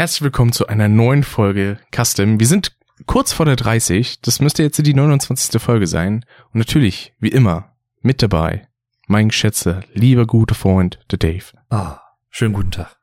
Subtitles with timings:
[0.00, 2.40] Herzlich willkommen zu einer neuen Folge Custom.
[2.40, 4.22] Wir sind kurz vor der 30.
[4.22, 5.60] Das müsste jetzt die 29.
[5.60, 6.24] Folge sein.
[6.54, 8.66] Und natürlich, wie immer, mit dabei,
[9.08, 11.44] mein geschätzter, lieber guter Freund, der Dave.
[11.68, 12.00] Ah,
[12.30, 12.96] schönen guten Tag.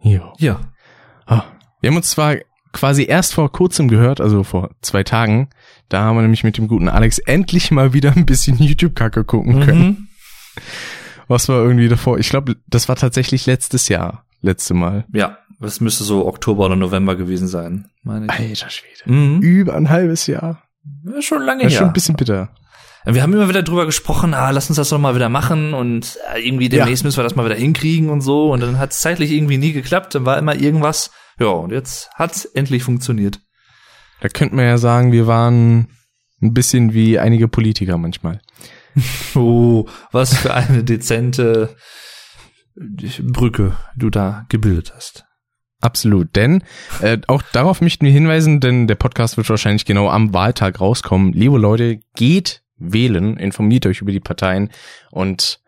[0.00, 0.32] Jo.
[0.38, 0.72] Ja.
[1.26, 1.42] Ah.
[1.82, 2.36] Wir haben uns zwar
[2.72, 5.50] quasi erst vor kurzem gehört, also vor zwei Tagen.
[5.90, 9.60] Da haben wir nämlich mit dem guten Alex endlich mal wieder ein bisschen YouTube-Kacke gucken
[9.60, 9.84] können.
[9.84, 10.08] Mhm.
[11.28, 12.18] Was war irgendwie davor?
[12.18, 15.04] Ich glaube, das war tatsächlich letztes Jahr, letzte Mal.
[15.12, 18.32] Ja, das müsste so Oktober oder November gewesen sein, meine ich.
[18.32, 19.10] Alter Schwede.
[19.12, 19.40] Mhm.
[19.40, 20.62] Über ein halbes Jahr.
[21.04, 21.70] Ja, schon lange her.
[21.70, 22.50] schon ein bisschen bitter.
[23.04, 26.18] Wir haben immer wieder drüber gesprochen, ah, lass uns das doch mal wieder machen und
[26.32, 28.52] äh, irgendwie demnächst müssen wir das mal wieder hinkriegen und so.
[28.52, 31.10] Und dann hat es zeitlich irgendwie nie geklappt, dann war immer irgendwas.
[31.40, 33.40] Ja, und jetzt hat's endlich funktioniert.
[34.20, 35.88] Da könnte man ja sagen, wir waren
[36.40, 38.40] ein bisschen wie einige Politiker manchmal.
[39.34, 41.74] Oh, was für eine dezente
[42.76, 45.24] Brücke du da gebildet hast.
[45.82, 46.62] Absolut, denn
[47.00, 51.32] äh, auch darauf möchten wir hinweisen, denn der Podcast wird wahrscheinlich genau am Wahltag rauskommen.
[51.32, 54.70] Liebe Leute, geht wählen, informiert euch über die Parteien
[55.10, 55.60] und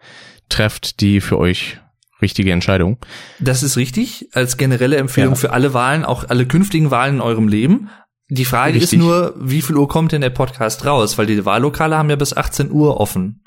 [0.48, 1.78] trefft die für euch
[2.22, 2.98] richtige Entscheidung.
[3.40, 5.38] Das ist richtig, als generelle Empfehlung Ja.
[5.38, 7.90] für alle Wahlen, auch alle künftigen Wahlen in eurem Leben.
[8.28, 8.94] Die Frage Richtig.
[8.94, 11.18] ist nur, wie viel Uhr kommt denn der Podcast raus?
[11.18, 13.42] Weil die Wahllokale haben ja bis 18 Uhr offen.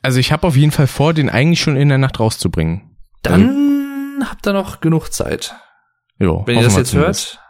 [0.00, 2.96] Also ich habe auf jeden Fall vor, den eigentlich schon in der Nacht rauszubringen.
[3.22, 3.73] Dann
[4.28, 5.54] habt ihr noch genug Zeit.
[6.18, 7.40] Jo, Wenn ihr das jetzt hört,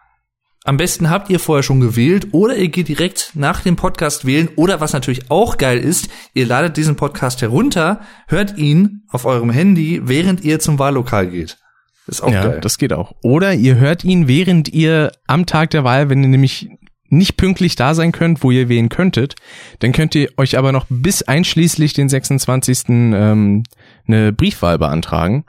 [0.65, 4.49] am besten habt ihr vorher schon gewählt oder ihr geht direkt nach dem Podcast wählen
[4.56, 9.50] oder was natürlich auch geil ist, ihr ladet diesen Podcast herunter, hört ihn auf eurem
[9.50, 11.59] Handy, während ihr zum Wahllokal geht.
[12.06, 12.61] Ist auch ja, geil.
[12.62, 13.12] das geht auch.
[13.22, 16.71] Oder ihr hört ihn, während ihr am Tag der Wahl, wenn ihr nämlich
[17.09, 19.37] nicht pünktlich da sein könnt, wo ihr wählen könntet,
[19.81, 22.88] dann könnt ihr euch aber noch bis einschließlich den 26.
[22.88, 23.62] Ähm,
[24.06, 25.44] eine Briefwahl beantragen.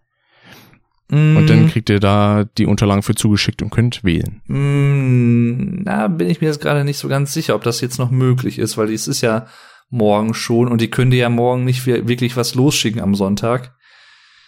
[1.11, 1.47] Und Mm.
[1.47, 4.41] dann kriegt ihr da die Unterlagen für zugeschickt und könnt wählen.
[4.47, 8.09] Mm, Na, bin ich mir jetzt gerade nicht so ganz sicher, ob das jetzt noch
[8.09, 9.45] möglich ist, weil es ist ja
[9.91, 13.75] morgen schon und die können dir ja morgen nicht wir- wirklich was losschicken am Sonntag.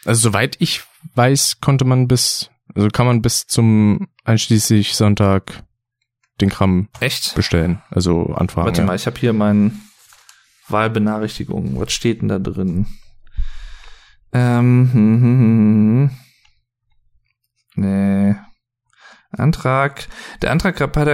[0.03, 0.81] Also soweit ich
[1.13, 5.63] weiß, konnte man bis, also kann man bis zum einschließlich Sonntag
[6.41, 7.35] den Kram Echt?
[7.35, 8.65] bestellen, also anfragen.
[8.65, 8.87] Warte ja.
[8.87, 9.71] mal, ich habe hier meine
[10.69, 11.79] Wahlbenachrichtigung.
[11.79, 12.87] Was steht denn da drin?
[14.33, 16.11] Ähm, hm, hm, hm, hm.
[17.77, 18.35] Nee.
[19.31, 20.07] Antrag.
[20.41, 21.05] Der Antrag kann bei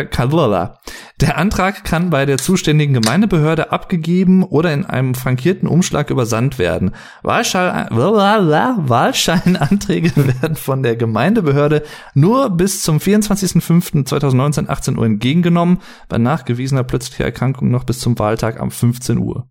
[1.20, 6.96] der Antrag kann bei der zuständigen Gemeindebehörde abgegeben oder in einem frankierten Umschlag übersandt werden.
[7.24, 16.84] Wahlschein, Wahlscheinanträge werden von der Gemeindebehörde nur bis zum 24.05.2019 18 Uhr entgegengenommen, bei nachgewiesener
[16.84, 19.48] plötzlicher Erkrankung noch bis zum Wahltag am 15 Uhr.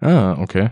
[0.00, 0.70] Ah, okay.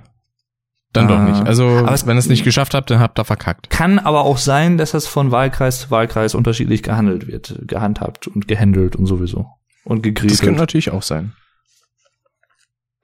[0.93, 1.29] Dann doch Ah.
[1.31, 1.47] nicht.
[1.47, 3.71] Also, Aber wenn ihr es nicht geschafft habt, dann habt ihr verkackt.
[3.71, 8.47] Kann aber auch sein, dass das von Wahlkreis zu Wahlkreis unterschiedlich gehandelt wird, gehandhabt und
[8.47, 9.47] gehandelt und sowieso.
[9.85, 10.57] Und Das könnte gegriselt.
[10.57, 11.33] natürlich auch sein.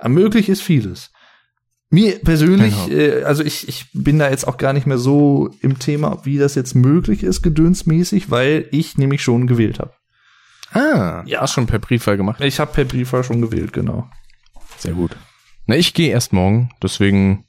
[0.07, 1.11] Möglich ist vieles.
[1.91, 3.01] Mir persönlich, Genau.
[3.01, 6.37] äh, also ich, ich bin da jetzt auch gar nicht mehr so im Thema, wie
[6.37, 9.95] das jetzt möglich ist, gedönsmäßig, weil ich nämlich schon gewählt habe.
[10.73, 11.41] Ah, Ja.
[11.41, 12.43] hast schon per Briefwahl gemacht.
[12.43, 14.07] Ich habe per Briefwahl schon gewählt, genau.
[14.77, 15.17] Sehr gut.
[15.67, 17.48] Na, ich gehe erst morgen, deswegen das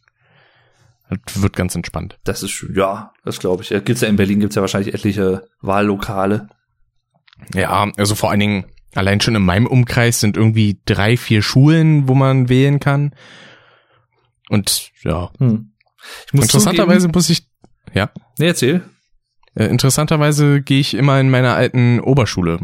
[1.36, 2.20] wird ganz entspannt.
[2.24, 2.66] Das ist.
[2.74, 3.70] Ja, das glaube ich.
[3.70, 6.50] Ja, Gibt's ja in Berlin gibt's ja wahrscheinlich etliche Wahllokale.
[7.54, 8.66] Ja, also vor allen Dingen,
[8.96, 13.16] allein schon in meinem Umkreis sind irgendwie drei, vier Schulen, wo man wählen kann.
[14.50, 15.72] Und ja, Hm.
[16.28, 17.48] Ich muss interessanterweise zugeben, muss ich,
[17.94, 18.82] ja, nee, erzähl.
[19.56, 22.60] äh, interessanterweise gehe ich immer in meiner alten Oberschule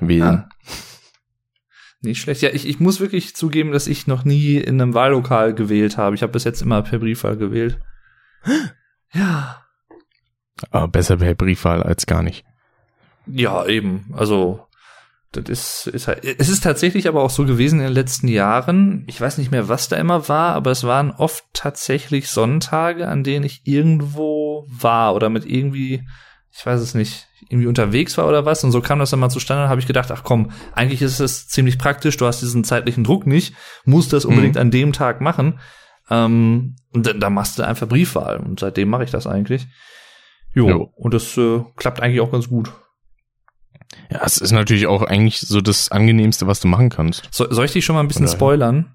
[0.00, 0.22] wählen.
[0.22, 0.48] Ah.
[2.00, 2.42] Nicht schlecht.
[2.42, 6.16] Ja, ich, ich muss wirklich zugeben, dass ich noch nie in einem Wahllokal gewählt habe.
[6.16, 7.78] Ich habe bis jetzt immer per Briefwahl gewählt.
[9.12, 9.62] Ja.
[10.70, 12.44] Aber besser per Briefwahl als gar nicht.
[13.26, 14.12] Ja, eben.
[14.16, 14.66] Also,
[15.32, 19.04] das ist, ist halt, es ist tatsächlich aber auch so gewesen in den letzten Jahren.
[19.06, 23.24] Ich weiß nicht mehr, was da immer war, aber es waren oft tatsächlich Sonntage, an
[23.24, 26.06] denen ich irgendwo war oder mit irgendwie,
[26.50, 28.62] ich weiß es nicht, irgendwie unterwegs war oder was.
[28.62, 29.64] Und so kam das dann mal zustande.
[29.64, 32.16] Und habe ich gedacht, ach komm, eigentlich ist es ziemlich praktisch.
[32.16, 33.54] Du hast diesen zeitlichen Druck nicht,
[33.84, 35.60] musst das unbedingt an dem Tag machen.
[36.10, 38.36] Ähm, und dann, dann machst du einfach Briefwahl.
[38.38, 39.66] Und seitdem mache ich das eigentlich.
[40.54, 40.68] Jo.
[40.68, 40.92] Jo.
[40.96, 42.72] Und das äh, klappt eigentlich auch ganz gut.
[44.10, 47.28] Ja, es ist natürlich auch eigentlich so das angenehmste, was du machen kannst.
[47.30, 48.38] So, soll ich dich schon mal ein bisschen Von daher.
[48.38, 48.94] spoilern?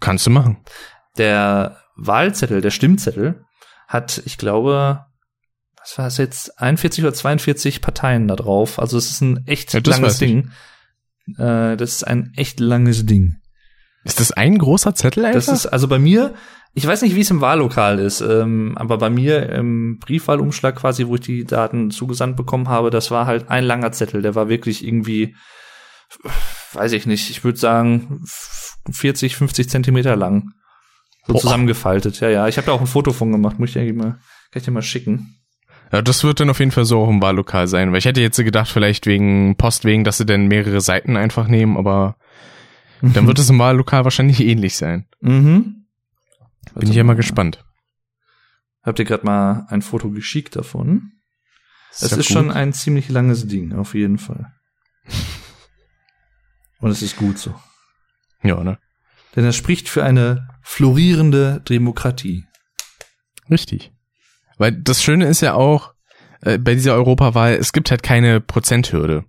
[0.00, 0.58] Kannst du machen.
[1.18, 3.44] Der Wahlzettel, der Stimmzettel,
[3.88, 5.04] hat, ich glaube,
[5.78, 8.78] was war es jetzt, 41 oder 42 Parteien da drauf.
[8.78, 10.18] Also es ist ein echt Ja, langes.
[10.18, 10.50] Ding.
[11.36, 13.39] Äh, das ist ein echt langes Ding.
[14.04, 15.36] Ist das ein großer Zettel einfach?
[15.36, 16.34] Das ist also bei mir
[16.72, 21.06] Ich weiß nicht, wie es im Wahllokal ist, ähm, aber bei mir im Briefwahlumschlag quasi,
[21.08, 24.22] wo ich die Daten zugesandt bekommen habe, das war halt ein langer Zettel.
[24.22, 25.34] Der war wirklich irgendwie,
[26.72, 28.22] weiß ich nicht, ich würde sagen
[28.90, 30.52] 40, 50 Zentimeter lang.
[31.26, 31.40] So Boah.
[31.40, 32.20] zusammengefaltet.
[32.20, 32.48] Ja, ja.
[32.48, 33.58] Ich habe da auch ein Foto von gemacht.
[33.58, 34.20] Muss ich dir mal, kann
[34.54, 35.36] ich dir mal schicken.
[35.92, 38.20] Ja, das wird dann auf jeden Fall so auch im Wahllokal sein, weil ich hätte
[38.20, 42.16] jetzt gedacht, vielleicht wegen Post wegen, dass sie dann mehrere Seiten einfach nehmen, aber.
[43.02, 45.06] Dann wird es im Wahllokal wahrscheinlich ähnlich sein.
[45.20, 45.86] Mhm.
[46.74, 47.64] Bin also, ich ja mal gespannt.
[48.82, 51.12] Habt ihr gerade mal ein Foto geschickt davon?
[51.90, 54.52] Es ist, ist schon ein ziemlich langes Ding, auf jeden Fall.
[56.78, 57.54] Und es ist gut so.
[58.42, 58.78] Ja, ne?
[59.36, 62.44] Denn er spricht für eine florierende Demokratie.
[63.50, 63.92] Richtig.
[64.56, 65.94] Weil das Schöne ist ja auch,
[66.42, 69.24] äh, bei dieser Europawahl, es gibt halt keine Prozenthürde.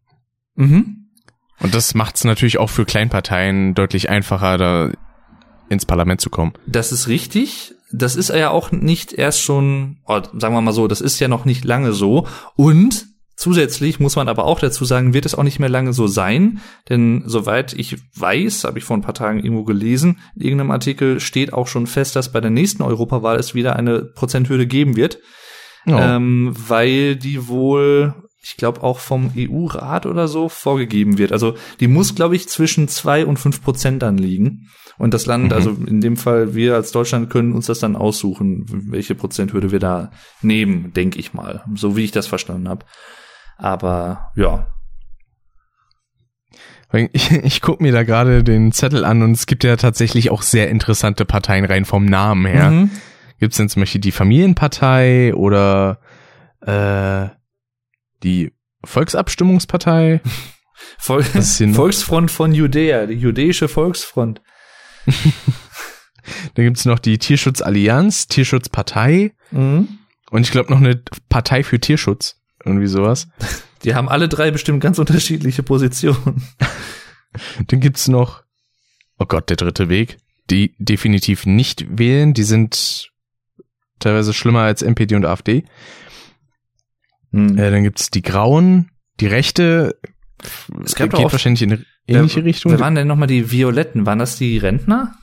[0.55, 1.00] Mhm.
[1.61, 4.91] Und das macht es natürlich auch für Kleinparteien deutlich einfacher, da
[5.69, 6.53] ins Parlament zu kommen.
[6.67, 7.73] Das ist richtig.
[7.93, 11.27] Das ist ja auch nicht erst schon, oh, sagen wir mal so, das ist ja
[11.27, 12.27] noch nicht lange so.
[12.55, 13.11] Und
[13.41, 16.61] Zusätzlich muss man aber auch dazu sagen, wird es auch nicht mehr lange so sein,
[16.89, 21.19] denn soweit ich weiß, habe ich vor ein paar Tagen irgendwo gelesen, in irgendeinem Artikel
[21.19, 25.17] steht auch schon fest, dass bei der nächsten Europawahl es wieder eine Prozenthürde geben wird,
[25.87, 25.97] oh.
[25.97, 31.31] ähm, weil die wohl, ich glaube auch vom EU-Rat oder so vorgegeben wird.
[31.31, 34.69] Also die muss, glaube ich, zwischen zwei und fünf Prozent dann liegen.
[34.97, 35.53] Und das Land, mhm.
[35.53, 39.79] also in dem Fall wir als Deutschland können uns das dann aussuchen, welche Prozenthürde wir
[39.79, 40.11] da
[40.41, 42.85] nehmen, denke ich mal, so wie ich das verstanden habe.
[43.57, 44.67] Aber ja.
[47.13, 50.41] Ich, ich gucke mir da gerade den Zettel an und es gibt ja tatsächlich auch
[50.41, 52.71] sehr interessante Parteien rein vom Namen her.
[52.71, 52.91] Mhm.
[53.39, 55.99] Gibt es denn zum Beispiel die Familienpartei oder
[56.61, 57.29] äh,
[58.23, 58.53] die
[58.83, 60.21] Volksabstimmungspartei?
[60.97, 64.41] Vol Volksfront von Judäa, die jüdische Volksfront.
[66.55, 69.99] Dann gibt's noch die Tierschutzallianz, Tierschutzpartei mhm.
[70.31, 72.41] und ich glaube noch eine Partei für Tierschutz.
[72.63, 73.27] Irgendwie sowas.
[73.83, 76.43] Die haben alle drei bestimmt ganz unterschiedliche Positionen.
[77.67, 78.43] Dann gibt's noch,
[79.17, 80.17] oh Gott, der dritte Weg.
[80.49, 82.33] Die definitiv nicht wählen.
[82.33, 83.09] Die sind
[83.99, 85.63] teilweise schlimmer als NPD und AfD.
[87.31, 87.57] Hm.
[87.57, 89.99] Äh, dann gibt's die Grauen, die Rechte.
[90.83, 92.71] Es gab geht wahrscheinlich in eine ähnliche wer, Richtung.
[92.71, 94.05] Wer waren denn nochmal die Violetten?
[94.05, 95.13] Waren das die Rentner?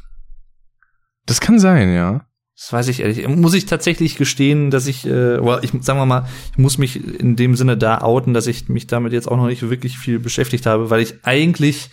[1.26, 2.24] Das kann sein, ja.
[2.56, 3.26] Das weiß ich ehrlich.
[3.28, 7.20] Muss ich tatsächlich gestehen, dass ich, äh, well, ich sagen wir mal, ich muss mich
[7.20, 10.18] in dem Sinne da outen, dass ich mich damit jetzt auch noch nicht wirklich viel
[10.18, 11.90] beschäftigt habe, weil ich eigentlich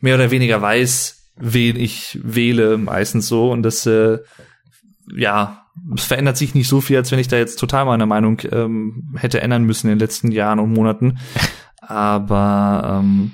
[0.00, 3.52] mehr oder weniger weiß, wen ich wähle, meistens so.
[3.52, 4.18] Und das, äh,
[5.14, 5.61] ja,
[5.94, 9.14] es verändert sich nicht so viel, als wenn ich da jetzt total meine Meinung ähm,
[9.16, 11.18] hätte ändern müssen in den letzten Jahren und Monaten.
[11.80, 13.32] Aber ähm,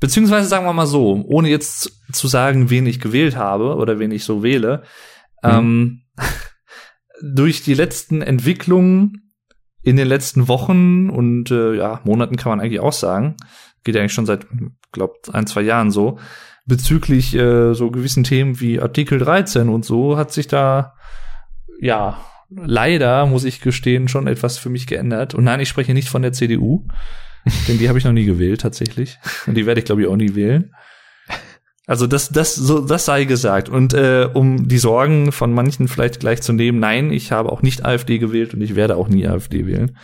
[0.00, 4.10] beziehungsweise sagen wir mal so, ohne jetzt zu sagen, wen ich gewählt habe oder wen
[4.10, 4.82] ich so wähle,
[5.42, 5.50] Mhm.
[5.50, 6.02] Ähm,
[7.22, 9.32] durch die letzten Entwicklungen
[9.82, 13.36] in den letzten Wochen und äh, ja, Monaten kann man eigentlich auch sagen,
[13.84, 14.46] geht ja eigentlich schon seit,
[14.92, 16.18] glaub, ein, zwei Jahren so,
[16.66, 20.94] bezüglich äh, so gewissen Themen wie Artikel 13 und so, hat sich da,
[21.82, 25.34] ja, leider, muss ich gestehen, schon etwas für mich geändert.
[25.34, 26.86] Und nein, ich spreche nicht von der CDU,
[27.68, 29.18] denn die habe ich noch nie gewählt, tatsächlich.
[29.46, 30.72] Und die werde ich, glaube ich, auch nie wählen.
[31.88, 33.68] Also das, das, so, das sei gesagt.
[33.68, 37.62] Und äh, um die Sorgen von manchen vielleicht gleich zu nehmen, nein, ich habe auch
[37.62, 39.98] nicht AfD gewählt und ich werde auch nie AfD wählen.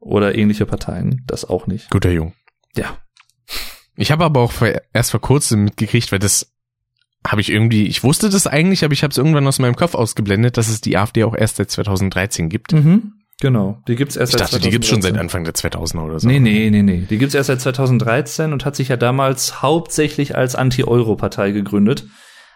[0.00, 1.24] Oder ähnliche Parteien.
[1.26, 1.90] Das auch nicht.
[1.90, 2.32] Guter Jung.
[2.74, 2.96] Ja.
[3.96, 4.54] Ich habe aber auch
[4.94, 6.54] erst vor kurzem mitgekriegt, weil das
[7.28, 9.94] habe ich irgendwie, ich wusste das eigentlich, aber ich habe es irgendwann aus meinem Kopf
[9.94, 12.72] ausgeblendet, dass es die AfD auch erst seit 2013 gibt.
[12.72, 13.12] Mhm.
[13.40, 14.62] Genau, die gibt's erst ich seit dachte, 2013.
[14.62, 16.26] die gibt's schon seit Anfang der 2000er oder so.
[16.26, 17.06] Nee, nee, nee, nee.
[17.08, 22.04] Die gibt's erst seit 2013 und hat sich ja damals hauptsächlich als Anti-Euro-Partei gegründet.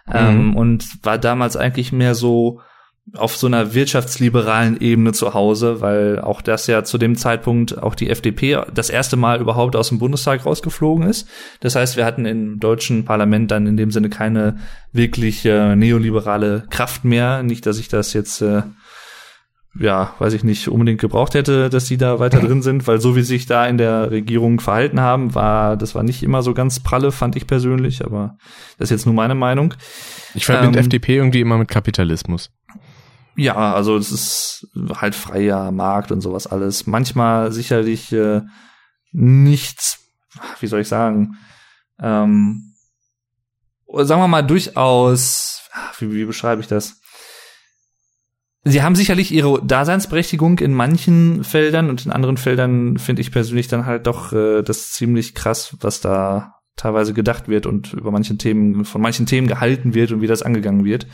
[0.07, 0.13] Mhm.
[0.13, 2.61] Ähm, und war damals eigentlich mehr so
[3.15, 7.95] auf so einer wirtschaftsliberalen Ebene zu Hause, weil auch das ja zu dem Zeitpunkt auch
[7.95, 11.29] die FDP das erste Mal überhaupt aus dem Bundestag rausgeflogen ist.
[11.61, 14.59] Das heißt, wir hatten im deutschen Parlament dann in dem Sinne keine
[14.93, 17.43] wirklich äh, neoliberale Kraft mehr.
[17.43, 18.63] Nicht, dass ich das jetzt äh,
[19.79, 23.17] ja, weiß ich nicht, unbedingt gebraucht hätte, dass sie da weiter drin sind, weil so
[23.17, 26.53] wie sie sich da in der Regierung verhalten haben, war, das war nicht immer so
[26.53, 28.37] ganz pralle, fand ich persönlich, aber
[28.79, 29.75] das ist jetzt nur meine Meinung.
[30.35, 32.51] Ich verbinde ähm, FDP irgendwie immer mit Kapitalismus.
[33.37, 36.87] Ja, also es ist halt freier Markt und sowas alles.
[36.87, 38.43] Manchmal sicherlich äh,
[39.13, 40.01] nichts,
[40.61, 41.37] wie soll ich sagen,
[42.01, 42.75] ähm,
[43.87, 45.63] sagen wir mal durchaus,
[45.99, 47.01] wie, wie beschreibe ich das?
[48.65, 53.67] Sie haben sicherlich ihre Daseinsberechtigung in manchen Feldern und in anderen Feldern finde ich persönlich
[53.67, 58.39] dann halt doch äh, das ziemlich krass, was da teilweise gedacht wird und über manchen
[58.39, 61.07] Themen, von manchen Themen gehalten wird und wie das angegangen wird.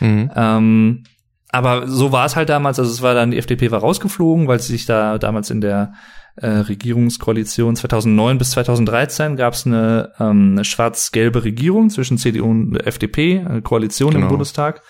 [0.00, 0.30] Mhm.
[0.34, 1.04] Ähm,
[1.52, 4.58] aber so war es halt damals, also es war dann, die FDP war rausgeflogen, weil
[4.58, 5.92] sie sich da damals in der
[6.36, 12.76] äh, Regierungskoalition 2009 bis 2013 gab es eine, ähm, eine schwarz-gelbe Regierung zwischen CDU und
[12.86, 14.24] FDP, eine Koalition genau.
[14.24, 14.82] im Bundestag.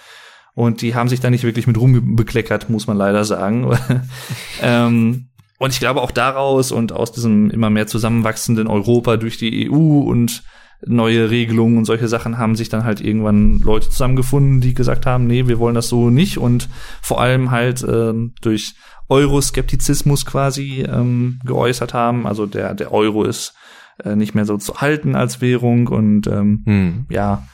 [0.54, 3.76] Und die haben sich da nicht wirklich mit Ruhm bekleckert, muss man leider sagen.
[4.62, 9.69] ähm, und ich glaube auch daraus und aus diesem immer mehr zusammenwachsenden Europa durch die
[9.71, 10.45] EU und
[10.86, 15.26] neue Regelungen und solche Sachen haben sich dann halt irgendwann Leute zusammengefunden, die gesagt haben,
[15.26, 16.68] nee, wir wollen das so nicht und
[17.00, 18.74] vor allem halt ähm, durch
[19.08, 22.26] Euroskeptizismus quasi ähm, geäußert haben.
[22.26, 23.54] Also der, der Euro ist
[24.02, 27.06] äh, nicht mehr so zu halten als Währung und ähm, hm.
[27.10, 27.46] ja,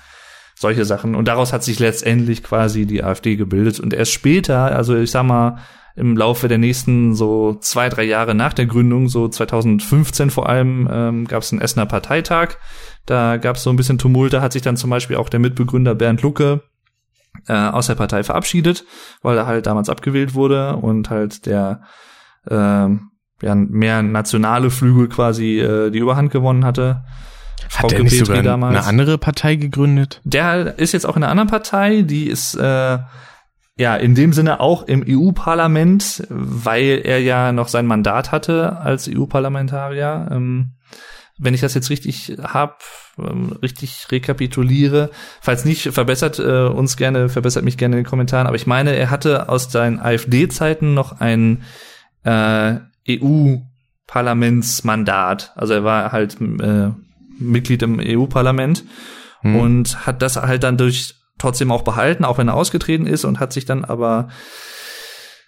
[0.55, 1.15] solche Sachen.
[1.15, 3.81] Und daraus hat sich letztendlich quasi die AfD gebildet.
[3.81, 5.59] Und erst später, also ich sag mal,
[5.95, 10.89] im Laufe der nächsten so zwei, drei Jahre nach der Gründung, so 2015 vor allem,
[10.91, 12.57] ähm, gab es einen Essener Parteitag.
[13.09, 14.35] Da gab es so ein bisschen Tumult.
[14.35, 16.61] Da hat sich dann zum Beispiel auch der Mitbegründer Bernd Lucke
[17.47, 18.85] äh, aus der Partei verabschiedet,
[19.23, 21.81] weil er halt damals abgewählt wurde und halt der
[22.47, 27.05] äh, ja, mehr nationale Flügel quasi äh, die Überhand gewonnen hatte.
[27.77, 28.77] Hat der nicht sogar damals.
[28.77, 30.21] eine andere Partei gegründet?
[30.25, 32.99] Der ist jetzt auch in einer anderen Partei, die ist äh,
[33.79, 39.09] ja in dem Sinne auch im EU-Parlament, weil er ja noch sein Mandat hatte als
[39.09, 40.29] EU-Parlamentarier.
[40.31, 40.75] Ähm,
[41.39, 42.83] wenn ich das jetzt richtig hab,
[43.19, 45.11] ähm, richtig rekapituliere.
[45.41, 48.47] Falls nicht, verbessert äh, uns gerne, verbessert mich gerne in den Kommentaren.
[48.47, 51.63] Aber ich meine, er hatte aus seinen AfD-Zeiten noch ein
[52.25, 52.77] äh,
[53.09, 55.53] EU-Parlamentsmandat.
[55.55, 56.91] Also er war halt äh,
[57.39, 58.85] Mitglied im EU-Parlament
[59.41, 59.57] hm.
[59.57, 63.39] und hat das halt dann durch trotzdem auch behalten, auch wenn er ausgetreten ist und
[63.39, 64.29] hat sich dann aber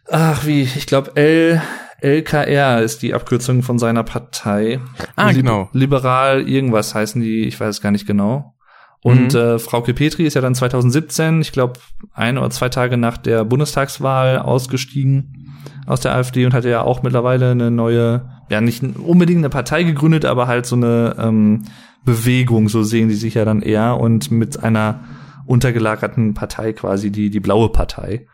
[0.08, 1.60] ach wie, ich glaube L
[2.00, 4.80] LKR ist die Abkürzung von seiner Partei.
[5.16, 5.68] Ah, Lib genau.
[5.72, 8.54] Liberal irgendwas heißen die, ich weiß es gar nicht genau.
[9.02, 9.40] Und mhm.
[9.40, 11.80] äh, Frauke Petri ist ja dann 2017, ich glaube,
[12.12, 17.02] ein oder zwei Tage nach der Bundestagswahl ausgestiegen aus der AfD und hatte ja auch
[17.02, 21.64] mittlerweile eine neue, ja nicht unbedingt eine Partei gegründet, aber halt so eine ähm,
[22.04, 25.00] Bewegung, so sehen die sich ja dann eher und mit einer
[25.46, 28.26] untergelagerten Partei quasi, die die blaue Partei.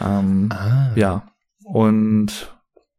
[0.00, 0.90] Ähm, ah.
[0.94, 1.24] Ja,
[1.68, 2.50] und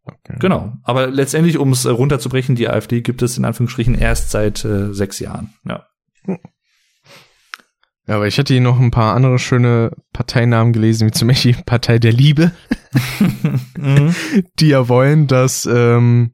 [0.03, 0.37] okay.
[0.39, 0.73] genau.
[0.83, 4.93] Aber letztendlich, um es äh, runterzubrechen, die AfD gibt es in Anführungsstrichen erst seit äh,
[4.93, 5.53] sechs Jahren.
[5.65, 5.85] Ja.
[8.07, 11.55] Ja, aber ich hätte hier noch ein paar andere schöne Parteinamen gelesen, wie zum Beispiel
[11.65, 12.51] Partei der Liebe,
[13.77, 14.15] mhm.
[14.59, 16.33] die ja wollen, dass ähm,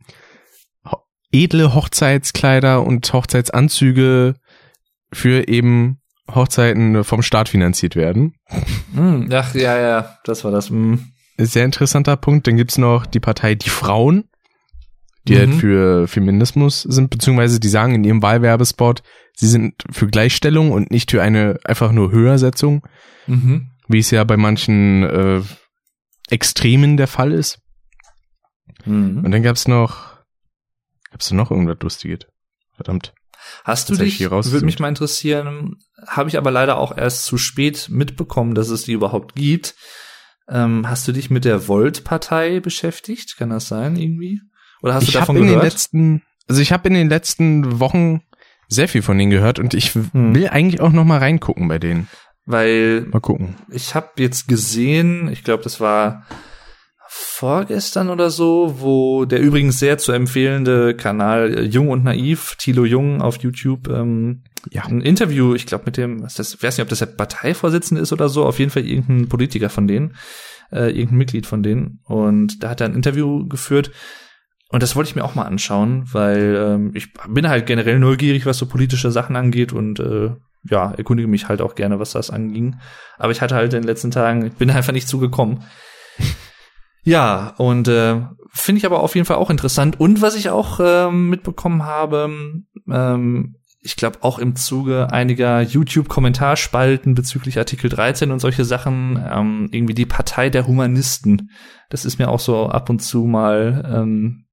[1.31, 4.35] edle Hochzeitskleider und Hochzeitsanzüge
[5.11, 6.01] für eben
[6.33, 8.35] Hochzeiten vom Staat finanziert werden.
[8.93, 9.29] Mhm.
[9.31, 10.69] Ach ja, ja, das war das.
[10.69, 12.47] Mhm sehr interessanter Punkt.
[12.47, 14.29] Dann gibt's noch die Partei Die Frauen,
[15.27, 15.51] die halt mhm.
[15.53, 20.91] halt für Feminismus sind, beziehungsweise die sagen in ihrem Wahlwerbespot, sie sind für Gleichstellung und
[20.91, 22.85] nicht für eine einfach nur Höhersetzung,
[23.27, 23.71] mhm.
[23.87, 25.41] wie es ja bei manchen äh,
[26.29, 27.59] Extremen der Fall ist.
[28.85, 29.23] Mhm.
[29.25, 30.17] Und dann gab's noch,
[31.11, 32.19] gab's noch irgendwas Lustiges?
[32.75, 33.13] Verdammt.
[33.63, 35.77] Hast du dich, würde mich mal interessieren,
[36.07, 39.75] habe ich aber leider auch erst zu spät mitbekommen, dass es die überhaupt gibt.
[40.49, 43.37] Ähm, hast du dich mit der Volt-Partei beschäftigt?
[43.37, 44.41] Kann das sein irgendwie?
[44.81, 45.63] Oder hast ich du davon in gehört?
[45.63, 48.21] Den letzten, also ich habe in den letzten Wochen
[48.67, 50.35] sehr viel von denen gehört und ich hm.
[50.35, 52.07] will eigentlich auch noch mal reingucken bei denen.
[52.45, 53.55] Weil mal gucken.
[53.71, 56.25] Ich habe jetzt gesehen, ich glaube, das war
[57.07, 63.21] vorgestern oder so, wo der übrigens sehr zu empfehlende Kanal Jung und Naiv, Thilo Jung
[63.21, 64.83] auf YouTube, ähm, ja.
[64.83, 68.01] ein Interview, ich glaube mit dem, was das, ich weiß nicht, ob das der Parteivorsitzende
[68.01, 70.15] ist oder so, auf jeden Fall irgendein Politiker von denen,
[70.71, 71.99] äh, irgendein Mitglied von denen.
[72.03, 73.91] Und da hat er ein Interview geführt.
[74.69, 78.45] Und das wollte ich mir auch mal anschauen, weil ähm, ich bin halt generell neugierig,
[78.45, 80.31] was so politische Sachen angeht und äh,
[80.69, 82.77] ja, erkundige mich halt auch gerne, was das anging.
[83.17, 85.63] Aber ich hatte halt in den letzten Tagen, ich bin einfach nicht zugekommen.
[87.07, 88.19] Ja, und äh,
[88.51, 89.99] finde ich aber auf jeden Fall auch interessant.
[89.99, 93.55] Und was ich auch äh, mitbekommen habe, ähm,
[93.85, 99.93] ich glaube auch im Zuge einiger YouTube-Kommentarspalten bezüglich Artikel 13 und solche Sachen, ähm, irgendwie
[99.93, 101.51] die Partei der Humanisten.
[101.89, 104.47] Das ist mir auch so ab und zu mal ähm,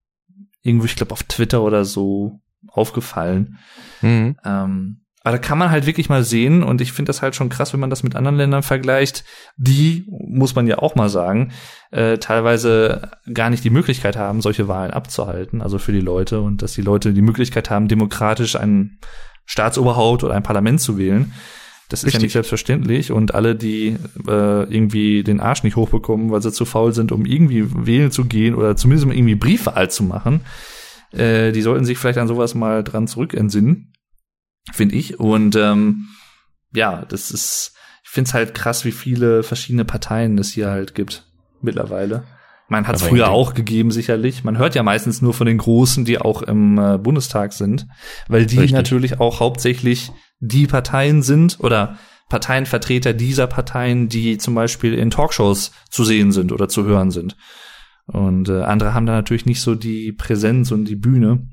[0.62, 3.59] irgendwo, ich glaube, auf Twitter oder so aufgefallen.
[4.03, 4.37] Mhm.
[4.45, 7.49] Ähm, aber da kann man halt wirklich mal sehen, und ich finde das halt schon
[7.49, 9.25] krass, wenn man das mit anderen Ländern vergleicht,
[9.57, 11.52] die, muss man ja auch mal sagen,
[11.91, 16.62] äh, teilweise gar nicht die Möglichkeit haben, solche Wahlen abzuhalten, also für die Leute, und
[16.62, 18.99] dass die Leute die Möglichkeit haben, demokratisch ein
[19.47, 21.33] Staatsoberhaupt oder ein Parlament zu wählen.
[21.88, 22.21] Das ist Richtig.
[22.21, 26.64] ja nicht selbstverständlich und alle, die äh, irgendwie den Arsch nicht hochbekommen, weil sie zu
[26.64, 30.41] faul sind, um irgendwie wählen zu gehen oder zumindest um irgendwie Briefwahl zu machen,
[31.12, 33.91] Äh, die sollten sich vielleicht an sowas mal dran zurückentsinnen,
[34.73, 35.19] finde ich.
[35.19, 36.09] Und ähm,
[36.73, 40.95] ja, das ist, ich finde es halt krass, wie viele verschiedene Parteien es hier halt
[40.95, 41.26] gibt
[41.61, 42.25] mittlerweile.
[42.69, 44.45] Man hat es früher auch gegeben, sicherlich.
[44.45, 47.87] Man hört ja meistens nur von den Großen, die auch im äh, Bundestag sind,
[48.28, 48.73] weil die Richtig.
[48.73, 51.99] natürlich auch hauptsächlich die Parteien sind oder
[52.31, 57.37] Parteienvertreter dieser Parteien, die zum Beispiel in Talkshows zu sehen sind oder zu hören sind.
[58.07, 61.49] Und äh, andere haben da natürlich nicht so die Präsenz und die Bühne.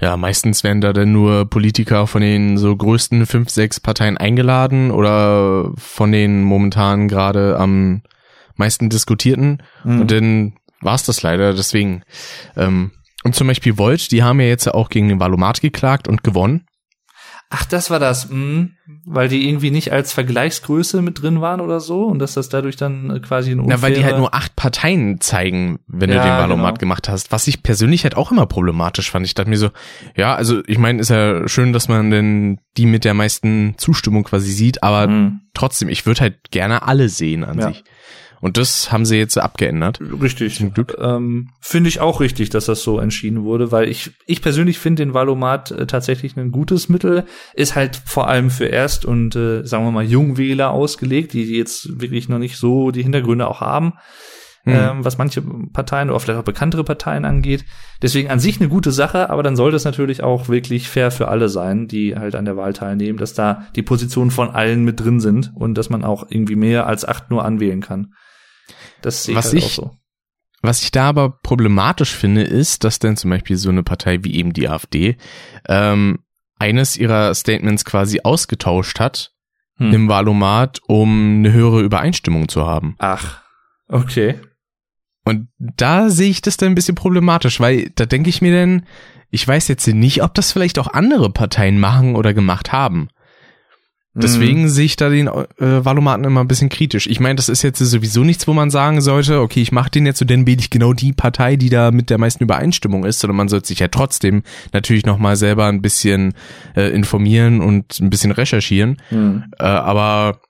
[0.00, 4.90] Ja, meistens werden da dann nur Politiker von den so größten fünf, sechs Parteien eingeladen
[4.90, 8.02] oder von den momentan gerade am
[8.56, 9.62] meisten diskutierten.
[9.84, 10.00] Mhm.
[10.00, 11.54] Und dann war es das leider.
[11.54, 12.02] Deswegen.
[12.56, 12.92] Ähm,
[13.24, 16.66] und zum Beispiel Volt, die haben ja jetzt auch gegen den Valomat geklagt und gewonnen.
[17.50, 18.68] Ach, das war das, mh,
[19.04, 22.76] weil die irgendwie nicht als Vergleichsgröße mit drin waren oder so und dass das dadurch
[22.76, 26.22] dann äh, quasi ein Na, weil die halt nur acht Parteien zeigen, wenn ja, du
[26.22, 26.80] den Valomat genau.
[26.80, 29.24] gemacht hast, was ich persönlich halt auch immer problematisch fand.
[29.26, 29.70] Ich dachte mir so,
[30.16, 34.24] ja, also ich meine, ist ja schön, dass man denn die mit der meisten Zustimmung
[34.24, 35.40] quasi sieht, aber mhm.
[35.54, 37.68] trotzdem, ich würde halt gerne alle sehen an ja.
[37.68, 37.84] sich.
[38.44, 40.00] Und das haben sie jetzt abgeändert.
[40.20, 40.56] Richtig.
[40.56, 40.98] Zum Glück.
[41.00, 45.02] Ähm, finde ich auch richtig, dass das so entschieden wurde, weil ich, ich persönlich finde
[45.02, 47.24] den Valomat äh, tatsächlich ein gutes Mittel.
[47.54, 52.02] Ist halt vor allem für Erst- und, äh, sagen wir mal, Jungwähler ausgelegt, die jetzt
[52.02, 53.94] wirklich noch nicht so die Hintergründe auch haben.
[54.66, 54.72] Mhm.
[54.74, 57.64] Ähm, was manche Parteien oder vielleicht auch bekanntere Parteien angeht.
[58.02, 61.28] Deswegen an sich eine gute Sache, aber dann sollte es natürlich auch wirklich fair für
[61.28, 65.00] alle sein, die halt an der Wahl teilnehmen, dass da die Positionen von allen mit
[65.00, 68.12] drin sind und dass man auch irgendwie mehr als acht nur anwählen kann.
[69.04, 69.90] Das sehe ich, halt ich so.
[70.62, 74.34] Was ich da aber problematisch finde, ist, dass dann zum Beispiel so eine Partei wie
[74.34, 75.18] eben die AfD
[75.68, 76.20] ähm,
[76.58, 79.34] eines ihrer Statements quasi ausgetauscht hat
[79.76, 79.92] hm.
[79.92, 82.94] im Wahlomat, um eine höhere Übereinstimmung zu haben.
[82.98, 83.42] Ach,
[83.88, 84.40] okay.
[85.26, 88.86] Und da sehe ich das dann ein bisschen problematisch, weil da denke ich mir dann,
[89.30, 93.08] ich weiß jetzt nicht, ob das vielleicht auch andere Parteien machen oder gemacht haben.
[94.16, 94.68] Deswegen mhm.
[94.68, 97.08] sehe ich da den äh, Valomaten immer ein bisschen kritisch.
[97.08, 100.06] Ich meine, das ist jetzt sowieso nichts, wo man sagen sollte, okay, ich mache den
[100.06, 103.18] jetzt so, dann wähle ich genau die Partei, die da mit der meisten Übereinstimmung ist,
[103.18, 106.34] sondern man sollte sich ja trotzdem natürlich nochmal selber ein bisschen
[106.76, 109.02] äh, informieren und ein bisschen recherchieren.
[109.10, 109.46] Mhm.
[109.58, 110.40] Äh, aber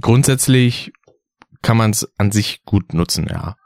[0.00, 0.92] grundsätzlich
[1.60, 3.56] kann man es an sich gut nutzen, ja.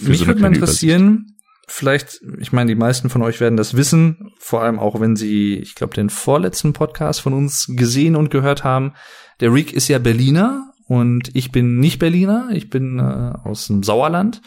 [0.00, 1.35] Mich so würde mal interessieren,
[1.66, 5.56] vielleicht, ich meine, die meisten von euch werden das wissen, vor allem auch wenn sie,
[5.56, 8.94] ich glaube, den vorletzten Podcast von uns gesehen und gehört haben.
[9.40, 13.82] Der Rick ist ja Berliner und ich bin nicht Berliner, ich bin äh, aus dem
[13.82, 14.40] Sauerland.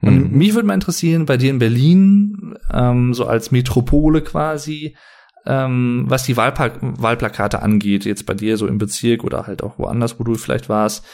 [0.00, 0.38] Und mhm.
[0.38, 4.96] mich würde mal interessieren, bei dir in Berlin, ähm, so als Metropole quasi,
[5.46, 9.78] ähm, was die Wahlpla Wahlplakate angeht, jetzt bei dir so im Bezirk oder halt auch
[9.78, 11.06] woanders, wo du vielleicht warst,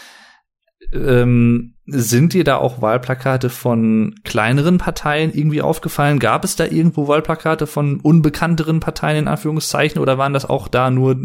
[0.92, 6.18] ähm, sind dir da auch Wahlplakate von kleineren Parteien irgendwie aufgefallen?
[6.18, 10.90] Gab es da irgendwo Wahlplakate von unbekannteren Parteien in Anführungszeichen oder waren das auch da
[10.90, 11.16] nur,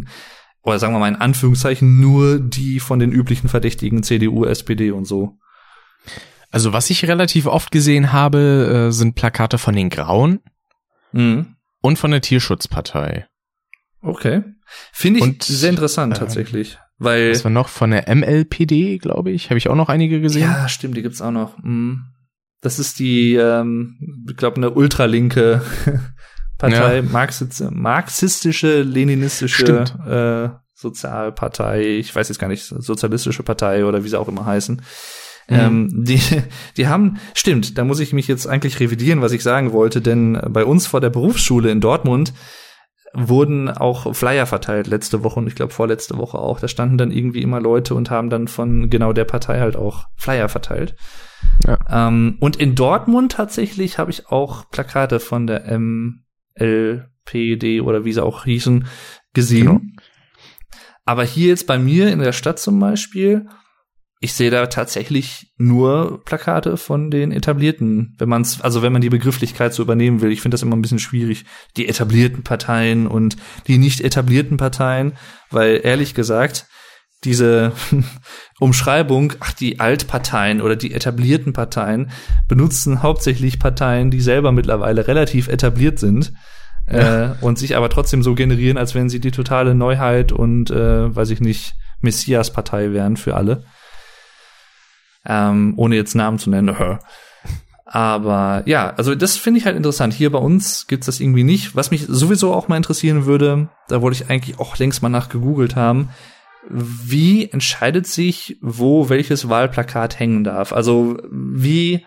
[0.62, 5.04] oder sagen wir mal in Anführungszeichen, nur die von den üblichen Verdächtigen CDU, SPD und
[5.04, 5.38] so?
[6.50, 10.40] Also was ich relativ oft gesehen habe, äh, sind Plakate von den Grauen
[11.12, 11.56] mhm.
[11.80, 13.26] und von der Tierschutzpartei.
[14.00, 14.42] Okay.
[14.92, 16.78] Finde ich und, sehr interessant äh, tatsächlich.
[16.98, 17.32] Weil.
[17.32, 19.50] Das war noch von der MLPD, glaube ich.
[19.50, 20.42] Habe ich auch noch einige gesehen.
[20.42, 21.58] Ja, stimmt, die gibt's auch noch.
[21.62, 22.04] Mhm.
[22.62, 25.62] Das ist die, ähm, ich glaube, eine ultralinke
[26.58, 27.02] Partei, ja.
[27.02, 29.84] Marxist marxistische, leninistische
[30.54, 34.76] äh, Sozialpartei, ich weiß jetzt gar nicht, sozialistische Partei oder wie sie auch immer heißen.
[35.48, 35.56] Mhm.
[35.56, 36.20] Ähm, die,
[36.76, 40.40] die haben, stimmt, da muss ich mich jetzt eigentlich revidieren, was ich sagen wollte, denn
[40.48, 42.32] bei uns vor der Berufsschule in Dortmund
[43.12, 46.60] wurden auch Flyer verteilt letzte Woche und ich glaube vorletzte Woche auch.
[46.60, 50.06] Da standen dann irgendwie immer Leute und haben dann von genau der Partei halt auch
[50.16, 50.96] Flyer verteilt.
[51.66, 51.78] Ja.
[52.08, 55.78] Ähm, und in Dortmund tatsächlich habe ich auch Plakate von der
[56.58, 58.86] MLPD oder wie sie auch hießen
[59.32, 59.66] gesehen.
[59.66, 59.80] Genau.
[61.04, 63.46] Aber hier jetzt bei mir in der Stadt zum Beispiel
[64.18, 69.02] ich sehe da tatsächlich nur Plakate von den etablierten, wenn man es, also wenn man
[69.02, 70.32] die Begrifflichkeit so übernehmen will.
[70.32, 71.44] Ich finde das immer ein bisschen schwierig,
[71.76, 75.12] die etablierten Parteien und die nicht etablierten Parteien,
[75.50, 76.66] weil ehrlich gesagt,
[77.24, 77.72] diese
[78.58, 82.10] Umschreibung, ach, die Altparteien oder die etablierten Parteien
[82.48, 86.32] benutzen hauptsächlich Parteien, die selber mittlerweile relativ etabliert sind.
[86.90, 87.32] Ja.
[87.32, 91.14] Äh, und sich aber trotzdem so generieren, als wenn sie die totale Neuheit und, äh,
[91.14, 93.64] weiß ich nicht, Messias-Partei wären für alle
[95.26, 96.74] ähm, ohne jetzt Namen zu nennen.
[97.86, 100.12] Aber ja, also das finde ich halt interessant.
[100.12, 101.76] Hier bei uns gibt's das irgendwie nicht.
[101.76, 105.28] Was mich sowieso auch mal interessieren würde, da wollte ich eigentlich auch längst mal nach
[105.28, 106.10] gegoogelt haben,
[106.68, 110.72] wie entscheidet sich, wo welches Wahlplakat hängen darf?
[110.72, 112.04] Also wie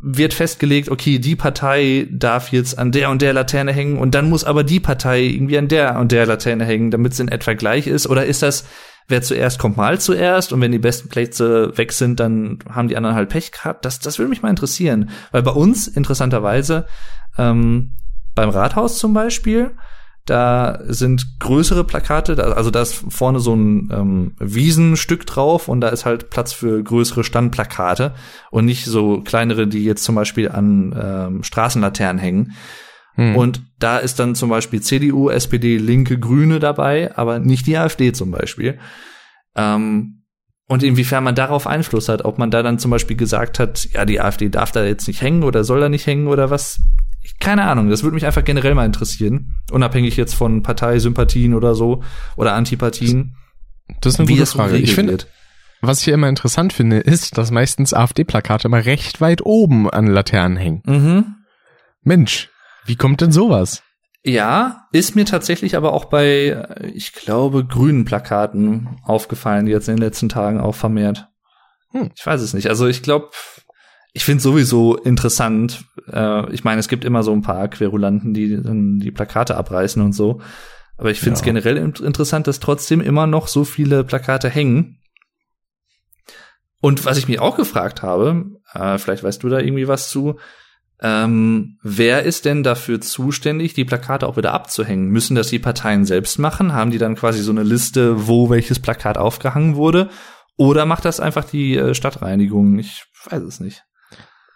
[0.00, 4.28] wird festgelegt, okay, die Partei darf jetzt an der und der Laterne hängen und dann
[4.28, 7.54] muss aber die Partei irgendwie an der und der Laterne hängen, damit es in etwa
[7.54, 8.06] gleich ist?
[8.06, 8.64] Oder ist das,
[9.08, 12.96] wer zuerst kommt mal zuerst und wenn die besten Plätze weg sind, dann haben die
[12.96, 13.84] anderen halt Pech gehabt?
[13.84, 15.10] Das, das würde mich mal interessieren.
[15.32, 16.86] Weil bei uns, interessanterweise,
[17.38, 17.94] ähm,
[18.34, 19.72] beim Rathaus zum Beispiel,
[20.26, 25.88] da sind größere Plakate, also da ist vorne so ein ähm, Wiesenstück drauf und da
[25.88, 28.12] ist halt Platz für größere Standplakate
[28.50, 32.52] und nicht so kleinere, die jetzt zum Beispiel an ähm, Straßenlaternen hängen.
[33.18, 33.34] Hm.
[33.34, 38.12] Und da ist dann zum Beispiel CDU, SPD, Linke, Grüne dabei, aber nicht die AfD
[38.12, 38.78] zum Beispiel.
[39.56, 40.22] Ähm,
[40.68, 44.04] und inwiefern man darauf Einfluss hat, ob man da dann zum Beispiel gesagt hat, ja,
[44.04, 46.80] die AfD darf da jetzt nicht hängen oder soll da nicht hängen oder was,
[47.40, 49.54] keine Ahnung, das würde mich einfach generell mal interessieren.
[49.72, 52.04] Unabhängig jetzt von Parteisympathien oder so
[52.36, 53.34] oder Antipathien.
[54.00, 54.76] Das ist eine gute Frage.
[54.76, 55.18] Ich finde,
[55.80, 60.06] was ich hier immer interessant finde, ist, dass meistens AfD-Plakate mal recht weit oben an
[60.06, 60.82] Laternen hängen.
[60.86, 61.24] Mhm.
[62.02, 62.50] Mensch,
[62.88, 63.82] wie kommt denn sowas?
[64.24, 69.96] Ja, ist mir tatsächlich aber auch bei, ich glaube, grünen Plakaten aufgefallen, die jetzt in
[69.96, 71.28] den letzten Tagen auch vermehrt.
[71.92, 72.10] Hm.
[72.16, 72.68] Ich weiß es nicht.
[72.68, 73.30] Also ich glaube,
[74.12, 75.84] ich finde sowieso interessant.
[76.10, 80.02] Äh, ich meine, es gibt immer so ein paar Querulanten, die dann die Plakate abreißen
[80.02, 80.40] und so.
[80.96, 81.44] Aber ich finde es ja.
[81.46, 84.98] generell interessant, dass trotzdem immer noch so viele Plakate hängen.
[86.80, 90.38] Und was ich mich auch gefragt habe, äh, vielleicht weißt du da irgendwie was zu,
[91.00, 95.08] ähm, wer ist denn dafür zuständig, die Plakate auch wieder abzuhängen?
[95.08, 96.72] Müssen das die Parteien selbst machen?
[96.72, 100.10] Haben die dann quasi so eine Liste, wo welches Plakat aufgehangen wurde?
[100.56, 102.78] Oder macht das einfach die äh, Stadtreinigung?
[102.80, 103.84] Ich weiß es nicht.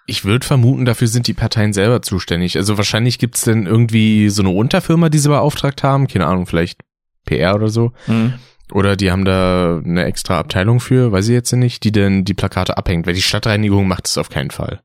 [0.07, 2.57] Ich würde vermuten, dafür sind die Parteien selber zuständig.
[2.57, 6.09] Also wahrscheinlich gibt's denn irgendwie so eine Unterfirma, die sie beauftragt haben.
[6.09, 6.81] Keine Ahnung, vielleicht
[7.24, 7.92] PR oder so.
[8.09, 8.35] Mhm.
[8.72, 12.35] Oder die haben da eine extra Abteilung für, weiß ich jetzt nicht, die denn die
[12.35, 13.07] Plakate abhängt.
[13.07, 14.81] Weil die Stadtreinigung macht es auf keinen Fall.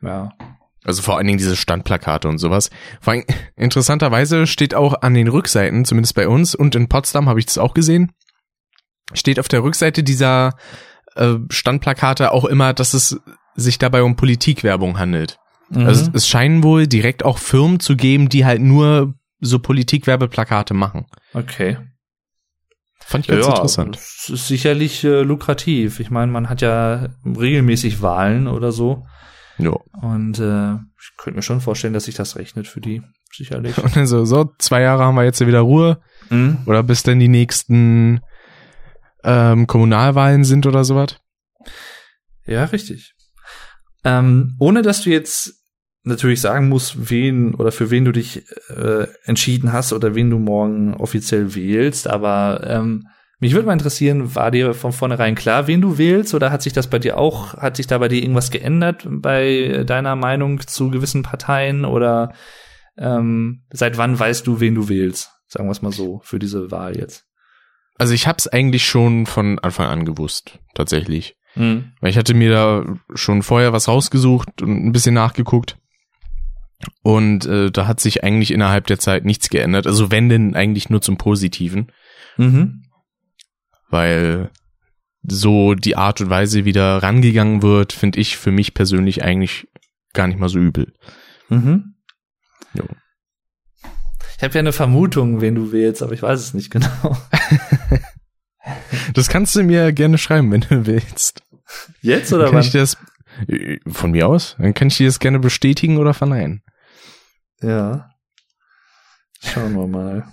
[0.00, 0.32] Ja.
[0.86, 2.70] Also vor allen Dingen diese Standplakate und sowas.
[3.00, 3.24] Vor allem,
[3.56, 7.58] interessanterweise steht auch an den Rückseiten, zumindest bei uns und in Potsdam habe ich das
[7.58, 8.12] auch gesehen,
[9.12, 10.54] steht auf der Rückseite dieser
[11.16, 13.20] äh, Standplakate auch immer, dass es
[13.56, 15.38] sich dabei um Politikwerbung handelt.
[15.70, 15.86] Mhm.
[15.86, 21.06] Also es scheinen wohl direkt auch Firmen zu geben, die halt nur so Politikwerbeplakate machen.
[21.34, 21.78] Okay.
[23.00, 23.96] Fand ich ganz ja, interessant.
[23.96, 26.00] Das ist sicherlich äh, lukrativ.
[26.00, 29.06] Ich meine, man hat ja regelmäßig Wahlen oder so.
[29.58, 29.72] Ja.
[30.02, 33.78] Und äh, ich könnte mir schon vorstellen, dass sich das rechnet für die, sicherlich.
[33.82, 36.00] Und dann so, so, zwei Jahre haben wir jetzt wieder Ruhe.
[36.30, 36.58] Mhm.
[36.66, 38.20] Oder bis denn die nächsten
[39.24, 41.16] ähm, Kommunalwahlen sind oder sowas.
[42.46, 43.14] Ja, richtig.
[44.04, 45.54] Ähm, ohne dass du jetzt
[46.04, 50.38] natürlich sagen musst, wen oder für wen du dich äh, entschieden hast oder wen du
[50.38, 55.80] morgen offiziell wählst, aber ähm, mich würde mal interessieren, war dir von vornherein klar, wen
[55.80, 58.50] du wählst, oder hat sich das bei dir auch, hat sich da bei dir irgendwas
[58.50, 62.32] geändert bei deiner Meinung zu gewissen Parteien oder
[62.96, 65.32] ähm, seit wann weißt du, wen du wählst?
[65.48, 67.24] Sagen wir es mal so, für diese Wahl jetzt.
[67.98, 71.36] Also ich habe es eigentlich schon von Anfang an gewusst, tatsächlich.
[71.54, 71.92] Mhm.
[72.00, 75.78] Weil ich hatte mir da schon vorher was rausgesucht und ein bisschen nachgeguckt.
[77.02, 79.86] Und äh, da hat sich eigentlich innerhalb der Zeit nichts geändert.
[79.86, 81.90] Also wenn denn eigentlich nur zum Positiven.
[82.36, 82.82] Mhm.
[83.88, 84.50] Weil
[85.22, 89.68] so die Art und Weise, wie da rangegangen wird, finde ich für mich persönlich eigentlich
[90.12, 90.92] gar nicht mal so übel.
[91.48, 91.94] Mhm.
[92.74, 92.84] Jo.
[94.36, 97.16] Ich habe ja eine Vermutung, wen du wählst, aber ich weiß es nicht genau.
[99.14, 101.42] das kannst du mir gerne schreiben, wenn du willst.
[102.02, 102.64] Jetzt oder kann wann?
[102.64, 102.96] Ich das,
[103.86, 104.56] von mir aus?
[104.58, 106.62] Dann kann ich dir das gerne bestätigen oder verneinen.
[107.62, 108.10] Ja.
[109.40, 110.32] Schauen wir mal.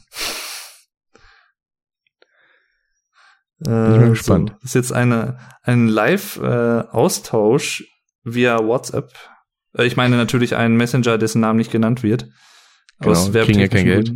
[3.63, 4.49] Bin ich bin äh, gespannt.
[4.49, 7.85] So, das ist jetzt eine, ein Live-Austausch äh,
[8.23, 9.11] via WhatsApp.
[9.77, 12.29] Äh, ich meine natürlich einen Messenger, dessen Namen nicht genannt wird.
[12.99, 14.07] Genau, kriegen ja kein Geld.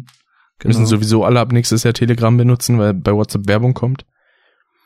[0.60, 0.70] Genau.
[0.70, 4.06] Müssen sowieso alle ab nächstes Jahr Telegram benutzen, weil bei WhatsApp Werbung kommt.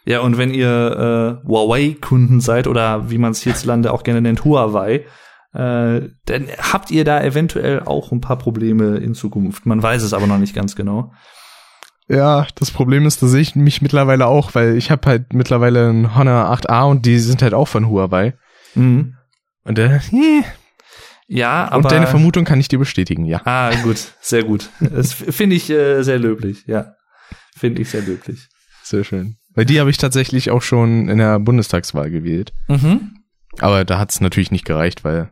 [0.04, 4.43] Ja, und wenn ihr äh, Huawei-Kunden seid oder wie man es hierzulande auch gerne nennt,
[4.43, 5.06] Huawei,
[5.54, 9.65] äh, dann habt ihr da eventuell auch ein paar Probleme in Zukunft.
[9.65, 11.13] Man weiß es aber noch nicht ganz genau.
[12.12, 15.88] Ja, das Problem ist, da sehe ich mich mittlerweile auch, weil ich habe halt mittlerweile
[15.88, 18.34] einen Honor 8a und die sind halt auch von Huawei.
[18.76, 19.15] Mhm.
[19.63, 20.02] Und der, äh,
[21.28, 21.86] ja, aber.
[21.86, 23.41] Und deine Vermutung kann ich dir bestätigen, ja.
[23.45, 24.69] Ah, gut, sehr gut.
[24.82, 26.95] Das finde ich äh, sehr löblich, ja.
[27.56, 28.50] Finde ich sehr löblich.
[28.84, 29.38] Sehr schön.
[29.54, 32.52] Weil die habe ich tatsächlich auch schon in der Bundestagswahl gewählt.
[32.67, 33.19] Mhm.
[33.60, 35.32] Aber da hat es natürlich nicht gereicht, weil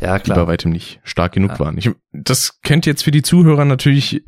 [0.00, 0.38] ja, klar.
[0.38, 1.58] die bei weitem nicht stark genug ja.
[1.60, 1.78] waren.
[1.78, 4.24] Ich, das könnte jetzt für die Zuhörer natürlich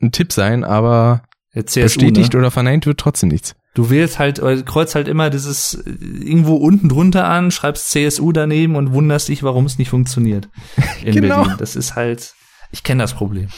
[0.00, 1.22] ein Tipp sein, aber
[1.54, 2.38] CSU, bestätigt ne?
[2.38, 3.54] oder verneint wird trotzdem nichts.
[3.74, 8.32] Du wählst halt, oder kreuzt halt immer dieses äh, irgendwo unten drunter an, schreibst CSU
[8.32, 10.48] daneben und wunderst dich, warum es nicht funktioniert
[11.02, 11.42] in genau.
[11.42, 11.56] Berlin.
[11.58, 12.34] Das ist halt,
[12.70, 13.48] ich kenne das Problem.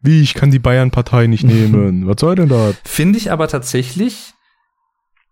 [0.00, 2.06] Wie, ich kann die Bayern-Partei nicht nehmen.
[2.06, 2.76] Was soll denn das?
[2.84, 4.34] Finde ich aber tatsächlich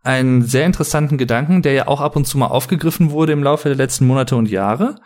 [0.03, 3.69] einen sehr interessanten Gedanken, der ja auch ab und zu mal aufgegriffen wurde im Laufe
[3.69, 5.01] der letzten Monate und Jahre.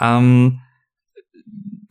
[0.00, 0.60] Ähm,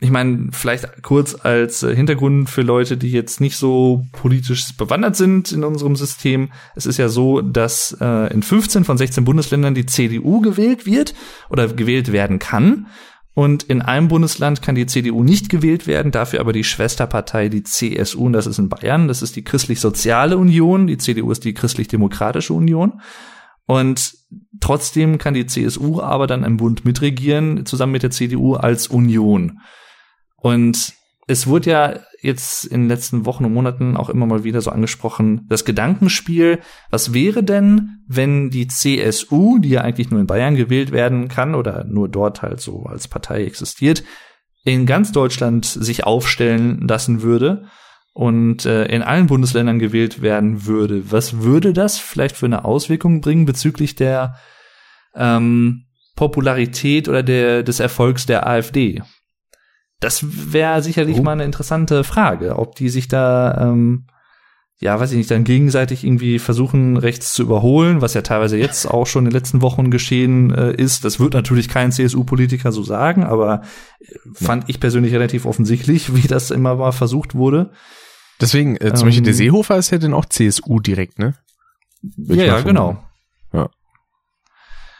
[0.02, 5.14] ich meine, vielleicht kurz als äh, Hintergrund für Leute, die jetzt nicht so politisch bewandert
[5.14, 6.50] sind in unserem System.
[6.74, 11.14] Es ist ja so, dass äh, in 15 von 16 Bundesländern die CDU gewählt wird
[11.50, 12.86] oder gewählt werden kann.
[13.34, 17.62] Und in einem Bundesland kann die CDU nicht gewählt werden, dafür aber die Schwesterpartei, die
[17.62, 21.54] CSU, und das ist in Bayern, das ist die Christlich-Soziale Union, die CDU ist die
[21.54, 23.00] Christlich-Demokratische Union.
[23.66, 24.14] Und
[24.60, 29.60] trotzdem kann die CSU aber dann im Bund mitregieren, zusammen mit der CDU als Union.
[30.40, 30.94] Und
[31.26, 34.70] es wurde ja jetzt in den letzten Wochen und Monaten auch immer mal wieder so
[34.70, 36.58] angesprochen, das Gedankenspiel,
[36.90, 41.54] was wäre denn, wenn die CSU, die ja eigentlich nur in Bayern gewählt werden kann
[41.54, 44.02] oder nur dort halt so als Partei existiert,
[44.64, 47.64] in ganz Deutschland sich aufstellen lassen würde
[48.12, 51.10] und äh, in allen Bundesländern gewählt werden würde.
[51.10, 54.34] Was würde das vielleicht für eine Auswirkung bringen bezüglich der
[55.14, 59.00] ähm, Popularität oder der, des Erfolgs der AfD?
[60.00, 61.22] Das wäre sicherlich oh.
[61.22, 64.06] mal eine interessante Frage, ob die sich da, ähm,
[64.78, 68.86] ja, weiß ich nicht, dann gegenseitig irgendwie versuchen, rechts zu überholen, was ja teilweise jetzt
[68.86, 71.04] auch schon in den letzten Wochen geschehen äh, ist.
[71.04, 73.60] Das wird natürlich kein CSU-Politiker so sagen, aber
[74.00, 77.70] äh, fand ich persönlich relativ offensichtlich, wie das immer mal versucht wurde.
[78.40, 81.34] Deswegen, äh, zum ähm, Beispiel der Seehofer ist ja dann auch CSU direkt, ne?
[82.16, 83.04] ja, ja, genau.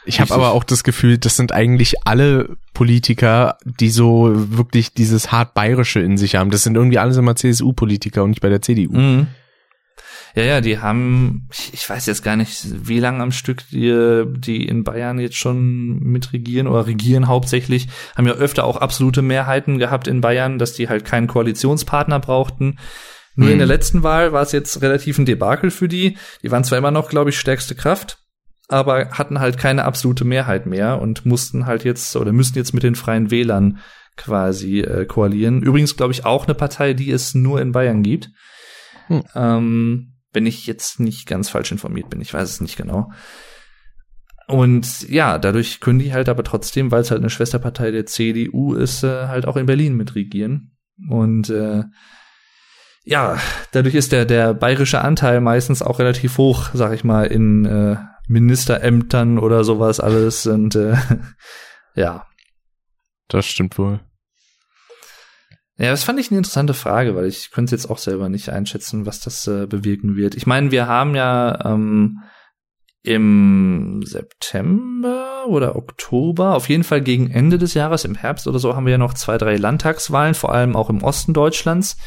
[0.05, 5.31] Ich habe aber auch das Gefühl, das sind eigentlich alle Politiker, die so wirklich dieses
[5.31, 6.49] hart bayerische in sich haben.
[6.49, 8.93] Das sind irgendwie alles immer CSU-Politiker und nicht bei der CDU.
[8.93, 9.27] Mhm.
[10.33, 14.65] Ja, ja, die haben, ich weiß jetzt gar nicht, wie lange am Stück die, die
[14.65, 20.07] in Bayern jetzt schon mitregieren oder regieren hauptsächlich, haben ja öfter auch absolute Mehrheiten gehabt
[20.07, 22.77] in Bayern, dass die halt keinen Koalitionspartner brauchten.
[23.35, 23.53] Nur mhm.
[23.53, 26.17] in der letzten Wahl war es jetzt relativ ein Debakel für die.
[26.43, 28.20] Die waren zwar immer noch, glaube ich, stärkste Kraft,
[28.71, 32.83] aber hatten halt keine absolute Mehrheit mehr und mussten halt jetzt oder müssen jetzt mit
[32.83, 33.79] den Freien Wählern
[34.17, 35.61] quasi äh, koalieren.
[35.61, 38.29] Übrigens, glaube ich, auch eine Partei, die es nur in Bayern gibt.
[39.07, 39.23] Hm.
[39.35, 43.11] Ähm, wenn ich jetzt nicht ganz falsch informiert bin, ich weiß es nicht genau.
[44.47, 48.73] Und ja, dadurch können die halt aber trotzdem, weil es halt eine Schwesterpartei der CDU
[48.73, 50.77] ist, äh, halt auch in Berlin mitregieren.
[51.09, 51.83] Und äh,
[53.03, 53.37] ja,
[53.71, 57.97] dadurch ist der, der bayerische Anteil meistens auch relativ hoch, sag ich mal, in äh,
[58.27, 60.95] Ministerämtern oder sowas alles und äh,
[61.95, 62.25] ja.
[63.27, 64.01] Das stimmt wohl.
[65.77, 69.05] Ja, das fand ich eine interessante Frage, weil ich könnte jetzt auch selber nicht einschätzen,
[69.05, 70.35] was das äh, bewirken wird.
[70.35, 72.19] Ich meine, wir haben ja ähm,
[73.03, 78.75] im September oder Oktober, auf jeden Fall gegen Ende des Jahres, im Herbst oder so,
[78.75, 81.97] haben wir ja noch zwei, drei Landtagswahlen, vor allem auch im Osten Deutschlands.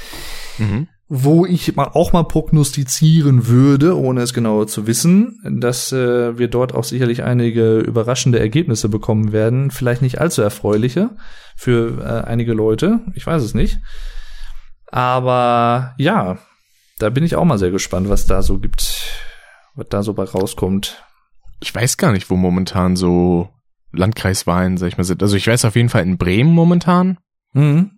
[0.58, 6.38] Mhm wo ich mal auch mal prognostizieren würde, ohne es genauer zu wissen, dass äh,
[6.38, 11.10] wir dort auch sicherlich einige überraschende Ergebnisse bekommen werden, vielleicht nicht allzu erfreuliche
[11.56, 13.78] für äh, einige Leute, ich weiß es nicht.
[14.86, 16.38] Aber ja,
[16.98, 19.04] da bin ich auch mal sehr gespannt, was da so gibt,
[19.74, 21.04] was da so bei rauskommt.
[21.60, 23.48] Ich weiß gar nicht, wo momentan so
[23.92, 25.22] Landkreiswahlen, sag ich mal, sind.
[25.22, 27.18] Also ich weiß auf jeden Fall in Bremen momentan.
[27.52, 27.90] Mhm.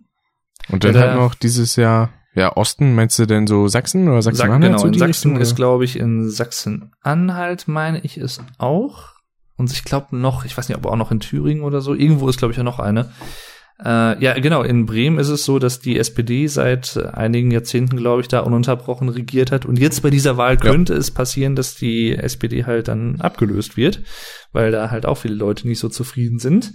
[0.69, 4.21] Und dann ja, halt noch dieses Jahr ja, Osten, meinst du denn so Sachsen oder
[4.21, 4.61] Sachsen-Anhalt?
[4.61, 9.15] Genau, so in Sachsen Richtung, ist, glaube ich, in Sachsen-Anhalt meine ich es auch.
[9.55, 11.95] Und ich glaube noch, ich weiß nicht, ob auch noch in Thüringen oder so.
[11.95, 13.11] Irgendwo ist, glaube ich, ja noch eine.
[13.83, 18.21] Äh, ja, genau, in Bremen ist es so, dass die SPD seit einigen Jahrzehnten, glaube
[18.21, 19.65] ich, da ununterbrochen regiert hat.
[19.65, 20.99] Und jetzt bei dieser Wahl könnte ja.
[20.99, 24.01] es passieren, dass die SPD halt dann abgelöst wird,
[24.51, 26.73] weil da halt auch viele Leute nicht so zufrieden sind.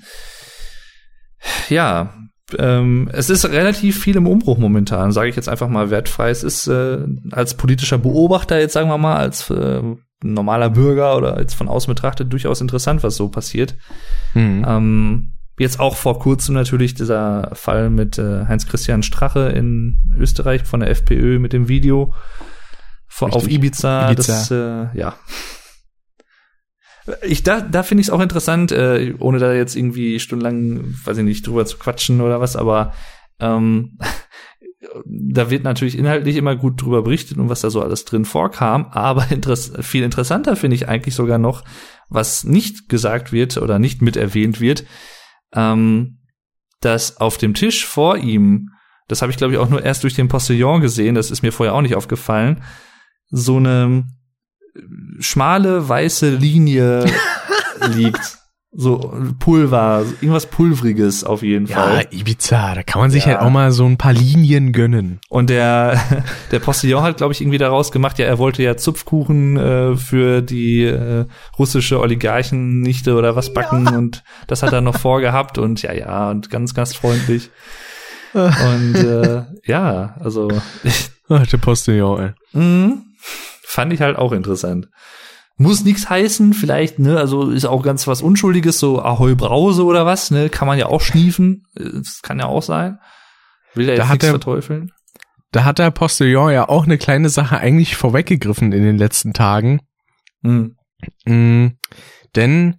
[1.69, 2.15] Ja,
[2.59, 6.31] ähm, es ist relativ viel im Umbruch momentan, sage ich jetzt einfach mal wertfrei.
[6.31, 6.99] Es ist äh,
[7.33, 9.83] als politischer Beobachter jetzt sagen wir mal, als äh,
[10.23, 13.75] normaler Bürger oder jetzt von außen betrachtet durchaus interessant, was so passiert.
[14.35, 14.65] Mhm.
[14.67, 20.81] Ähm, jetzt auch vor kurzem natürlich dieser Fall mit äh, Heinz-Christian Strache in Österreich von
[20.81, 22.15] der FPÖ mit dem Video
[23.07, 24.11] vor, auf Ibiza.
[24.11, 24.15] Ibiza.
[24.15, 25.17] Das, äh, ja,
[27.23, 31.19] ich da, da finde ich es auch interessant, äh, ohne da jetzt irgendwie stundenlang, weiß
[31.19, 32.93] ich nicht, drüber zu quatschen oder was, aber
[33.41, 33.99] ähm,
[35.05, 38.87] da wird natürlich inhaltlich immer gut drüber berichtet und was da so alles drin vorkam,
[38.91, 41.65] aber interess viel interessanter finde ich eigentlich sogar noch,
[42.09, 44.85] was nicht gesagt wird oder nicht mit erwähnt wird,
[45.55, 46.19] ähm,
[46.81, 48.71] dass auf dem Tisch vor ihm,
[49.09, 51.53] das habe ich glaube ich auch nur erst durch den Postillon gesehen, das ist mir
[51.53, 52.63] vorher auch nicht aufgefallen,
[53.31, 54.05] so eine
[55.19, 57.05] schmale weiße Linie
[57.95, 58.42] liegt.
[58.75, 62.07] So Pulver, irgendwas Pulveriges auf jeden Ja, Fall.
[62.11, 63.33] Ibiza, da kann man sich Ja.
[63.33, 65.21] halt auch mal so ein paar Linien gönnen.
[65.29, 66.01] Und der,
[66.53, 70.41] der Postillon hat, glaube ich, irgendwie daraus gemacht, ja, er wollte ja Zupfkuchen äh, für
[70.41, 71.27] die äh,
[71.59, 76.49] russische Oligarchennichte oder was backen und das hat er noch vorgehabt und ja, ja, und
[76.49, 77.51] ganz gastfreundlich.
[78.33, 80.49] und äh, ja, also
[81.29, 82.21] Ach, der Postillon,
[82.55, 82.59] ey.
[82.59, 83.03] Mhm.
[83.65, 84.89] Fand ich halt auch interessant.
[85.57, 90.07] Muss nichts heißen, vielleicht, ne, also ist auch ganz was Unschuldiges, so Ahoi Brause oder
[90.07, 92.99] was, ne, kann man ja auch schniefen, Äh, das kann ja auch sein.
[93.75, 94.91] Will er Da jetzt hat nichts er- verteufeln?
[95.53, 99.81] Da hat der Postillon ja auch eine kleine Sache eigentlich vorweggegriffen in den letzten Tagen.
[100.41, 100.77] Mhm.
[101.27, 101.67] Mm,
[102.35, 102.77] denn,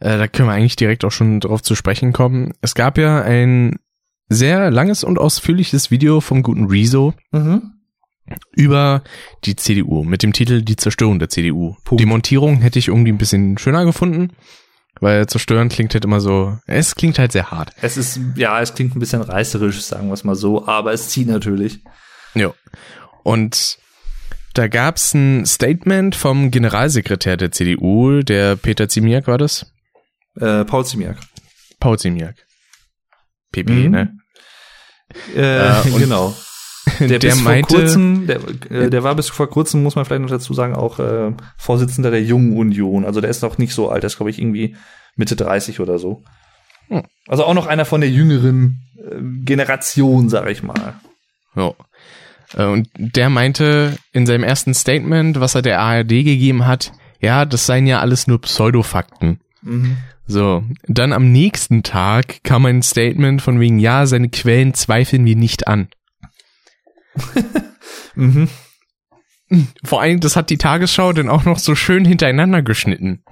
[0.00, 2.52] äh, da können wir eigentlich direkt auch schon drauf zu sprechen kommen.
[2.62, 3.76] Es gab ja ein
[4.28, 7.74] sehr langes und ausführliches Video vom guten Rezo Mhm.
[8.52, 9.02] Über
[9.44, 11.76] die CDU mit dem Titel Die Zerstörung der CDU.
[11.84, 12.00] Punkt.
[12.00, 14.32] Die Montierung hätte ich irgendwie ein bisschen schöner gefunden,
[15.00, 17.72] weil zerstören klingt halt immer so, es klingt halt sehr hart.
[17.82, 21.08] Es ist, ja, es klingt ein bisschen reißerisch, sagen wir es mal so, aber es
[21.08, 21.80] zieht natürlich.
[22.34, 22.52] Ja.
[23.22, 23.78] Und
[24.54, 29.70] da gab's ein Statement vom Generalsekretär der CDU, der Peter Ziemiak war das?
[30.40, 31.18] Äh, Paul Ziemiak.
[31.78, 32.36] Paul Ziemiak.
[33.52, 33.90] PP, Mhm.
[33.90, 34.16] ne?
[35.34, 36.34] Äh, Äh, genau.
[37.00, 40.04] Der, der bis meinte- vor kurzem, der, äh, der war bis vor kurzem, muss man
[40.04, 43.04] vielleicht noch dazu sagen, auch äh, Vorsitzender der Jungen Union.
[43.04, 44.76] Also der ist noch nicht so alt, der ist, glaube ich, irgendwie
[45.16, 46.22] Mitte 30 oder so.
[46.88, 47.02] Hm.
[47.26, 50.94] Also auch noch einer von der jüngeren äh, Generation, sag ich mal.
[51.56, 51.72] Ja.
[52.54, 57.44] Äh, Und der meinte in seinem ersten Statement, was er der ARD gegeben hat, ja,
[57.44, 59.40] das seien ja alles nur Pseudofakten.
[59.62, 59.96] Mhm.
[60.28, 65.36] So, dann am nächsten Tag kam ein Statement von wegen, ja, seine Quellen zweifeln wir
[65.36, 65.88] nicht an.
[68.16, 68.48] Mhm.
[69.84, 73.22] Vor allem, das hat die Tagesschau dann auch noch so schön hintereinander geschnitten.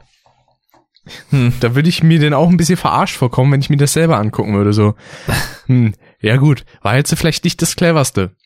[1.31, 1.53] Hm.
[1.61, 4.19] Da würde ich mir dann auch ein bisschen verarscht vorkommen, wenn ich mir das selber
[4.19, 4.73] angucken würde.
[4.73, 4.95] So,
[5.67, 8.37] hm, ja gut, war jetzt vielleicht nicht das cleverste.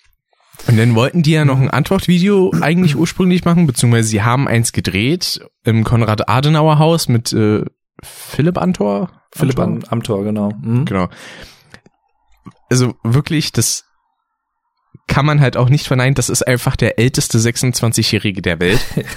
[0.67, 4.73] Und dann wollten die ja noch ein Antwortvideo eigentlich ursprünglich machen, beziehungsweise sie haben eins
[4.73, 7.65] gedreht im Konrad-Adenauer-Haus mit äh,
[8.03, 9.11] Philipp Antor.
[9.33, 9.89] Philipp Amthor?
[9.89, 10.53] Am Amthor, genau.
[10.61, 10.85] Mhm.
[10.85, 11.09] Genau.
[12.71, 13.88] Also wirklich, das
[15.09, 16.15] kann man halt auch nicht verneinen.
[16.15, 18.81] Das ist einfach der älteste 26-Jährige der Welt.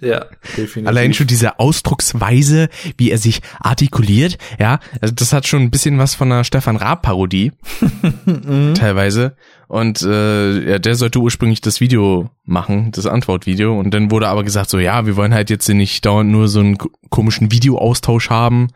[0.00, 0.24] Ja,
[0.56, 0.86] definitiv.
[0.86, 5.98] Allein schon diese Ausdrucksweise, wie er sich artikuliert, ja, also das hat schon ein bisschen
[5.98, 7.52] was von einer Stefan Raab-Parodie,
[8.24, 8.72] Mhm.
[8.74, 9.36] teilweise.
[9.66, 13.78] Und äh, ja, der sollte ursprünglich das Video machen, das Antwortvideo.
[13.78, 16.60] Und dann wurde aber gesagt, so ja, wir wollen halt jetzt nicht dauernd nur so
[16.60, 18.68] einen ko- komischen Videoaustausch haben.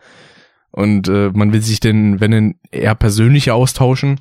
[0.69, 4.19] Und äh, man will sich denn, wenn denn eher persönlicher austauschen.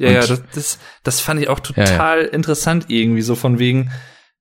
[0.00, 3.58] Ja, ja, Und- das, das, das fand ich auch Ja, total interessant irgendwie, so von
[3.58, 3.90] wegen,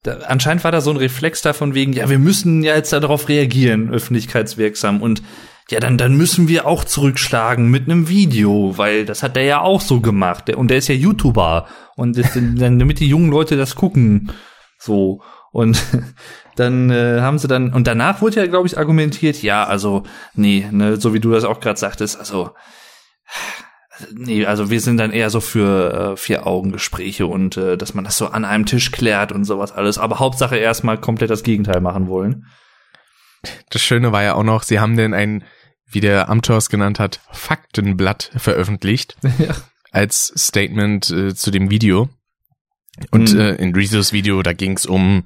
[0.04, 2.94] da, anscheinend war da so ein Reflex da von wegen, ja, wir müssen ja jetzt
[2.94, 5.22] darauf reagieren, öffentlichkeitswirksam und
[5.70, 9.62] ja, dann, dann müssen wir auch zurückschlagen mit einem Video, weil das hat der ja
[9.62, 10.50] auch so gemacht.
[10.50, 11.68] Und der ist ja YouTuber.
[11.96, 14.32] Und das, dann, damit die jungen Leute das gucken.
[14.80, 15.22] So.
[15.52, 15.80] Und
[16.56, 20.66] dann äh, haben sie dann, und danach wurde ja, glaube ich, argumentiert, ja, also, nee,
[20.72, 22.50] ne, so wie du das auch gerade sagtest, also,
[24.14, 28.18] Nee, also wir sind dann eher so für äh, Vier-Augen-Gespräche und äh, dass man das
[28.18, 29.98] so an einem Tisch klärt und sowas alles.
[29.98, 32.46] Aber Hauptsache erstmal komplett das Gegenteil machen wollen.
[33.70, 35.44] Das Schöne war ja auch noch, sie haben denn ein,
[35.86, 39.56] wie der Amtor es genannt hat, Faktenblatt veröffentlicht Ja.
[39.92, 42.10] als Statement äh, zu dem Video.
[43.12, 43.40] Und Mhm.
[43.40, 45.24] äh, in Rezos Video, da ging es um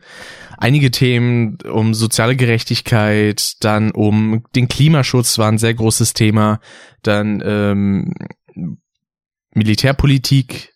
[0.59, 6.59] einige Themen, um soziale Gerechtigkeit, dann um den Klimaschutz war ein sehr großes Thema,
[7.01, 8.13] dann ähm,
[9.53, 10.73] Militärpolitik,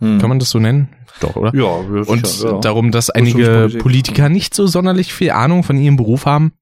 [0.00, 0.18] Hm.
[0.18, 0.88] kann man das so nennen?
[1.20, 1.54] Doch, oder?
[1.54, 2.58] Ja, Und sicher, ja.
[2.58, 3.68] darum, dass einige.
[3.78, 6.52] Politiker nicht so sonderlich viel Ahnung von ihrem Beruf haben.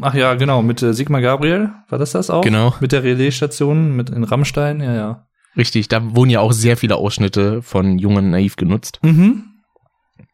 [0.00, 2.40] Ach ja, genau, mit äh, Sigmar Gabriel, war das das auch?
[2.42, 2.74] Genau.
[2.80, 5.26] Mit der Relaisstation, mit in Rammstein, ja, ja.
[5.54, 9.00] Richtig, da wurden ja auch sehr viele Ausschnitte von Jungen naiv genutzt.
[9.02, 9.44] Mhm.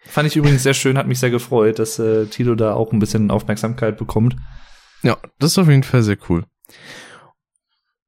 [0.04, 3.00] Fand ich übrigens sehr schön, hat mich sehr gefreut, dass äh, Tilo da auch ein
[3.00, 4.36] bisschen Aufmerksamkeit bekommt.
[5.02, 6.44] Ja, das ist auf jeden Fall sehr cool.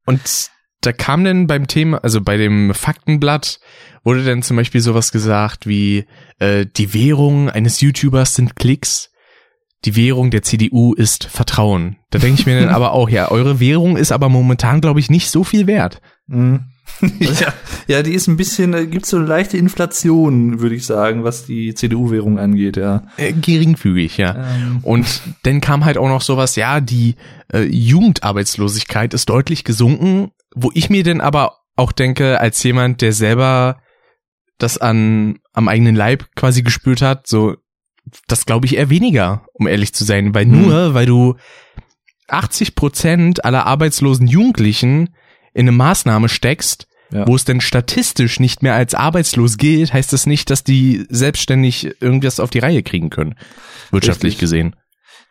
[0.06, 0.50] Und
[0.80, 3.60] da kam denn beim Thema, also bei dem Faktenblatt,
[4.02, 6.06] wurde dann zum Beispiel sowas gesagt wie,
[6.38, 9.10] äh, die Währung eines YouTubers sind Klicks,
[9.84, 11.96] die Währung der CDU ist Vertrauen.
[12.10, 15.10] Da denke ich mir dann aber auch, ja, eure Währung ist aber momentan, glaube ich,
[15.10, 16.00] nicht so viel wert.
[16.26, 16.66] Mhm.
[17.20, 17.54] ja,
[17.86, 21.46] ja, die ist ein bisschen, äh, gibt so eine leichte Inflation, würde ich sagen, was
[21.46, 23.04] die CDU-Währung angeht, ja.
[23.16, 24.36] Äh, geringfügig, ja.
[24.36, 27.14] Ähm, Und dann kam halt auch noch sowas, ja, die
[27.52, 33.12] äh, Jugendarbeitslosigkeit ist deutlich gesunken, wo ich mir denn aber auch denke, als jemand, der
[33.12, 33.80] selber
[34.59, 37.57] das an am eigenen Leib quasi gespürt hat, so
[38.28, 40.61] das glaube ich eher weniger, um ehrlich zu sein, weil Mhm.
[40.62, 41.36] nur weil du
[42.28, 45.14] 80 Prozent aller arbeitslosen Jugendlichen
[45.55, 47.26] in eine Maßnahme steckst, Ja.
[47.26, 52.01] wo es denn statistisch nicht mehr als arbeitslos gilt, heißt das nicht, dass die selbstständig
[52.01, 53.34] irgendwas auf die Reihe kriegen können,
[53.90, 54.40] wirtschaftlich Richtig.
[54.40, 54.76] gesehen.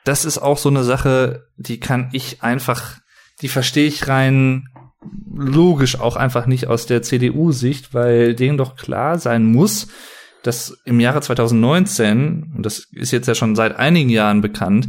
[0.05, 2.97] das ist auch so eine Sache, die kann ich einfach,
[3.41, 4.67] die verstehe ich rein
[5.33, 9.87] logisch auch einfach nicht aus der CDU-Sicht, weil denen doch klar sein muss,
[10.43, 14.87] dass im Jahre 2019, und das ist jetzt ja schon seit einigen Jahren bekannt,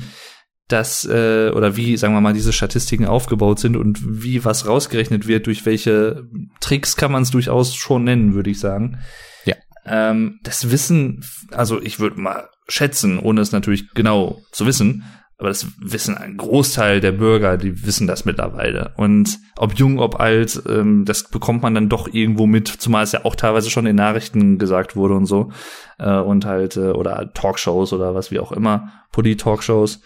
[0.69, 5.27] dass, äh, oder wie, sagen wir mal, diese Statistiken aufgebaut sind und wie was rausgerechnet
[5.27, 6.25] wird, durch welche
[6.61, 8.99] Tricks kann man es durchaus schon nennen, würde ich sagen.
[9.45, 9.57] Ja.
[9.85, 15.05] Ähm, das Wissen, also ich würde mal schätzen, ohne es natürlich genau zu wissen,
[15.41, 18.93] aber das wissen ein Großteil der Bürger, die wissen das mittlerweile.
[18.99, 23.13] Und ob jung, ob alt, ähm, das bekommt man dann doch irgendwo mit, zumal es
[23.13, 25.51] ja auch teilweise schon in Nachrichten gesagt wurde und so.
[25.99, 30.03] Äh, und halt, äh, oder Talkshows oder was wie auch immer, Polit-Talkshows.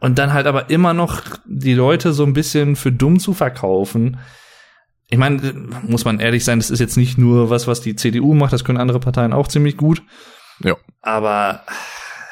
[0.00, 4.18] Und dann halt aber immer noch die Leute so ein bisschen für dumm zu verkaufen.
[5.10, 5.52] Ich meine,
[5.82, 8.64] muss man ehrlich sein, das ist jetzt nicht nur was, was die CDU macht, das
[8.64, 10.02] können andere Parteien auch ziemlich gut.
[10.64, 10.74] Ja.
[11.02, 11.60] Aber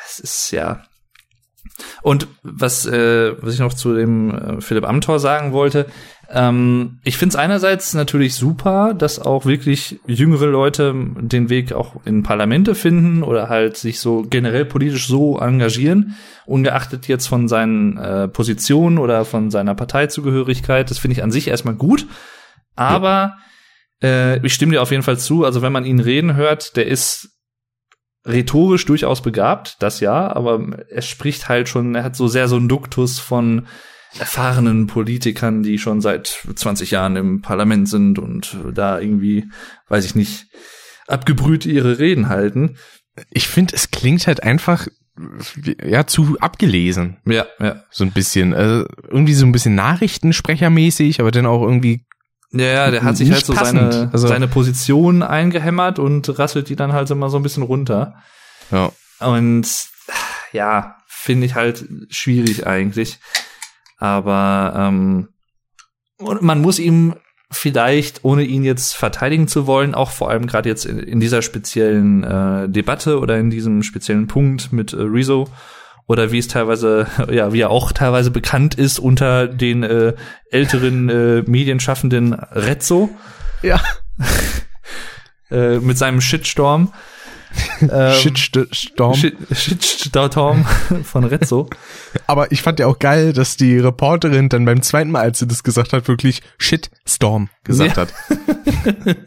[0.06, 0.82] es ist ja.
[2.02, 5.86] Und was, äh, was ich noch zu dem äh, Philipp Amthor sagen wollte,
[6.30, 11.96] ähm, ich finde es einerseits natürlich super, dass auch wirklich jüngere Leute den Weg auch
[12.04, 16.16] in Parlamente finden oder halt sich so generell politisch so engagieren,
[16.46, 20.90] ungeachtet jetzt von seinen äh, Positionen oder von seiner Parteizugehörigkeit.
[20.90, 22.06] Das finde ich an sich erstmal gut.
[22.76, 23.36] Aber
[24.02, 25.44] äh, ich stimme dir auf jeden Fall zu.
[25.44, 27.33] Also wenn man ihn reden hört, der ist
[28.24, 32.56] rhetorisch durchaus begabt, das ja, aber er spricht halt schon, er hat so sehr so
[32.56, 33.66] einen Duktus von
[34.18, 39.48] erfahrenen Politikern, die schon seit 20 Jahren im Parlament sind und da irgendwie,
[39.88, 40.46] weiß ich nicht,
[41.06, 42.76] abgebrüht ihre Reden halten.
[43.30, 44.86] Ich finde, es klingt halt einfach
[45.84, 47.84] ja zu abgelesen, Ja, ja.
[47.90, 48.52] so ein bisschen.
[48.52, 52.04] Also irgendwie so ein bisschen Nachrichtensprechermäßig, aber dann auch irgendwie
[52.54, 53.92] Ja, ja, der hat sich halt so passend.
[53.92, 58.14] seine, Also- seine Position eingehämmert und rasselt die dann halt immer so ein bisschen runter.
[58.70, 58.90] ja.
[59.20, 59.66] Und
[60.52, 63.18] ja, finde ich halt schwierig eigentlich.
[63.98, 65.28] Aber ähm,
[66.18, 67.14] und man muss ihm
[67.50, 71.42] vielleicht, ohne ihn jetzt verteidigen zu wollen, auch vor allem gerade jetzt in, in dieser
[71.42, 75.48] speziellen äh, Debatte oder in diesem speziellen Punkt mit äh, Rezo
[76.06, 80.14] oder wie es teilweise, ja, wie er auch teilweise bekannt ist unter den äh,
[80.50, 83.10] älteren äh, Medienschaffenden Rezzo
[83.62, 83.80] Ja.
[85.50, 86.92] äh, mit seinem Shitstorm.
[87.88, 89.14] Ähm, Shitstorm.
[89.14, 90.64] Shit, Shitstorm
[91.04, 91.70] von Rezzo.
[92.26, 95.46] Aber ich fand ja auch geil, dass die Reporterin dann beim zweiten Mal, als sie
[95.46, 98.02] das gesagt hat, wirklich Shitstorm gesagt Ja.
[98.02, 98.14] hat.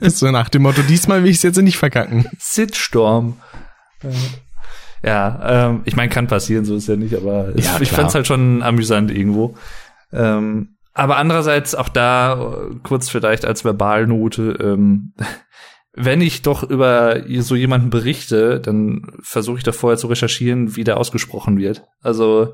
[0.02, 2.30] so nach dem Motto, diesmal will ich es jetzt nicht verkacken.
[2.38, 3.38] Shitstorm.
[5.08, 8.14] Ja, ähm, ich meine, kann passieren, so ist ja nicht, aber es, Ja, ich fand's
[8.14, 9.56] halt schon amüsant irgendwo.
[10.12, 15.14] Ähm, aber andererseits auch da äh, kurz vielleicht als Verbalnote, ähm,
[15.94, 20.84] wenn ich doch über so jemanden berichte, dann versuche ich da vorher zu recherchieren, wie
[20.84, 21.86] der ausgesprochen wird.
[22.04, 22.54] Also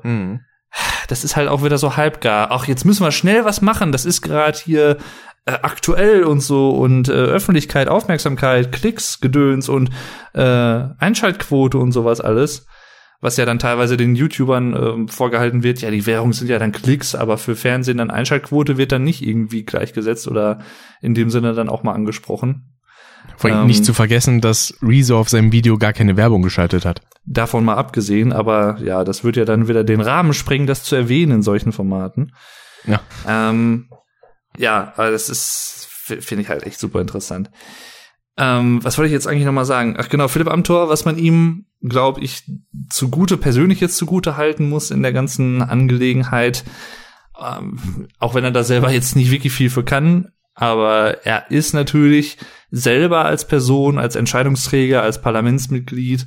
[1.08, 2.52] das ist halt auch wieder so halbgar.
[2.52, 3.92] Ach, jetzt müssen wir schnell was machen.
[3.92, 4.96] Das ist gerade hier
[5.46, 9.90] äh, aktuell und so und äh, Öffentlichkeit, Aufmerksamkeit, Klicks, Gedöns und
[10.32, 10.42] äh,
[10.98, 12.66] Einschaltquote und sowas alles.
[13.20, 16.72] Was ja dann teilweise den YouTubern ähm, vorgehalten wird, ja, die Währung sind ja dann
[16.72, 20.58] Klicks, aber für Fernsehen dann Einschaltquote wird dann nicht irgendwie gleichgesetzt oder
[21.00, 22.74] in dem Sinne dann auch mal angesprochen.
[23.36, 26.84] Vor allem Ähm, nicht zu vergessen, dass Rezo auf seinem Video gar keine Werbung geschaltet
[26.84, 27.00] hat.
[27.24, 30.94] Davon mal abgesehen, aber ja, das wird ja dann wieder den Rahmen sprengen, das zu
[30.94, 32.32] erwähnen in solchen Formaten.
[32.86, 33.00] Ja.
[33.26, 33.88] Ähm,
[34.58, 37.50] ja, das ist, finde ich halt echt super interessant.
[38.36, 39.96] Ähm, was wollte ich jetzt eigentlich nochmal sagen?
[39.98, 42.42] Ach genau, Philipp Amthor, was man ihm, glaube ich,
[42.90, 46.64] zugute, persönlich jetzt zugute halten muss in der ganzen Angelegenheit,
[47.40, 51.74] ähm, auch wenn er da selber jetzt nicht wirklich viel für kann, aber er ist
[51.74, 52.38] natürlich
[52.70, 56.26] selber als Person, als Entscheidungsträger, als Parlamentsmitglied,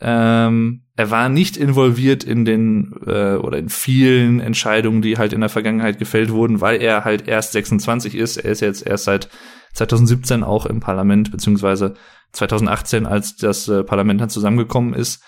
[0.00, 5.40] ähm, er war nicht involviert in den äh, oder in vielen Entscheidungen, die halt in
[5.40, 8.36] der Vergangenheit gefällt wurden, weil er halt erst 26 ist.
[8.36, 9.28] Er ist jetzt erst seit
[9.74, 11.94] 2017 auch im Parlament, beziehungsweise
[12.32, 15.22] 2018, als das äh, Parlament dann zusammengekommen ist.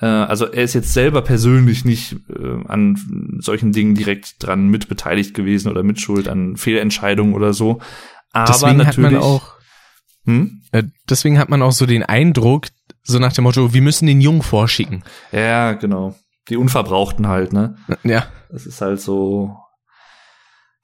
[0.00, 5.34] Äh, also er ist jetzt selber persönlich nicht äh, an solchen Dingen direkt dran mitbeteiligt
[5.34, 7.80] gewesen oder mitschuld an Fehlentscheidungen oder so.
[8.32, 9.54] Aber deswegen hat natürlich man auch,
[10.24, 10.62] hm?
[10.72, 12.68] äh, deswegen hat man auch so den Eindruck,
[13.02, 15.02] so nach dem Motto, wir müssen den Jungen vorschicken.
[15.32, 16.14] Ja, genau.
[16.48, 17.76] Die Unverbrauchten halt, ne?
[18.02, 18.26] Ja.
[18.50, 19.56] Das ist halt so.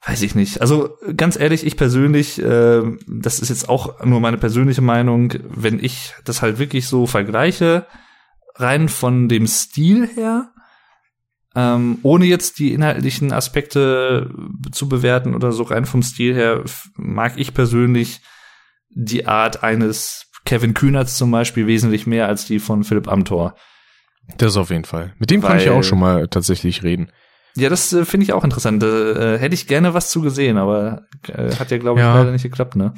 [0.05, 0.61] weiß ich nicht.
[0.61, 5.83] Also ganz ehrlich, ich persönlich, äh, das ist jetzt auch nur meine persönliche Meinung, wenn
[5.83, 7.85] ich das halt wirklich so vergleiche,
[8.55, 10.51] rein von dem Stil her,
[11.55, 14.33] ähm, ohne jetzt die inhaltlichen Aspekte
[14.71, 16.63] zu bewerten oder so rein vom Stil her,
[16.95, 18.21] mag ich persönlich
[18.89, 23.55] die Art eines Kevin Kühnerts zum Beispiel wesentlich mehr als die von Philipp Amthor.
[24.37, 25.13] Das auf jeden Fall.
[25.17, 27.11] Mit dem Weil, kann ich auch schon mal tatsächlich reden.
[27.55, 28.83] Ja, das äh, finde ich auch interessant.
[28.83, 32.15] Äh, hätte ich gerne was zu gesehen, aber äh, hat ja, glaube ich, ja.
[32.15, 32.93] leider nicht geklappt, ne?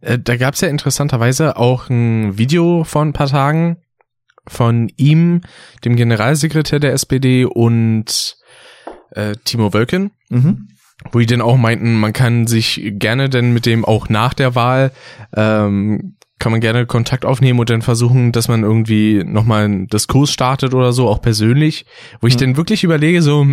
[0.00, 3.78] Äh, da gab's ja interessanterweise auch ein Video vor ein paar Tagen
[4.46, 5.42] von ihm,
[5.84, 8.36] dem Generalsekretär der SPD und
[9.10, 10.12] äh, Timo Wölken.
[10.28, 10.68] Mhm
[11.12, 14.54] wo die dann auch meinten, man kann sich gerne denn mit dem auch nach der
[14.54, 14.92] Wahl
[15.36, 20.30] ähm, kann man gerne Kontakt aufnehmen und dann versuchen, dass man irgendwie nochmal einen Diskurs
[20.30, 21.86] startet oder so, auch persönlich,
[22.20, 22.40] wo ich mhm.
[22.40, 23.46] dann wirklich überlege, so,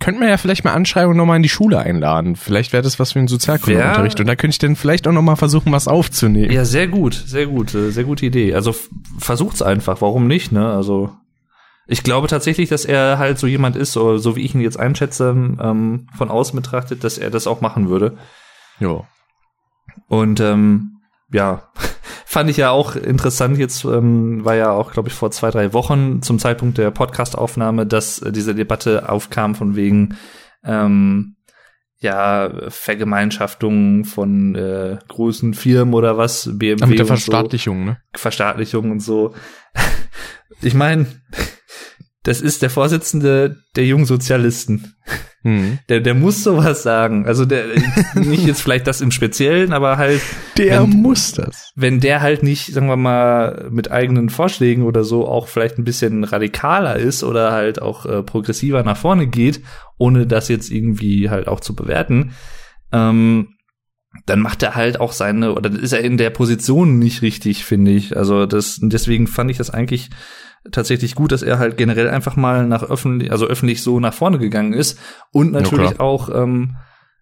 [0.00, 2.36] könnte man ja vielleicht mal anschreiben und nochmal in die Schule einladen.
[2.36, 4.18] Vielleicht wäre das was für einen Sozialkundeunterricht.
[4.20, 6.52] Und da könnte ich dann vielleicht auch nochmal versuchen, was aufzunehmen.
[6.52, 8.52] Ja, sehr gut, sehr gut, äh, sehr gute Idee.
[8.52, 8.74] Also
[9.18, 10.68] versucht's einfach, warum nicht, ne?
[10.68, 11.12] Also
[11.86, 14.78] ich glaube tatsächlich, dass er halt so jemand ist, oder so wie ich ihn jetzt
[14.78, 18.18] einschätze, ähm, von außen betrachtet, dass er das auch machen würde.
[18.80, 19.04] Ja.
[20.08, 20.98] Und ähm,
[21.32, 21.62] ja,
[22.38, 23.58] fand ich ja auch interessant.
[23.58, 27.84] Jetzt ähm, war ja auch, glaube ich, vor zwei, drei Wochen zum Zeitpunkt der Podcastaufnahme,
[27.84, 30.16] dass äh, diese Debatte aufkam von wegen
[30.62, 31.34] ähm,
[31.98, 36.80] ja Vergemeinschaftung von äh, großen Firmen oder was, BMW.
[36.80, 37.84] Ja, mit der Verstaatlichung, so.
[37.86, 37.98] ne?
[38.14, 39.34] Verstaatlichung und so.
[40.62, 41.08] ich meine,
[42.22, 44.94] das ist der Vorsitzende der jungen Sozialisten.
[45.48, 45.78] Mhm.
[45.88, 47.26] Der, der muss sowas sagen.
[47.26, 47.64] Also der,
[48.14, 50.20] nicht jetzt vielleicht das im Speziellen, aber halt.
[50.58, 51.72] Der wenn, muss das.
[51.74, 55.84] Wenn der halt nicht, sagen wir mal, mit eigenen Vorschlägen oder so auch vielleicht ein
[55.84, 59.62] bisschen radikaler ist oder halt auch äh, progressiver nach vorne geht,
[59.96, 62.32] ohne das jetzt irgendwie halt auch zu bewerten,
[62.92, 63.54] ähm,
[64.26, 67.92] dann macht er halt auch seine, oder ist er in der Position nicht richtig, finde
[67.92, 68.16] ich.
[68.16, 70.10] Also das, deswegen fand ich das eigentlich
[70.70, 74.38] tatsächlich gut, dass er halt generell einfach mal nach öffentlich, also öffentlich so nach vorne
[74.38, 74.98] gegangen ist
[75.32, 76.76] und natürlich ja, auch, ähm,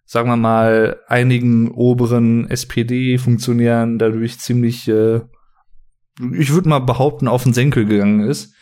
[0.05, 5.21] sagen wir mal, einigen oberen SPD-Funktionären dadurch ziemlich, äh,
[6.33, 8.53] ich würde mal behaupten, auf den Senkel gegangen ist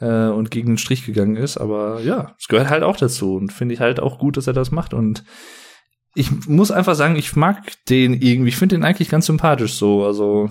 [0.00, 1.56] äh, und gegen den Strich gegangen ist.
[1.56, 4.52] Aber ja, es gehört halt auch dazu und finde ich halt auch gut, dass er
[4.52, 4.94] das macht.
[4.94, 5.24] Und
[6.14, 10.04] ich muss einfach sagen, ich mag den irgendwie, ich finde den eigentlich ganz sympathisch so,
[10.04, 10.50] also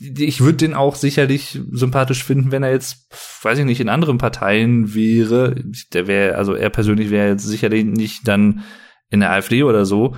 [0.00, 3.08] ich würde den auch sicherlich sympathisch finden, wenn er jetzt,
[3.42, 5.56] weiß ich nicht, in anderen Parteien wäre.
[5.92, 8.62] Der wäre, also er persönlich wäre jetzt sicherlich nicht dann
[9.10, 10.14] in der AfD oder so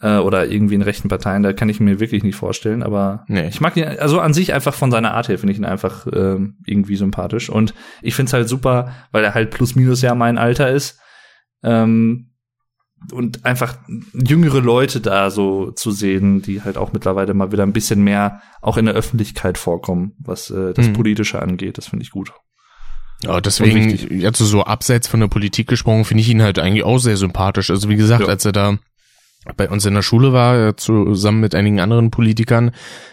[0.00, 1.42] äh, oder irgendwie in rechten Parteien.
[1.42, 2.82] Da kann ich mir wirklich nicht vorstellen.
[2.82, 3.48] Aber nee.
[3.48, 6.06] ich mag ihn, also an sich einfach von seiner Art her finde ich ihn einfach
[6.06, 10.14] äh, irgendwie sympathisch und ich finde es halt super, weil er halt plus minus ja
[10.14, 11.00] mein Alter ist.
[11.62, 12.32] Ähm,
[13.12, 13.76] und einfach
[14.14, 18.40] jüngere Leute da so zu sehen, die halt auch mittlerweile mal wieder ein bisschen mehr
[18.62, 20.94] auch in der Öffentlichkeit vorkommen, was äh, das mhm.
[20.94, 21.78] Politische angeht.
[21.78, 22.32] Das finde ich gut.
[23.22, 26.98] Ja, deswegen, jetzt so abseits von der Politik gesprochen, finde ich ihn halt eigentlich auch
[26.98, 27.70] sehr sympathisch.
[27.70, 28.28] Also wie gesagt, ja.
[28.28, 28.78] als er da
[29.56, 32.72] bei uns in der Schule war, zusammen mit einigen anderen Politikern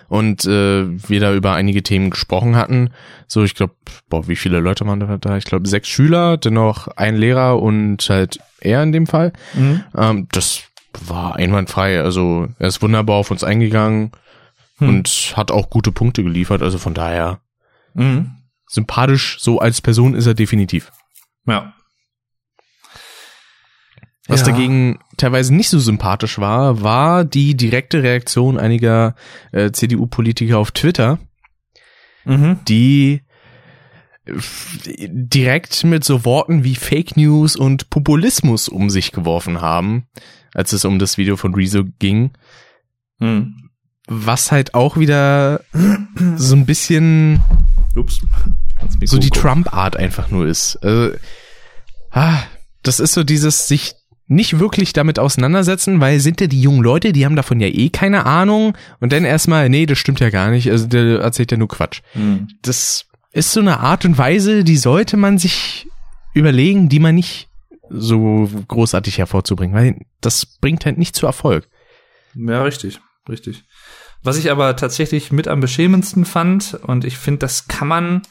[0.09, 2.89] und äh, wir da über einige Themen gesprochen hatten.
[3.27, 3.75] So, ich glaube,
[4.09, 5.37] boah, wie viele Leute waren da?
[5.37, 9.33] Ich glaube, sechs Schüler, dennoch ein Lehrer und halt er in dem Fall.
[9.53, 9.83] Mhm.
[9.95, 10.63] Ähm, das
[11.07, 12.01] war einwandfrei.
[12.01, 14.11] Also er ist wunderbar auf uns eingegangen
[14.79, 14.89] mhm.
[14.89, 16.61] und hat auch gute Punkte geliefert.
[16.61, 17.41] Also von daher
[17.93, 18.31] mhm.
[18.67, 20.91] sympathisch, so als Person ist er definitiv.
[21.45, 21.73] Ja.
[24.27, 24.47] Was ja.
[24.47, 29.15] dagegen teilweise nicht so sympathisch war, war die direkte Reaktion einiger
[29.51, 31.19] äh, CDU-Politiker auf Twitter,
[32.23, 32.59] mhm.
[32.67, 33.22] die
[34.25, 40.07] direkt mit so Worten wie Fake News und Populismus um sich geworfen haben,
[40.53, 42.31] als es um das Video von Rezo ging.
[43.19, 43.69] Mhm.
[44.07, 45.61] Was halt auch wieder
[46.35, 47.41] so ein bisschen
[47.95, 48.21] Ups.
[49.05, 50.77] so die Trump-Art einfach nur ist.
[50.77, 51.15] Also,
[52.11, 52.43] ah,
[52.81, 53.95] das ist so dieses sich
[54.27, 57.89] nicht wirklich damit auseinandersetzen, weil sind ja die jungen Leute, die haben davon ja eh
[57.89, 61.57] keine Ahnung und dann erstmal, nee, das stimmt ja gar nicht, also der erzählt ja
[61.57, 62.01] nur Quatsch.
[62.13, 62.47] Mhm.
[62.61, 65.87] Das ist so eine Art und Weise, die sollte man sich
[66.33, 67.49] überlegen, die man nicht
[67.89, 71.67] so großartig hervorzubringen, weil das bringt halt nicht zu Erfolg.
[72.35, 73.63] Ja, richtig, richtig.
[74.23, 78.21] Was ich aber tatsächlich mit am beschämendsten fand, und ich finde, das kann man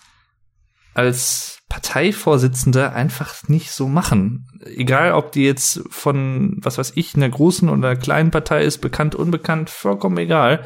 [0.94, 4.46] als Parteivorsitzender einfach nicht so machen.
[4.64, 8.78] Egal, ob die jetzt von, was weiß ich, einer großen oder einer kleinen Partei ist,
[8.78, 10.64] bekannt, unbekannt, vollkommen egal.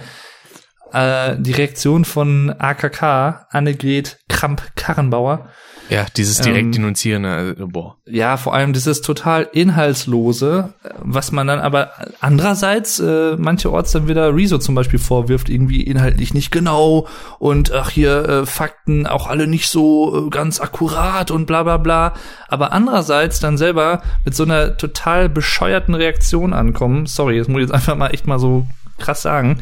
[0.97, 5.49] Äh, die Reaktion von AKK, Annegret Kramp-Karrenbauer,
[5.89, 7.97] ja, dieses direkt ähm, denunzierende, also, boah.
[8.07, 14.35] Ja, vor allem dieses total inhaltslose, was man dann aber andererseits äh, mancherorts dann wieder
[14.35, 17.07] Rezo zum Beispiel vorwirft, irgendwie inhaltlich nicht genau
[17.39, 21.77] und ach hier äh, Fakten auch alle nicht so äh, ganz akkurat und bla bla
[21.77, 22.15] bla.
[22.49, 27.07] Aber andererseits dann selber mit so einer total bescheuerten Reaktion ankommen.
[27.07, 28.67] Sorry, das muss ich jetzt einfach mal echt mal so
[28.99, 29.61] krass sagen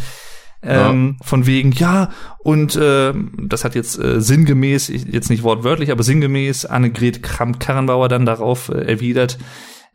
[0.65, 1.27] ähm, ja.
[1.27, 3.13] Von wegen, ja, und äh,
[3.43, 8.79] das hat jetzt äh, sinngemäß, jetzt nicht wortwörtlich, aber sinngemäß Annegret Kramp-Karrenbauer dann darauf äh,
[8.93, 9.39] erwidert,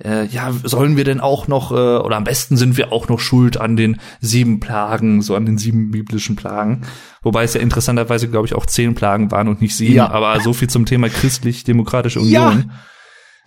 [0.03, 3.20] äh, ja, sollen wir denn auch noch, äh, oder am besten sind wir auch noch
[3.20, 6.82] schuld an den sieben Plagen, so an den sieben biblischen Plagen.
[7.22, 10.09] Wobei es ja interessanterweise, glaube ich, auch zehn Plagen waren und nicht sieben, ja.
[10.09, 12.65] aber so viel zum Thema christlich-demokratische Union.
[12.67, 12.76] Ja.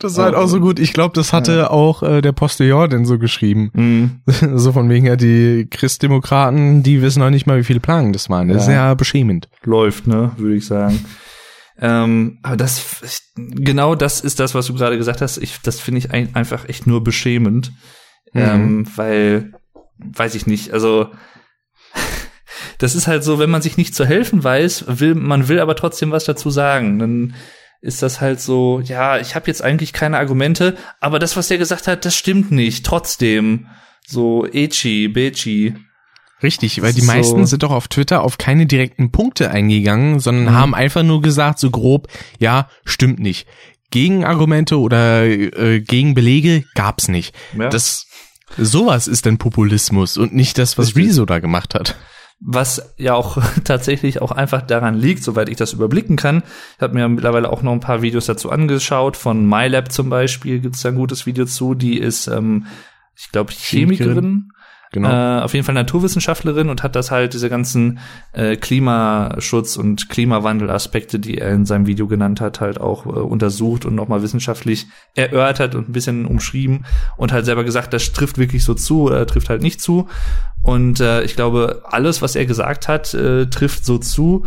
[0.02, 0.80] Das war halt auch so gut.
[0.80, 1.70] Ich glaube, das hatte ja.
[1.70, 3.70] auch äh, der Postillon denn so geschrieben.
[3.72, 4.20] Mhm.
[4.58, 8.28] so von wegen ja, die Christdemokraten, die wissen noch nicht mal, wie viele Plagen das
[8.28, 8.48] waren.
[8.48, 8.62] Das ja.
[8.62, 9.48] ist ja beschämend.
[9.62, 11.04] Läuft, ne, würde ich sagen.
[11.78, 15.38] Ähm, aber das, genau das ist das, was du gerade gesagt hast.
[15.38, 17.72] Ich, das finde ich ein, einfach echt nur beschämend.
[18.32, 18.40] Mhm.
[18.40, 19.52] Ähm, weil,
[19.98, 21.08] weiß ich nicht, also,
[22.78, 25.76] das ist halt so, wenn man sich nicht zu helfen weiß, will, man will aber
[25.76, 26.98] trotzdem was dazu sagen.
[26.98, 27.34] Dann
[27.82, 31.58] ist das halt so, ja, ich habe jetzt eigentlich keine Argumente, aber das, was er
[31.58, 32.86] gesagt hat, das stimmt nicht.
[32.86, 33.66] Trotzdem,
[34.06, 35.74] so Echi, Bechi.
[36.42, 40.58] Richtig, weil die meisten sind doch auf Twitter auf keine direkten Punkte eingegangen, sondern mhm.
[40.58, 42.08] haben einfach nur gesagt, so grob,
[42.38, 43.46] ja, stimmt nicht.
[43.90, 47.34] Gegenargumente oder äh, Gegenbelege gab's nicht.
[47.58, 47.68] Ja.
[47.68, 48.06] Das
[48.56, 51.96] sowas ist denn Populismus und nicht das, was Rezo da gemacht hat
[52.44, 56.42] was ja auch tatsächlich auch einfach daran liegt, soweit ich das überblicken kann.
[56.76, 59.16] Ich habe mir mittlerweile auch noch ein paar Videos dazu angeschaut.
[59.16, 61.74] Von MyLab zum Beispiel gibt's da ein gutes Video zu.
[61.74, 62.66] Die ist, ähm,
[63.16, 64.50] ich glaube, Chemikerin
[64.92, 65.08] Genau.
[65.08, 67.98] Äh, auf jeden Fall Naturwissenschaftlerin und hat das halt, diese ganzen
[68.32, 73.86] äh, Klimaschutz- und Klimawandelaspekte, die er in seinem Video genannt hat, halt auch äh, untersucht
[73.86, 76.84] und nochmal wissenschaftlich erörtert und ein bisschen umschrieben
[77.16, 80.08] und halt selber gesagt, das trifft wirklich so zu oder trifft halt nicht zu.
[80.60, 84.44] Und äh, ich glaube, alles, was er gesagt hat, äh, trifft so zu.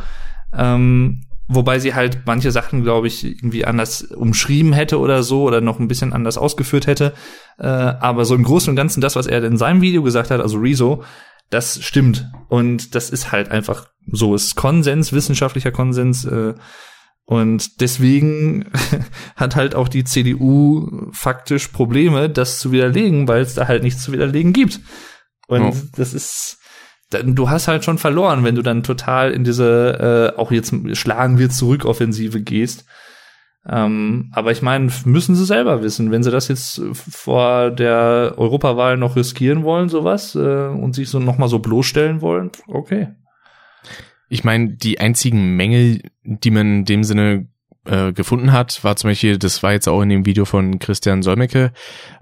[0.55, 5.61] Ähm, Wobei sie halt manche Sachen, glaube ich, irgendwie anders umschrieben hätte oder so oder
[5.61, 7.13] noch ein bisschen anders ausgeführt hätte.
[7.59, 10.41] Äh, aber so im Großen und Ganzen das, was er in seinem Video gesagt hat,
[10.41, 11.03] also Rezo,
[11.51, 12.31] das stimmt.
[12.49, 14.33] Und das ist halt einfach so.
[14.33, 16.25] Es ist Konsens, wissenschaftlicher Konsens.
[16.25, 16.55] Äh,
[17.25, 18.71] und deswegen
[19.35, 24.03] hat halt auch die CDU faktisch Probleme, das zu widerlegen, weil es da halt nichts
[24.03, 24.79] zu widerlegen gibt.
[25.47, 25.75] Und oh.
[25.95, 26.59] das ist
[27.11, 31.37] du hast halt schon verloren, wenn du dann total in diese äh, auch jetzt schlagen
[31.37, 32.85] wir zurück Offensive gehst.
[33.67, 38.95] Ähm, aber ich meine, müssen sie selber wissen, wenn sie das jetzt vor der Europawahl
[38.95, 43.07] noch riskieren wollen, sowas, äh, und sich so nochmal so bloßstellen wollen, okay.
[44.29, 47.47] Ich meine, die einzigen Mängel, die man in dem Sinne
[47.85, 51.23] äh, gefunden hat, war zum Beispiel, das war jetzt auch in dem Video von Christian
[51.23, 51.71] Solmecke,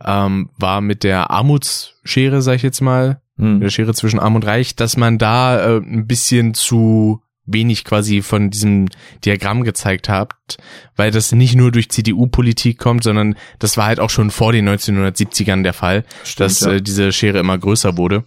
[0.03, 3.59] ähm, war mit der Armutsschere, sag ich jetzt mal, hm.
[3.59, 8.21] der Schere zwischen Arm und Reich, dass man da äh, ein bisschen zu wenig quasi
[8.21, 8.88] von diesem
[9.25, 10.57] Diagramm gezeigt habt,
[10.95, 14.69] weil das nicht nur durch CDU-Politik kommt, sondern das war halt auch schon vor den
[14.69, 16.71] 1970ern der Fall, Stimmt, dass ja.
[16.73, 18.23] äh, diese Schere immer größer wurde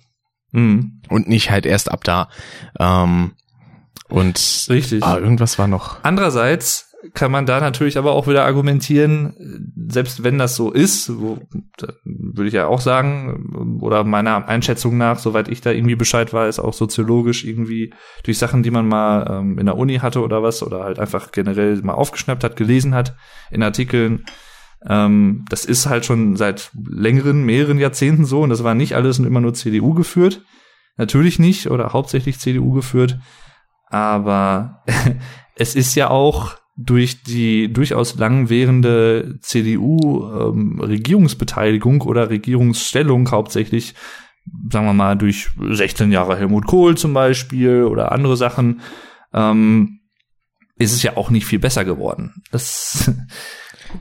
[0.53, 1.01] mhm.
[1.09, 2.29] und nicht halt erst ab da.
[2.79, 3.33] Ähm,
[4.09, 5.03] und Richtig.
[5.03, 5.99] Ah, irgendwas war noch.
[6.05, 11.39] Andererseits kann man da natürlich aber auch wieder argumentieren, selbst wenn das so ist, wo,
[12.05, 16.59] würde ich ja auch sagen, oder meiner Einschätzung nach, soweit ich da irgendwie Bescheid weiß,
[16.61, 17.93] auch soziologisch irgendwie
[18.25, 21.33] durch Sachen, die man mal ähm, in der Uni hatte oder was, oder halt einfach
[21.33, 23.17] generell mal aufgeschnappt hat, gelesen hat
[23.51, 24.25] in Artikeln.
[24.87, 29.19] Ähm, das ist halt schon seit längeren, mehreren Jahrzehnten so und das war nicht alles
[29.19, 30.43] immer nur CDU geführt.
[30.97, 33.19] Natürlich nicht oder hauptsächlich CDU geführt.
[33.89, 34.83] Aber
[35.57, 43.95] es ist ja auch durch die durchaus langwährende CDU-Regierungsbeteiligung ähm, oder Regierungsstellung hauptsächlich,
[44.71, 48.83] sagen wir mal, durch 16 Jahre Helmut Kohl zum Beispiel oder andere Sachen,
[49.33, 50.01] ähm,
[50.77, 52.43] ist es ja auch nicht viel besser geworden.
[52.51, 53.11] Das,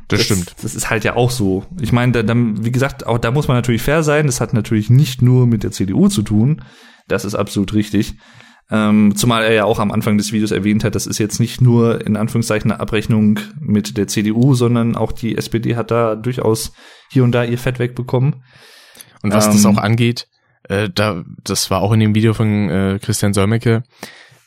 [0.09, 0.53] das, das stimmt.
[0.61, 1.65] Das ist halt ja auch so.
[1.79, 4.25] Ich meine, da, da, wie gesagt, auch da muss man natürlich fair sein.
[4.25, 6.61] Das hat natürlich nicht nur mit der CDU zu tun.
[7.07, 8.15] Das ist absolut richtig.
[8.71, 11.61] Ähm, zumal er ja auch am Anfang des Videos erwähnt hat, das ist jetzt nicht
[11.61, 16.73] nur in Anführungszeichen eine Abrechnung mit der CDU, sondern auch die SPD hat da durchaus
[17.11, 18.43] hier und da ihr Fett wegbekommen.
[19.21, 20.27] Und was ähm, das auch angeht,
[20.63, 23.83] äh, da, das war auch in dem Video von äh, Christian Solmecke,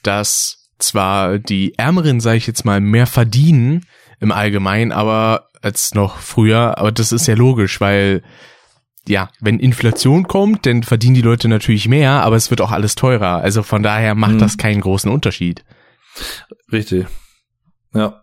[0.02, 3.86] dass zwar die Ärmeren, sage ich jetzt mal, mehr verdienen
[4.20, 8.22] im Allgemeinen, aber als noch früher, aber das ist ja logisch, weil
[9.08, 12.94] ja, wenn Inflation kommt, dann verdienen die Leute natürlich mehr, aber es wird auch alles
[12.94, 13.38] teurer.
[13.38, 14.38] Also von daher macht Mhm.
[14.38, 15.64] das keinen großen Unterschied.
[16.72, 17.06] Richtig.
[17.94, 18.22] Ja.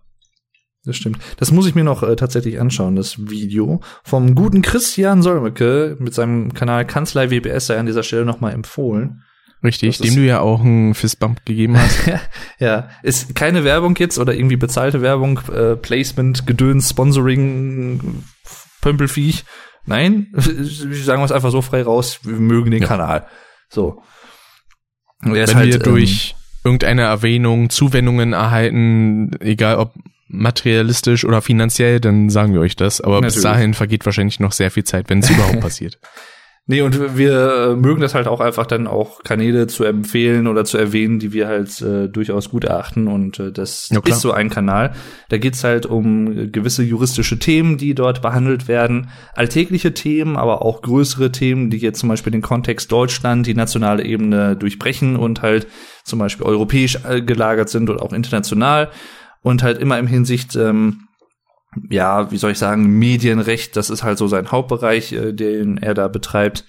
[0.88, 1.18] Das stimmt.
[1.38, 6.14] Das muss ich mir noch äh, tatsächlich anschauen, das Video vom guten Christian Solmecke mit
[6.14, 9.24] seinem Kanal Kanzlei WBS sei an dieser Stelle nochmal empfohlen.
[9.64, 12.12] Richtig, Das dem du ja auch einen Fistbump gegeben hast.
[12.60, 18.24] ja, ist keine Werbung jetzt oder irgendwie bezahlte Werbung, äh, Placement, Gedöns, Sponsoring,
[18.82, 19.44] Pömpelviech.
[19.86, 22.88] Nein, sagen wir es einfach so frei raus, wir mögen den Ja.
[22.88, 23.28] Kanal.
[23.70, 24.02] So.
[25.22, 29.94] Wenn halt, wir durch irgendeine Erwähnung Zuwendungen erhalten, egal ob
[30.28, 33.00] materialistisch oder finanziell, dann sagen wir euch das.
[33.02, 33.44] Aber bis Natürlich.
[33.44, 36.00] dahin vergeht wahrscheinlich noch sehr viel Zeit, wenn es überhaupt passiert.
[36.68, 40.66] Nee, und wir äh, mögen das halt auch einfach dann auch Kanäle zu empfehlen oder
[40.66, 43.08] zu erwähnen, die wir halt äh, durchaus gut erachten.
[43.08, 44.94] Und äh, das Ja, ist so ein Kanal.
[45.30, 49.10] Da geht's halt um äh, gewisse juristische Themen, die dort behandelt werden.
[49.36, 54.04] Alltägliche Themen, aber auch größere Themen, die jetzt zum Beispiel den Kontext Deutschland, die nationale
[54.04, 55.68] Ebene durchbrechen und halt
[56.04, 58.90] zum Beispiel europäisch äh, gelagert sind oder auch international.
[59.44, 61.05] Und halt immer im Hinsicht ähm,
[61.90, 65.94] ja, wie soll ich sagen, Medienrecht, das ist halt so sein Hauptbereich, äh, den er
[65.94, 66.66] da betreibt.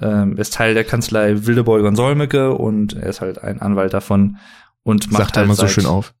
[0.00, 3.94] Ähm, er ist Teil der Kanzlei Wildeborger und Solmecke und er ist halt ein Anwalt
[3.94, 4.36] davon
[4.82, 6.14] und macht Sagt er halt immer so schön auf.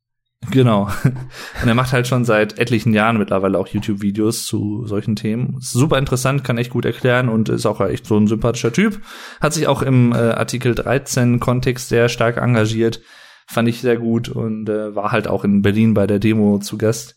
[0.50, 0.88] Genau.
[1.62, 5.56] Und er macht halt schon seit etlichen Jahren mittlerweile auch YouTube-Videos zu solchen Themen.
[5.58, 9.00] Ist super interessant, kann echt gut erklären und ist auch echt so ein sympathischer Typ.
[9.40, 13.00] Hat sich auch im äh, Artikel 13 Kontext sehr stark engagiert.
[13.48, 16.76] Fand ich sehr gut und äh, war halt auch in Berlin bei der Demo zu
[16.76, 17.16] Gast.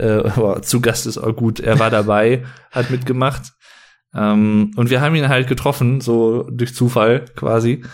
[0.00, 1.60] Äh, aber zu Gast ist auch gut.
[1.60, 3.52] Er war dabei, hat mitgemacht.
[4.14, 7.84] Ähm, und wir haben ihn halt getroffen, so durch Zufall quasi.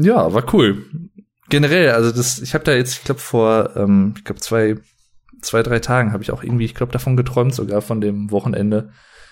[0.00, 0.84] Ja, war cool
[1.52, 4.76] generell, also das, ich habe da jetzt, ich glaube vor, ähm, ich glaube zwei,
[5.42, 8.90] zwei, drei Tagen habe ich auch irgendwie, ich glaube davon geträumt sogar von dem Wochenende,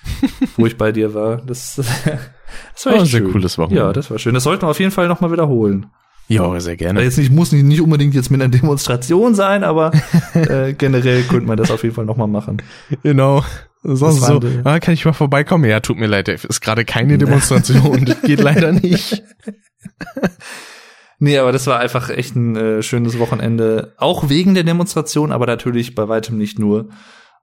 [0.59, 1.39] wo ich bei dir war.
[1.39, 1.77] Das,
[2.75, 3.33] das war Oh, echt sehr schön.
[3.33, 3.83] cooles Wochenende.
[3.87, 4.35] Ja, das war schön.
[4.35, 5.87] Das sollten wir auf jeden Fall noch mal wiederholen.
[6.31, 7.03] Ja, sehr Also gerne.
[7.03, 9.91] jetzt nicht muss nicht, nicht unbedingt jetzt mit einer Demonstration sein, aber
[10.35, 12.63] äh, generell könnte man das auf jeden Fall noch mal machen.
[13.03, 13.45] Genau.
[13.83, 15.65] Sonst so, die- ah, kann ich mal vorbeikommen?
[15.65, 19.23] Ja, tut mir leid, ist gerade keine Demonstration, das geht leider nicht.
[21.23, 25.45] Nee, aber das war einfach echt ein äh, schönes Wochenende, auch wegen der Demonstration, aber
[25.47, 26.89] natürlich bei weitem nicht nur.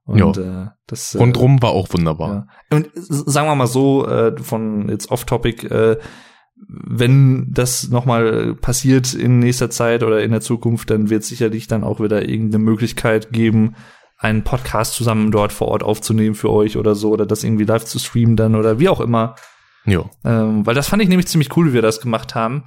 [0.03, 2.47] Und äh, das äh, Rundrum war auch wunderbar.
[2.71, 2.77] Ja.
[2.77, 5.97] Und sagen wir mal so, äh, von jetzt off-topic, äh,
[6.67, 11.83] wenn das nochmal passiert in nächster Zeit oder in der Zukunft, dann wird sicherlich dann
[11.83, 13.75] auch wieder irgendeine Möglichkeit geben,
[14.17, 17.85] einen Podcast zusammen dort vor Ort aufzunehmen für euch oder so, oder das irgendwie live
[17.85, 19.35] zu streamen dann oder wie auch immer.
[19.85, 20.09] Jo.
[20.25, 22.65] Ähm, weil das fand ich nämlich ziemlich cool, wie wir das gemacht haben.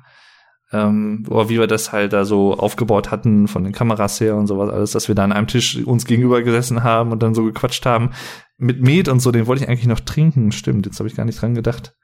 [0.72, 4.46] Ähm, oder wie wir das halt da so aufgebaut hatten von den Kameras her und
[4.46, 7.44] sowas alles, dass wir da an einem Tisch uns gegenüber gesessen haben und dann so
[7.44, 8.10] gequatscht haben.
[8.56, 10.52] Mit Met und so, den wollte ich eigentlich noch trinken.
[10.52, 11.94] Stimmt, jetzt habe ich gar nicht dran gedacht,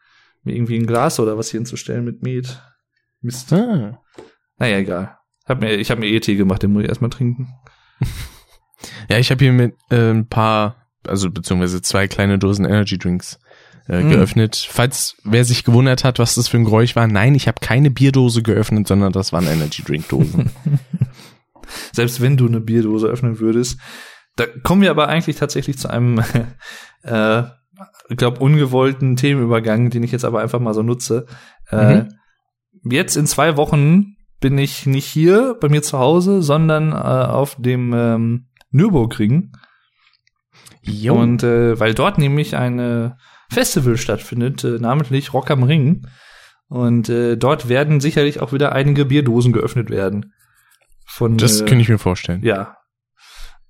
[0.46, 2.62] mir irgendwie ein Glas oder was hier hinzustellen mit Met.
[3.20, 3.52] Mist.
[3.52, 4.00] Ah.
[4.58, 5.18] Naja, egal.
[5.44, 7.48] Hab mir, ich habe mir E-Tee gemacht, den muss ich erstmal trinken.
[9.08, 13.38] Ja, ich habe hier mit äh, ein paar, also beziehungsweise zwei kleine Dosen Energy Drinks
[13.88, 14.10] äh, Mm.
[14.10, 14.68] geöffnet.
[14.70, 17.90] Falls wer sich gewundert hat, was das für ein Geräusch war, nein, ich habe keine
[17.90, 20.50] Bierdose geöffnet, sondern das waren Energy Drink Dosen.
[21.92, 23.78] Selbst wenn du eine Bierdose öffnen würdest.
[24.36, 26.18] Da kommen wir aber eigentlich tatsächlich zu einem,
[27.02, 27.48] äh, ich
[28.16, 31.26] glaube, ungewollten Themenübergang, den ich jetzt aber einfach mal so nutze.
[31.70, 32.04] Äh,
[32.84, 37.56] jetzt in zwei Wochen bin ich nicht hier bei mir zu Hause, sondern äh, auf
[37.58, 39.52] dem ähm, Nürburgring.
[40.82, 41.14] jo.
[41.14, 43.14] Und äh, weil dort nämlich ein
[43.50, 46.06] Festival stattfindet, äh, namentlich Rock am Ring.
[46.68, 50.32] Und äh, dort werden sicherlich auch wieder einige Bierdosen geöffnet werden.
[51.06, 52.42] Von, das äh, könnte ich mir vorstellen.
[52.44, 52.76] ja,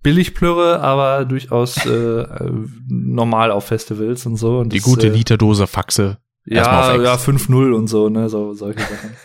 [0.06, 2.24] Billigplörre, aber durchaus äh,
[2.88, 4.58] normal auf Festivals und so.
[4.58, 6.18] Und Die das, gute äh, Literdose Faxe.
[6.44, 7.28] Erstmal Ja, ja, Ex.
[7.28, 9.10] 5-0 und so, ne, so solche Sachen.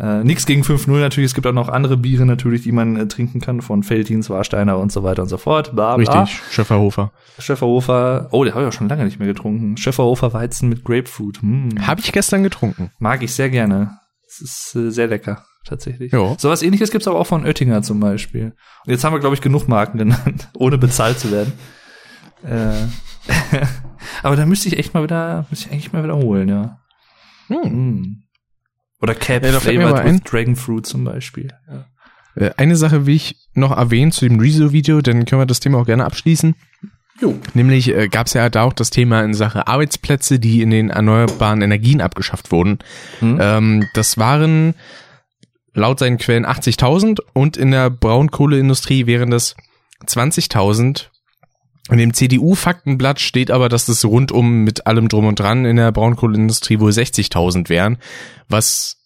[0.00, 3.08] Äh, nix gegen 5-0 natürlich, es gibt auch noch andere Biere natürlich, die man äh,
[3.08, 5.74] trinken kann, von Feldins, Warsteiner und so weiter und so fort.
[5.74, 6.22] Bla, bla.
[6.22, 7.10] Richtig, Schöfferhofer.
[7.40, 9.76] Schäferhofer, oh, den habe ich auch schon lange nicht mehr getrunken.
[9.76, 11.42] Schäferhofer Weizen mit Grapefruit.
[11.42, 11.84] Hm.
[11.84, 12.92] Habe ich gestern getrunken.
[13.00, 13.98] Mag ich sehr gerne.
[14.24, 16.12] Es ist äh, sehr lecker, tatsächlich.
[16.12, 16.34] Ja.
[16.38, 18.54] Sowas ähnliches gibt's aber auch von Oettinger zum Beispiel.
[18.84, 21.52] Und jetzt haben wir, glaube ich, genug Marken genannt, ohne bezahlt zu werden.
[22.42, 22.86] Äh,
[24.22, 26.80] aber da müsste ich echt mal wieder, müsste ich eigentlich mal wiederholen, ja.
[27.48, 27.62] Hm.
[27.62, 28.22] Hm.
[29.00, 31.52] Oder Cap Ja, flavored with Dragon Fruit zum Beispiel.
[31.68, 31.86] Ja.
[32.34, 35.78] Äh, Eine Sache will ich noch erwähnen zu dem Rezo-Video, dann können wir das Thema
[35.78, 36.54] auch gerne abschließen.
[37.20, 37.36] Jo.
[37.54, 40.90] Nämlich äh, gab es ja da auch das Thema in Sache Arbeitsplätze, die in den
[40.90, 42.78] erneuerbaren Energien abgeschafft wurden.
[43.18, 43.38] Hm?
[43.40, 44.74] Ähm, das waren
[45.74, 49.56] laut seinen Quellen 80.000 und in der Braunkohleindustrie wären das
[50.06, 51.06] 20.000.
[51.90, 55.92] In dem CDU-Faktenblatt steht aber, dass das rundum mit allem drum und dran in der
[55.92, 57.98] Braunkohleindustrie wohl 60.000 wären,
[58.48, 58.96] was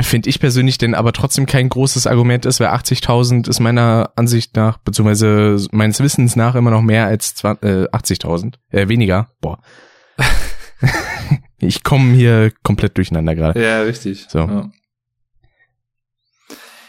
[0.00, 4.56] finde ich persönlich denn aber trotzdem kein großes Argument ist, weil 80.000 ist meiner Ansicht
[4.56, 9.60] nach, beziehungsweise meines Wissens nach immer noch mehr als 20, äh, 80.000, äh, weniger, boah.
[11.58, 13.62] ich komme hier komplett durcheinander gerade.
[13.62, 14.26] Ja, richtig.
[14.28, 14.38] So.
[14.38, 14.70] Ja.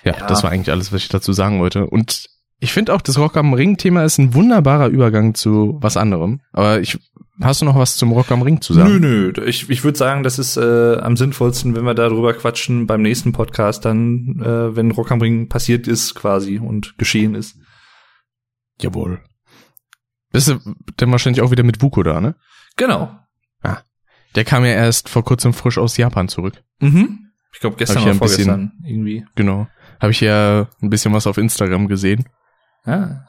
[0.06, 1.88] Ja, ja, das war eigentlich alles, was ich dazu sagen wollte.
[1.88, 2.28] Und
[2.60, 6.42] ich finde auch, das Rock am Ring-Thema ist ein wunderbarer Übergang zu was anderem.
[6.54, 6.98] Aber ich,
[7.42, 9.00] hast du noch was zum Rock am Ring zu sagen?
[9.00, 9.46] Nö, nö.
[9.46, 13.34] Ich, ich würde sagen, das ist äh, am sinnvollsten, wenn wir darüber quatschen beim nächsten
[13.34, 17.58] Podcast, dann, äh, wenn Rock am Ring passiert ist quasi und geschehen ist.
[18.80, 19.22] Jawohl.
[20.32, 20.60] Bist du
[21.00, 22.36] denn wahrscheinlich auch wieder mit Vuko da, ne?
[22.78, 23.18] Genau.
[23.64, 23.80] Ah.
[24.36, 26.62] Der kam ja erst vor kurzem frisch aus Japan zurück.
[26.80, 27.32] Mhm.
[27.54, 29.26] Ich glaube gestern oder vorgestern bisschen, irgendwie.
[29.36, 29.68] Genau.
[30.00, 32.26] Habe ich ja ein bisschen was auf Instagram gesehen.
[32.86, 33.28] Ja.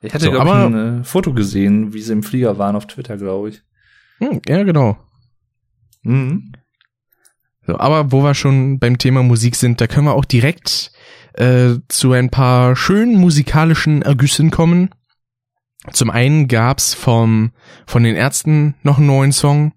[0.00, 2.86] Ich hatte, so, glaube ich, ein äh, Foto gesehen, wie sie im Flieger waren auf
[2.86, 3.62] Twitter, glaube ich.
[4.18, 4.98] Hm, ja, genau.
[6.02, 6.52] Mhm.
[7.66, 10.92] So, aber wo wir schon beim Thema Musik sind, da können wir auch direkt
[11.34, 14.90] äh, zu ein paar schönen musikalischen Ergüssen kommen.
[15.90, 17.52] Zum einen gab's vom
[17.86, 19.72] von den Ärzten noch einen neuen Song.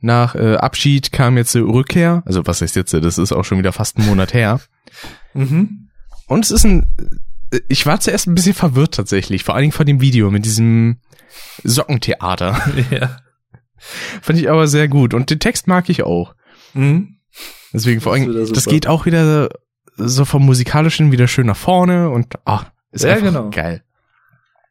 [0.00, 2.22] Nach äh, Abschied kam jetzt äh, Rückkehr.
[2.24, 2.94] Also was heißt jetzt?
[2.94, 4.60] Das ist auch schon wieder fast ein Monat her.
[5.34, 5.88] Mhm.
[6.26, 6.94] Und es ist ein,
[7.68, 10.98] ich war zuerst ein bisschen verwirrt tatsächlich, vor allen Dingen von dem Video mit diesem
[11.64, 12.60] Sockentheater.
[12.90, 13.18] Ja.
[14.20, 15.14] Fand ich aber sehr gut.
[15.14, 16.34] Und den Text mag ich auch.
[16.74, 17.16] Mhm.
[17.72, 19.48] Deswegen vor allem, das geht auch wieder
[19.96, 23.48] so vom musikalischen wieder schön nach vorne und ah, ist ja, genau.
[23.50, 23.82] geil.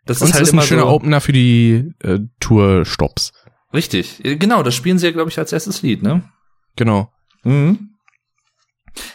[0.06, 3.32] Das und ist halt ist ein schöner so Opener für die äh, Tour-Stops.
[3.74, 6.24] Richtig, genau, das spielen sie ja, glaube ich, als erstes Lied, ne?
[6.76, 7.12] Genau.
[7.44, 7.90] Mhm.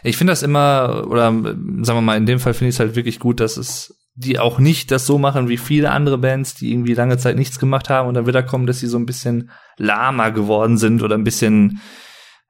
[0.02, 2.94] Ich finde das immer, oder sagen wir mal, in dem Fall finde ich es halt
[2.94, 6.70] wirklich gut, dass es die auch nicht das so machen wie viele andere Bands, die
[6.70, 9.50] irgendwie lange Zeit nichts gemacht haben und dann wieder kommen, dass sie so ein bisschen
[9.76, 11.80] lahmer geworden sind oder ein bisschen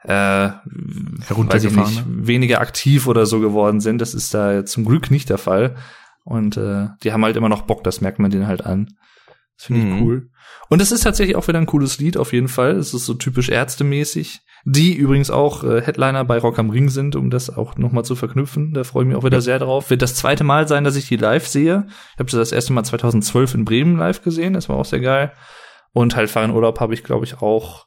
[0.03, 2.27] äh, weiß ich nicht, ne?
[2.27, 4.01] weniger aktiv oder so geworden sind.
[4.03, 5.77] Das ist da zum Glück nicht der Fall.
[6.25, 8.89] Und äh, die haben halt immer noch Bock, das merkt man denen halt an.
[9.57, 10.03] Das finde ich mhm.
[10.03, 10.31] cool.
[10.69, 12.73] Und es ist tatsächlich auch wieder ein cooles Lied auf jeden Fall.
[12.77, 17.17] Es ist so typisch ärztemäßig die übrigens auch äh, Headliner bei Rock am Ring sind,
[17.17, 18.73] um das auch nochmal zu verknüpfen.
[18.73, 19.91] Da freue ich mich auch wieder sehr drauf.
[19.91, 21.87] Wird das zweite Mal sein, dass ich die live sehe.
[22.15, 25.01] Ich habe sie das erste Mal 2012 in Bremen live gesehen, das war auch sehr
[25.01, 25.33] geil.
[25.93, 27.87] Und halt Fahren Urlaub habe ich, glaube ich, auch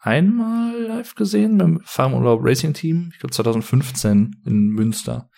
[0.00, 3.10] einmal live gesehen beim Fahren Urlaub Racing Team.
[3.12, 5.28] Ich glaube 2015 in Münster.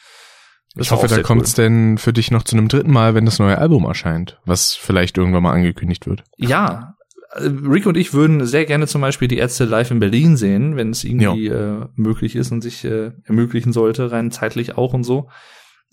[0.77, 1.65] Ich hoffe, da kommt es cool.
[1.65, 5.17] denn für dich noch zu einem dritten Mal, wenn das neue Album erscheint, was vielleicht
[5.17, 6.25] irgendwann mal angekündigt wird.
[6.37, 6.97] Ja,
[7.39, 10.91] Rick und ich würden sehr gerne zum Beispiel die Ärzte live in Berlin sehen, wenn
[10.91, 15.29] es irgendwie äh, möglich ist und sich äh, ermöglichen sollte, rein zeitlich auch und so.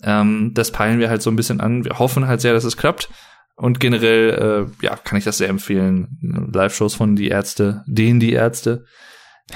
[0.02, 1.84] Ähm, das peilen wir halt so ein bisschen an.
[1.84, 3.10] Wir hoffen halt sehr, dass es klappt.
[3.56, 6.50] Und generell, äh, ja, kann ich das sehr empfehlen.
[6.52, 8.84] Live-Shows von die Ärzte, denen die Ärzte,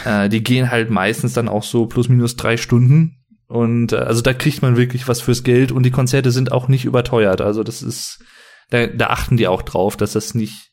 [0.05, 3.18] äh, die gehen halt meistens dann auch so plus minus drei Stunden.
[3.49, 6.69] Und äh, also da kriegt man wirklich was fürs Geld und die Konzerte sind auch
[6.69, 7.41] nicht überteuert.
[7.41, 8.23] Also das ist,
[8.71, 10.69] da, da achten die auch drauf, dass das nicht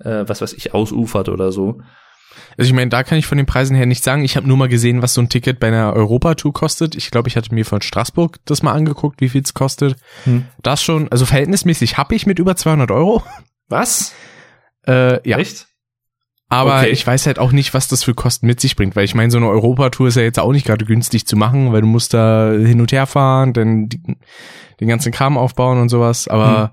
[0.00, 1.80] äh, was weiß ich, ausufert oder so.
[2.56, 4.24] Also ich meine, da kann ich von den Preisen her nicht sagen.
[4.24, 6.94] Ich habe nur mal gesehen, was so ein Ticket bei einer Europatour kostet.
[6.94, 9.96] Ich glaube, ich hatte mir von Straßburg das mal angeguckt, wie viel es kostet.
[10.24, 10.46] Hm.
[10.62, 13.22] Das schon, also verhältnismäßig habe ich mit über 200 Euro.
[13.68, 14.12] Was?
[14.86, 15.38] Äh, ja.
[15.38, 15.66] Echt?
[16.50, 16.88] Aber okay.
[16.88, 19.30] ich weiß halt auch nicht, was das für Kosten mit sich bringt, weil ich meine,
[19.30, 22.14] so eine Europatour ist ja jetzt auch nicht gerade günstig zu machen, weil du musst
[22.14, 24.00] da hin und her fahren, dann die,
[24.80, 26.26] den ganzen Kram aufbauen und sowas.
[26.26, 26.68] Aber hm.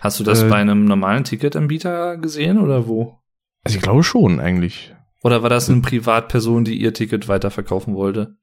[0.00, 3.20] hast du das äh, bei einem normalen Ticketanbieter gesehen oder wo?
[3.62, 4.92] Also ich glaube schon eigentlich.
[5.22, 8.36] Oder war das eine Privatperson, die ihr Ticket weiterverkaufen wollte?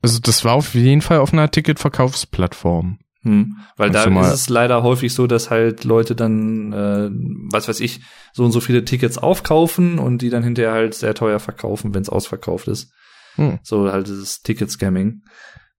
[0.00, 2.98] Also das war auf jeden Fall auf einer Ticketverkaufsplattform.
[3.24, 7.10] Hm, weil Kannst da ist es leider häufig so, dass halt Leute dann, äh,
[7.50, 8.02] was weiß ich,
[8.34, 12.02] so und so viele Tickets aufkaufen und die dann hinterher halt sehr teuer verkaufen, wenn
[12.02, 12.92] es ausverkauft ist.
[13.36, 13.58] Hm.
[13.62, 15.22] So halt dieses Ticket-Scamming.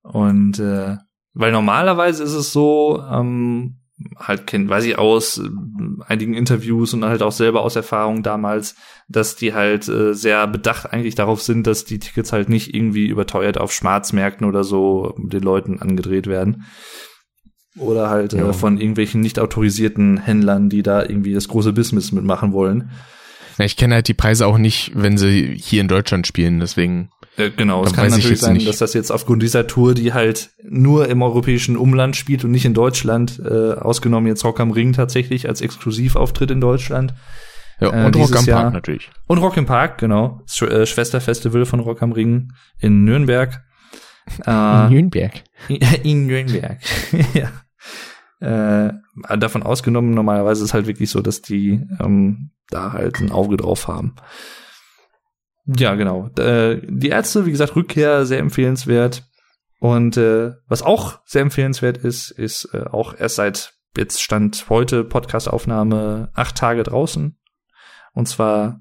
[0.01, 0.97] Und äh,
[1.33, 3.77] weil normalerweise ist es so, ähm,
[4.17, 5.49] halt kennt, weiß ich aus äh,
[6.07, 8.75] einigen Interviews und halt auch selber aus Erfahrung damals,
[9.07, 13.07] dass die halt äh, sehr bedacht eigentlich darauf sind, dass die Tickets halt nicht irgendwie
[13.07, 16.65] überteuert auf Schwarzmärkten oder so den Leuten angedreht werden.
[17.77, 18.49] Oder halt äh, ja.
[18.49, 22.89] äh, von irgendwelchen nicht autorisierten Händlern, die da irgendwie das große Business mitmachen wollen.
[23.57, 27.09] Ja, ich kenne halt die Preise auch nicht, wenn sie hier in Deutschland spielen, deswegen.
[27.37, 28.67] Äh, genau, es kann natürlich sein, nicht.
[28.67, 32.65] dass das jetzt aufgrund dieser Tour, die halt nur im europäischen Umland spielt und nicht
[32.65, 37.13] in Deutschland, äh, ausgenommen jetzt Rock am Ring tatsächlich als Exklusivauftritt in Deutschland.
[37.79, 38.61] Ja, äh, und Rock am Jahr.
[38.63, 39.09] Park natürlich.
[39.27, 40.41] Und Rock im Park, genau.
[40.47, 43.63] Sch äh, Schwesterfestival von Rock am Ring in Nürnberg.
[44.45, 45.43] in Nürnberg.
[46.03, 46.79] In Nürnberg,
[47.33, 47.49] ja.
[48.45, 48.93] Äh,
[49.37, 53.57] davon ausgenommen, normalerweise ist es halt wirklich so, dass die ähm, da halt ein Auge
[53.57, 54.15] drauf haben.
[55.65, 56.29] Ja, genau.
[56.37, 59.23] Äh, die Ärzte, wie gesagt, Rückkehr sehr empfehlenswert.
[59.79, 65.03] Und äh, was auch sehr empfehlenswert ist, ist äh, auch erst seit jetzt stand heute
[65.03, 67.39] Podcastaufnahme acht Tage draußen.
[68.13, 68.79] Und zwar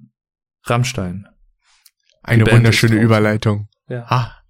[0.64, 1.26] Rammstein.
[2.22, 3.68] Eine wunderschöne Überleitung.
[3.88, 4.04] Ja.
[4.08, 4.43] Ah.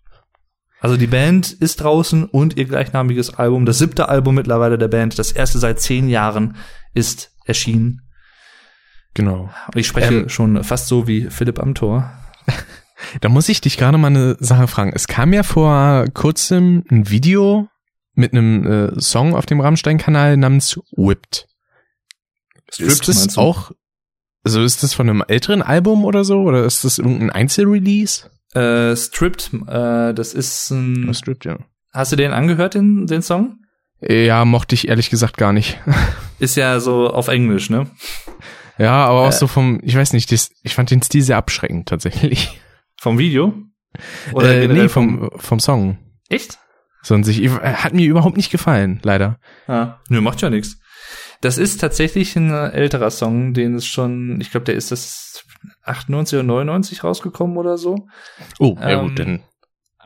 [0.84, 5.18] Also die Band ist draußen und ihr gleichnamiges Album, das siebte Album mittlerweile der Band,
[5.18, 6.56] das erste seit zehn Jahren,
[6.92, 8.02] ist erschienen.
[9.14, 9.48] Genau.
[9.68, 12.12] Und ich spreche ähm, schon fast so wie Philipp am Tor.
[13.20, 14.92] Da muss ich dich gerade mal eine Sache fragen.
[14.94, 17.68] Es kam ja vor kurzem ein Video
[18.14, 21.46] mit einem äh, Song auf dem Rammstein-Kanal namens Whipped.
[22.70, 23.72] Stripped, ist das auch,
[24.42, 26.40] also ist das von einem älteren Album oder so?
[26.42, 28.30] Oder ist das irgendein Einzelrelease?
[28.54, 31.12] Äh, Stripped, äh, das ist ein.
[31.14, 31.58] Stripped, ja.
[31.92, 33.58] Hast du den angehört, den, den Song?
[34.00, 35.80] Ja, mochte ich ehrlich gesagt gar nicht.
[36.38, 37.86] Ist ja so auf Englisch, ne?
[38.78, 41.36] Ja, aber auch äh, so vom, ich weiß nicht, das, ich fand den Stil sehr
[41.36, 42.60] abschreckend tatsächlich.
[43.00, 43.54] Vom Video?
[44.32, 45.98] Oder äh, nee, vom, vom Song.
[46.28, 46.58] Echt?
[47.02, 49.38] So an sich, hat mir überhaupt nicht gefallen, leider.
[49.68, 50.78] Ah, nö, macht ja nichts.
[51.40, 55.44] Das ist tatsächlich ein älterer Song, den es schon, ich glaube, der ist das
[55.82, 58.06] 98 oder 99 rausgekommen oder so.
[58.58, 59.40] Oh, ja ähm, gut, denn.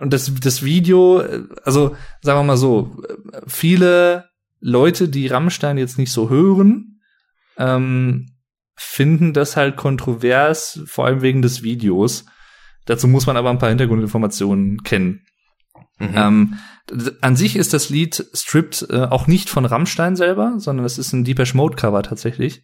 [0.01, 1.23] Und das, das Video,
[1.65, 3.03] also sagen wir mal so,
[3.47, 4.29] viele
[4.61, 7.01] Leute, die Rammstein jetzt nicht so hören,
[7.57, 8.27] ähm,
[8.77, 12.27] finden das halt kontrovers, vor allem wegen des Videos.
[12.87, 15.27] Dazu muss man aber ein paar Hintergrundinformationen kennen.
[15.99, 16.11] Mhm.
[16.15, 16.59] Ähm,
[17.21, 21.13] an sich ist das Lied Stripped äh, auch nicht von Rammstein selber, sondern es ist
[21.13, 22.63] ein Deepesh Mode Cover tatsächlich.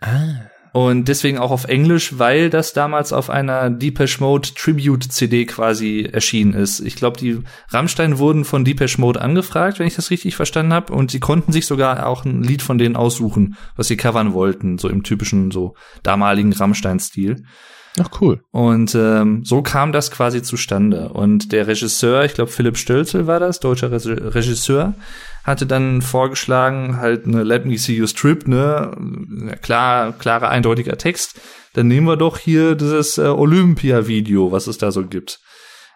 [0.00, 0.50] Ah.
[0.72, 6.02] Und deswegen auch auf Englisch, weil das damals auf einer Deepesh Mode Tribute CD quasi
[6.12, 6.80] erschienen ist.
[6.80, 7.38] Ich glaube, die
[7.70, 11.50] Rammstein wurden von Deepesh Mode angefragt, wenn ich das richtig verstanden habe, und sie konnten
[11.50, 15.50] sich sogar auch ein Lied von denen aussuchen, was sie covern wollten, so im typischen
[15.50, 17.44] so damaligen Rammstein-Stil.
[17.98, 18.42] Ach cool.
[18.50, 21.08] Und ähm, so kam das quasi zustande.
[21.10, 24.94] Und der Regisseur, ich glaube Philipp Stölzel war das, deutscher Re Regisseur,
[25.44, 31.40] hatte dann vorgeschlagen, halt eine Let Me See You Strip, ne, klar, klarer, eindeutiger Text.
[31.72, 35.40] Dann nehmen wir doch hier dieses äh, Olympia-Video, was es da so gibt.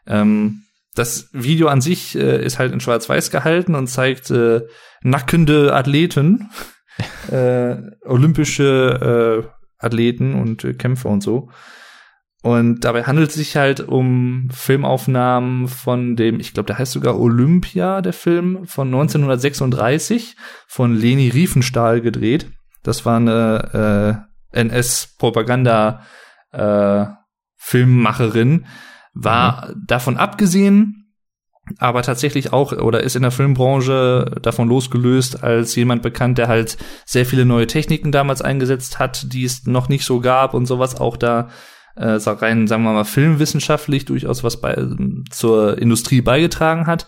[0.07, 0.62] Ähm,
[0.94, 4.62] das Video an sich äh, ist halt in Schwarz-Weiß gehalten und zeigt äh,
[5.03, 6.51] nackende Athleten,
[7.30, 11.51] äh, olympische äh, Athleten und äh, Kämpfer und so.
[12.43, 17.18] Und dabei handelt es sich halt um Filmaufnahmen von dem, ich glaube, der heißt sogar
[17.18, 20.36] Olympia, der Film von 1936
[20.66, 22.51] von Leni Riefenstahl gedreht.
[22.82, 24.24] Das war eine
[24.55, 26.03] äh, NS-Propaganda
[26.53, 27.05] äh,
[27.57, 28.66] Filmmacherin,
[29.12, 29.84] war mhm.
[29.86, 31.12] davon abgesehen,
[31.78, 36.78] aber tatsächlich auch oder ist in der Filmbranche davon losgelöst als jemand bekannt, der halt
[37.05, 40.99] sehr viele neue Techniken damals eingesetzt hat, die es noch nicht so gab und sowas
[40.99, 41.49] auch da
[41.97, 44.76] äh, rein, sagen wir mal, filmwissenschaftlich durchaus was bei,
[45.30, 47.07] zur Industrie beigetragen hat.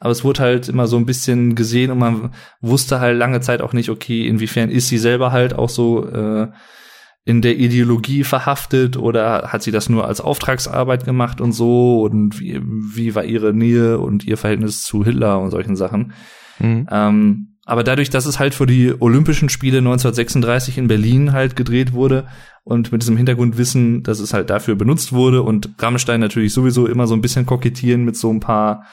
[0.00, 3.62] Aber es wurde halt immer so ein bisschen gesehen und man wusste halt lange Zeit
[3.62, 6.48] auch nicht, okay, inwiefern ist sie selber halt auch so äh,
[7.24, 12.40] in der Ideologie verhaftet oder hat sie das nur als Auftragsarbeit gemacht und so und
[12.40, 16.14] wie, wie war ihre Nähe und ihr Verhältnis zu Hitler und solchen Sachen.
[16.58, 16.88] Mhm.
[16.90, 21.92] Ähm, aber dadurch, dass es halt für die Olympischen Spiele 1936 in Berlin halt gedreht
[21.92, 22.26] wurde
[22.64, 27.06] und mit diesem Hintergrundwissen, dass es halt dafür benutzt wurde und Rammstein natürlich sowieso immer
[27.06, 28.84] so ein bisschen kokettieren mit so ein paar,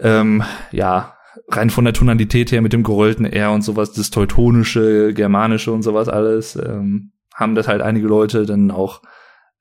[0.00, 0.42] ähm,
[0.72, 1.14] ja,
[1.48, 5.82] rein von der Tonalität her mit dem gerollten R und sowas, das teutonische, germanische und
[5.82, 9.00] sowas alles, ähm, haben das halt einige Leute dann auch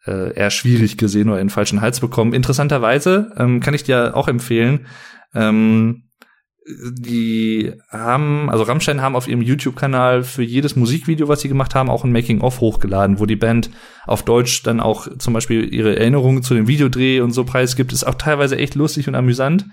[0.05, 2.33] äh, eher schwierig gesehen oder in den falschen Hals bekommen.
[2.33, 4.87] Interessanterweise ähm, kann ich dir auch empfehlen,
[5.33, 6.06] ähm,
[6.67, 11.89] die haben, also Rammstein haben auf ihrem YouTube-Kanal für jedes Musikvideo, was sie gemacht haben,
[11.89, 13.69] auch ein Making-of hochgeladen, wo die Band
[14.05, 17.93] auf Deutsch dann auch zum Beispiel ihre Erinnerungen zu dem Videodreh und so preisgibt.
[17.93, 19.65] Ist auch teilweise echt lustig und amüsant.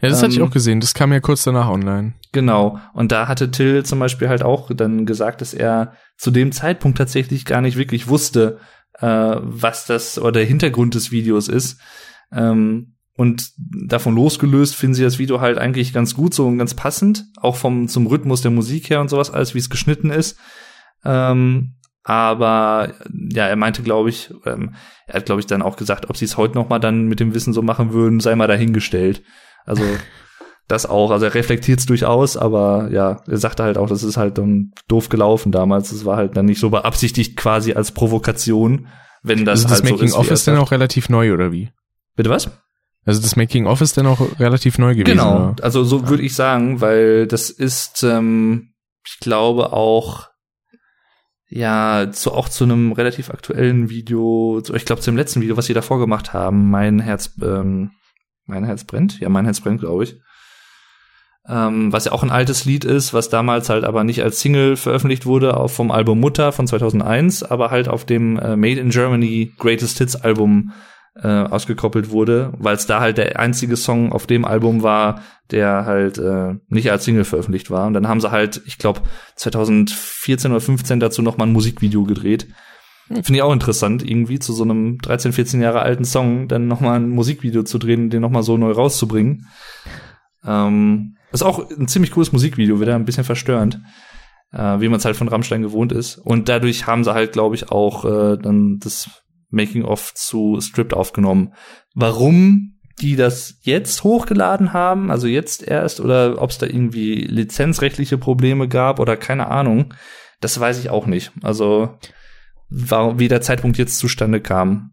[0.00, 0.80] Ja, das ähm, hatte ich ähm, auch gesehen.
[0.80, 2.14] Das kam ja kurz danach online.
[2.32, 2.78] Genau.
[2.92, 6.98] Und da hatte Till zum Beispiel halt auch dann gesagt, dass er zu dem Zeitpunkt
[6.98, 8.58] tatsächlich gar nicht wirklich wusste,
[9.00, 11.80] äh, was das oder der Hintergrund des Videos ist.
[12.30, 16.74] Ähm, und davon losgelöst finden sie das Video halt eigentlich ganz gut so und ganz
[16.74, 20.38] passend, auch vom zum Rhythmus der Musik her und sowas, alles wie es geschnitten ist.
[21.04, 24.76] Ähm, aber ja, er meinte, glaube ich, ähm,
[25.08, 27.18] er hat, glaube ich, dann auch gesagt, ob sie es heute noch mal dann mit
[27.18, 29.24] dem Wissen so machen würden, sei mal dahingestellt.
[29.66, 29.82] Also
[30.68, 31.10] das auch.
[31.10, 34.70] Also er reflektiert es durchaus, aber ja, er sagte halt auch, das ist halt dann
[34.86, 35.90] doof gelaufen damals.
[35.90, 38.86] Es war halt dann nicht so beabsichtigt quasi als Provokation,
[39.24, 40.12] wenn das, das halt Making so ist.
[40.12, 41.72] Das Making of ist dann auch relativ neu oder wie?
[42.14, 42.48] Bitte was?
[43.04, 45.16] Also das Making of ist dann auch relativ neu gewesen.
[45.16, 45.64] Genau, oder?
[45.64, 48.74] also so würde ich sagen, weil das ist, ähm,
[49.06, 50.28] ich glaube auch
[51.50, 55.56] ja, zu, auch zu einem relativ aktuellen Video, zu, ich glaube zu dem letzten Video,
[55.56, 57.92] was sie davor gemacht haben, mein Herz, ähm,
[58.44, 60.16] mein Herz brennt, ja, mein Herz brennt, glaube ich.
[61.48, 64.76] Ähm, was ja auch ein altes Lied ist, was damals halt aber nicht als Single
[64.76, 68.90] veröffentlicht wurde, auch vom Album Mutter von 2001, aber halt auf dem äh, Made in
[68.90, 70.72] Germany Greatest Hits Album
[71.22, 75.84] äh, ausgekoppelt wurde, weil es da halt der einzige Song auf dem Album war, der
[75.84, 77.86] halt äh, nicht als Single veröffentlicht war.
[77.86, 79.00] Und dann haben sie halt, ich glaube,
[79.36, 82.48] 2014 oder 15 dazu noch mal ein Musikvideo gedreht.
[83.08, 86.80] Finde ich auch interessant, irgendwie zu so einem 13, 14 Jahre alten Song dann noch
[86.80, 89.46] mal ein Musikvideo zu drehen und den noch mal so neu rauszubringen.
[90.44, 93.80] Ähm, ist auch ein ziemlich cooles Musikvideo, wieder ein bisschen verstörend,
[94.52, 96.18] äh, wie man es halt von Rammstein gewohnt ist.
[96.18, 99.08] Und dadurch haben sie halt, glaube ich, auch äh, dann das
[99.50, 101.54] Making-of zu Stripped aufgenommen.
[101.94, 108.18] Warum die das jetzt hochgeladen haben, also jetzt erst, oder ob es da irgendwie lizenzrechtliche
[108.18, 109.94] Probleme gab oder keine Ahnung,
[110.40, 111.32] das weiß ich auch nicht.
[111.42, 111.96] Also
[112.68, 114.92] warum, wie der Zeitpunkt jetzt zustande kam.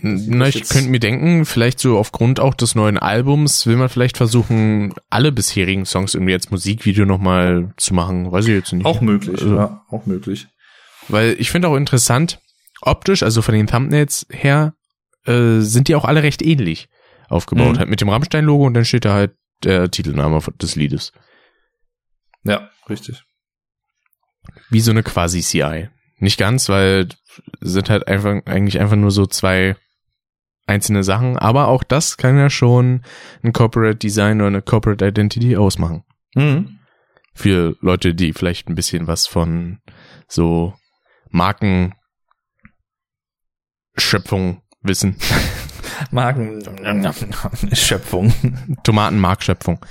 [0.00, 4.16] Na, ich könnte mir denken, vielleicht so aufgrund auch des neuen Albums will man vielleicht
[4.16, 8.32] versuchen, alle bisherigen Songs irgendwie als Musikvideo nochmal zu machen.
[8.32, 8.86] Weiß ich jetzt nicht.
[8.86, 10.48] Auch möglich, also, ja, auch möglich.
[11.08, 12.40] Weil ich finde auch interessant,
[12.82, 14.74] optisch, also von den Thumbnails her,
[15.24, 16.88] äh, sind die auch alle recht ähnlich
[17.28, 17.74] aufgebaut.
[17.74, 17.78] Mhm.
[17.78, 21.12] Halt mit dem Rammstein-Logo und dann steht da halt der Titelname des Liedes.
[22.44, 23.24] Ja, richtig.
[24.70, 25.88] Wie so eine quasi CI.
[26.18, 27.08] Nicht ganz, weil
[27.60, 29.76] sind halt einfach eigentlich einfach nur so zwei
[30.66, 33.02] einzelne Sachen, aber auch das kann ja schon
[33.42, 36.04] ein Corporate Design oder eine Corporate Identity ausmachen.
[36.34, 36.78] Mhm.
[37.34, 39.80] Für Leute, die vielleicht ein bisschen was von
[40.26, 40.74] so
[41.30, 41.94] Marken
[43.96, 45.16] Schöpfung wissen.
[46.10, 46.62] Marken
[47.72, 48.32] Schöpfung.
[48.82, 49.84] Tomatenmarkschöpfung.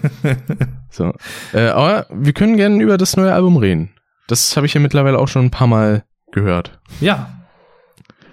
[0.90, 1.12] so.
[1.52, 3.90] Äh, aber wir können gerne über das neue Album reden.
[4.28, 6.78] Das habe ich ja mittlerweile auch schon ein paar Mal gehört.
[7.00, 7.32] Ja.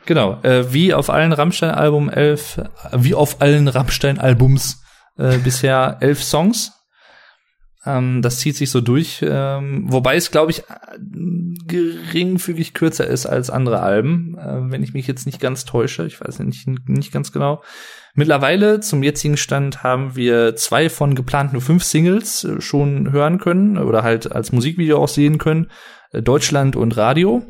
[0.05, 0.41] Genau.
[0.43, 2.61] Äh, wie auf allen Rammstein-Album elf,
[2.91, 4.83] wie auf allen Rammstein-Albums
[5.17, 6.73] äh, bisher elf Songs.
[7.86, 10.63] Ähm, das zieht sich so durch, ähm, wobei es, glaube ich,
[11.67, 16.05] geringfügig kürzer ist als andere Alben, äh, wenn ich mich jetzt nicht ganz täusche.
[16.05, 17.61] Ich weiß nicht, nicht ganz genau.
[18.15, 23.77] Mittlerweile, zum jetzigen Stand, haben wir zwei von geplanten fünf Singles äh, schon hören können
[23.77, 25.69] oder halt als Musikvideo auch sehen können.
[26.11, 27.43] Äh, Deutschland und Radio.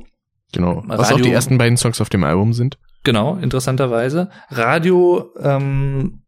[0.52, 0.84] Genau.
[0.88, 2.78] Was Radio, auch die ersten beiden Songs auf dem Album sind.
[3.04, 4.30] Genau, interessanterweise.
[4.50, 6.24] Radio ähm,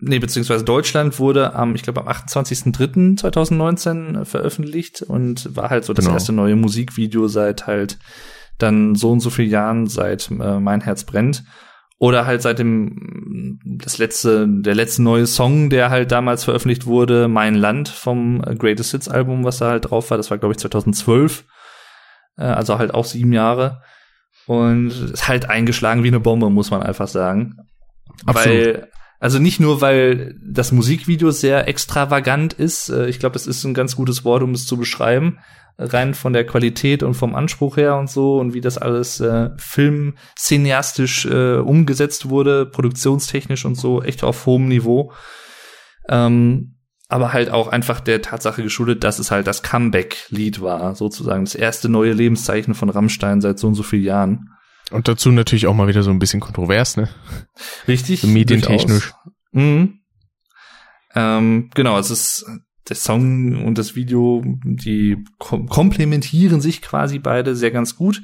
[0.00, 6.04] nee, beziehungsweise Deutschland wurde am, ich glaube, am 28.03.2019 veröffentlicht und war halt so das
[6.04, 6.16] genau.
[6.16, 7.98] erste neue Musikvideo seit halt
[8.58, 11.44] dann so und so viel Jahren, seit äh, Mein Herz brennt.
[11.98, 17.28] Oder halt seit dem, das letzte, der letzte neue Song, der halt damals veröffentlicht wurde,
[17.28, 20.16] Mein Land vom Greatest Hits Album, was da halt drauf war.
[20.16, 21.44] Das war, glaube ich, 2012.
[22.38, 23.82] Äh, also halt auch sieben Jahre.
[24.46, 27.56] Und ist halt eingeschlagen wie eine Bombe, muss man einfach sagen.
[28.24, 28.46] Absolut.
[28.46, 28.88] Weil
[29.20, 32.88] also nicht nur, weil das Musikvideo sehr extravagant ist.
[32.88, 35.38] Äh, ich glaube, das ist ein ganz gutes Wort, um es zu beschreiben.
[35.78, 39.50] Rein von der Qualität und vom Anspruch her und so und wie das alles äh,
[39.56, 45.12] filmcineastisch äh, umgesetzt wurde, produktionstechnisch und so, echt auf hohem Niveau.
[46.08, 46.76] Ähm,
[47.08, 51.54] aber halt auch einfach der Tatsache geschuldet, dass es halt das Comeback-Lied war, sozusagen das
[51.54, 54.50] erste neue Lebenszeichen von Rammstein seit so und so vielen Jahren.
[54.90, 57.08] Und dazu natürlich auch mal wieder so ein bisschen kontrovers, ne?
[57.86, 58.20] Richtig.
[58.20, 59.12] So medientechnisch.
[59.52, 60.00] Mhm.
[61.14, 62.46] Ähm, genau, es ist
[62.88, 68.22] der Song und das Video, die kom komplementieren sich quasi beide sehr ganz gut.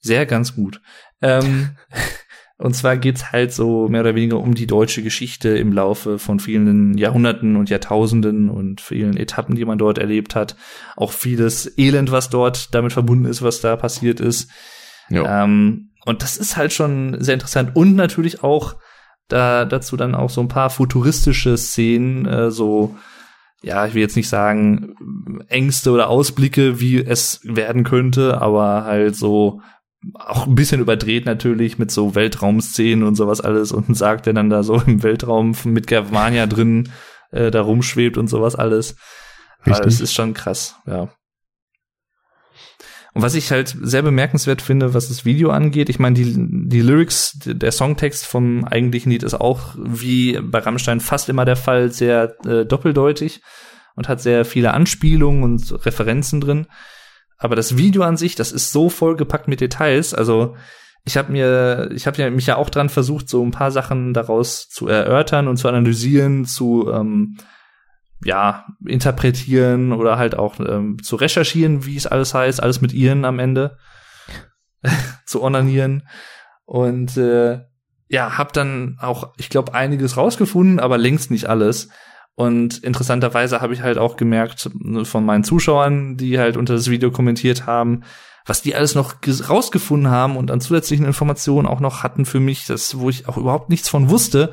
[0.00, 0.80] Sehr ganz gut.
[1.22, 1.70] Ähm,
[2.56, 6.40] und zwar geht's halt so mehr oder weniger um die deutsche Geschichte im Laufe von
[6.40, 10.56] vielen Jahrhunderten und Jahrtausenden und vielen Etappen, die man dort erlebt hat.
[10.96, 14.50] Auch vieles Elend, was dort damit verbunden ist, was da passiert ist.
[15.10, 17.70] Ähm, und das ist halt schon sehr interessant.
[17.74, 18.76] Und natürlich auch
[19.28, 22.96] da dazu dann auch so ein paar futuristische Szenen, äh, so,
[23.62, 29.16] ja, ich will jetzt nicht sagen Ängste oder Ausblicke, wie es werden könnte, aber halt
[29.16, 29.60] so
[30.14, 34.50] auch ein bisschen überdreht natürlich mit so Weltraumszenen und sowas alles und sagt, der dann
[34.50, 36.90] da so im Weltraum mit Germania drin
[37.30, 38.96] äh, da rumschwebt und sowas alles.
[39.58, 39.74] Richtig.
[39.74, 41.10] Aber das ist schon krass, ja.
[43.12, 46.80] Und was ich halt sehr bemerkenswert finde, was das Video angeht, ich meine, die, die
[46.80, 51.90] Lyrics, der Songtext vom eigentlichen Lied ist auch, wie bei Rammstein fast immer der Fall,
[51.90, 53.42] sehr äh, doppeldeutig
[53.96, 56.66] und hat sehr viele Anspielungen und Referenzen drin.
[57.36, 60.54] Aber das Video an sich, das ist so vollgepackt mit Details, also
[61.04, 64.12] ich habe mir, ich habe ja mich ja auch dran versucht, so ein paar Sachen
[64.12, 67.38] daraus zu erörtern und zu analysieren, zu ähm,
[68.24, 73.24] ja interpretieren oder halt auch ähm, zu recherchieren, wie es alles heißt, alles mit ihren
[73.24, 73.78] am Ende
[75.26, 76.06] zu onanieren
[76.64, 77.60] und äh,
[78.10, 81.88] ja, hab dann auch, ich glaube, einiges rausgefunden, aber längst nicht alles.
[82.34, 84.70] Und interessanterweise habe ich halt auch gemerkt
[85.04, 88.02] von meinen Zuschauern, die halt unter das Video kommentiert haben,
[88.46, 89.14] was die alles noch
[89.48, 93.36] rausgefunden haben und an zusätzlichen Informationen auch noch hatten für mich, das, wo ich auch
[93.36, 94.52] überhaupt nichts von wusste.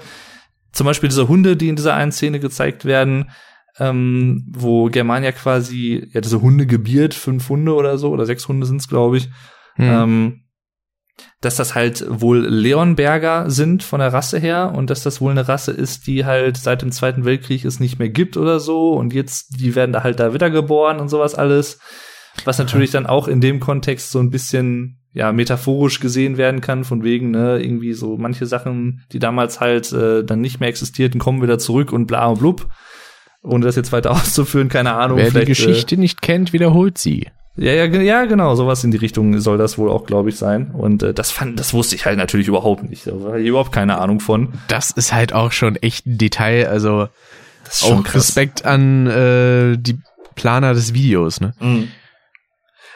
[0.72, 3.31] Zum Beispiel diese Hunde, die in dieser einen Szene gezeigt werden,
[3.79, 8.65] ähm, wo Germania quasi, ja, diese Hunde gebiert, fünf Hunde oder so, oder sechs Hunde
[8.65, 9.29] sind's, glaube ich.
[9.75, 9.85] Hm.
[9.85, 10.43] Ähm,
[11.41, 15.47] dass das halt wohl Leonberger sind von der Rasse her und dass das wohl eine
[15.47, 19.13] Rasse ist, die halt seit dem Zweiten Weltkrieg es nicht mehr gibt oder so und
[19.13, 21.79] jetzt, die werden da halt da wiedergeboren und sowas alles.
[22.45, 26.83] Was natürlich dann auch in dem Kontext so ein bisschen ja metaphorisch gesehen werden kann,
[26.83, 31.19] von wegen, ne, irgendwie so manche Sachen, die damals halt äh, dann nicht mehr existierten,
[31.19, 32.69] kommen wieder zurück und bla und blub.
[33.47, 35.17] Ohne das jetzt weiter auszuführen, keine Ahnung.
[35.17, 37.27] Wer die Geschichte äh, nicht kennt, wiederholt sie.
[37.55, 40.71] Ja, ja, ja, genau, sowas in die Richtung soll das wohl auch, glaube ich, sein.
[40.71, 43.07] Und äh, das fand, das wusste ich halt natürlich überhaupt nicht.
[43.07, 44.53] Da war ich überhaupt keine Ahnung von.
[44.67, 47.07] Das ist halt auch schon echt ein Detail, also
[47.81, 48.15] auch krass.
[48.15, 49.97] Respekt an äh, die
[50.35, 51.53] Planer des Videos, ne?
[51.59, 51.87] Mhm.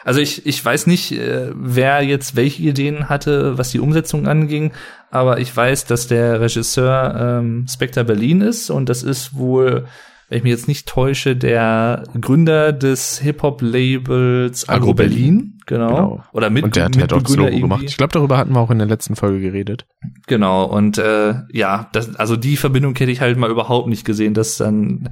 [0.04, 4.72] Also ich, ich weiß nicht, äh, wer jetzt welche Ideen hatte, was die Umsetzung anging,
[5.10, 9.86] aber ich weiß, dass der Regisseur ähm, Spectre Berlin ist und das ist wohl,
[10.28, 15.60] wenn ich mich jetzt nicht täusche, der Gründer des Hip-Hop-Labels Agro Berlin.
[15.66, 15.88] Genau.
[15.88, 16.24] genau.
[16.32, 17.60] Oder mit Und der hat halt auch das Logo irgendwie.
[17.60, 17.84] gemacht.
[17.86, 19.86] Ich glaube, darüber hatten wir auch in der letzten Folge geredet.
[20.26, 20.64] Genau.
[20.64, 24.56] Und äh, ja, das, also die Verbindung hätte ich halt mal überhaupt nicht gesehen, dass
[24.56, 25.10] dann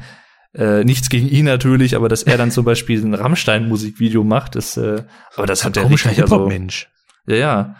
[0.54, 4.76] äh, nichts gegen ihn natürlich, aber dass er dann zum Beispiel ein Rammstein-Musikvideo macht, ist,
[4.76, 5.04] äh,
[5.36, 6.88] aber das hat er richtig, also, Mensch.
[7.26, 7.76] Ja, ja.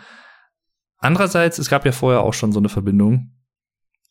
[0.98, 3.32] Andererseits, es gab ja vorher auch schon so eine Verbindung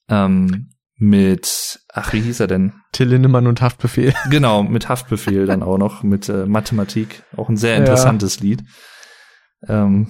[0.10, 2.74] ähm, mit, ach, wie hieß er denn?
[2.92, 4.14] Till Lindemann und Haftbefehl.
[4.30, 8.44] Genau, mit Haftbefehl dann auch noch, mit äh, Mathematik, auch ein sehr interessantes ja.
[8.44, 8.64] Lied.
[9.68, 10.08] Ähm,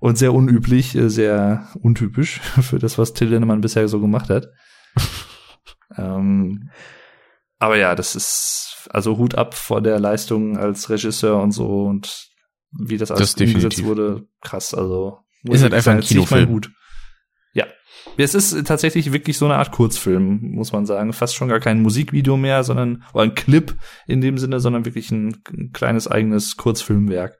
[0.00, 4.48] und sehr unüblich, äh, sehr untypisch für das, was Till Lindemann bisher so gemacht hat.
[5.96, 6.70] ähm,
[7.58, 12.28] aber ja, das ist also Hut ab vor der Leistung als Regisseur und so und
[12.72, 14.74] wie das alles das umgesetzt wurde, krass.
[14.74, 16.48] Also ist halt einfach ein Kinofilm.
[16.48, 16.70] Gut.
[18.16, 21.12] Es ist tatsächlich wirklich so eine Art Kurzfilm, muss man sagen.
[21.12, 23.74] Fast schon gar kein Musikvideo mehr, sondern oder ein Clip
[24.06, 27.38] in dem Sinne, sondern wirklich ein, ein kleines eigenes Kurzfilmwerk.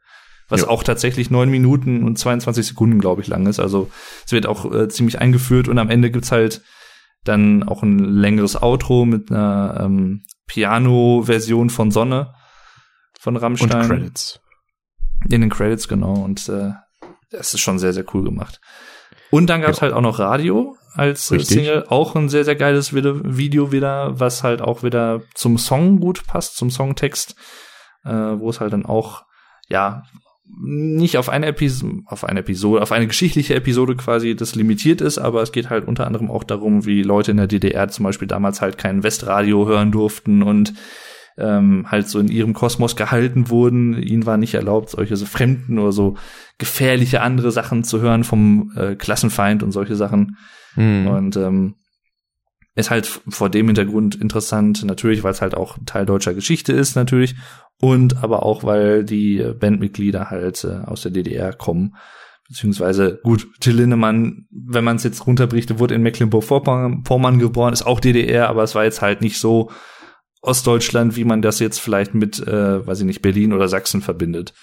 [0.49, 0.69] Was ja.
[0.69, 3.61] auch tatsächlich neun Minuten und 22 Sekunden, glaube ich, lang ist.
[3.61, 3.91] Also
[4.27, 6.63] es wird auch äh, ziemlich eingeführt und am Ende gibt's halt
[7.25, 12.35] dann auch ein längeres Outro mit einer ähm, Piano-Version von Sonne
[13.21, 13.83] von Rammstein.
[13.83, 14.41] Und Credits.
[15.29, 16.15] In den Credits, genau.
[16.15, 16.73] Und äh,
[17.31, 18.61] das ist schon sehr, sehr cool gemacht.
[19.31, 19.83] Und dann gab's ja.
[19.83, 21.59] halt auch noch Radio als Richtig.
[21.59, 21.85] Single.
[21.89, 26.57] Auch ein sehr, sehr geiles Video wieder, was halt auch wieder zum Song gut passt,
[26.57, 27.37] zum Songtext,
[28.05, 29.25] äh, wo es halt dann auch,
[29.69, 30.03] ja,
[30.59, 35.19] nicht auf eine Episode, auf eine Episode, auf eine geschichtliche Episode quasi das limitiert ist,
[35.19, 38.27] aber es geht halt unter anderem auch darum, wie Leute in der DDR zum Beispiel
[38.27, 40.75] damals halt kein Westradio hören durften und
[41.39, 44.01] ähm, halt so in ihrem Kosmos gehalten wurden.
[44.01, 46.17] Ihnen war nicht erlaubt, solche so fremden oder so
[46.59, 50.37] gefährliche andere Sachen zu hören vom äh, Klassenfeind und solche Sachen.
[50.77, 51.07] Mhm.
[51.07, 51.75] Und ähm,
[52.75, 56.95] ist halt vor dem Hintergrund interessant, natürlich, weil es halt auch Teil deutscher Geschichte ist,
[56.95, 57.35] natürlich,
[57.81, 61.97] und aber auch, weil die Bandmitglieder halt äh, aus der DDR kommen.
[62.49, 68.01] Beziehungsweise, gut, Till Lindemann, wenn man es jetzt runterbricht, wurde in Mecklenburg-Vorpommern geboren, ist auch
[68.01, 69.71] DDR, aber es war jetzt halt nicht so
[70.43, 74.55] Ostdeutschland, wie man das jetzt vielleicht mit, äh, weiß ich nicht, Berlin oder Sachsen verbindet.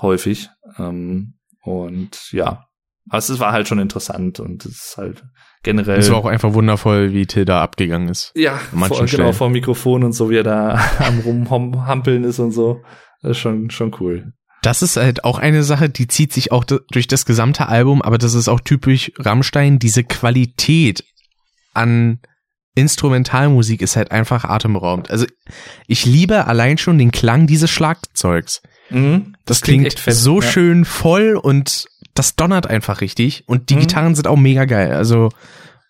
[0.00, 0.48] Häufig.
[0.78, 2.66] Ähm, und ja,
[3.08, 5.24] also es war halt schon interessant und es ist halt
[5.62, 5.98] generell.
[5.98, 8.32] Es war auch einfach wundervoll, wie Till da abgegangen ist.
[8.34, 12.82] Ja, vor, genau, vor Mikrofon und so, wie er da am rumhampeln ist und so.
[13.22, 14.32] Das ist schon, schon cool.
[14.62, 18.18] Das ist halt auch eine Sache, die zieht sich auch durch das gesamte Album, aber
[18.18, 21.04] das ist auch typisch Rammstein, diese Qualität
[21.74, 22.20] an
[22.74, 25.10] Instrumentalmusik ist halt einfach atemberaubend.
[25.10, 25.26] Also
[25.86, 28.62] ich liebe allein schon den Klang dieses Schlagzeugs.
[28.90, 30.48] Mhm, das, das, klingt, klingt fett, so ja.
[30.48, 33.80] schön voll und das donnert einfach richtig und die mhm.
[33.80, 34.92] Gitarren sind auch mega geil.
[34.92, 35.30] Also,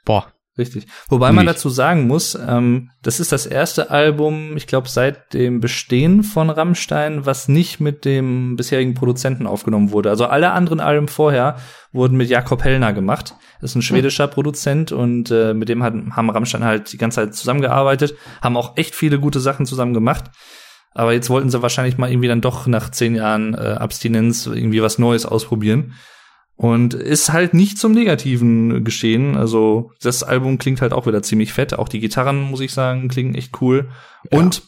[0.04, 0.32] boah.
[0.58, 0.86] Richtig.
[1.08, 5.60] Wobei man dazu sagen muss, ähm, das ist das erste Album, ich glaube, seit dem
[5.60, 10.10] Bestehen von Rammstein, was nicht mit dem bisherigen Produzenten aufgenommen wurde.
[10.10, 11.56] Also alle anderen Alben vorher
[11.90, 13.34] wurden mit Jakob Hellner gemacht.
[13.62, 14.32] Das ist ein schwedischer mhm.
[14.32, 18.76] Produzent und äh, mit dem hat, haben Rammstein halt die ganze Zeit zusammengearbeitet, haben auch
[18.76, 20.24] echt viele gute Sachen zusammen gemacht.
[20.94, 24.82] Aber jetzt wollten sie wahrscheinlich mal irgendwie dann doch nach zehn Jahren äh, Abstinenz irgendwie
[24.82, 25.94] was Neues ausprobieren
[26.62, 29.36] Und ist halt nicht zum Negativen geschehen.
[29.36, 31.76] Also das Album klingt halt auch wieder ziemlich fett.
[31.76, 33.88] Auch die Gitarren, muss ich sagen, klingen echt cool.
[34.30, 34.38] Ja.
[34.38, 34.62] Und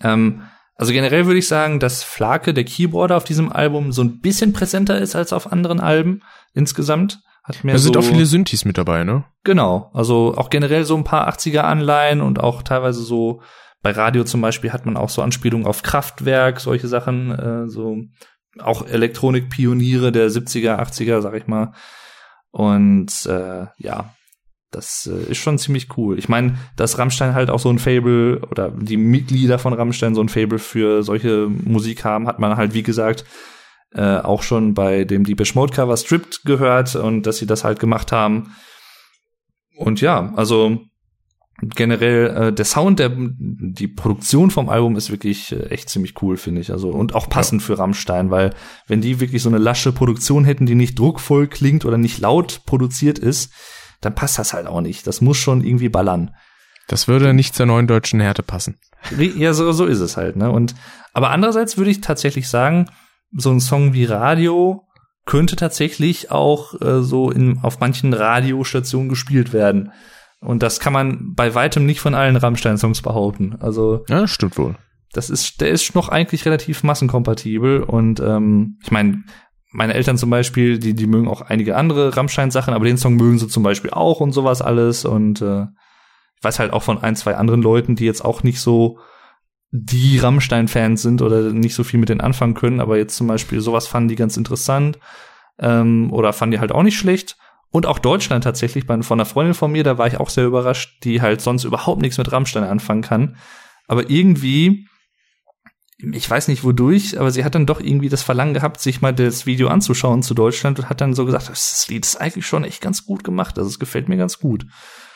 [0.00, 0.42] ähm,
[0.76, 4.52] also generell würde ich sagen, dass Flake, der Keyboarder auf diesem Album, so ein bisschen
[4.52, 6.22] präsenter ist als auf anderen Alben
[6.54, 7.18] insgesamt.
[7.42, 9.24] Hat mehr da sind so, auch viele Synthes mit dabei, ne?
[9.42, 9.90] Genau.
[9.94, 13.42] Also auch generell so ein paar 80er-Anleihen und auch teilweise so
[13.82, 17.96] bei Radio zum Beispiel hat man auch so Anspielungen auf Kraftwerk, solche Sachen, äh, so
[18.58, 21.72] auch Elektronikpioniere der 70er, 80er, sag ich mal.
[22.50, 24.14] Und äh, ja,
[24.70, 26.18] das äh, ist schon ziemlich cool.
[26.18, 30.22] Ich meine, dass Rammstein halt auch so ein Fable oder die Mitglieder von Rammstein so
[30.22, 33.24] ein Fable für solche Musik haben, hat man halt, wie gesagt,
[33.94, 37.78] äh, auch schon bei dem Deepish Mode Cover Stripped gehört und dass sie das halt
[37.78, 38.54] gemacht haben.
[39.76, 40.80] Und ja, also
[41.62, 46.36] generell äh, der Sound, der die Produktion vom Album ist wirklich äh, echt ziemlich cool,
[46.36, 46.72] finde ich.
[46.72, 47.66] Also und auch passend ja.
[47.66, 48.50] für Rammstein, weil
[48.88, 52.62] wenn die wirklich so eine lasche Produktion hätten, die nicht druckvoll klingt oder nicht laut
[52.66, 53.52] produziert ist,
[54.00, 55.06] dann passt das halt auch nicht.
[55.06, 56.34] Das muss schon irgendwie ballern.
[56.88, 58.78] Das würde nicht zur neuen deutschen Härte passen.
[59.16, 60.50] Ja, so, so ist es halt, ne?
[60.50, 60.74] Und
[61.12, 62.86] aber andererseits würde ich tatsächlich sagen,
[63.36, 64.86] so ein Song wie Radio
[65.24, 69.92] könnte tatsächlich auch äh, so in, auf manchen Radiostationen gespielt werden.
[70.42, 73.56] Und das kann man bei weitem nicht von allen Rammstein-Songs behaupten.
[73.60, 74.74] Also ja, stimmt wohl.
[75.12, 79.22] Das ist, der ist noch eigentlich relativ massenkompatibel und ähm, ich meine,
[79.70, 83.38] meine Eltern zum Beispiel, die die mögen auch einige andere Rammstein-Sachen, aber den Song mögen
[83.38, 87.14] sie zum Beispiel auch und sowas alles und äh, ich weiß halt auch von ein
[87.14, 88.98] zwei anderen Leuten, die jetzt auch nicht so
[89.70, 93.60] die Rammstein-Fans sind oder nicht so viel mit denen anfangen können, aber jetzt zum Beispiel
[93.60, 94.98] sowas fanden die ganz interessant
[95.58, 97.36] ähm, oder fanden die halt auch nicht schlecht.
[97.72, 101.02] Und auch Deutschland tatsächlich, von einer Freundin von mir, da war ich auch sehr überrascht,
[101.04, 103.36] die halt sonst überhaupt nichts mit Rammstein anfangen kann.
[103.88, 104.86] Aber irgendwie,
[105.98, 109.14] ich weiß nicht wodurch, aber sie hat dann doch irgendwie das Verlangen gehabt, sich mal
[109.14, 112.64] das Video anzuschauen zu Deutschland und hat dann so gesagt, das Lied ist eigentlich schon
[112.64, 114.66] echt ganz gut gemacht, also es gefällt mir ganz gut.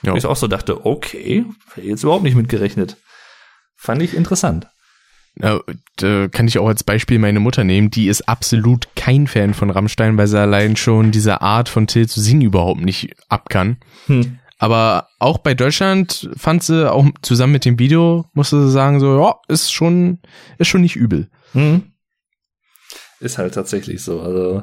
[0.03, 0.15] Ja.
[0.15, 2.97] Ich auch so dachte, okay, hätte jetzt überhaupt nicht mitgerechnet.
[3.77, 4.69] Fand ich interessant.
[5.39, 5.61] Da
[6.29, 10.17] kann ich auch als Beispiel meine Mutter nehmen, die ist absolut kein Fan von Rammstein,
[10.17, 13.77] weil sie allein schon diese Art von Till zu singen überhaupt nicht ab kann.
[14.07, 14.39] Hm.
[14.59, 19.21] Aber auch bei Deutschland fand sie auch zusammen mit dem Video, musste sie sagen, so,
[19.21, 20.21] ja, ist schon,
[20.57, 21.29] ist schon nicht übel.
[21.53, 21.93] Hm.
[23.21, 24.23] Ist halt tatsächlich so.
[24.23, 24.63] Also,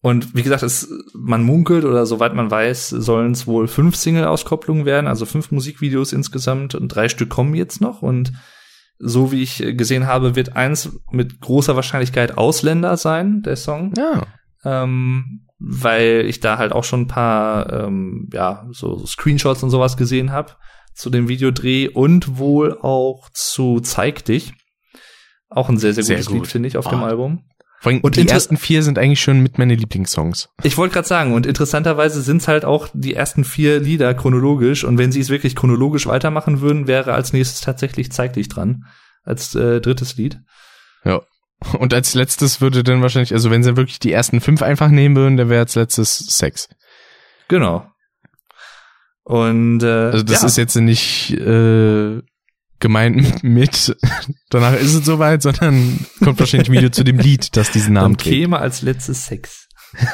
[0.00, 4.86] und wie gesagt, es, man munkelt oder soweit man weiß, sollen es wohl fünf Single-Auskopplungen
[4.86, 8.32] werden, also fünf Musikvideos insgesamt und drei Stück kommen jetzt noch und
[8.98, 13.92] so wie ich gesehen habe, wird eins mit großer Wahrscheinlichkeit Ausländer sein, der Song.
[13.96, 14.26] Ja.
[14.64, 19.96] Ähm, weil ich da halt auch schon ein paar, ähm, ja, so, Screenshots und sowas
[19.96, 20.52] gesehen habe
[20.94, 24.54] zu dem Videodreh und wohl auch zu Zeig dich.
[25.48, 26.36] Auch ein sehr, sehr, sehr gutes gut.
[26.36, 26.90] Lied, finde ich, auf oh.
[26.90, 27.44] dem Album.
[27.84, 30.48] Und die ersten vier sind eigentlich schon mit meine Lieblingssongs.
[30.62, 34.84] Ich wollte gerade sagen, und interessanterweise sind es halt auch die ersten vier Lieder chronologisch.
[34.84, 38.84] Und wenn sie es wirklich chronologisch weitermachen würden, wäre als nächstes tatsächlich Zeig dich dran.
[39.22, 40.40] Als äh, drittes Lied.
[41.04, 41.22] Ja.
[41.78, 45.16] Und als letztes würde dann wahrscheinlich, also wenn sie wirklich die ersten fünf einfach nehmen
[45.16, 46.68] würden, dann wäre als letztes Sex.
[47.48, 47.86] Genau.
[49.24, 50.48] Und äh, also das ja.
[50.48, 52.20] ist jetzt nicht äh,
[52.84, 53.96] gemeint mit,
[54.50, 58.18] danach ist es soweit, sondern kommt wahrscheinlich ein Video zu dem Lied, das diesen Namen
[58.18, 59.68] Dann käme als letztes Sex.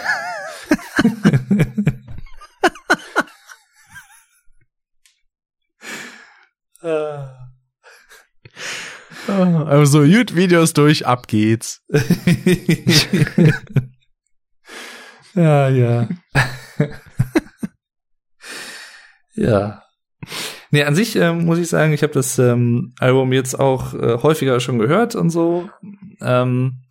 [9.26, 11.82] Also gut, Videos durch, ab geht's.
[15.34, 16.08] ja, ja.
[19.34, 19.82] ja.
[20.70, 24.18] Nee, an sich ähm, muss ich sagen, ich habe das ähm, Album jetzt auch äh,
[24.22, 25.68] häufiger schon gehört und so.
[26.20, 26.82] Ähm,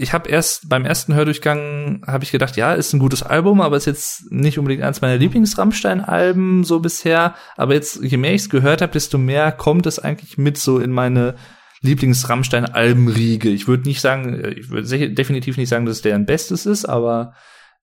[0.00, 3.76] ich habe erst beim ersten Hördurchgang habe ich gedacht, ja, ist ein gutes Album, aber
[3.76, 7.34] ist jetzt nicht unbedingt eins meiner Lieblings-Rammstein-Alben so bisher.
[7.56, 10.78] Aber jetzt, je mehr ich es gehört habe, desto mehr kommt es eigentlich mit so
[10.78, 11.34] in meine
[11.82, 13.48] Lieblings-Rammstein-Albenriege.
[13.48, 17.34] Ich würde nicht sagen, ich würde definitiv nicht sagen, dass es deren Bestes ist, aber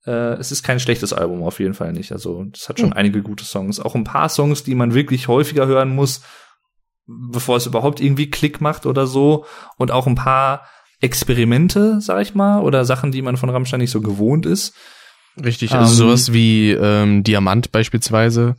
[0.06, 2.11] äh, es ist kein schlechtes Album, auf jeden Fall nicht.
[2.11, 2.95] Also, es hat schon mhm.
[2.95, 3.80] einige gute Songs.
[3.80, 6.22] Auch ein paar Songs, die man wirklich häufiger hören muss,
[7.07, 9.45] bevor es überhaupt irgendwie Klick macht oder so.
[9.77, 10.68] Und auch ein paar
[11.02, 14.73] Experimente, sag ich mal, oder Sachen, die man von Rammstein nicht so gewohnt ist.
[15.44, 18.56] Richtig, also ähm, sowas wie ähm, Diamant beispielsweise,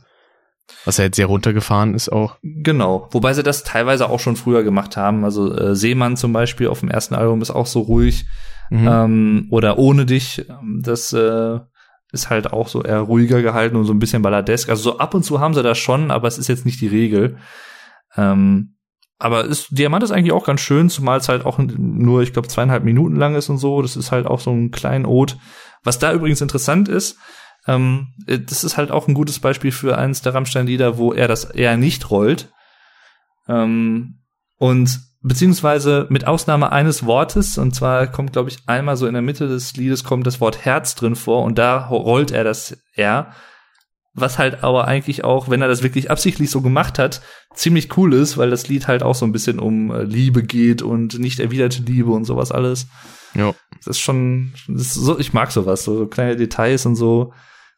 [0.85, 2.37] was ja jetzt sehr runtergefahren ist auch.
[2.43, 5.23] Genau, wobei sie das teilweise auch schon früher gemacht haben.
[5.23, 8.25] Also äh, Seemann zum Beispiel auf dem ersten Album ist auch so ruhig.
[8.69, 8.87] Mhm.
[8.87, 10.45] Ähm, oder Ohne dich,
[10.81, 11.59] das äh,
[12.11, 14.69] ist halt auch so eher ruhiger gehalten und so ein bisschen balladesk.
[14.69, 16.87] Also so ab und zu haben sie das schon, aber es ist jetzt nicht die
[16.87, 17.37] Regel.
[18.15, 18.75] Ähm,
[19.19, 22.47] aber ist, Diamant ist eigentlich auch ganz schön, zumal es halt auch nur, ich glaube,
[22.47, 23.81] zweieinhalb Minuten lang ist und so.
[23.81, 25.09] Das ist halt auch so ein kleiner
[25.83, 27.17] Was da übrigens interessant ist,
[27.67, 31.45] ähm, das ist halt auch ein gutes Beispiel für eines der Rammstein-Lieder, wo er das
[31.45, 32.51] eher nicht rollt.
[33.47, 34.19] Ähm,
[34.57, 39.21] und beziehungsweise mit Ausnahme eines Wortes, und zwar kommt, glaube ich, einmal so in der
[39.21, 43.31] Mitte des Liedes kommt das Wort Herz drin vor und da rollt er das R.
[44.13, 47.21] Was halt aber eigentlich auch, wenn er das wirklich absichtlich so gemacht hat,
[47.53, 50.81] ziemlich cool ist, weil das Lied halt auch so ein bisschen um äh, Liebe geht
[50.81, 52.87] und nicht erwiderte Liebe und sowas alles.
[53.35, 53.53] Ja.
[53.77, 57.31] Das ist schon, das ist so, ich mag sowas, so kleine Details und so.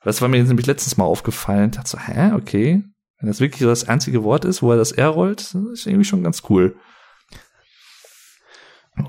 [0.03, 1.72] Das war mir jetzt nämlich letztens mal aufgefallen.
[1.72, 2.84] Ich dachte so, hä, okay.
[3.20, 6.24] Wenn das wirklich das einzige Wort ist, wo er das R rollt, ist irgendwie schon
[6.24, 6.78] ganz cool.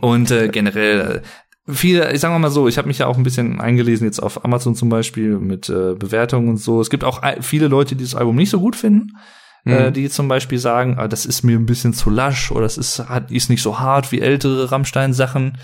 [0.01, 1.23] Und äh, generell,
[1.67, 4.21] äh, viele, ich sag mal so, ich habe mich ja auch ein bisschen eingelesen jetzt
[4.21, 6.81] auf Amazon zum Beispiel mit äh, Bewertungen und so.
[6.81, 9.17] Es gibt auch viele Leute, die das Album nicht so gut finden.
[9.65, 9.73] Mhm.
[9.73, 12.79] Äh, die zum Beispiel sagen, ah, das ist mir ein bisschen zu lasch oder es
[12.79, 15.59] ist, hat, ist nicht so hart wie ältere Rammstein-Sachen.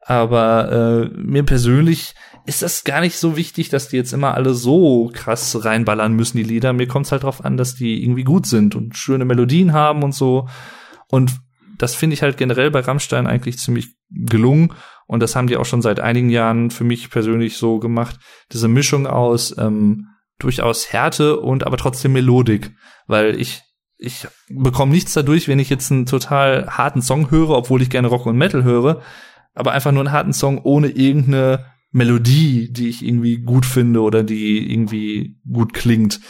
[0.00, 4.54] Aber äh, mir persönlich ist das gar nicht so wichtig, dass die jetzt immer alle
[4.54, 6.72] so krass reinballern müssen, die Lieder.
[6.72, 10.04] Mir kommt es halt drauf an, dass die irgendwie gut sind und schöne Melodien haben
[10.04, 10.48] und so.
[11.10, 11.32] Und
[11.78, 14.72] das finde ich halt generell bei Rammstein eigentlich ziemlich gelungen.
[15.06, 18.18] Und das haben die auch schon seit einigen Jahren für mich persönlich so gemacht.
[18.52, 20.08] Diese Mischung aus ähm,
[20.38, 22.72] durchaus Härte und aber trotzdem Melodik.
[23.06, 23.62] Weil ich,
[23.98, 28.08] ich bekomme nichts dadurch, wenn ich jetzt einen total harten Song höre, obwohl ich gerne
[28.08, 29.02] Rock und Metal höre.
[29.54, 34.22] Aber einfach nur einen harten Song ohne irgendeine Melodie, die ich irgendwie gut finde oder
[34.22, 36.20] die irgendwie gut klingt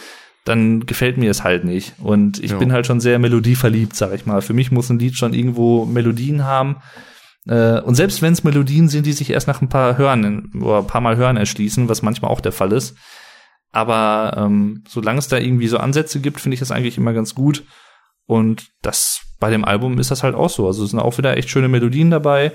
[0.47, 1.95] dann gefällt mir es halt nicht.
[1.99, 2.57] Und ich ja.
[2.57, 4.41] bin halt schon sehr melodieverliebt, sag ich mal.
[4.41, 6.77] Für mich muss ein Lied schon irgendwo Melodien haben.
[7.49, 10.79] Äh, und selbst wenn es Melodien sind, die sich erst nach ein paar Hören oder
[10.79, 12.97] ein paar Mal Hören erschließen, was manchmal auch der Fall ist.
[13.73, 17.35] Aber ähm, solange es da irgendwie so Ansätze gibt, finde ich das eigentlich immer ganz
[17.35, 17.65] gut.
[18.27, 20.69] Und das bei dem Album ist das halt auch so.
[20.69, 22.53] Also es sind auch wieder echt schöne Melodien dabei.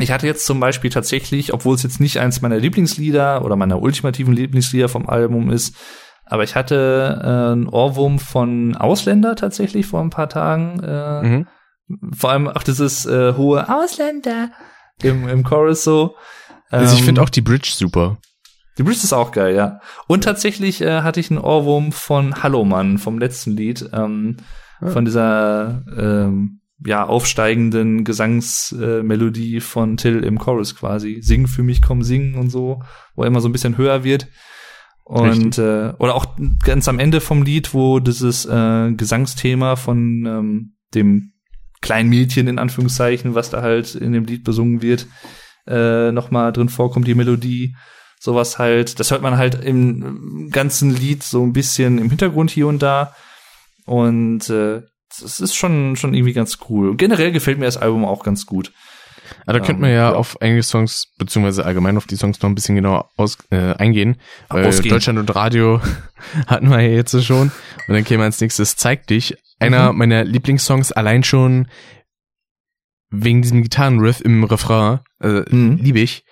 [0.00, 3.82] Ich hatte jetzt zum Beispiel tatsächlich, obwohl es jetzt nicht eins meiner Lieblingslieder oder meiner
[3.82, 5.76] ultimativen Lieblingslieder vom Album ist,
[6.26, 10.80] aber ich hatte äh, einen Ohrwurm von Ausländer tatsächlich vor ein paar Tagen.
[10.82, 11.46] Äh, mhm.
[12.16, 14.50] Vor allem auch dieses äh, hohe Ausländer
[15.02, 16.16] im, im Chorus so.
[16.72, 18.18] Ähm, also ich finde ähm, auch die Bridge super.
[18.78, 19.80] Die Bridge ist auch geil, ja.
[20.08, 24.38] Und tatsächlich äh, hatte ich einen Ohrwurm von Hallo Mann vom letzten Lied, ähm,
[24.80, 24.88] ja.
[24.88, 31.20] von dieser ähm, ja aufsteigenden Gesangsmelodie äh, von Till im Chorus quasi.
[31.22, 32.82] Sing für mich, komm singen und so,
[33.14, 34.26] wo er immer so ein bisschen höher wird.
[35.04, 36.26] Und äh, oder auch
[36.64, 41.32] ganz am Ende vom Lied, wo dieses äh, Gesangsthema von ähm, dem
[41.82, 45.06] kleinen Mädchen in Anführungszeichen, was da halt in dem Lied besungen wird,
[45.66, 47.76] äh, nochmal drin vorkommt, die Melodie,
[48.18, 52.66] sowas halt, das hört man halt im ganzen Lied so ein bisschen im Hintergrund hier
[52.66, 53.14] und da.
[53.84, 54.80] Und äh,
[55.20, 56.96] das ist schon, schon irgendwie ganz cool.
[56.96, 58.72] Generell gefällt mir das Album auch ganz gut.
[59.46, 62.48] Aber da könnte man ja, ja, auf einige Songs, beziehungsweise allgemein auf die Songs noch
[62.48, 64.16] ein bisschen genauer aus, äh, eingehen.
[64.48, 64.90] Weil Ausgehen.
[64.90, 65.80] Deutschland und Radio
[66.46, 67.50] hatten wir ja jetzt schon.
[67.86, 69.36] Und dann käme als nächstes Zeig dich.
[69.58, 69.98] Einer mhm.
[69.98, 71.68] meiner Lieblingssongs allein schon
[73.10, 75.00] wegen diesem Gitarrenriff im Refrain.
[75.20, 75.78] Äh, mhm.
[75.80, 76.24] Liebe ich.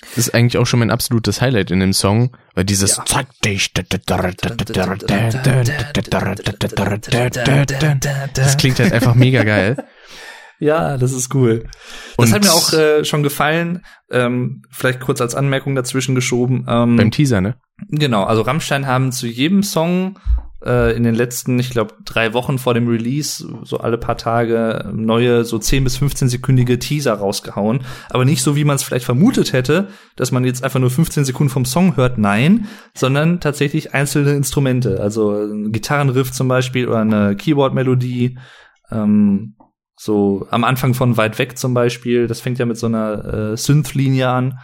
[0.00, 3.04] Das ist eigentlich auch schon mein absolutes Highlight in dem Song, weil dieses ja.
[3.04, 3.72] Zeig dich.
[8.34, 9.76] Das klingt halt einfach mega geil.
[10.60, 11.64] Ja, das ist cool.
[12.16, 13.82] Das Und hat mir auch äh, schon gefallen.
[14.10, 16.66] Ähm, vielleicht kurz als Anmerkung dazwischen geschoben.
[16.68, 17.56] Ähm, beim Teaser, ne?
[17.88, 20.18] Genau, also Rammstein haben zu jedem Song
[20.62, 24.90] äh, in den letzten, ich glaube, drei Wochen vor dem Release, so alle paar Tage,
[24.92, 27.80] neue, so 10 bis 15-sekündige Teaser rausgehauen.
[28.10, 31.24] Aber nicht so, wie man es vielleicht vermutet hätte, dass man jetzt einfach nur 15
[31.24, 35.00] Sekunden vom Song hört, nein, sondern tatsächlich einzelne Instrumente.
[35.00, 38.38] Also ein Gitarrenriff zum Beispiel oder eine Keyboard-Melodie.
[38.90, 39.54] Ähm,
[40.02, 43.56] so am Anfang von Weit weg zum Beispiel, das fängt ja mit so einer äh,
[43.58, 44.58] Synth-Linie an.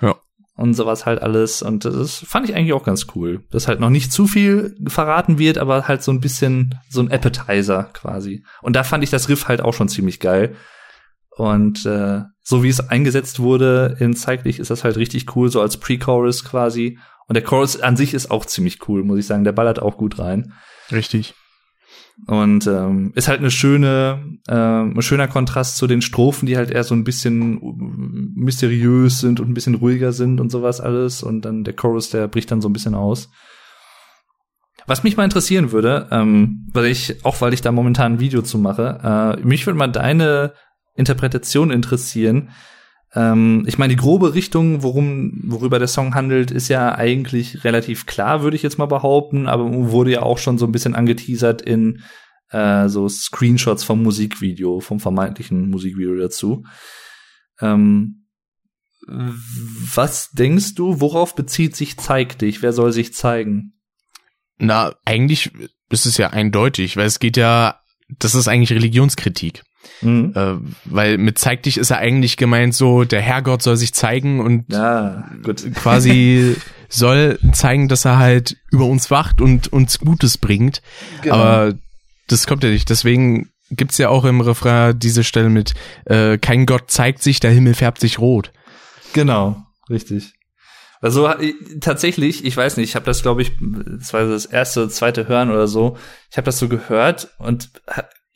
[0.00, 0.14] Ja.
[0.54, 1.62] Und sowas halt alles.
[1.62, 3.42] Und das fand ich eigentlich auch ganz cool.
[3.50, 7.10] Dass halt noch nicht zu viel verraten wird, aber halt so ein bisschen so ein
[7.10, 8.44] Appetizer quasi.
[8.62, 10.54] Und da fand ich das Riff halt auch schon ziemlich geil.
[11.30, 15.60] Und äh, so wie es eingesetzt wurde in Zeitlich ist das halt richtig cool, so
[15.60, 17.00] als Pre-Chorus quasi.
[17.26, 19.42] Und der Chorus an sich ist auch ziemlich cool, muss ich sagen.
[19.42, 20.52] Der ballert auch gut rein.
[20.92, 21.34] Richtig.
[22.26, 26.70] Und ähm, ist halt eine schöne, äh, ein schöner Kontrast zu den Strophen, die halt
[26.70, 27.58] eher so ein bisschen
[28.34, 31.22] mysteriös sind und ein bisschen ruhiger sind und sowas alles.
[31.22, 33.30] Und dann der Chorus, der bricht dann so ein bisschen aus.
[34.86, 38.42] Was mich mal interessieren würde, ähm, weil ich, auch weil ich da momentan ein Video
[38.42, 40.54] zu mache, äh, mich würde mal deine
[40.96, 42.50] Interpretation interessieren,
[43.14, 48.06] ähm, ich meine, die grobe Richtung, worum, worüber der Song handelt, ist ja eigentlich relativ
[48.06, 51.62] klar, würde ich jetzt mal behaupten, aber wurde ja auch schon so ein bisschen angeteasert
[51.62, 52.02] in
[52.50, 56.64] äh, so Screenshots vom Musikvideo, vom vermeintlichen Musikvideo dazu.
[57.60, 58.26] Ähm,
[59.06, 62.62] was denkst du, worauf bezieht sich Zeig dich?
[62.62, 63.72] Wer soll sich zeigen?
[64.58, 65.50] Na, eigentlich
[65.88, 67.80] ist es ja eindeutig, weil es geht ja,
[68.18, 69.62] das ist eigentlich Religionskritik.
[70.00, 70.32] Mhm.
[70.34, 70.54] Äh,
[70.84, 74.64] weil mit zeig dich ist ja eigentlich gemeint so, der Herrgott soll sich zeigen und
[74.72, 75.28] ja,
[75.74, 76.56] quasi
[76.88, 80.82] soll zeigen, dass er halt über uns wacht und uns Gutes bringt.
[81.22, 81.34] Genau.
[81.36, 81.74] Aber
[82.28, 82.88] das kommt ja nicht.
[82.90, 85.74] Deswegen gibt's ja auch im Refrain diese Stelle mit
[86.06, 88.52] äh, kein Gott zeigt sich, der Himmel färbt sich rot.
[89.12, 90.34] Genau, richtig.
[91.00, 91.30] Also
[91.80, 95.50] tatsächlich, ich weiß nicht, ich habe das glaube ich, das war das erste, zweite Hören
[95.50, 95.96] oder so.
[96.30, 97.70] Ich habe das so gehört und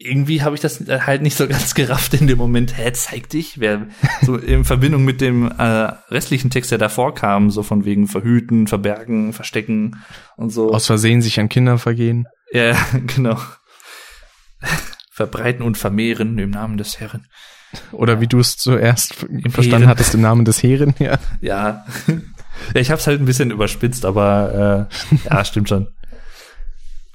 [0.04, 2.76] irgendwie habe ich das halt nicht so ganz gerafft in dem Moment.
[2.76, 3.86] Hä, zeig dich, wer
[4.22, 8.66] so in Verbindung mit dem äh, restlichen Text, der davor kam, so von wegen verhüten,
[8.66, 10.02] verbergen, verstecken
[10.36, 10.72] und so.
[10.72, 12.26] Aus Versehen sich an Kinder vergehen.
[12.52, 12.76] Ja,
[13.14, 13.38] genau.
[15.10, 17.26] Verbreiten und vermehren im Namen des Herrn.
[17.92, 21.18] Oder wie du es zuerst verstanden hattest, im Namen des Herren, ja.
[21.40, 21.84] Ja.
[22.74, 25.88] Ja, ich habe es halt ein bisschen überspitzt, aber äh, ja, stimmt schon.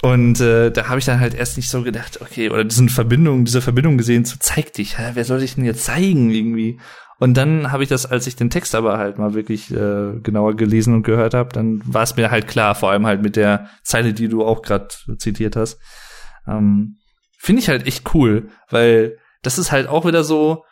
[0.03, 3.45] Und äh, da habe ich dann halt erst nicht so gedacht, okay, oder diesen Verbindung,
[3.45, 6.79] diese Verbindung gesehen, zu zeig dich, hä, wer soll sich denn jetzt zeigen irgendwie?
[7.19, 10.55] Und dann habe ich das, als ich den Text aber halt mal wirklich äh, genauer
[10.55, 13.69] gelesen und gehört habe, dann war es mir halt klar, vor allem halt mit der
[13.83, 15.79] Zeile, die du auch gerade zitiert hast.
[16.47, 16.97] Ähm,
[17.39, 20.63] Finde ich halt echt cool, weil das ist halt auch wieder so,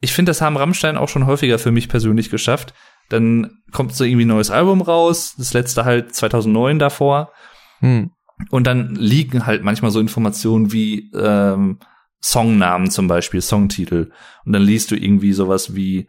[0.00, 2.74] ich finde, das haben Rammstein auch schon häufiger für mich persönlich geschafft,
[3.10, 7.32] dann kommt so irgendwie ein neues Album raus, das letzte halt 2009 davor.
[7.80, 8.10] Hm.
[8.48, 11.78] Und dann liegen halt manchmal so Informationen wie ähm,
[12.22, 14.12] Songnamen zum Beispiel, Songtitel.
[14.44, 16.08] Und dann liest du irgendwie sowas wie,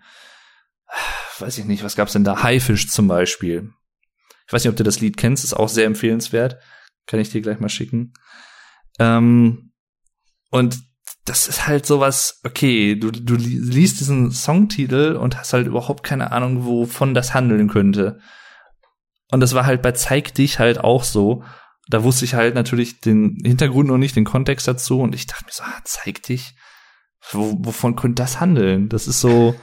[1.40, 2.44] weiß ich nicht, was gab's denn da?
[2.44, 3.72] Haifisch zum Beispiel.
[4.48, 6.58] Ich weiß nicht, ob du das Lied kennst, ist auch sehr empfehlenswert.
[7.06, 8.14] Kann ich dir gleich mal schicken.
[9.00, 9.72] Ähm,
[10.50, 10.80] und
[11.26, 16.32] das ist halt sowas, okay, du, du liest diesen Songtitel und hast halt überhaupt keine
[16.32, 18.20] Ahnung, wovon das handeln könnte.
[19.32, 21.44] Und das war halt bei Zeig dich halt auch so.
[21.92, 25.46] Da wusste ich halt natürlich den Hintergrund noch nicht, den Kontext dazu und ich dachte
[25.46, 26.56] mir so, ah, zeig dich.
[27.32, 28.90] Wo, wovon könnte das handeln?
[28.90, 29.56] Das ist so.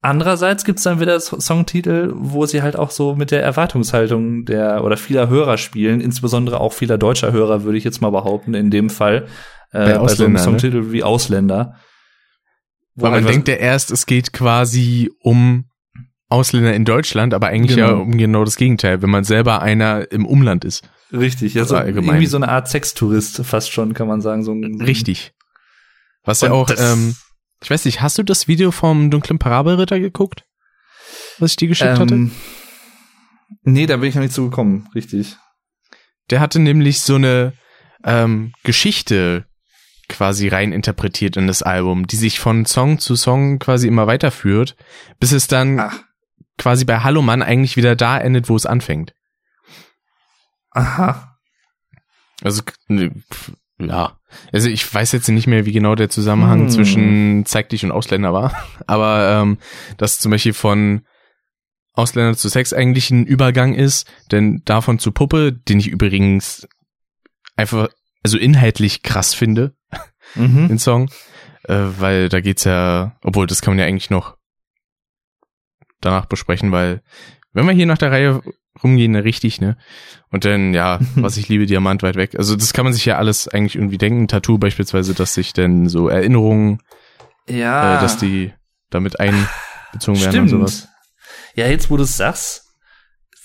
[0.00, 4.98] Andererseits gibt's dann wieder Songtitel, wo sie halt auch so mit der Erwartungshaltung der oder
[4.98, 8.90] vieler Hörer spielen, insbesondere auch vieler deutscher Hörer, würde ich jetzt mal behaupten, in dem
[8.90, 9.26] Fall,
[9.72, 10.92] bei, äh, bei so einem Songtitel ne?
[10.92, 11.76] wie Ausländer.
[12.94, 15.64] Weil man denkt ja erst, es geht quasi um
[16.34, 17.88] Ausländer in Deutschland, aber eigentlich genau.
[17.88, 20.88] ja um genau das Gegenteil, wenn man selber einer im Umland ist.
[21.12, 24.42] Richtig, ja, so irgendwie so eine Art Sextourist fast schon, kann man sagen.
[24.42, 25.32] So ein, Richtig.
[26.24, 27.14] Was ja auch, ähm,
[27.62, 30.44] ich weiß nicht, hast du das Video vom dunklen Parabelritter geguckt?
[31.38, 32.30] Was ich dir geschickt ähm, hatte?
[33.62, 35.36] Nee, da bin ich noch nicht so gekommen, richtig.
[36.30, 37.52] Der hatte nämlich so eine
[38.04, 39.46] ähm, Geschichte
[40.08, 44.76] quasi rein interpretiert in das Album, die sich von Song zu Song quasi immer weiterführt,
[45.18, 46.03] bis es dann Ach.
[46.58, 49.14] Quasi bei Hallo Mann eigentlich wieder da endet, wo es anfängt.
[50.70, 51.38] Aha.
[52.42, 52.62] Also,
[53.78, 54.18] ja.
[54.52, 56.68] Also ich weiß jetzt nicht mehr, wie genau der Zusammenhang hm.
[56.70, 58.52] zwischen Zeig dich und Ausländer war,
[58.86, 59.58] aber ähm,
[59.96, 61.02] dass zum Beispiel von
[61.92, 66.66] Ausländer zu Sex eigentlich ein Übergang ist, denn davon zu Puppe, den ich übrigens
[67.56, 67.88] einfach,
[68.24, 69.76] also inhaltlich krass finde,
[70.34, 70.68] mhm.
[70.68, 71.08] den Song,
[71.64, 74.36] äh, weil da geht's ja, obwohl das kann man ja eigentlich noch
[76.04, 77.02] danach besprechen, weil
[77.52, 78.42] wenn wir hier nach der Reihe
[78.82, 79.76] rumgehen, ne, richtig, ne?
[80.30, 82.34] Und dann, ja, was ich liebe, Diamant weit weg.
[82.36, 84.28] Also das kann man sich ja alles eigentlich irgendwie denken.
[84.28, 86.80] Tattoo beispielsweise, dass sich denn so Erinnerungen,
[87.48, 88.52] ja, äh, dass die
[88.90, 90.52] damit einbezogen werden Stimmt.
[90.52, 90.88] und sowas.
[91.54, 92.64] Ja, jetzt wo du es sagst,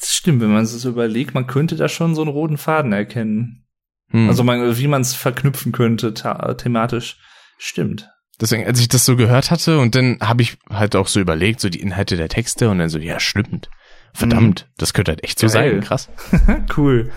[0.03, 3.67] stimmt, wenn man es so überlegt, man könnte da schon so einen roten Faden erkennen.
[4.09, 4.29] Hm.
[4.29, 7.17] Also man, wie man es verknüpfen könnte thematisch.
[7.57, 8.09] Stimmt.
[8.39, 11.59] Deswegen, als ich das so gehört hatte und dann habe ich halt auch so überlegt,
[11.59, 13.69] so die Inhalte der Texte und dann so, ja, stimmt.
[14.13, 14.67] Verdammt, hm.
[14.77, 15.71] das könnte halt echt so Geil.
[15.71, 15.81] sein.
[15.81, 16.09] Krass.
[16.77, 17.11] cool.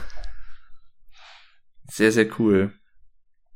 [1.89, 2.73] Sehr, sehr cool.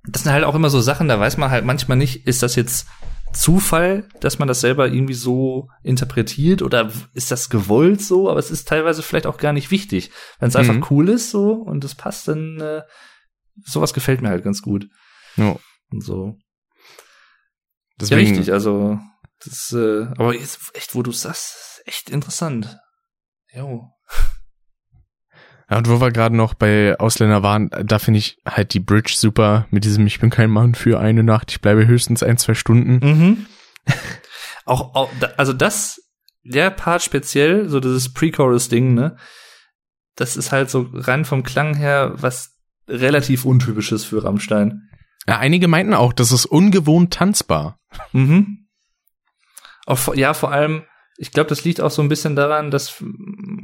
[0.08, 2.54] Das sind halt auch immer so Sachen, da weiß man halt manchmal nicht, ist das
[2.54, 2.86] jetzt
[3.32, 8.50] Zufall, dass man das selber irgendwie so interpretiert oder ist das gewollt so, aber es
[8.50, 10.10] ist teilweise vielleicht auch gar nicht wichtig.
[10.38, 10.60] Wenn es mhm.
[10.60, 12.82] einfach cool ist so und es passt, dann äh,
[13.64, 14.88] sowas gefällt mir halt ganz gut.
[15.36, 15.56] Ja.
[15.90, 16.36] Und so.
[18.00, 18.98] Deswegen, ja, richtig, also
[19.44, 22.78] das, äh, aber jetzt echt, wo du sagst, echt interessant.
[23.52, 23.90] Jo.
[25.70, 29.14] Ja, und wo wir gerade noch bei Ausländer waren, da finde ich halt die Bridge
[29.16, 32.54] super mit diesem Ich bin kein Mann für eine Nacht, ich bleibe höchstens ein, zwei
[32.54, 33.00] Stunden.
[33.02, 33.46] Mhm.
[34.64, 36.00] auch, auch, also das,
[36.44, 39.16] der Part speziell, so dieses Pre-Chorus-Ding, ne,
[40.14, 42.54] das ist halt so rein vom Klang her was
[42.88, 44.85] relativ untypisches für Rammstein.
[45.28, 47.78] Ja, einige meinten auch, das ist ungewohnt tanzbar.
[48.12, 48.68] Mhm.
[49.86, 50.82] Auch, ja, vor allem,
[51.18, 53.02] ich glaube, das liegt auch so ein bisschen daran, dass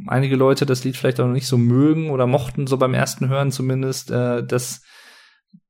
[0.07, 3.29] einige Leute das Lied vielleicht auch noch nicht so mögen oder mochten, so beim ersten
[3.29, 4.83] Hören zumindest, äh, dass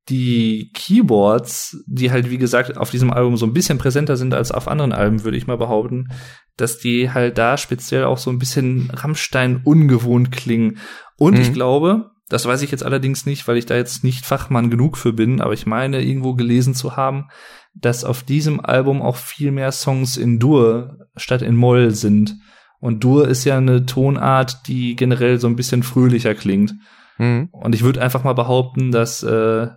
[0.09, 4.51] die Keyboards, die halt, wie gesagt, auf diesem Album so ein bisschen präsenter sind als
[4.51, 6.09] auf anderen Alben, würde ich mal behaupten,
[6.57, 10.79] dass die halt da speziell auch so ein bisschen Rammstein ungewohnt klingen.
[11.17, 11.41] Und mhm.
[11.41, 14.97] ich glaube, das weiß ich jetzt allerdings nicht, weil ich da jetzt nicht Fachmann genug
[14.97, 17.29] für bin, aber ich meine, irgendwo gelesen zu haben,
[17.75, 22.39] dass auf diesem Album auch viel mehr Songs in Dur statt in Moll sind.
[22.81, 26.75] Und Dur ist ja eine Tonart, die generell so ein bisschen fröhlicher klingt.
[27.19, 27.51] Mhm.
[27.53, 29.69] Und ich würde einfach mal behaupten, dass äh,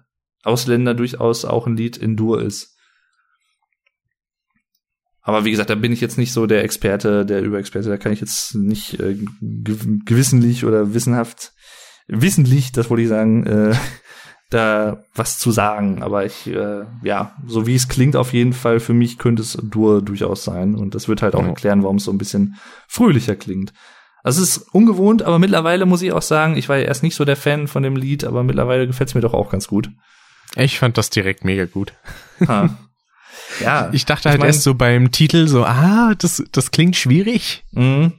[0.43, 2.77] Ausländer durchaus auch ein Lied in Dur ist.
[5.21, 7.89] Aber wie gesagt, da bin ich jetzt nicht so der Experte, der Überexperte.
[7.89, 11.51] Da kann ich jetzt nicht äh, gewissentlich oder wissenhaft,
[12.07, 13.75] wissentlich, das wollte ich sagen, äh,
[14.49, 16.01] da was zu sagen.
[16.03, 19.57] Aber ich, äh, ja, so wie es klingt auf jeden Fall, für mich könnte es
[19.61, 20.75] Dur durchaus sein.
[20.75, 21.49] Und das wird halt auch ja.
[21.49, 22.55] erklären, warum es so ein bisschen
[22.87, 23.73] fröhlicher klingt.
[24.23, 27.15] Also es ist ungewohnt, aber mittlerweile muss ich auch sagen, ich war ja erst nicht
[27.15, 29.89] so der Fan von dem Lied, aber mittlerweile gefällt es mir doch auch ganz gut.
[30.55, 31.93] Ich fand das direkt mega gut.
[32.47, 32.77] Ha.
[33.61, 33.89] Ja.
[33.93, 37.63] Ich dachte halt ich mein, erst so beim Titel so, ah, das, das klingt schwierig.
[37.71, 38.13] Mhm.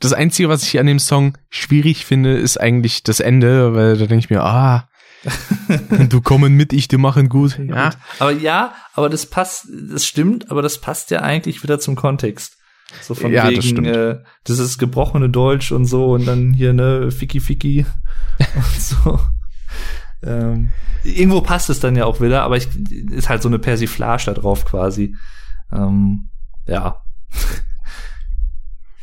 [0.00, 4.06] Das Einzige, was ich an dem Song schwierig finde, ist eigentlich das Ende, weil da
[4.06, 4.88] denke ich mir, ah,
[6.08, 7.58] du kommen mit, ich, du machen gut.
[7.58, 7.90] Ja.
[8.18, 12.56] Aber ja, aber das passt, das stimmt, aber das passt ja eigentlich wieder zum Kontext.
[13.00, 16.72] So von ja, wegen, das, äh, das ist gebrochene Deutsch und so und dann hier
[16.72, 17.86] ne Ficky Ficky
[18.38, 19.20] und so.
[20.22, 20.70] Ähm,
[21.02, 22.68] irgendwo passt es dann ja auch wieder, aber ich,
[23.10, 25.16] ist halt so eine Persiflage da drauf quasi.
[25.72, 26.28] Ähm,
[26.66, 27.02] ja.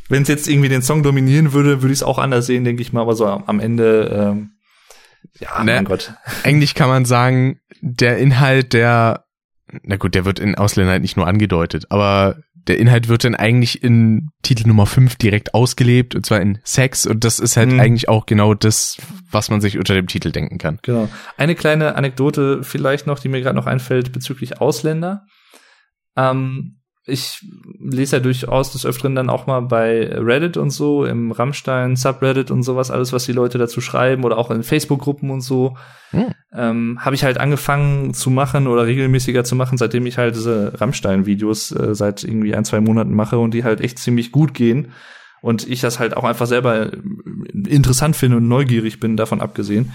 [0.09, 2.81] Wenn es jetzt irgendwie den Song dominieren würde, würde ich es auch anders sehen, denke
[2.81, 4.51] ich mal, aber so am, Ende, ähm,
[5.39, 6.13] ja, ne, mein Gott.
[6.43, 9.25] Eigentlich kann man sagen, der Inhalt, der,
[9.83, 12.37] na gut, der wird in Ausländern halt nicht nur angedeutet, aber
[12.67, 17.07] der Inhalt wird dann eigentlich in Titel Nummer 5 direkt ausgelebt, und zwar in Sex.
[17.07, 17.79] Und das ist halt mhm.
[17.79, 18.97] eigentlich auch genau das,
[19.31, 20.79] was man sich unter dem Titel denken kann.
[20.83, 21.09] Genau.
[21.35, 25.25] Eine kleine Anekdote vielleicht noch, die mir gerade noch einfällt bezüglich Ausländer.
[26.15, 26.78] Ähm,
[27.09, 27.45] ich
[27.79, 32.51] lese ja durchaus des Öfteren dann auch mal bei Reddit und so, im Rammstein, Subreddit
[32.51, 35.75] und sowas, alles, was die Leute dazu schreiben oder auch in Facebook-Gruppen und so,
[36.11, 36.33] hm.
[36.53, 40.79] ähm, habe ich halt angefangen zu machen oder regelmäßiger zu machen, seitdem ich halt diese
[40.79, 44.91] Rammstein-Videos äh, seit irgendwie ein, zwei Monaten mache und die halt echt ziemlich gut gehen.
[45.41, 46.91] Und ich das halt auch einfach selber
[47.53, 49.93] interessant finde und neugierig bin, davon abgesehen.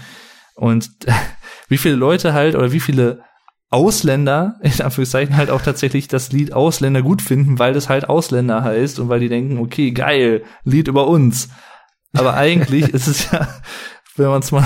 [0.55, 0.89] Und
[1.67, 3.23] wie viele Leute halt oder wie viele
[3.69, 8.63] Ausländer, in Anführungszeichen, halt auch tatsächlich das Lied Ausländer gut finden, weil das halt Ausländer
[8.63, 11.49] heißt und weil die denken, okay, geil, Lied über uns.
[12.13, 13.47] Aber eigentlich ist es ja,
[14.15, 14.65] wenn man es mal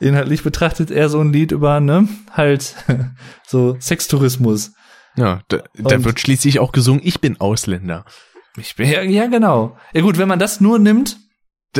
[0.00, 2.74] inhaltlich betrachtet, eher so ein Lied über, ne, halt
[3.46, 4.72] so Sextourismus.
[5.16, 8.04] Ja, da, da wird schließlich auch gesungen, ich bin Ausländer.
[8.56, 9.76] Ich bin ja, ja genau.
[9.92, 11.18] Ja gut, wenn man das nur nimmt,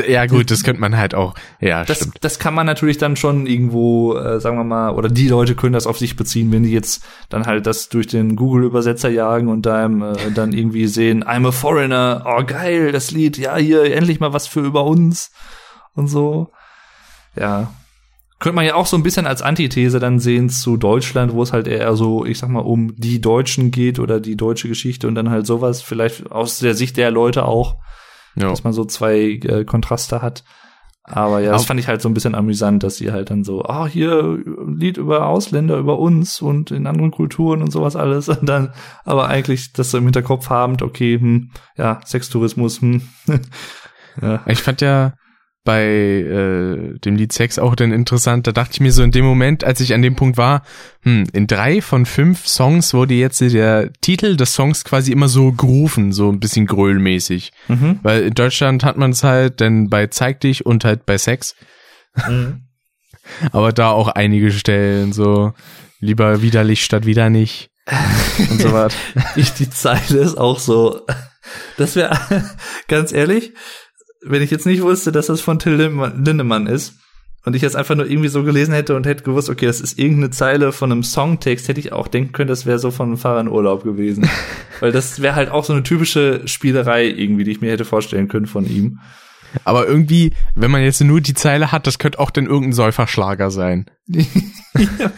[0.07, 1.33] ja gut, das könnte man halt auch.
[1.59, 2.17] Ja, das, stimmt.
[2.21, 5.73] Das kann man natürlich dann schon irgendwo, äh, sagen wir mal, oder die Leute können
[5.73, 9.65] das auf sich beziehen, wenn die jetzt dann halt das durch den Google-Übersetzer jagen und
[9.65, 14.19] da äh, dann irgendwie sehen, I'm a foreigner, oh geil, das Lied, ja hier endlich
[14.19, 15.31] mal was für über uns
[15.93, 16.51] und so.
[17.35, 17.71] Ja,
[18.39, 21.53] könnte man ja auch so ein bisschen als Antithese dann sehen zu Deutschland, wo es
[21.53, 25.15] halt eher so, ich sag mal, um die Deutschen geht oder die deutsche Geschichte und
[25.15, 27.77] dann halt sowas, vielleicht aus der Sicht der Leute auch
[28.35, 28.49] ja.
[28.49, 30.43] dass man so zwei äh, Kontraste hat.
[31.07, 33.63] Aber ja, das fand ich halt so ein bisschen amüsant, dass sie halt dann so,
[33.63, 38.27] ah, oh, hier Lied über Ausländer, über uns und in anderen Kulturen und sowas alles.
[38.39, 43.03] Und dann, aber eigentlich das so im Hinterkopf habend, okay, hm, ja, Sextourismus, hm.
[44.21, 44.41] ja.
[44.47, 45.13] Ich fand ja,
[45.65, 48.47] bei äh, dem Lied Sex auch dann interessant.
[48.47, 50.63] Da dachte ich mir so in dem Moment, als ich an dem Punkt war,
[51.01, 55.51] hm, in drei von fünf Songs wurde jetzt der Titel des Songs quasi immer so
[55.51, 57.51] gerufen, so ein bisschen grölmäßig.
[57.67, 57.99] Mhm.
[58.03, 61.55] Weil in Deutschland hat man es halt denn bei Zeig dich und halt bei Sex.
[62.27, 62.61] Mhm.
[63.51, 65.53] Aber da auch einige Stellen, so
[65.99, 67.71] lieber widerlich statt wieder nicht.
[68.49, 68.93] und so was.
[69.35, 71.01] Die Zeile ist auch so.
[71.77, 72.17] Das wäre
[72.87, 73.53] ganz ehrlich,
[74.25, 76.95] wenn ich jetzt nicht wusste, dass das von Till Lindemann ist
[77.45, 79.99] und ich jetzt einfach nur irgendwie so gelesen hätte und hätte gewusst, okay, das ist
[79.99, 83.17] irgendeine Zeile von einem Songtext, hätte ich auch denken können, das wäre so von einem
[83.17, 84.27] Fahrer in Urlaub gewesen.
[84.79, 88.27] Weil das wäre halt auch so eine typische Spielerei irgendwie, die ich mir hätte vorstellen
[88.27, 88.99] können von ihm.
[89.63, 93.51] Aber irgendwie, wenn man jetzt nur die Zeile hat, das könnte auch dann irgendein Säuferschlager
[93.51, 93.85] sein.
[94.07, 95.11] ja.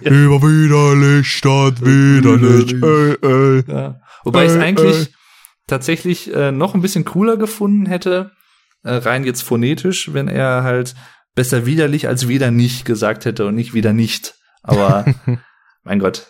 [0.00, 2.74] Über widerlich statt widerlich.
[2.82, 3.62] Ey, ey.
[3.68, 4.00] Ja.
[4.24, 5.12] Wobei ich eigentlich
[5.72, 8.32] tatsächlich äh, noch ein bisschen cooler gefunden hätte,
[8.84, 10.94] äh, rein jetzt phonetisch, wenn er halt
[11.34, 14.34] besser widerlich als wieder nicht gesagt hätte und nicht wieder nicht.
[14.62, 15.06] Aber
[15.82, 16.26] mein Gott.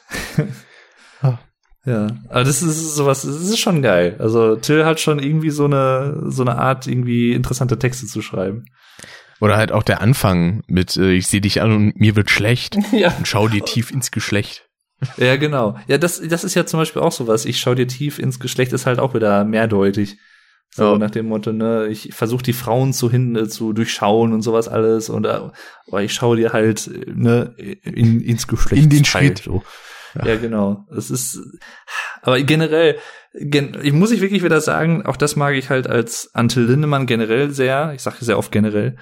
[1.85, 4.15] Ja, aber das ist sowas, das ist schon geil.
[4.21, 8.67] Also Till hat schon irgendwie so eine so eine Art, irgendwie interessante Texte zu schreiben.
[9.41, 12.77] Oder halt auch der Anfang mit äh, ich sehe dich an und mir wird schlecht
[12.93, 13.13] Ja.
[13.19, 14.69] und schau dir tief ins Geschlecht.
[15.17, 15.77] Ja, genau.
[15.89, 17.45] Ja, das, das ist ja zum Beispiel auch sowas.
[17.45, 20.19] Ich schau dir tief ins Geschlecht, ist halt auch wieder mehrdeutig.
[20.75, 20.99] So Ja.
[20.99, 24.69] nach dem Motto, ne, ich versuche die Frauen zu hin äh, zu durchschauen und sowas
[24.69, 25.39] alles und äh,
[25.89, 29.43] aber ich schaue dir halt äh, ne in, ins Geschlecht In den Schritt.
[29.45, 29.63] So.
[30.15, 30.37] Ja.
[30.37, 30.87] genau.
[30.97, 31.41] Es ist
[32.23, 32.97] aber generell
[33.35, 37.07] gen, ich muss ich wirklich wieder sagen, auch das mag ich halt als Until Lindemann
[37.07, 37.93] generell sehr.
[37.95, 38.97] Ich sage sehr oft generell.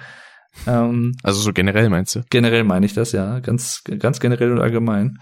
[0.67, 2.21] Ähm, Also so generell meinst du?
[2.29, 3.39] Generell meine ich das, ja.
[3.39, 5.19] Ganz, ganz generell und allgemein.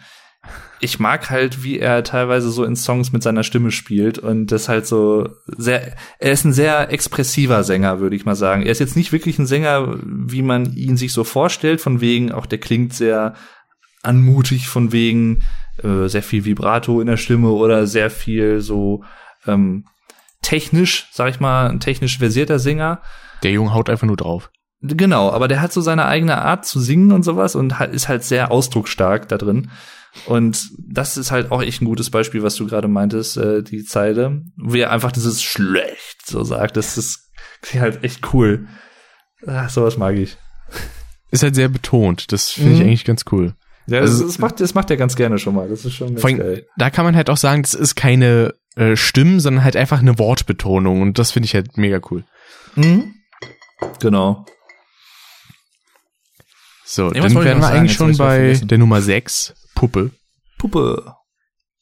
[0.81, 4.69] Ich mag halt, wie er teilweise so in Songs mit seiner Stimme spielt und das
[4.69, 8.61] halt so sehr, er ist ein sehr expressiver Sänger, würde ich mal sagen.
[8.64, 12.31] Er ist jetzt nicht wirklich ein Sänger, wie man ihn sich so vorstellt, von wegen,
[12.31, 13.34] auch der klingt sehr
[14.03, 15.43] anmutig, von wegen
[15.84, 19.03] äh, sehr viel Vibrato in der Stimme oder sehr viel so
[19.45, 19.85] ähm,
[20.41, 23.01] technisch, sag ich mal, ein technisch versierter Sänger.
[23.43, 24.49] Der Junge haut einfach nur drauf.
[24.81, 28.23] Genau, aber der hat so seine eigene Art zu singen und sowas und ist halt
[28.23, 29.69] sehr ausdrucksstark da drin.
[30.26, 33.84] Und das ist halt auch echt ein gutes Beispiel, was du gerade meintest, äh, die
[33.84, 36.78] Zeile, wie er einfach dieses schlecht so sagt.
[36.78, 37.30] Das ist
[37.74, 38.68] halt echt cool.
[39.48, 40.38] Ach, sowas mag ich.
[41.32, 42.32] Ist halt sehr betont.
[42.32, 42.86] Das finde ich Mhm.
[42.86, 43.54] eigentlich ganz cool.
[43.88, 45.68] Ja, Also- das, das macht das macht er ganz gerne schon mal.
[45.70, 46.66] Das ist schon ganz geil.
[46.78, 50.20] da kann man halt auch sagen, das ist keine äh, Stimmen, sondern halt einfach eine
[50.20, 52.24] Wortbetonung und das finde ich halt mega cool.
[52.76, 53.14] Mhm.
[54.00, 54.46] Genau.
[56.86, 57.64] So, Ja, dann wären wir sagen?
[57.78, 60.11] eigentlich hab schon bei der Nummer 6, Puppe.
[60.57, 61.15] Puppe.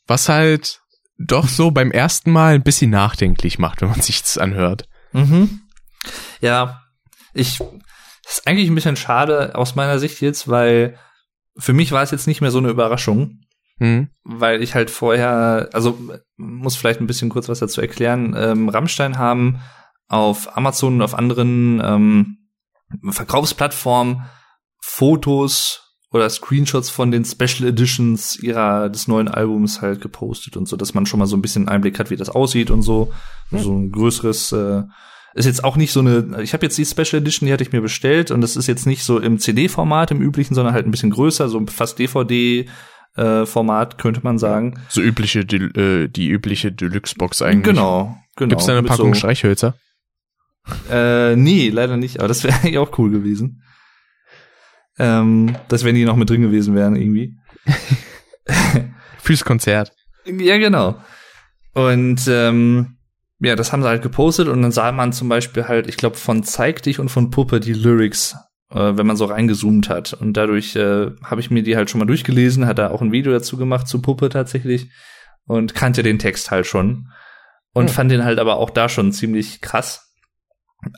[0.05, 0.81] Was halt
[1.17, 4.87] doch so beim ersten Mal ein bisschen nachdenklich macht, wenn man sich das anhört.
[5.13, 5.61] Mhm.
[6.41, 6.83] Ja,
[7.33, 7.57] ich
[8.23, 10.99] das ist eigentlich ein bisschen schade aus meiner Sicht jetzt, weil
[11.57, 13.39] für mich war es jetzt nicht mehr so eine Überraschung,
[13.79, 14.09] Hm?
[14.23, 15.97] weil ich halt vorher, also
[16.35, 18.35] muss vielleicht ein bisschen kurz was dazu erklären.
[18.37, 19.59] Ähm, Rammstein haben
[20.07, 22.37] auf Amazon und auf anderen ähm,
[23.09, 24.25] Verkaufsplattformen
[24.81, 30.77] Fotos oder Screenshots von den Special Editions ihrer des neuen Albums halt gepostet und so,
[30.77, 33.11] dass man schon mal so ein bisschen Einblick hat, wie das aussieht und so.
[33.51, 34.83] So ein größeres äh,
[35.33, 36.41] ist jetzt auch nicht so eine.
[36.41, 38.87] Ich habe jetzt die Special Edition, die hatte ich mir bestellt und das ist jetzt
[38.87, 42.67] nicht so im CD-Format im üblichen, sondern halt ein bisschen größer, so fast DVD.
[43.15, 44.79] Äh, Format könnte man sagen.
[44.89, 47.75] So übliche, äh, die übliche Deluxe-Box eigentlich.
[47.75, 48.49] Genau, genau.
[48.49, 49.75] Gibt's da eine Packung so, Streichhölzer?
[50.89, 53.63] Äh, nee, leider nicht, aber das wäre eigentlich auch cool gewesen.
[54.99, 57.37] Ähm, dass wenn die noch mit drin gewesen wären irgendwie.
[59.19, 59.91] Fürs Konzert.
[60.25, 60.99] Ja, genau.
[61.73, 62.97] Und ähm,
[63.39, 66.15] ja, das haben sie halt gepostet und dann sah man zum Beispiel halt, ich glaube,
[66.15, 68.35] von Zeig dich und von Puppe die Lyrics,
[68.71, 70.13] äh, wenn man so reingezoomt hat.
[70.13, 73.11] Und dadurch äh, habe ich mir die halt schon mal durchgelesen, hat da auch ein
[73.11, 74.89] Video dazu gemacht zu Puppe tatsächlich
[75.45, 77.09] und kannte den Text halt schon
[77.73, 77.93] und Hm.
[77.93, 80.06] fand den halt aber auch da schon ziemlich krass.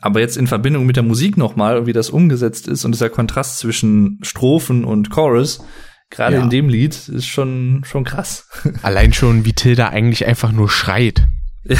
[0.02, 3.10] Aber jetzt in Verbindung mit der Musik nochmal und wie das umgesetzt ist und dieser
[3.10, 5.64] Kontrast zwischen Strophen und Chorus,
[6.10, 6.42] gerade Ja.
[6.42, 8.48] in dem Lied, ist schon, schon krass.
[8.82, 11.26] Allein schon, wie Tilda eigentlich einfach nur schreit.
[11.64, 11.78] Ja.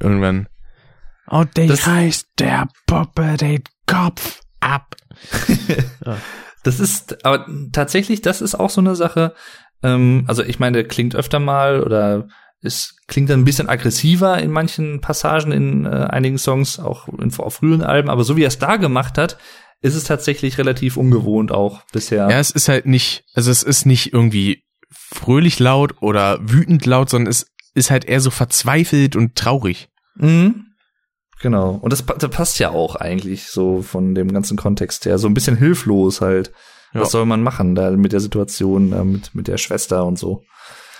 [0.00, 0.48] Irgendwann.
[1.30, 4.94] Oh, der Das- reißt der Puppe den Kopf ab.
[6.64, 9.32] Das ist, aber tatsächlich, das ist auch so eine Sache.
[9.82, 12.28] Ähm, also ich meine, der klingt öfter mal oder
[12.60, 17.32] es klingt dann ein bisschen aggressiver in manchen Passagen in äh, einigen Songs, auch in,
[17.38, 18.10] auf frühen Alben.
[18.10, 19.38] Aber so wie er es da gemacht hat,
[19.80, 22.28] ist es tatsächlich relativ ungewohnt auch bisher.
[22.28, 27.10] Ja, es ist halt nicht, also es ist nicht irgendwie fröhlich laut oder wütend laut,
[27.10, 29.88] sondern es ist halt eher so verzweifelt und traurig.
[30.16, 30.64] Mhm.
[31.40, 31.78] Genau.
[31.80, 35.18] Und das, das passt ja auch eigentlich so von dem ganzen Kontext her.
[35.18, 36.52] So ein bisschen hilflos halt.
[36.92, 37.02] Ja.
[37.02, 40.42] Was soll man machen da mit der Situation, äh, mit, mit der Schwester und so.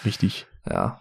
[0.05, 0.47] Richtig.
[0.69, 1.01] Ja.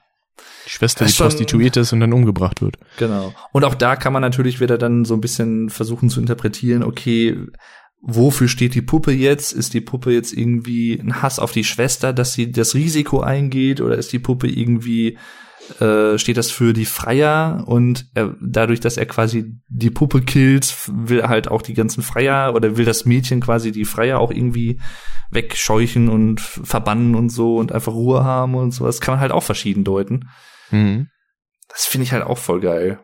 [0.66, 2.78] Die Schwester, die prostituiert ist und dann umgebracht wird.
[2.98, 3.34] Genau.
[3.52, 7.38] Und auch da kann man natürlich wieder dann so ein bisschen versuchen zu interpretieren, okay,
[8.02, 9.54] wofür steht die Puppe jetzt?
[9.54, 13.82] Ist die Puppe jetzt irgendwie ein Hass auf die Schwester, dass sie das Risiko eingeht?
[13.82, 15.18] Oder ist die Puppe irgendwie,
[15.80, 17.64] äh, steht das für die Freier?
[17.68, 22.04] Und er, dadurch, dass er quasi die Puppe killt, will er halt auch die ganzen
[22.04, 24.80] Freier oder will das Mädchen quasi die Freier auch irgendwie
[25.32, 29.02] wegscheuchen und verbannen und so und einfach Ruhe haben und sowas.
[29.02, 30.30] Kann man halt auch verschieden deuten.
[30.72, 31.10] Mhm.
[31.70, 33.00] Das finde ich halt auch voll geil.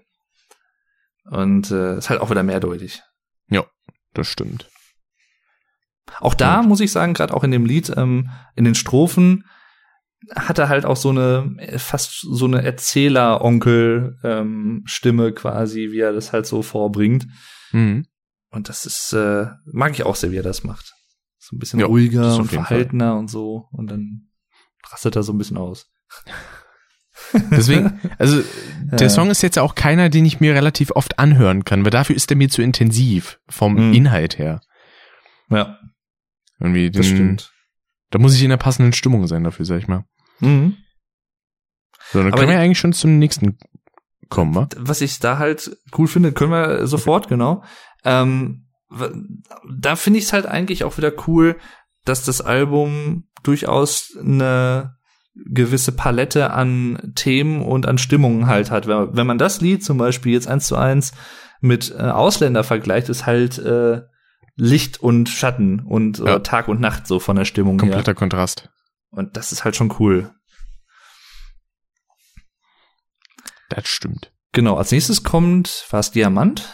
[1.30, 3.02] Und äh, ist halt auch wieder mehrdeutig.
[4.14, 4.70] Das stimmt.
[6.20, 6.68] Auch da Gut.
[6.68, 9.46] muss ich sagen, gerade auch in dem Lied, ähm, in den Strophen,
[10.36, 16.32] hat er halt auch so eine, äh, fast so eine Erzähler-Onkel-Stimme quasi, wie er das
[16.34, 17.28] halt so vorbringt.
[17.72, 18.06] Mhm.
[18.50, 20.94] Und das ist, äh, mag ich auch sehr, wie er das macht.
[21.40, 23.68] So ein bisschen Ja, das ruhiger und verhaltener und so.
[23.72, 24.30] Und dann
[24.92, 25.90] rastet er so ein bisschen aus.
[27.52, 28.42] Deswegen, also
[28.92, 29.10] der Ja.
[29.10, 32.30] Song ist jetzt auch keiner, den ich mir relativ oft anhören kann, weil dafür ist
[32.32, 33.94] er mir zu intensiv vom Mhm.
[33.94, 34.62] Inhalt her.
[35.50, 35.80] Ja,
[36.60, 37.52] Irgendwie das den, stimmt.
[38.12, 40.06] Da muss ich in der passenden Stimmung sein dafür, sag ich mal.
[40.40, 40.78] Mhm.
[42.12, 43.58] So, dann Aber können wir ich- eigentlich schon zum nächsten
[44.30, 44.68] kommen, wa?
[44.78, 47.64] was ich da halt cool finde, können wir sofort, genau.
[48.04, 48.68] Ähm,
[49.76, 51.56] da finde ich es halt eigentlich auch wieder cool,
[52.06, 54.96] dass das Album durchaus eine
[55.36, 58.86] gewisse Palette an Themen und an Stimmungen halt hat.
[58.88, 61.14] Wenn, wenn man das Lied zum Beispiel jetzt eins zu eins
[61.60, 64.02] mit äh, Ausländer vergleicht, ist halt äh,
[64.56, 66.36] Licht und Schatten und Ja.
[66.36, 67.90] äh, Tag und Nacht so von der Stimmung her.
[67.90, 68.70] Kompletter Kontrast.
[69.14, 70.34] Und das ist halt schon cool.
[73.70, 74.32] Das stimmt.
[74.52, 76.74] Genau, als nächstes kommt, war es Diamant?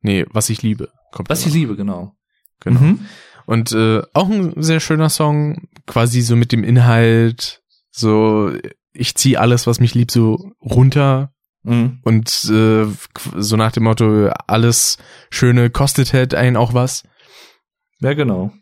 [0.00, 0.92] Nee, was ich liebe.
[1.12, 2.14] Kommt Was ich liebe, genau.
[2.60, 2.80] Genau.
[2.80, 3.06] Mhm.
[3.46, 8.52] Und äh, auch ein sehr schöner Song, quasi so mit dem Inhalt, so
[8.92, 11.32] ich ziehe alles, was mich liebt, so runter
[11.64, 11.98] Mhm.
[12.04, 12.86] und äh,
[13.36, 14.96] so nach dem Motto, alles
[15.28, 17.02] Schöne kostet halt einen auch was.
[18.00, 18.52] Ja, genau.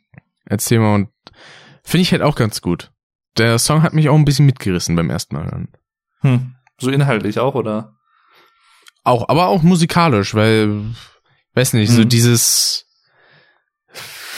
[0.49, 1.11] als Thema und
[1.85, 2.91] finde ich halt auch ganz gut.
[3.39, 5.69] Der Song hat mich auch ein bisschen mitgerissen beim ersten Mal hören.
[6.21, 6.55] Hm.
[6.81, 7.95] So inhaltlich auch, oder?
[9.05, 10.85] Auch, aber auch musikalisch, weil,
[11.55, 12.09] weiß nicht, so Mhm.
[12.09, 12.87] dieses,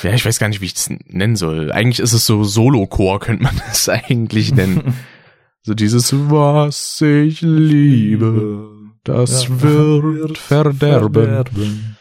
[0.02, 1.72] ja, ich weiß gar nicht, wie ich das nennen soll.
[1.72, 4.94] Eigentlich ist es so Solo-Chor, könnte man das eigentlich nennen.
[5.62, 8.68] so dieses, was ich liebe,
[9.04, 9.62] das Ja.
[9.62, 11.96] wird verderben.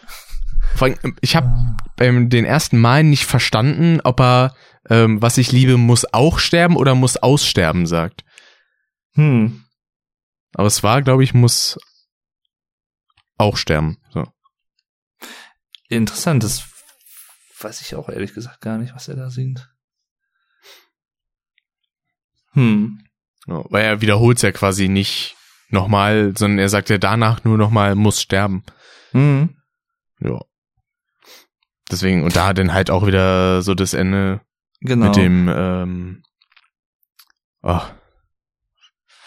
[0.76, 1.50] Vor allem, ich habe
[1.96, 4.54] beim den ersten Mal nicht verstanden, ob er
[4.90, 8.24] ähm, was ich liebe muss auch sterben oder muss aussterben sagt.
[9.14, 9.64] Hm.
[10.54, 11.78] Aber es war, glaube ich, muss
[13.38, 13.98] auch sterben.
[14.10, 14.26] So.
[15.90, 16.64] Interessant, das
[17.60, 19.70] weiß ich auch ehrlich gesagt gar nicht, was er da singt.
[22.54, 23.04] Hm.
[23.48, 25.36] Ja, weil er wiederholt es ja quasi nicht
[25.70, 28.64] nochmal, sondern er sagt ja danach nur nochmal muss sterben.
[29.12, 29.56] Hm.
[30.20, 30.42] Ja.
[31.90, 34.42] Deswegen, und da dann halt auch wieder so das Ende
[34.82, 35.08] Genau.
[35.08, 36.24] mit dem, ähm,
[37.64, 37.82] oh,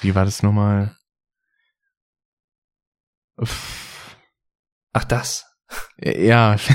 [0.01, 0.97] wie war das nochmal?
[3.37, 4.17] Uff.
[4.93, 5.47] Ach, das.
[5.99, 6.57] Ja,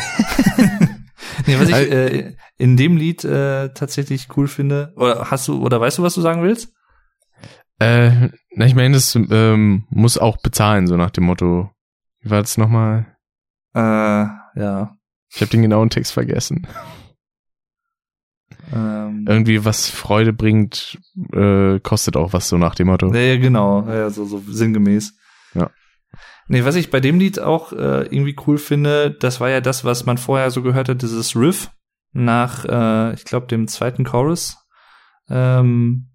[1.48, 5.80] Nee, was ich äh, in dem Lied äh, tatsächlich cool finde, oder hast du, oder
[5.82, 6.74] weißt du, was du sagen willst?
[7.80, 11.70] Äh, na, ich meine, das ähm, muss auch bezahlen, so nach dem Motto.
[12.22, 13.18] Wie war das nochmal?
[13.74, 14.98] Äh, ja.
[15.34, 16.68] Ich habe den genauen Text vergessen.
[18.74, 21.00] Ähm, Irgendwie was Freude bringt,
[21.34, 23.14] äh, kostet auch was, so nach dem Motto.
[23.14, 25.14] Ja, ja, genau, ja, so, so sinngemäß.
[25.54, 25.70] Ja.
[26.48, 29.84] Nee, was ich bei dem Lied auch äh, irgendwie cool finde, das war ja das,
[29.84, 31.72] was man vorher so gehört hat, dieses Riff
[32.12, 34.58] nach, äh, ich glaube, dem zweiten Chorus,
[35.30, 36.12] ähm,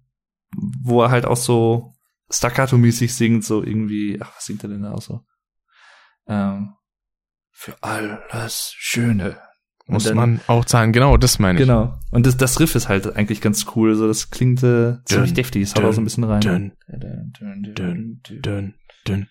[0.55, 1.93] wo er halt auch so
[2.29, 5.21] staccato-mäßig singt, so irgendwie, ach, was singt er denn da auch so?
[6.27, 6.75] Ähm,
[7.51, 9.37] für alles Schöne.
[9.93, 10.93] Muss dann- man auch zahlen.
[10.93, 11.65] Genau, das meine ich.
[11.65, 11.97] Genau.
[12.11, 13.95] Und das, das Riff ist halt eigentlich ganz cool.
[13.95, 15.61] So, das klingt äh, ziemlich Dün, deftig.
[15.63, 16.41] Es haut auch so ein bisschen rein.
[16.41, 18.41] dün, Dün, dün, dün, dün.
[18.41, 18.73] Dünn,
[19.07, 19.27] dünn.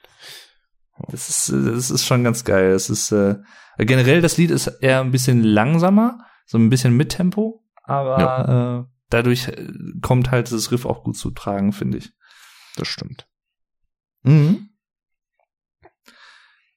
[1.08, 2.72] Das ist, äh, das ist schon ganz geil.
[2.72, 3.36] Es ist äh,
[3.78, 8.92] generell das Lied ist eher ein bisschen langsamer, so ein bisschen mit Tempo, aber äh,
[9.08, 9.66] dadurch äh,
[10.02, 12.12] kommt halt das Riff auch gut zu tragen, finde ich.
[12.76, 13.26] Das stimmt.
[14.24, 14.68] Mhm.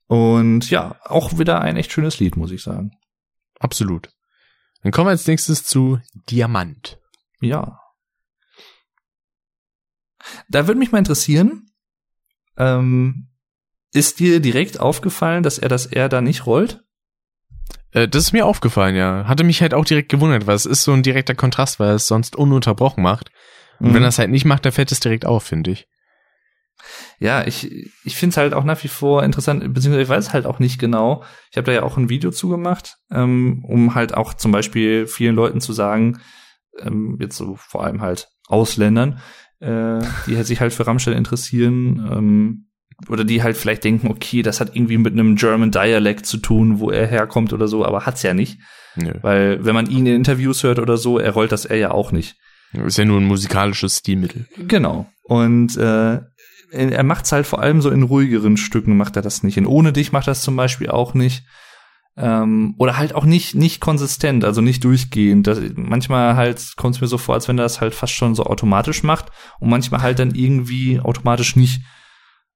[0.08, 2.92] Und ja, auch wieder ein echt schönes Lied, muss ich sagen.
[3.64, 4.10] Absolut.
[4.82, 6.00] Dann kommen wir als nächstes zu
[6.30, 7.00] Diamant.
[7.40, 7.80] Ja.
[10.50, 11.72] Da würde mich mal interessieren,
[12.58, 13.30] ähm,
[13.94, 16.84] ist dir direkt aufgefallen, dass er das R da nicht rollt?
[17.92, 19.26] Äh, das ist mir aufgefallen, ja.
[19.28, 22.08] Hatte mich halt auch direkt gewundert, weil es ist so ein direkter Kontrast, weil es
[22.08, 23.32] sonst ununterbrochen macht.
[23.80, 23.94] Und Mhm.
[23.96, 25.88] wenn er es halt nicht macht, dann fällt es direkt auf, finde ich.
[27.20, 30.46] Ja, ich, ich finde es halt auch nach wie vor interessant, beziehungsweise ich weiß halt
[30.46, 31.24] auch nicht genau.
[31.52, 35.36] Ich habe da ja auch ein Video zugemacht, ähm, um halt auch zum Beispiel vielen
[35.36, 36.20] Leuten zu sagen,
[36.80, 39.20] ähm, jetzt so vor allem halt Ausländern,
[39.60, 42.68] äh, die halt sich halt für Rammstein interessieren, ähm,
[43.10, 46.80] oder die halt vielleicht denken, okay, das hat irgendwie mit einem German Dialect zu tun,
[46.80, 48.60] wo er herkommt oder so, aber hat's ja nicht.
[48.96, 49.14] Nö.
[49.22, 52.12] Weil wenn man ihn in Interviews hört oder so, er rollt das R ja auch
[52.12, 52.36] nicht.
[52.74, 54.48] Ist ja nur ein musikalisches Stilmittel.
[54.58, 55.08] Genau.
[55.24, 56.22] Und äh,
[56.74, 59.58] er macht's halt vor allem so in ruhigeren Stücken macht er das nicht.
[59.58, 61.46] In Ohne dich macht er das zum Beispiel auch nicht.
[62.16, 65.48] Ähm, oder halt auch nicht nicht konsistent, also nicht durchgehend.
[65.48, 68.36] Das, manchmal halt kommt es mir so vor, als wenn er das halt fast schon
[68.36, 71.82] so automatisch macht und manchmal halt dann irgendwie automatisch nicht.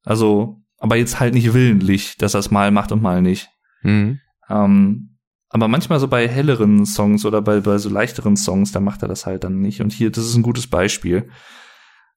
[0.04, 3.50] Also, aber jetzt halt nicht willentlich, dass er es mal macht und mal nicht.
[3.82, 4.20] Mhm.
[4.50, 5.18] Ähm,
[5.50, 9.08] aber manchmal so bei helleren Songs oder bei, bei so leichteren Songs, da macht er
[9.08, 9.82] das halt dann nicht.
[9.82, 11.30] Und hier, das ist ein gutes Beispiel.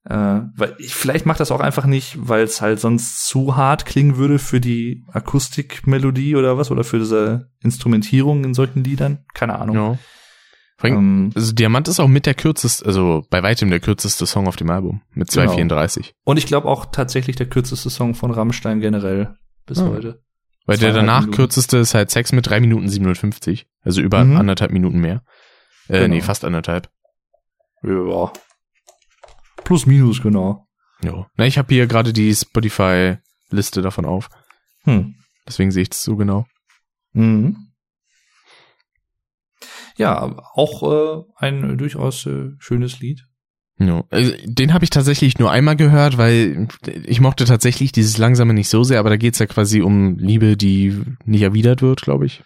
[0.04, 3.84] Äh, weil ich, vielleicht macht das auch einfach nicht, weil es halt sonst zu hart
[3.84, 9.24] klingen würde für die Akustikmelodie oder was oder für diese Instrumentierung in solchen Liedern.
[9.34, 9.76] Keine Ahnung.
[9.76, 9.98] Ja.
[10.82, 14.56] Ähm, also Diamant ist auch mit der kürzeste, also bei weitem der kürzeste Song auf
[14.56, 15.94] dem Album mit 2,34.
[15.94, 16.06] Genau.
[16.24, 19.36] Und ich glaube auch tatsächlich der kürzeste Song von Rammstein generell
[19.66, 19.88] bis ah.
[19.88, 20.22] heute.
[20.66, 21.36] Weil der danach Minuten.
[21.36, 23.66] kürzeste ist halt Sex mit 3 Minuten 57.
[23.82, 24.36] Also über mhm.
[24.36, 25.22] anderthalb Minuten mehr.
[25.88, 26.14] Äh, genau.
[26.14, 26.88] nee, fast anderthalb.
[27.82, 28.32] Ja.
[29.70, 30.66] Plus minus, genau.
[31.00, 31.28] Ja.
[31.36, 34.28] Na, ich habe hier gerade die Spotify-Liste davon auf.
[34.82, 35.14] Hm.
[35.46, 36.44] Deswegen sehe ich das so genau.
[37.12, 37.68] Mhm.
[39.96, 43.28] Ja, auch äh, ein durchaus äh, schönes Lied.
[43.78, 46.66] Ja, also, den habe ich tatsächlich nur einmal gehört, weil
[47.04, 50.56] ich mochte tatsächlich dieses Langsame nicht so sehr, aber da geht's ja quasi um Liebe,
[50.56, 52.42] die nicht erwidert wird, glaube ich.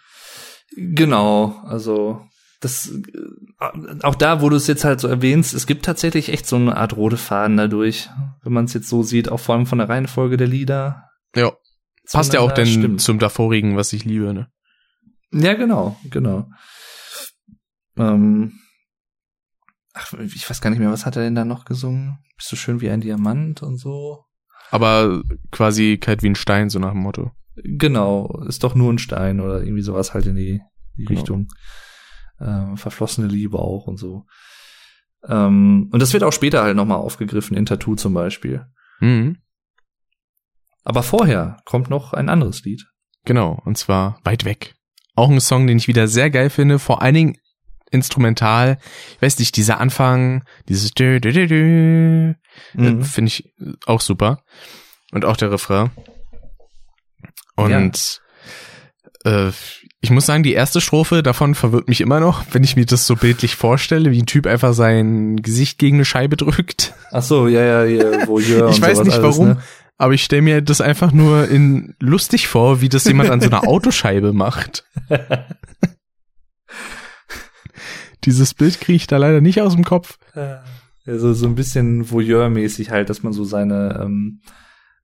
[0.77, 2.21] Genau, also
[2.59, 6.47] das äh, auch da, wo du es jetzt halt so erwähnst, es gibt tatsächlich echt
[6.47, 8.09] so eine Art rote Faden dadurch,
[8.43, 11.09] wenn man es jetzt so sieht, auch vor allem von der Reihenfolge der Lieder.
[11.35, 11.53] Ja.
[12.11, 13.01] Passt ja auch denn stimmt.
[13.01, 14.47] zum davorigen, was ich liebe, ne?
[15.31, 16.47] Ja, genau, genau.
[17.97, 18.59] Ähm,
[19.93, 22.19] ach, ich weiß gar nicht mehr, was hat er denn da noch gesungen?
[22.37, 24.25] Bist du schön wie ein Diamant und so?
[24.71, 27.31] Aber quasi kalt wie ein Stein, so nach dem Motto.
[27.55, 30.61] Genau, ist doch nur ein Stein oder irgendwie sowas halt in die,
[30.97, 31.19] die genau.
[31.19, 31.47] Richtung.
[32.39, 34.25] Ähm, verflossene Liebe auch und so.
[35.27, 38.65] Ähm, und das wird auch später halt nochmal aufgegriffen, in Tattoo zum Beispiel.
[38.99, 39.37] Mhm.
[40.83, 42.85] Aber vorher kommt noch ein anderes Lied.
[43.25, 44.75] Genau, und zwar Weit weg.
[45.15, 47.37] Auch ein Song, den ich wieder sehr geil finde, vor allen Dingen
[47.89, 48.77] instrumental.
[49.15, 52.35] Ich weiß nicht, dieser Anfang, dieses dü, dü, dü, dü,
[52.73, 53.03] mhm.
[53.03, 53.53] finde ich
[53.85, 54.43] auch super.
[55.11, 55.91] Und auch der Refrain.
[57.55, 58.21] Und
[59.23, 59.47] ja.
[59.47, 59.51] äh,
[60.01, 63.07] ich muss sagen, die erste Strophe davon verwirrt mich immer noch, wenn ich mir das
[63.07, 66.93] so bildlich vorstelle, wie ein Typ einfach sein Gesicht gegen eine Scheibe drückt.
[67.11, 69.57] Ach so, ja, ja, ja wo Jör Ich weiß nicht warum, ne?
[69.97, 73.47] aber ich stelle mir das einfach nur in lustig vor, wie das jemand an so
[73.47, 74.85] einer Autoscheibe macht.
[78.25, 80.17] Dieses Bild kriege ich da leider nicht aus dem Kopf.
[81.05, 84.41] Also so ein bisschen Voyeur-mäßig halt, dass man so seine ähm,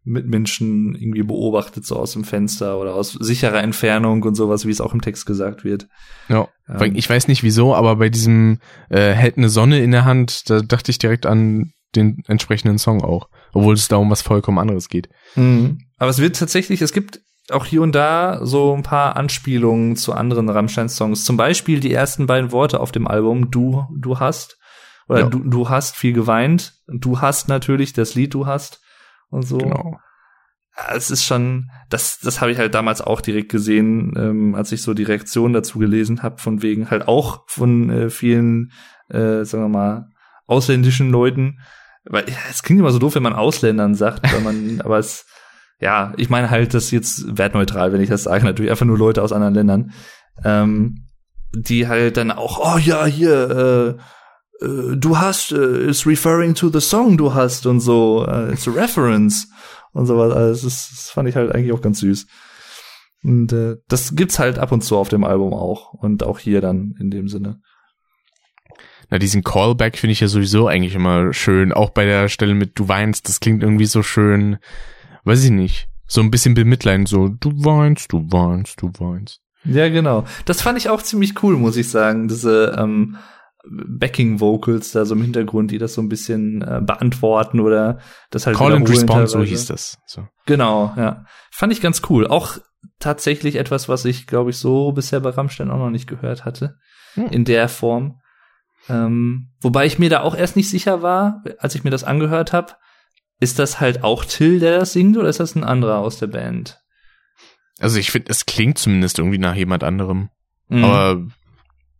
[0.03, 4.82] Mitmenschen irgendwie beobachtet, so aus dem Fenster oder aus sicherer Entfernung und sowas, wie es
[4.82, 5.88] auch im Text gesagt wird.
[6.28, 8.60] Ja, ähm, ich weiß nicht wieso, aber bei diesem
[8.90, 13.03] äh, hält eine Sonne in der Hand, da dachte ich direkt an den entsprechenden Song
[13.03, 15.10] auch, obwohl es da um was vollkommen anderes geht.
[15.36, 15.80] Mhm.
[15.98, 17.22] Aber es wird tatsächlich, es gibt
[17.52, 21.26] auch hier und da so ein paar Anspielungen zu anderen Rammstein-Songs.
[21.26, 24.57] Zum Beispiel die ersten beiden Worte auf dem Album, du, du hast,
[25.07, 25.30] oder ja.
[25.30, 28.82] du, du hast viel geweint, du hast natürlich das Lied, du hast
[29.32, 29.58] und so.
[29.58, 29.99] Genau.
[30.94, 34.82] Es ist schon, das, das habe ich halt damals auch direkt gesehen, ähm, als ich
[34.82, 38.72] so die Reaktion dazu gelesen habe, von wegen halt auch von äh, vielen,
[39.10, 40.10] äh, sagen wir mal,
[40.48, 41.60] ausländischen Leuten.
[42.06, 45.26] Weil ja, es klingt immer so doof, wenn man Ausländern sagt, weil man, aber es,
[45.80, 49.22] ja, ich meine halt, das jetzt wertneutral, wenn ich das sage, natürlich einfach nur Leute
[49.22, 49.91] aus anderen Ländern,
[50.44, 51.08] ähm,
[51.53, 53.98] die halt dann auch, oh ja, hier, äh, äh,
[54.62, 58.72] du hast, äh, is referring to the song du hast und so, äh, it's a
[58.72, 59.48] reference
[59.94, 60.34] und sowas.
[60.34, 62.28] Also das, das fand ich halt eigentlich auch ganz süß.
[63.24, 66.62] Und äh, das gibt's halt ab und zu auf dem Album auch und auch hier
[66.62, 67.60] dann in dem Sinne.
[69.10, 71.74] Na, diesen Callback finde ich ja sowieso eigentlich immer schön.
[71.74, 74.58] Auch bei der Stelle mit Du weinst, das klingt irgendwie so schön
[75.24, 79.42] weiß ich nicht, so ein bisschen bemitleiden, so, du weinst, du weinst, du weinst.
[79.64, 80.26] Ja, genau.
[80.46, 83.18] Das fand ich auch ziemlich cool, muss ich sagen, diese ähm,
[83.68, 88.00] Backing Vocals da so im Hintergrund, die das so ein bisschen äh, beantworten oder
[88.32, 89.98] das halt Call and Response, so hieß das.
[90.08, 90.28] So.
[90.46, 91.26] Genau, ja.
[91.52, 92.28] Fand ich ganz cool.
[92.28, 92.58] Auch
[93.00, 96.78] tatsächlich etwas, was ich, glaube ich, so bisher bei Rammstein auch noch nicht gehört hatte.
[97.14, 97.28] Hm.
[97.28, 98.20] In der Form.
[98.90, 102.54] Ähm, wobei ich mir da auch erst nicht sicher war, als ich mir das angehört
[102.54, 102.74] habe,
[103.40, 106.28] ist das halt auch Till, der das singt, oder ist das ein anderer aus der
[106.28, 106.80] Band?
[107.80, 110.30] Also ich finde, es klingt zumindest irgendwie nach jemand anderem.
[110.68, 110.84] Mhm.
[110.84, 111.28] Aber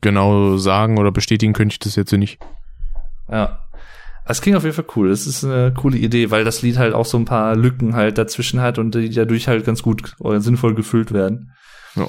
[0.02, 2.40] genau sagen oder bestätigen könnte ich das jetzt nicht.
[3.30, 3.60] Ja.
[4.26, 5.10] Es klingt auf jeden Fall cool.
[5.10, 8.18] Das ist eine coole Idee, weil das Lied halt auch so ein paar Lücken halt
[8.18, 11.54] dazwischen hat und die dadurch halt ganz gut oder sinnvoll gefüllt werden.
[11.96, 12.08] Ja.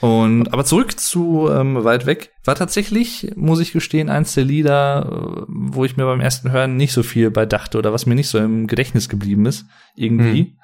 [0.00, 5.04] Und aber zurück zu ähm, weit weg war tatsächlich, muss ich gestehen, eins der Lieder,
[5.06, 8.14] äh, wo ich mir beim ersten Hören nicht so viel bei dachte oder was mir
[8.14, 9.66] nicht so im Gedächtnis geblieben ist
[9.96, 10.42] irgendwie.
[10.42, 10.56] Mhm.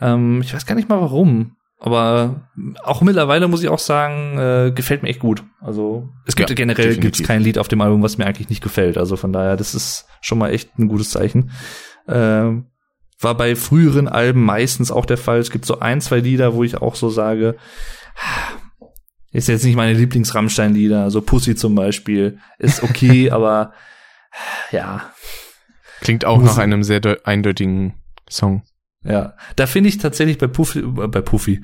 [0.00, 2.42] Ähm, ich weiß gar nicht mal warum, aber
[2.84, 5.42] auch mittlerweile muss ich auch sagen, äh, gefällt mir echt gut.
[5.60, 8.62] Also es gibt ja, generell gibt's kein Lied auf dem Album, was mir eigentlich nicht
[8.62, 8.98] gefällt.
[8.98, 11.50] Also von daher, das ist schon mal echt ein gutes Zeichen.
[12.06, 12.50] Äh,
[13.22, 15.38] war bei früheren Alben meistens auch der Fall.
[15.38, 17.56] Es gibt so ein, zwei Lieder, wo ich auch so sage,
[19.32, 23.72] ist jetzt nicht meine Lieblings-Rammstein-Lieder, so Pussy zum Beispiel, ist okay, aber
[24.70, 25.12] Ja.
[26.02, 27.94] Klingt auch nach einem sehr eindeutigen
[28.28, 28.62] Song.
[29.02, 31.62] Ja, da finde ich tatsächlich bei Puffy, äh, bei Puffy.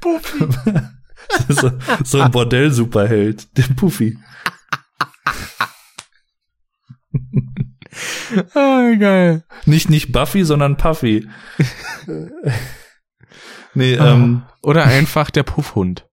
[0.00, 0.46] Puffy.
[1.48, 1.70] so,
[2.04, 4.18] so ein Bordell-Superheld, den Puffy.
[8.54, 9.44] ah, geil.
[9.66, 11.28] Nicht, nicht Buffy, sondern Puffy.
[13.74, 14.14] nee, ah.
[14.14, 14.42] ähm.
[14.62, 16.08] Oder einfach der Puffhund.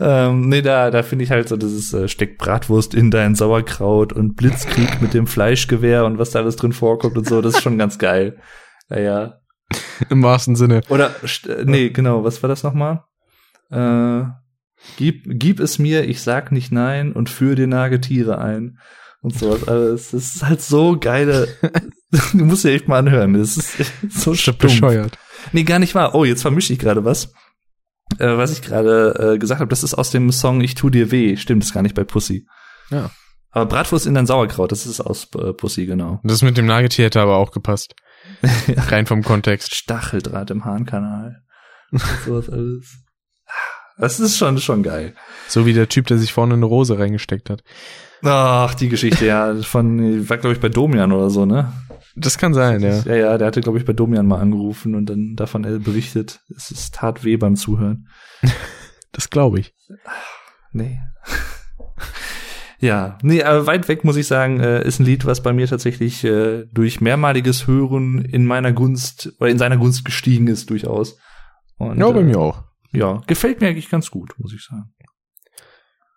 [0.00, 3.36] Ähm, nee, da, da finde ich halt so, das ist äh, steckt Bratwurst in dein
[3.36, 7.54] Sauerkraut und Blitzkrieg mit dem Fleischgewehr und was da alles drin vorkommt und so, das
[7.54, 8.38] ist schon ganz geil.
[8.88, 9.40] Naja.
[10.10, 10.80] Im wahrsten Sinne.
[10.88, 11.14] Oder,
[11.46, 13.04] äh, nee, genau, was war das nochmal?
[13.70, 14.24] Äh,
[14.96, 18.78] gib, gib es mir, ich sag nicht nein und führe dir Nagetiere ein.
[19.20, 20.10] Und sowas alles.
[20.10, 21.48] Das ist halt so geile.
[22.32, 23.32] du musst ja echt mal anhören.
[23.32, 23.78] Das ist
[24.10, 25.16] so bescheuert.
[25.52, 26.14] Nee, gar nicht wahr.
[26.14, 27.32] Oh, jetzt vermische ich gerade was
[28.18, 31.10] äh, was ich gerade äh, gesagt habe, das ist aus dem Song Ich tu dir
[31.10, 31.36] weh.
[31.36, 32.46] Stimmt, das ist gar nicht bei Pussy.
[32.90, 33.10] Ja.
[33.50, 36.20] Aber Bratwurst in dein Sauerkraut, das ist aus äh, Pussy, genau.
[36.24, 37.94] Das mit dem Nagetier hätte aber auch gepasst.
[38.68, 39.74] Rein vom Kontext.
[39.74, 41.42] Stacheldraht im Harnkanal.
[42.24, 42.98] sowas alles.
[43.96, 45.14] Das ist schon, schon geil.
[45.46, 47.62] So wie der Typ, der sich vorne eine Rose reingesteckt hat.
[48.22, 51.72] Ach, die Geschichte, ja, von, war glaube ich bei Domian oder so, ne?
[52.16, 53.00] Das kann sein, ja.
[53.00, 56.40] Ja, ja, der hatte, glaube ich, bei Domian mal angerufen und dann davon berichtet.
[56.54, 58.08] Es ist tat weh beim Zuhören.
[59.12, 59.74] das glaube ich.
[60.72, 61.00] Nee.
[62.78, 65.66] ja, nee, aber weit weg muss ich sagen, äh, ist ein Lied, was bei mir
[65.66, 71.18] tatsächlich äh, durch mehrmaliges Hören in meiner Gunst oder in seiner Gunst gestiegen ist, durchaus.
[71.78, 72.62] Und, ja, bei äh, mir auch.
[72.92, 74.94] Ja, gefällt mir eigentlich ganz gut, muss ich sagen.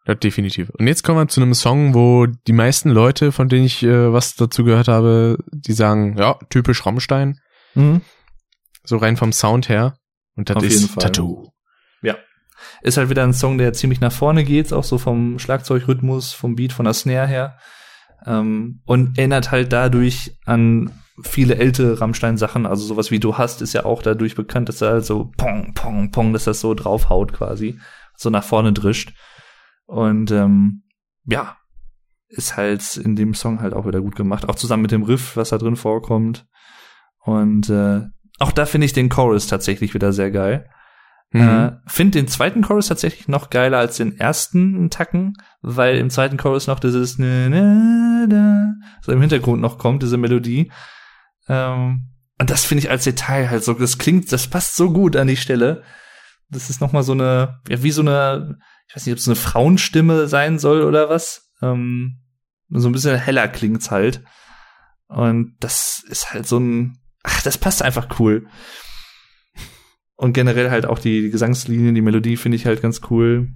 [0.07, 0.69] Ja, definitiv.
[0.69, 4.13] Und jetzt kommen wir zu einem Song, wo die meisten Leute, von denen ich äh,
[4.13, 7.39] was dazu gehört habe, die sagen, ja, typisch Rammstein.
[7.75, 8.01] Mhm.
[8.85, 9.97] So rein vom Sound her.
[10.35, 11.49] Und das Auf ist Tattoo.
[12.01, 12.15] Ja.
[12.81, 16.55] Ist halt wieder ein Song, der ziemlich nach vorne geht, auch so vom Schlagzeugrhythmus, vom
[16.55, 17.57] Beat, von der Snare her.
[18.25, 23.73] Ähm, und erinnert halt dadurch an viele ältere Rammstein-Sachen, also sowas wie du hast, ist
[23.73, 27.34] ja auch dadurch bekannt, dass er halt so pong, pong, pong, dass das so draufhaut
[27.34, 27.79] quasi,
[28.15, 29.13] so nach vorne drischt.
[29.88, 30.84] Und ähm,
[31.26, 31.57] ja,
[32.30, 34.47] ist halt in dem Song halt auch wieder gut gemacht.
[34.47, 36.45] Auch zusammen mit dem Riff, was da drin vorkommt.
[37.19, 38.01] Und äh,
[38.39, 40.69] auch da finde ich den Chorus tatsächlich wieder sehr geil.
[41.31, 41.41] Mhm.
[41.41, 46.38] Äh, finde den zweiten Chorus tatsächlich noch geiler als den ersten Tacken, weil im zweiten
[46.38, 50.72] Chorus noch dieses ne, ne, ne, so im Hintergrund noch kommt, diese Melodie.
[51.49, 52.09] Ähm,
[52.39, 55.27] und das finde ich als Detail halt so, das klingt, das passt so gut an
[55.27, 55.84] die Stelle.
[56.49, 58.57] Das ist noch mal so eine, ja, wie so eine
[58.88, 61.51] ich weiß nicht, ob es eine Frauenstimme sein soll oder was.
[61.61, 62.19] Ähm,
[62.69, 64.23] so ein bisschen heller klingt's halt.
[65.07, 68.47] Und das ist halt so ein, ach, das passt einfach cool.
[70.15, 73.49] Und generell halt auch die, die Gesangslinien, die Melodie finde ich halt ganz cool.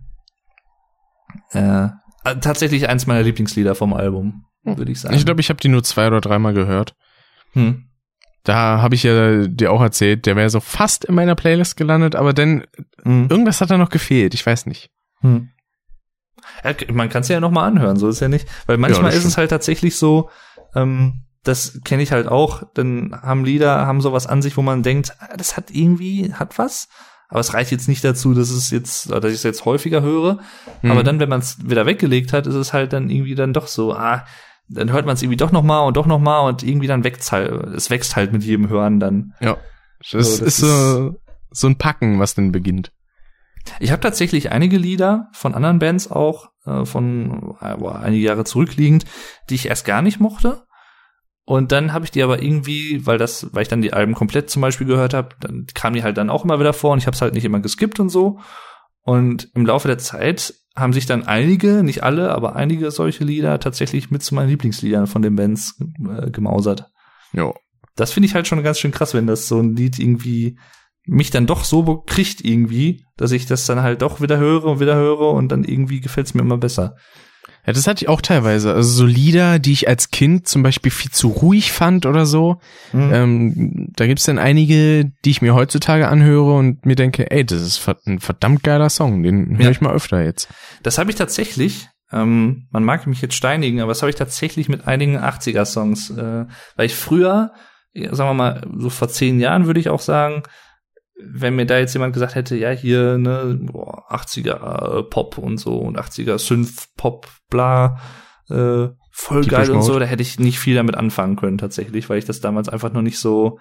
[1.51, 1.89] Äh,
[2.23, 4.77] tatsächlich eins meiner Lieblingslieder vom Album, hm.
[4.77, 5.15] würde ich sagen.
[5.15, 6.95] Ich glaube, ich habe die nur zwei oder dreimal gehört.
[7.53, 7.89] Hm.
[8.43, 12.15] Da habe ich ja dir auch erzählt, der wäre so fast in meiner Playlist gelandet,
[12.15, 12.65] aber dann
[13.03, 13.27] hm.
[13.29, 14.91] irgendwas hat da noch gefehlt, ich weiß nicht.
[15.21, 15.49] Hm.
[16.63, 18.47] Ja, man kann es ja noch mal anhören, so ist ja nicht.
[18.65, 20.29] Weil manchmal ja, ist es halt tatsächlich so,
[20.75, 24.83] ähm, das kenne ich halt auch, dann haben Lieder, haben sowas an sich, wo man
[24.83, 26.87] denkt, ah, das hat irgendwie, hat was.
[27.29, 30.39] Aber es reicht jetzt nicht dazu, dass es jetzt, dass ich es jetzt häufiger höre.
[30.81, 30.91] Mhm.
[30.91, 33.67] Aber dann, wenn man es wieder weggelegt hat, ist es halt dann irgendwie dann doch
[33.67, 34.25] so, ah,
[34.67, 37.03] dann hört man es irgendwie doch noch mal und doch noch mal und irgendwie dann
[37.03, 39.33] wächst halt, es wächst halt mit jedem Hören dann.
[39.39, 39.57] Ja.
[40.11, 41.15] Das, so, das ist so,
[41.51, 42.91] so ein Packen, was dann beginnt.
[43.79, 49.05] Ich habe tatsächlich einige Lieder von anderen Bands auch, äh, von äh, einige Jahre zurückliegend,
[49.49, 50.63] die ich erst gar nicht mochte.
[51.43, 54.49] Und dann habe ich die aber irgendwie, weil das, weil ich dann die Alben komplett
[54.49, 57.07] zum Beispiel gehört habe, dann kam die halt dann auch immer wieder vor und ich
[57.07, 58.39] habe es halt nicht immer geskippt und so.
[59.01, 63.59] Und im Laufe der Zeit haben sich dann einige, nicht alle, aber einige solche Lieder
[63.59, 66.91] tatsächlich mit zu meinen Lieblingsliedern von den Bands äh, gemausert.
[67.33, 67.51] Ja.
[67.95, 70.57] Das finde ich halt schon ganz schön krass, wenn das so ein Lied irgendwie
[71.05, 74.79] mich dann doch so kriegt irgendwie, dass ich das dann halt doch wieder höre und
[74.79, 76.95] wieder höre und dann irgendwie gefällt es mir immer besser.
[77.65, 78.73] Ja, das hatte ich auch teilweise.
[78.73, 82.59] Also so Lieder, die ich als Kind zum Beispiel viel zu ruhig fand oder so.
[82.91, 83.13] Mhm.
[83.13, 87.61] Ähm, da gibt's dann einige, die ich mir heutzutage anhöre und mir denke, ey, das
[87.61, 89.71] ist ein verdammt geiler Song, den höre ja.
[89.71, 90.49] ich mal öfter jetzt.
[90.81, 91.87] Das habe ich tatsächlich.
[92.11, 96.09] Ähm, man mag mich jetzt steinigen, aber das habe ich tatsächlich mit einigen 80er-Songs.
[96.11, 96.45] Äh,
[96.75, 97.51] weil ich früher,
[97.93, 100.43] sagen wir mal, so vor zehn Jahren würde ich auch sagen,
[101.25, 105.57] wenn mir da jetzt jemand gesagt hätte, ja, hier, ne, boah, 80er äh, Pop und
[105.57, 107.99] so und 80er Synth Pop, bla,
[108.49, 112.17] äh, voll geil und so, da hätte ich nicht viel damit anfangen können tatsächlich, weil
[112.17, 113.59] ich das damals einfach noch nicht so,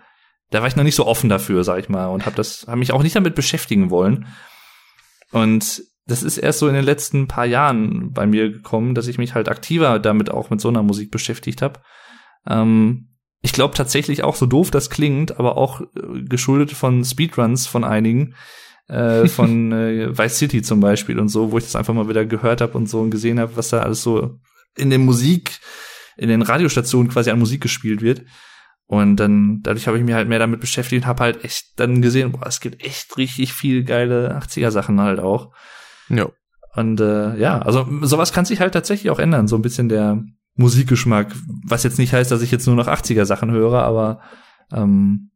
[0.51, 2.79] da war ich noch nicht so offen dafür, sag ich mal, und habe das, habe
[2.79, 4.27] mich auch nicht damit beschäftigen wollen.
[5.33, 9.19] Und das ist erst so in den letzten paar Jahren bei mir gekommen, dass ich
[9.19, 11.81] mich halt aktiver damit auch mit so einer Musik beschäftigt habe.
[12.49, 13.10] Ähm,
[13.43, 17.85] ich glaube tatsächlich auch so doof das klingt, aber auch äh, geschuldet von Speedruns von
[17.85, 18.35] einigen,
[18.89, 22.27] äh, von äh, Vice City zum Beispiel und so, wo ich das einfach mal wieder
[22.27, 24.39] gehört habe und so und gesehen habe, was da alles so
[24.77, 25.59] in der Musik,
[26.17, 28.23] in den Radiostationen quasi an Musik gespielt wird.
[28.87, 32.03] Und dann, dadurch habe ich mich halt mehr damit beschäftigt und habe halt echt dann
[32.03, 35.53] gesehen, boah, es gibt echt richtig viel geile 80er-Sachen halt auch.
[36.09, 36.29] Ja.
[36.75, 40.25] Und äh, ja, also sowas kann sich halt tatsächlich auch ändern, so ein bisschen der
[40.55, 44.21] Musikgeschmack, was jetzt nicht heißt, dass ich jetzt nur noch 80er Sachen höre, aber
[44.73, 45.31] ähm,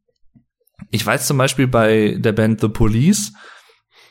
[0.91, 3.33] ich weiß zum Beispiel bei der Band The Police,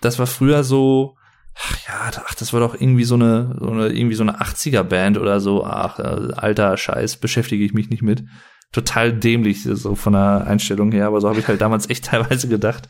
[0.00, 1.16] das war früher so,
[1.54, 4.82] ach ja, ach, das war doch irgendwie so eine, so eine irgendwie so eine 80er
[4.82, 8.24] Band oder so, ach, äh, alter Scheiß, beschäftige ich mich nicht mit.
[8.72, 12.48] Total dämlich, so von der Einstellung her, aber so habe ich halt damals echt teilweise
[12.48, 12.88] gedacht.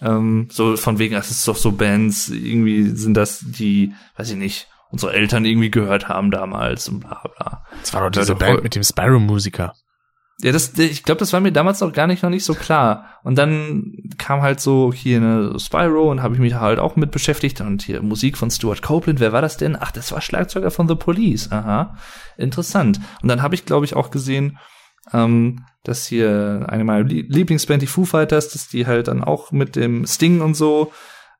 [0.00, 4.36] Ähm, so von wegen, das ist doch so Bands, irgendwie sind das die, weiß ich
[4.36, 7.64] nicht, unsere Eltern irgendwie gehört haben damals und bla bla.
[7.80, 9.74] Das war doch diese Band mit dem Spyro-Musiker.
[10.40, 13.18] Ja, das, ich glaube, das war mir damals noch gar nicht noch nicht so klar.
[13.24, 17.10] Und dann kam halt so hier eine Spyro und habe ich mich halt auch mit
[17.10, 19.18] beschäftigt und hier Musik von Stuart Copeland.
[19.18, 19.76] Wer war das denn?
[19.78, 21.50] Ach, das war Schlagzeuger von The Police.
[21.50, 21.96] Aha,
[22.36, 23.00] interessant.
[23.20, 24.58] Und dann habe ich, glaube ich, auch gesehen,
[25.12, 29.74] ähm, dass hier eine meiner Lieblingsband, die Foo Fighters, dass die halt dann auch mit
[29.74, 30.92] dem Sting und so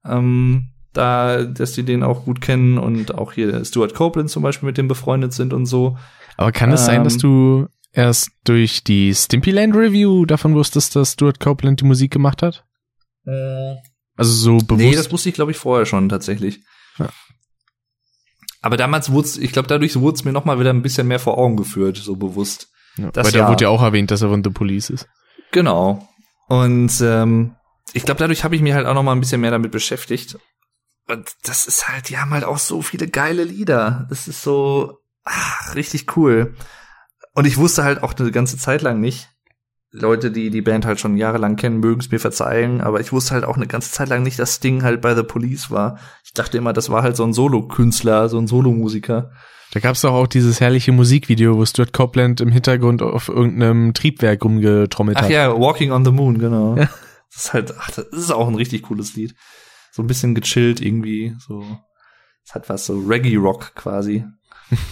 [0.05, 4.67] ähm, da, dass die den auch gut kennen und auch hier Stuart Copeland zum Beispiel
[4.67, 5.97] mit dem befreundet sind und so.
[6.37, 10.97] Aber kann es ähm, sein, dass ähm, du erst durch die Stimpyland Review davon wusstest,
[10.97, 12.65] dass Stuart Copeland die Musik gemacht hat?
[13.27, 13.77] Äh,
[14.17, 14.85] also so bewusst?
[14.85, 16.61] Nee, das wusste ich glaube ich vorher schon tatsächlich.
[16.99, 17.09] Ja.
[18.61, 21.21] Aber damals wurde ich glaube dadurch wurde es mir noch mal wieder ein bisschen mehr
[21.21, 22.69] vor Augen geführt, so bewusst.
[22.97, 25.09] Ja, weil da ja, wurde ja auch erwähnt, dass er von The Police ist.
[25.53, 26.09] Genau.
[26.49, 27.55] Und ähm,
[27.93, 30.39] ich glaube, dadurch habe ich mich halt auch noch mal ein bisschen mehr damit beschäftigt.
[31.09, 34.07] Und das ist halt, die haben halt auch so viele geile Lieder.
[34.11, 34.99] Das ist so
[35.29, 36.55] ach, richtig cool.
[37.35, 39.29] Und ich wusste halt auch eine ganze Zeit lang nicht,
[39.91, 43.33] Leute, die die Band halt schon jahrelang kennen, mögen es mir verzeihen, aber ich wusste
[43.33, 45.99] halt auch eine ganze Zeit lang nicht, dass Sting halt bei The Police war.
[46.25, 49.31] Ich dachte immer, das war halt so ein Solo-Künstler, so ein Solomusiker.
[49.73, 54.45] Da gab's doch auch dieses herrliche Musikvideo, wo Stuart Copeland im Hintergrund auf irgendeinem Triebwerk
[54.45, 55.29] rumgetrommelt ach hat.
[55.29, 56.77] Ach ja, Walking on the Moon, genau.
[56.77, 56.89] Ja.
[57.31, 59.35] Das ist halt, ach, das ist auch ein richtig cooles Lied
[59.99, 61.65] so ein bisschen gechillt irgendwie, so.
[62.47, 64.25] Es hat was so Reggae-Rock quasi.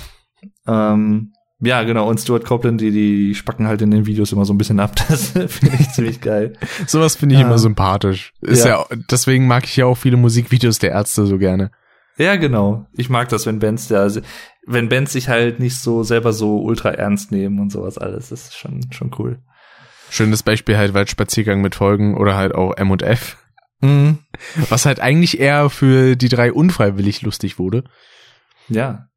[0.67, 2.11] ähm, ja, genau.
[2.11, 4.97] Und Stuart Copeland, die, die spacken halt in den Videos immer so ein bisschen ab.
[5.09, 6.55] Das finde ich ziemlich geil.
[6.89, 7.47] Sowas finde ich ja.
[7.47, 8.33] immer sympathisch.
[8.41, 8.85] Ist ja.
[8.91, 8.97] ja.
[9.09, 11.71] deswegen mag ich ja auch viele Musikvideos der Ärzte so gerne.
[12.19, 12.87] Ja, genau.
[12.93, 14.11] Ich mag das, wenn Bands da,
[14.67, 18.31] wenn Bands sich halt nicht so selber so ultra ernst nehmen und sowas alles.
[18.31, 19.39] Das ist schon, schon cool.
[20.11, 23.37] Schönes Beispiel halt Waldspaziergang mit Folgen oder halt auch M&F.
[23.81, 24.19] Mhm.
[24.69, 27.85] Was halt eigentlich eher für die drei unfreiwillig lustig wurde.
[28.69, 29.09] Ja.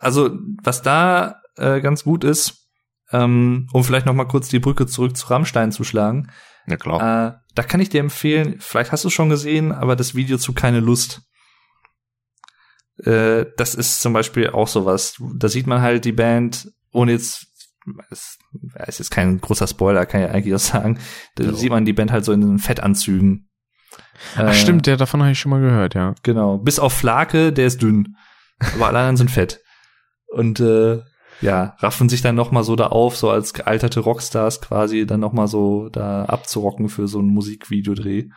[0.00, 2.68] Also, was da äh, ganz gut ist,
[3.12, 6.30] ähm, um vielleicht noch mal kurz die Brücke zurück zu Rammstein zu schlagen.
[6.66, 7.00] Ja, klar.
[7.00, 10.38] Äh, da kann ich dir empfehlen, vielleicht hast du es schon gesehen, aber das Video
[10.38, 11.22] zu Keine Lust.
[12.98, 15.16] Äh, das ist zum Beispiel auch sowas.
[15.36, 17.46] Da sieht man halt die Band, ohne jetzt
[18.10, 18.38] es
[18.86, 20.98] ist jetzt kein großer Spoiler, kann ich eigentlich auch sagen.
[21.36, 21.56] Da genau.
[21.56, 23.47] sieht man die Band halt so in den Fettanzügen
[24.36, 26.14] Ach, äh, stimmt, der davon habe ich schon mal gehört, ja.
[26.22, 26.58] Genau.
[26.58, 28.16] Bis auf Flake, der ist dünn.
[28.74, 29.60] Aber alle anderen sind fett.
[30.26, 31.00] Und äh,
[31.40, 35.20] ja, raffen sich dann noch mal so da auf, so als gealterte Rockstars quasi, dann
[35.20, 38.28] noch mal so da abzurocken für so ein Musikvideodreh.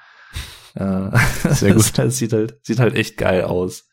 [0.75, 1.17] äh,
[1.49, 1.97] Sehr gut.
[1.97, 3.87] Das, sieht halt, sieht halt echt geil aus.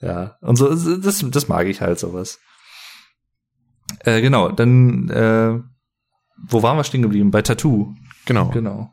[0.00, 2.38] Ja, und so, das, das mag ich halt sowas.
[4.00, 5.58] Äh, genau, dann, äh,
[6.46, 7.30] wo waren wir stehen geblieben?
[7.30, 7.94] Bei Tattoo.
[8.26, 8.50] Genau.
[8.50, 8.92] Genau.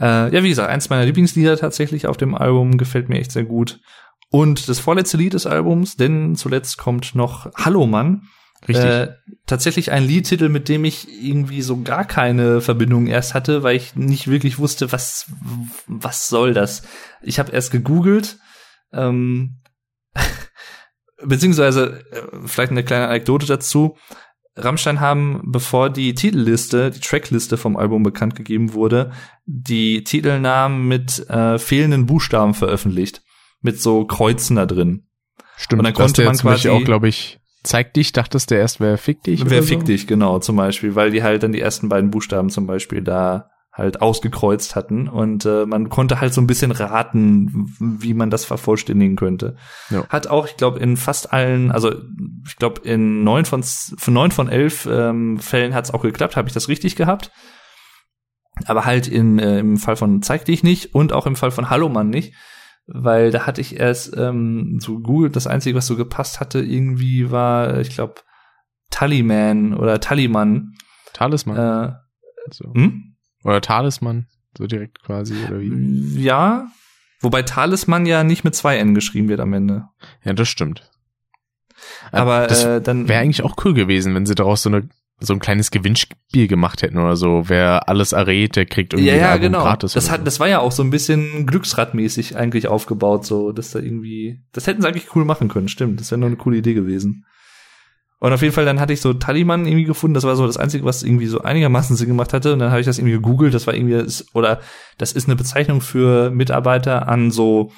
[0.00, 3.44] Äh, ja, wie gesagt, eins meiner Lieblingslieder tatsächlich auf dem Album, gefällt mir echt sehr
[3.44, 3.80] gut.
[4.30, 8.22] Und das vorletzte Lied des Albums, denn zuletzt kommt noch Hallo Mann.
[8.68, 8.84] Richtig.
[8.84, 9.14] Äh,
[9.46, 13.94] tatsächlich ein Liedtitel, mit dem ich irgendwie so gar keine Verbindung erst hatte, weil ich
[13.94, 15.30] nicht wirklich wusste, was
[15.86, 16.82] was soll das.
[17.22, 18.38] Ich habe erst gegoogelt,
[18.92, 19.60] ähm,
[21.22, 23.96] beziehungsweise äh, vielleicht eine kleine Anekdote dazu.
[24.56, 29.12] Rammstein haben, bevor die Titelliste, die Trackliste vom Album bekannt gegeben wurde,
[29.44, 33.22] die Titelnamen mit äh, fehlenden Buchstaben veröffentlicht.
[33.60, 35.06] Mit so Kreuzen da drin.
[35.56, 38.98] Stimmt, und dann konnte man quasi auch, glaube ich, zeig dich, dachtest der erst, wer
[38.98, 39.48] fick dich?
[39.48, 39.86] Wer fick so?
[39.86, 43.50] dich, genau, zum Beispiel, weil die halt dann die ersten beiden Buchstaben zum Beispiel da
[43.76, 48.46] halt ausgekreuzt hatten und äh, man konnte halt so ein bisschen raten, wie man das
[48.46, 49.56] vervollständigen könnte.
[49.90, 50.08] Ja.
[50.08, 51.92] Hat auch, ich glaube, in fast allen, also
[52.46, 56.36] ich glaube in neun von für neun von elf ähm, Fällen hat es auch geklappt,
[56.36, 57.30] habe ich das richtig gehabt.
[58.64, 61.68] Aber halt in, äh, im Fall von Zeig dich nicht und auch im Fall von
[61.68, 62.32] Hallo Mann nicht,
[62.86, 67.30] weil da hatte ich erst ähm, so Google, das Einzige, was so gepasst hatte, irgendwie
[67.30, 68.14] war, ich glaube,
[68.90, 70.72] Tallyman oder Tallyman.
[71.12, 71.56] Talisman.
[71.58, 71.92] Äh,
[72.50, 72.72] so.
[72.72, 73.05] hm?
[73.46, 74.26] Oder Talisman,
[74.58, 76.20] so direkt quasi, oder wie?
[76.20, 76.66] Ja,
[77.20, 79.84] wobei Talisman ja nicht mit zwei N geschrieben wird am Ende.
[80.24, 80.90] Ja, das stimmt.
[82.10, 85.32] Aber das äh, dann wäre eigentlich auch cool gewesen, wenn sie daraus so eine so
[85.32, 87.44] ein kleines Gewinnspiel gemacht hätten oder so.
[87.46, 89.62] Wer alles errät, der kriegt irgendwie ja, ja, genau.
[89.62, 89.94] gratis.
[89.94, 90.24] Das hat, so.
[90.24, 94.66] das war ja auch so ein bisschen Glücksradmäßig eigentlich aufgebaut, so, dass da irgendwie, das
[94.66, 96.00] hätten sie eigentlich cool machen können, stimmt.
[96.00, 97.24] Das wäre noch eine coole Idee gewesen.
[98.18, 100.56] Und auf jeden Fall, dann hatte ich so Taliban irgendwie gefunden, das war so das
[100.56, 102.52] Einzige, was irgendwie so einigermaßen Sinn gemacht hatte.
[102.52, 104.02] Und dann habe ich das irgendwie gegoogelt, das war irgendwie,
[104.32, 104.60] oder
[104.96, 107.72] das ist eine Bezeichnung für Mitarbeiter an so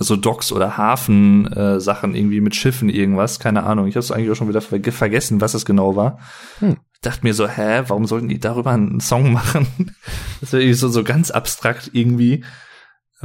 [0.00, 3.86] so Docks oder Hafen äh, Sachen irgendwie mit Schiffen irgendwas, keine Ahnung.
[3.86, 6.18] Ich habe es eigentlich auch schon wieder ver vergessen, was es genau war.
[6.58, 6.76] Hm.
[6.94, 9.66] Ich dachte mir so, hä, warum sollten die darüber einen Song machen?
[10.40, 12.44] Das wäre irgendwie so so ganz abstrakt irgendwie.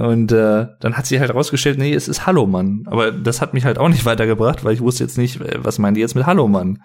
[0.02, 2.86] Und äh, dann hat sie halt rausgestellt, nee, es ist Hallo Mann.
[2.88, 5.78] Aber das hat mich halt auch nicht weitergebracht, weil ich wusste jetzt nicht, äh, was
[5.78, 6.82] meinen die jetzt mit Hallo Mann.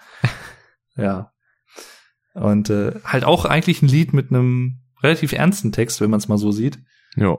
[0.97, 1.33] ja.
[2.35, 6.29] Und äh, halt auch eigentlich ein Lied mit einem relativ ernsten Text, wenn man es
[6.29, 6.79] mal so sieht.
[7.17, 7.39] ja.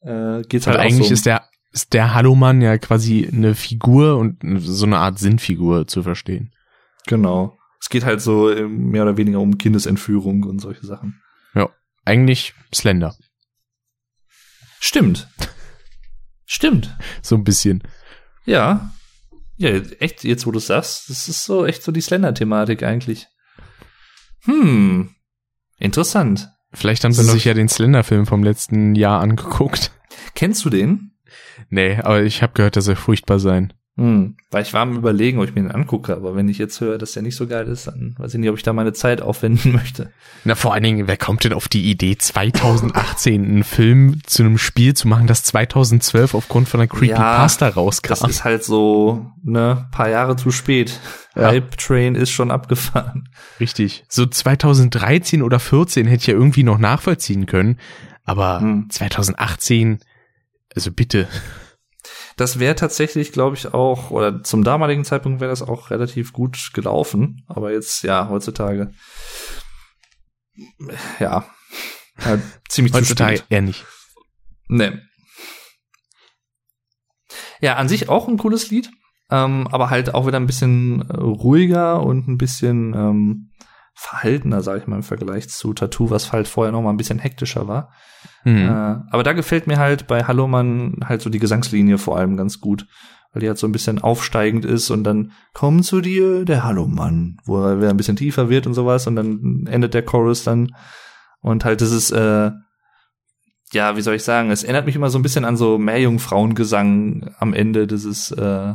[0.00, 1.14] Äh, geht's Weil halt auch eigentlich so.
[1.14, 1.42] ist der
[1.72, 6.54] ist der Hallomann ja quasi eine Figur und so eine Art Sinnfigur zu verstehen.
[7.06, 7.58] Genau.
[7.78, 11.20] Es geht halt so mehr oder weniger um Kindesentführung und solche Sachen.
[12.08, 13.14] Eigentlich Slender.
[14.80, 15.28] Stimmt.
[16.46, 16.96] Stimmt.
[17.22, 17.82] So ein bisschen.
[18.44, 18.92] Ja.
[19.56, 23.26] Ja, echt, jetzt wo du sagst, das ist so echt so die Slender-Thematik eigentlich.
[24.44, 25.10] Hm.
[25.78, 26.48] Interessant.
[26.72, 29.90] Vielleicht haben sie sich ja den Slender-Film vom letzten Jahr angeguckt.
[30.34, 31.12] Kennst du den?
[31.70, 33.72] Nee, aber ich habe gehört, dass er furchtbar sein.
[33.98, 34.36] Hm.
[34.52, 36.98] Weil ich war am überlegen, ob ich mir den angucke, aber wenn ich jetzt höre,
[36.98, 39.20] dass der nicht so geil ist, dann weiß ich nicht, ob ich da meine Zeit
[39.20, 40.12] aufwenden möchte.
[40.44, 44.56] Na, vor allen Dingen, wer kommt denn auf die Idee, 2018 einen Film zu einem
[44.56, 48.28] Spiel zu machen, das 2012 aufgrund von einer Creepypasta Das rauskam?
[48.30, 51.00] ist halt so, ne, paar Jahre zu spät.
[51.34, 51.48] Ja.
[51.48, 53.28] Hype Train ist schon abgefahren.
[53.58, 54.04] Richtig.
[54.08, 57.78] So 2013 oder 14 hätte ich ja irgendwie noch nachvollziehen können,
[58.24, 58.86] aber Hm.
[58.90, 59.98] 2018,
[60.74, 61.26] also bitte.
[62.38, 66.70] Das wäre tatsächlich, glaube ich, auch, oder zum damaligen Zeitpunkt wäre das auch relativ gut
[66.72, 67.44] gelaufen.
[67.48, 68.92] Aber jetzt, ja, heutzutage,
[71.18, 71.44] ja,
[72.16, 73.84] halt ziemlich zu Heutzutage eher nicht.
[74.68, 74.92] Nee.
[77.60, 78.88] Ja, an sich auch ein cooles Lied,
[79.30, 83.50] ähm, aber halt auch wieder ein bisschen äh, ruhiger und ein bisschen ähm,
[83.94, 87.18] verhaltener, sage ich mal, im Vergleich zu Tattoo, was halt vorher noch mal ein bisschen
[87.18, 87.92] hektischer war.
[88.42, 88.56] Hm.
[88.56, 88.68] Äh,
[89.10, 92.60] aber da gefällt mir halt bei Hallo Mann halt so die Gesangslinie vor allem ganz
[92.60, 92.86] gut,
[93.32, 96.86] weil die halt so ein bisschen aufsteigend ist und dann komm zu dir, der Hallo
[96.86, 100.44] Mann, wo er wieder ein bisschen tiefer wird und sowas und dann endet der Chorus
[100.44, 100.74] dann
[101.40, 102.50] und halt das ist äh,
[103.72, 107.34] ja, wie soll ich sagen, es erinnert mich immer so ein bisschen an so Meerjungfrauengesang
[107.38, 108.74] am Ende, das ist äh,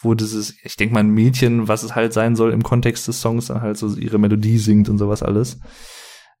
[0.00, 3.20] wo dieses, ich denke mal ein Mädchen, was es halt sein soll im Kontext des
[3.20, 5.58] Songs, dann halt so ihre Melodie singt und sowas alles.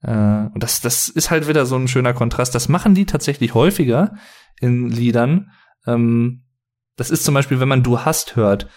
[0.02, 0.10] Äh,
[0.52, 2.54] und das, das ist halt wieder so ein schöner Kontrast.
[2.54, 4.14] Das machen die tatsächlich häufiger
[4.60, 5.50] in Liedern.
[5.86, 6.44] Ähm,
[6.96, 8.68] das ist zum Beispiel, wenn man Du hast hört.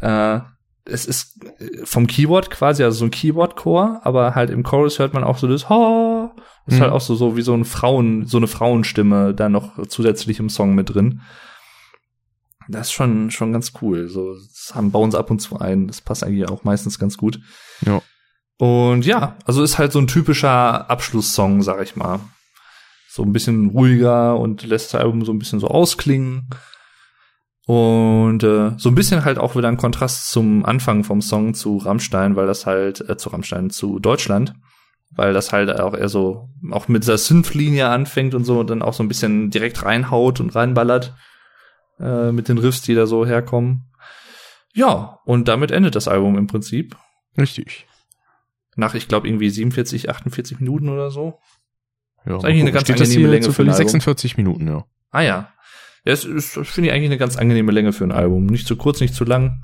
[0.00, 0.40] Äh,
[0.84, 1.38] es ist
[1.84, 5.46] vom Keyboard quasi, also so ein Keyboard-Chor, aber halt im Chorus hört man auch so
[5.46, 6.34] das Ha.
[6.66, 6.80] Ist Mhm.
[6.82, 10.48] halt auch so, so wie so ein Frauen, so eine Frauenstimme da noch zusätzlich im
[10.48, 11.20] Song mit drin.
[12.68, 14.08] Das ist schon, schon ganz cool.
[14.08, 15.86] So, das haben, bauen sie ab und zu ein.
[15.88, 17.40] Das passt eigentlich auch meistens ganz gut.
[17.84, 18.00] Ja.
[18.62, 22.20] Und ja, also ist halt so ein typischer Abschlusssong, sag ich mal.
[23.08, 26.48] So ein bisschen ruhiger und lässt das Album so ein bisschen so ausklingen.
[27.66, 31.78] Und äh, so ein bisschen halt auch wieder ein Kontrast zum Anfang vom Song zu
[31.78, 34.54] Rammstein, weil das halt, äh, zu Rammstein, zu Deutschland,
[35.10, 38.82] weil das halt auch eher so, auch mit dieser Synth-Linie anfängt und so und dann
[38.82, 41.16] auch so ein bisschen direkt reinhaut und reinballert
[41.98, 43.90] äh, mit den Riffs, die da so herkommen.
[44.72, 46.96] Ja, und damit endet das Album im Prinzip.
[47.36, 47.88] Richtig.
[48.76, 51.38] Nach, ich glaube, irgendwie 47, 48 Minuten oder so.
[52.24, 53.68] Ja, Ist eigentlich eine ganz das angenehme Länge für ein?
[53.68, 53.76] Album.
[53.76, 54.84] 46 Minuten, ja.
[55.10, 55.52] Ah ja.
[56.04, 58.46] Ja, ist, finde ich, eigentlich eine ganz angenehme Länge für ein Album.
[58.46, 59.62] Nicht zu kurz, nicht zu lang.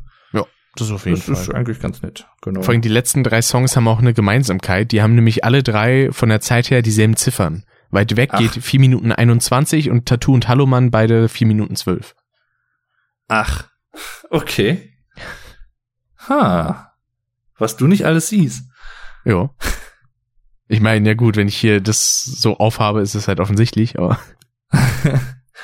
[0.76, 1.56] Das ist auf jeden Das ist Fall.
[1.56, 2.28] eigentlich ganz nett.
[2.43, 2.62] Genau.
[2.62, 4.93] Vor allem die letzten drei Songs haben auch eine Gemeinsamkeit.
[4.93, 7.64] Die haben nämlich alle drei von der Zeit her dieselben Ziffern.
[7.90, 8.39] Weit weg Ach.
[8.39, 12.14] geht 4 Minuten 21 und Tattoo und Hallomann beide 4 Minuten 12.
[13.26, 13.68] Ach,
[14.30, 14.93] okay.
[16.28, 16.93] Ha.
[17.56, 18.68] Was du nicht alles siehst.
[19.29, 19.51] Ja.
[20.67, 24.19] Ich meine, ja gut, wenn ich hier das so aufhabe, ist es halt offensichtlich, aber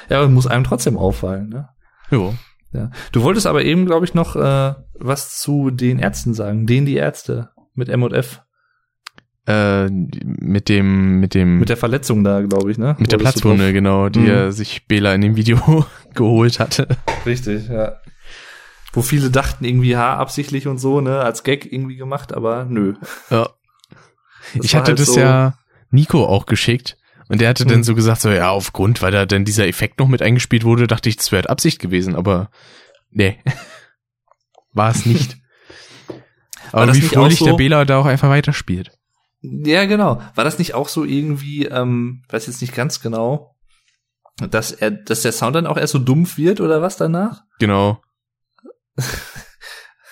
[0.08, 1.68] ja, aber muss einem trotzdem auffallen, ne?
[2.10, 2.32] ja.
[2.72, 2.90] Ja.
[3.12, 6.66] Du wolltest aber eben, glaube ich, noch äh, was zu den Ärzten sagen.
[6.66, 8.42] Den die Ärzte mit M und F.
[9.46, 12.96] Äh, mit dem, mit dem, Mit der Verletzung da, glaube ich, ne?
[12.98, 14.28] mit der Wolltest du Platzwunde, genau, die Mhm.
[14.28, 16.88] er sich Bela in dem Video geholt hatte.
[17.24, 17.92] Richtig, ja.
[18.94, 22.94] Wo viele dachten irgendwie, ja, absichtlich und so, ne, als Gag irgendwie gemacht, aber nö.
[23.30, 23.48] Ja.
[24.54, 25.54] Das ich hatte halt das so- ja
[25.90, 26.96] Nico auch geschickt.
[27.28, 27.84] Und der hatte dann Hm.
[27.84, 31.08] so gesagt, so, ja, aufgrund, weil da dann dieser Effekt noch mit eingespielt wurde, dachte
[31.08, 32.50] ich, das wäre Absicht gewesen, aber
[33.10, 33.38] nee.
[34.72, 35.36] War es nicht.
[36.72, 38.90] Aber wie nicht fröhlich so- der Bela da auch einfach weiterspielt.
[39.42, 40.20] Ja, genau.
[40.34, 43.54] War das nicht auch so irgendwie, ähm, weiß jetzt nicht ganz genau,
[44.50, 47.42] dass er, dass der Sound dann auch erst so dumpf wird oder was danach?
[47.60, 48.00] Genau.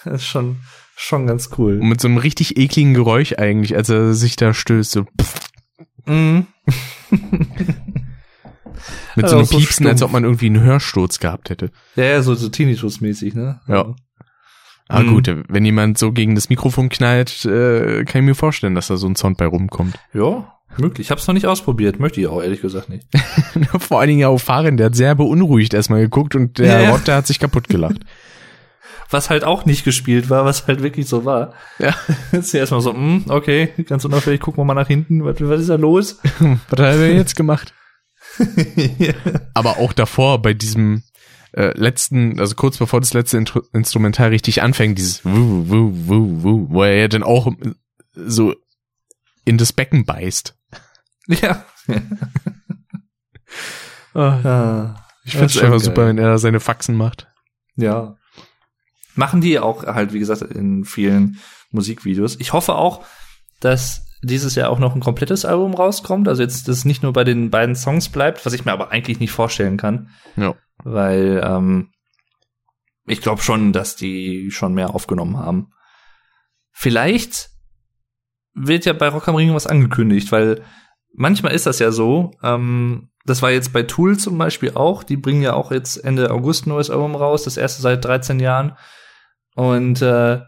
[0.05, 0.57] Das ist schon,
[0.97, 1.79] schon ganz cool.
[1.81, 5.05] Und mit so einem richtig ekligen Geräusch eigentlich, als er sich da stößt, so
[6.07, 6.49] Mhm.
[9.15, 10.11] mit Also so einem so Piepsen, als stumpf.
[10.11, 11.71] ob man irgendwie einen Hörsturz gehabt hätte.
[11.97, 13.61] Ja, ja, so, so Tinnitus-mäßig, ne?
[13.69, 13.95] Ja.
[14.89, 15.15] Aber Mhm.
[15.15, 18.97] gut, wenn jemand so gegen das Mikrofon knallt, äh, kann ich mir vorstellen, dass da
[18.97, 19.97] so ein Sound bei rumkommt.
[20.13, 21.07] Ja, möglich.
[21.07, 23.07] Ich hab's noch nicht ausprobiert, möchte ich auch ehrlich gesagt nicht.
[23.79, 26.81] Vor allen Dingen ja auch Farin, der hat sehr beunruhigt erstmal geguckt und der Ja,
[26.83, 26.91] ja.
[26.91, 28.01] Rotte hat sich kaputt gelacht.
[29.13, 31.53] Was halt auch nicht gespielt war, was halt wirklich so war.
[31.79, 31.95] Ja.
[32.33, 35.61] Jetzt hier erstmal so, hm, okay, ganz unauffällig, gucken wir mal nach hinten, was, was
[35.61, 36.19] ist da los?
[36.41, 37.75] Was hat er jetzt gemacht?
[39.55, 41.03] Aber auch davor bei diesem
[41.53, 46.43] äh, letzten, also kurz bevor das letzte Intro Instrumental richtig anfängt, dieses Wuh, Wuh, Wuh,
[46.43, 47.75] Wuh, wo er ja dann auch äh,
[48.15, 48.55] so
[49.45, 50.57] in das Becken beißt.
[51.29, 51.65] ja.
[54.15, 54.95] ah,
[55.25, 55.85] Ich Ja, find's schon einfach geil.
[55.85, 57.29] super, wenn er seine Faxen macht.
[57.77, 58.17] ja.
[59.15, 61.39] Machen die auch halt, wie gesagt, in vielen
[61.71, 62.37] Musikvideos.
[62.41, 63.05] Ich hoffe auch,
[63.61, 66.29] dass dieses Jahr auch noch ein komplettes Album rauskommt.
[66.29, 68.91] Also jetzt, dass es nicht nur bei den beiden Songs bleibt, was ich mir aber
[68.91, 70.11] eigentlich nicht vorstellen kann.
[70.37, 70.55] Ja.
[70.85, 71.91] weil ähm,
[73.07, 75.73] ich glaube schon, dass die schon mehr aufgenommen haben.
[76.71, 77.51] Vielleicht
[78.55, 80.63] wird ja bei Rock am Ring was angekündigt, weil
[81.13, 82.33] manchmal ist das ja so.
[82.43, 85.03] Ähm, das war jetzt bei Tool zum Beispiel auch.
[85.03, 88.41] Die bringen ja auch jetzt Ende August ein neues Album raus, das erste seit 13
[88.41, 88.77] Jahren.
[89.55, 90.41] Und äh,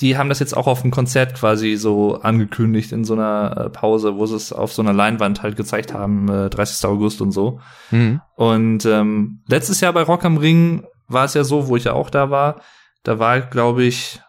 [0.00, 3.70] die haben das jetzt auch auf dem Konzert quasi so angekündigt in so einer äh,
[3.70, 6.84] Pause, wo sie es auf so einer Leinwand halt gezeigt haben, äh, 30.
[6.88, 7.60] August und so.
[7.90, 8.20] Mhm.
[8.36, 11.92] Und ähm, letztes Jahr bei Rock am Ring war es ja so, wo ich ja
[11.92, 12.62] auch da war.
[13.04, 14.20] Da war, glaube ich,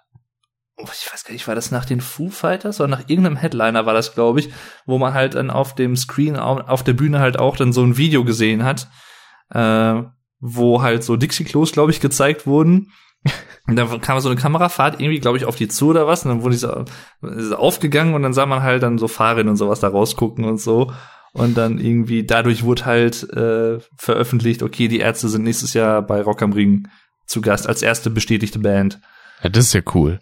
[0.78, 3.86] oh, ich weiß gar nicht, war das nach den Foo Fighters oder nach irgendeinem Headliner
[3.86, 4.50] war das, glaube ich,
[4.86, 7.84] wo man halt dann auf dem Screen au- auf der Bühne halt auch dann so
[7.84, 8.90] ein Video gesehen hat,
[9.50, 10.02] äh,
[10.40, 12.92] wo halt so Dixie-Klos, glaube ich, gezeigt wurden.
[13.68, 16.26] Und dann kam so eine Kamerafahrt irgendwie, glaube ich, auf die zu oder was.
[16.26, 16.86] Und dann wurde diese,
[17.22, 20.60] diese aufgegangen und dann sah man halt dann so Fahrräder und sowas da rausgucken und
[20.60, 20.92] so.
[21.32, 26.22] Und dann irgendwie, dadurch wurde halt äh, veröffentlicht, okay, die Ärzte sind nächstes Jahr bei
[26.22, 26.88] Rock am Ring
[27.26, 29.00] zu Gast als erste bestätigte Band.
[29.42, 30.20] Ja, das ist ja cool.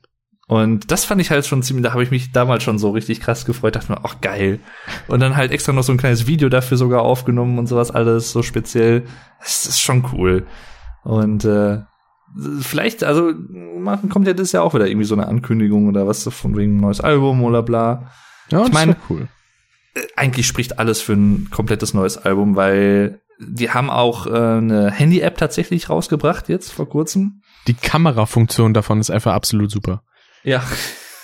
[0.47, 3.22] Und das fand ich halt schon ziemlich, da habe ich mich damals schon so richtig
[3.22, 4.59] krass gefreut, dachte mir, ach geil.
[5.07, 8.31] Und dann halt extra noch so ein kleines Video dafür sogar aufgenommen und sowas alles
[8.31, 9.03] so speziell.
[9.39, 10.45] Das ist schon cool.
[11.03, 11.80] Und äh,
[12.61, 13.33] vielleicht, also
[14.09, 17.01] kommt ja das ja auch wieder irgendwie so eine Ankündigung oder was von wegen neues
[17.01, 18.11] Album oder bla.
[18.49, 19.27] Ja, Ich meine- cool.
[20.15, 25.37] Eigentlich spricht alles für ein komplettes neues Album, weil die haben auch äh, eine Handy-App
[25.37, 27.41] tatsächlich rausgebracht jetzt vor kurzem.
[27.67, 30.03] Die Kamerafunktion davon ist einfach absolut super.
[30.43, 30.63] Ja.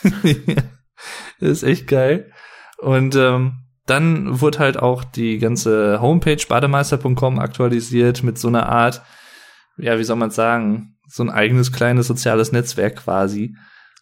[1.39, 2.31] ist echt geil.
[2.79, 3.53] Und ähm,
[3.85, 9.01] dann wurde halt auch die ganze Homepage bademeister.com aktualisiert mit so einer Art,
[9.77, 13.55] ja, wie soll man sagen, so ein eigenes kleines soziales Netzwerk quasi.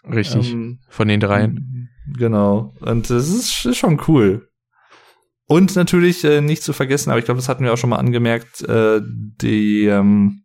[0.08, 0.52] Richtig.
[0.52, 1.90] Ähm, Von den dreien.
[2.18, 2.74] Genau.
[2.82, 4.48] Und das ist, ist schon cool.
[5.48, 7.98] Und natürlich äh, nicht zu vergessen, aber ich glaube, das hatten wir auch schon mal
[7.98, 10.44] angemerkt, äh, die ähm,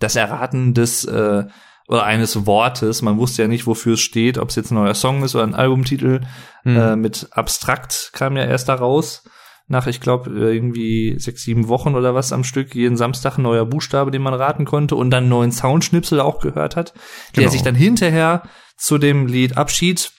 [0.00, 1.44] das Erraten des äh,
[1.86, 3.02] oder eines Wortes.
[3.02, 5.44] Man wusste ja nicht, wofür es steht, ob es jetzt ein neuer Song ist oder
[5.44, 6.22] ein Albumtitel.
[6.64, 6.76] Mhm.
[6.76, 9.24] Äh, mit Abstrakt kam ja erst da raus.
[9.66, 12.74] Nach, ich glaube, irgendwie sechs, sieben Wochen oder was am Stück.
[12.74, 16.40] Jeden Samstag ein neuer Buchstabe, den man raten konnte und dann einen neuen Soundschnipsel auch
[16.40, 16.92] gehört hat,
[17.34, 17.50] der Genau.
[17.50, 18.42] sich dann hinterher
[18.76, 20.12] zu dem Lied Abschied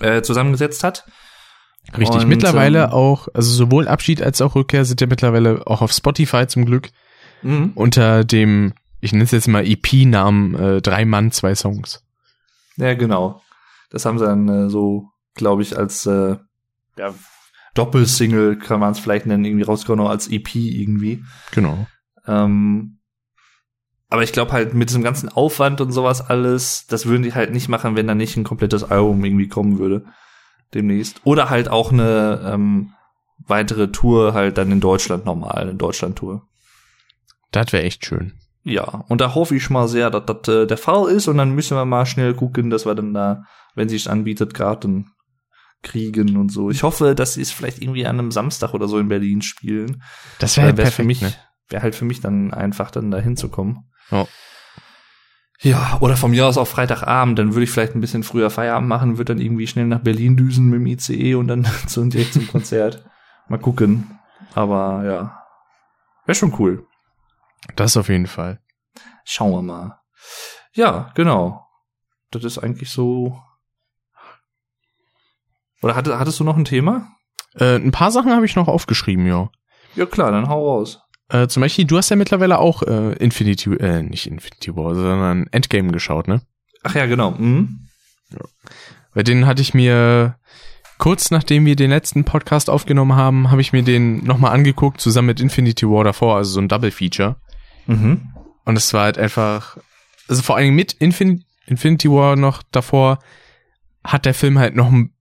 [0.00, 1.06] äh, zusammengesetzt hat.
[1.96, 2.22] Richtig.
[2.22, 5.92] Und, mittlerweile ähm, auch, also sowohl Abschied als auch Rückkehr sind ja mittlerweile auch auf
[5.92, 6.88] Spotify zum Glück
[7.42, 7.72] Mhm.
[7.74, 12.02] unter dem, ich nenne es jetzt mal EP-Namen, äh, drei Mann, zwei Songs.
[12.76, 13.42] Ja, genau.
[13.90, 16.36] Das haben sie dann äh, so, glaube ich, als äh,
[16.96, 17.14] ja,
[17.74, 21.24] Doppelsingle kann man es vielleicht nennen, irgendwie auch als EP irgendwie.
[21.52, 21.86] Genau.
[22.26, 22.98] Ähm,
[24.08, 27.52] aber ich glaube halt mit diesem ganzen Aufwand und sowas alles, das würden die halt
[27.52, 30.04] nicht machen, wenn da nicht ein komplettes Album irgendwie kommen würde
[30.72, 31.20] demnächst.
[31.24, 32.92] Oder halt auch eine ähm,
[33.38, 36.46] weitere Tour halt dann in Deutschland nochmal, eine Deutschland-Tour.
[37.50, 38.34] Das wäre echt schön.
[38.62, 41.54] Ja, und da hoffe ich mal sehr, dass das äh, der Fall ist und dann
[41.54, 43.44] müssen wir mal schnell gucken, dass wir dann da,
[43.74, 45.06] wenn sich's anbietet, gerade, dann
[45.84, 46.70] kriegen und so.
[46.70, 50.02] Ich hoffe, dass sie es vielleicht irgendwie an einem Samstag oder so in Berlin spielen.
[50.40, 51.32] Das wäre halt Wäre perfekt, für mich, ne?
[51.68, 53.90] wäre halt für mich dann einfach, dann da hinzukommen.
[54.10, 54.26] Ja.
[55.60, 58.88] Ja, oder von mir aus auch Freitagabend, dann würde ich vielleicht ein bisschen früher Feierabend
[58.88, 62.34] machen, würde dann irgendwie schnell nach Berlin düsen mit dem ICE und dann zu, direkt
[62.34, 63.04] zum Konzert.
[63.48, 64.18] Mal gucken.
[64.54, 65.42] Aber ja.
[66.26, 66.86] Wäre schon cool.
[67.76, 68.60] Das auf jeden Fall.
[69.24, 70.00] Schauen wir mal.
[70.74, 71.66] Ja, genau.
[72.30, 73.40] Das ist eigentlich so.
[75.84, 77.08] Oder hattest, hattest du noch ein Thema?
[77.60, 79.50] Äh, ein paar Sachen habe ich noch aufgeschrieben, ja.
[79.94, 81.00] Ja klar, dann hau raus.
[81.28, 85.46] Äh, zum Beispiel, du hast ja mittlerweile auch äh, Infinity, äh, nicht Infinity War, sondern
[85.50, 86.40] Endgame geschaut, ne?
[86.84, 87.32] Ach ja, genau.
[87.32, 87.86] Mhm.
[89.12, 90.36] Bei den hatte ich mir
[90.96, 95.26] kurz nachdem wir den letzten Podcast aufgenommen haben, habe ich mir den nochmal angeguckt, zusammen
[95.26, 97.36] mit Infinity War davor, also so ein Double Feature.
[97.86, 98.32] Mhm.
[98.64, 99.76] Und es war halt einfach,
[100.28, 103.18] also vor allem mit Infin Infinity War noch davor,
[104.02, 105.13] hat der Film halt noch einen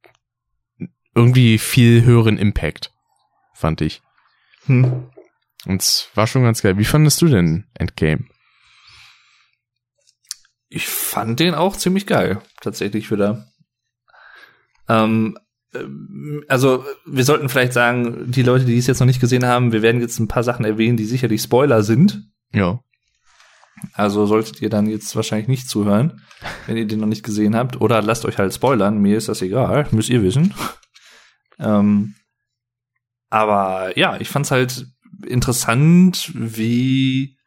[1.15, 2.91] irgendwie viel höheren Impact,
[3.53, 4.01] fand ich.
[4.65, 5.09] Hm.
[5.65, 6.77] Und es war schon ganz geil.
[6.77, 8.25] Wie fandest du denn Endgame?
[10.69, 13.47] Ich fand den auch ziemlich geil, tatsächlich wieder.
[14.89, 15.37] Ähm,
[15.73, 19.71] ähm, also wir sollten vielleicht sagen, die Leute, die es jetzt noch nicht gesehen haben,
[19.71, 22.23] wir werden jetzt ein paar Sachen erwähnen, die sicherlich Spoiler sind.
[22.53, 22.79] Ja.
[23.93, 26.21] Also solltet ihr dann jetzt wahrscheinlich nicht zuhören,
[26.67, 27.81] wenn ihr den noch nicht gesehen habt.
[27.81, 30.53] Oder lasst euch halt spoilern, mir ist das egal, müsst ihr wissen.
[31.59, 32.15] Ähm,
[33.29, 34.87] aber ja, ich fand's halt
[35.25, 37.37] interessant, wie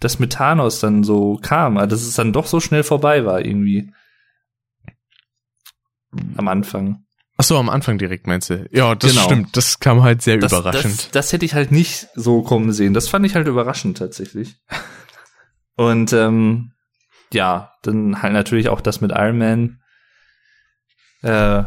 [0.00, 3.44] das mit Thanos dann so kam, also dass es dann doch so schnell vorbei war
[3.44, 3.92] irgendwie.
[6.36, 7.04] Am Anfang.
[7.38, 8.66] Ach so, am Anfang direkt meinst du?
[8.72, 9.24] Ja, das Genau.
[9.24, 9.56] stimmt.
[9.56, 10.98] Das kam halt sehr Das, überraschend.
[11.06, 12.94] Das, das hätte ich halt nicht so kommen sehen.
[12.94, 14.56] Das fand ich halt überraschend tatsächlich.
[15.76, 16.72] Und ähm,
[17.32, 19.82] ja, dann halt natürlich auch das mit Iron Man.
[21.22, 21.64] Äh,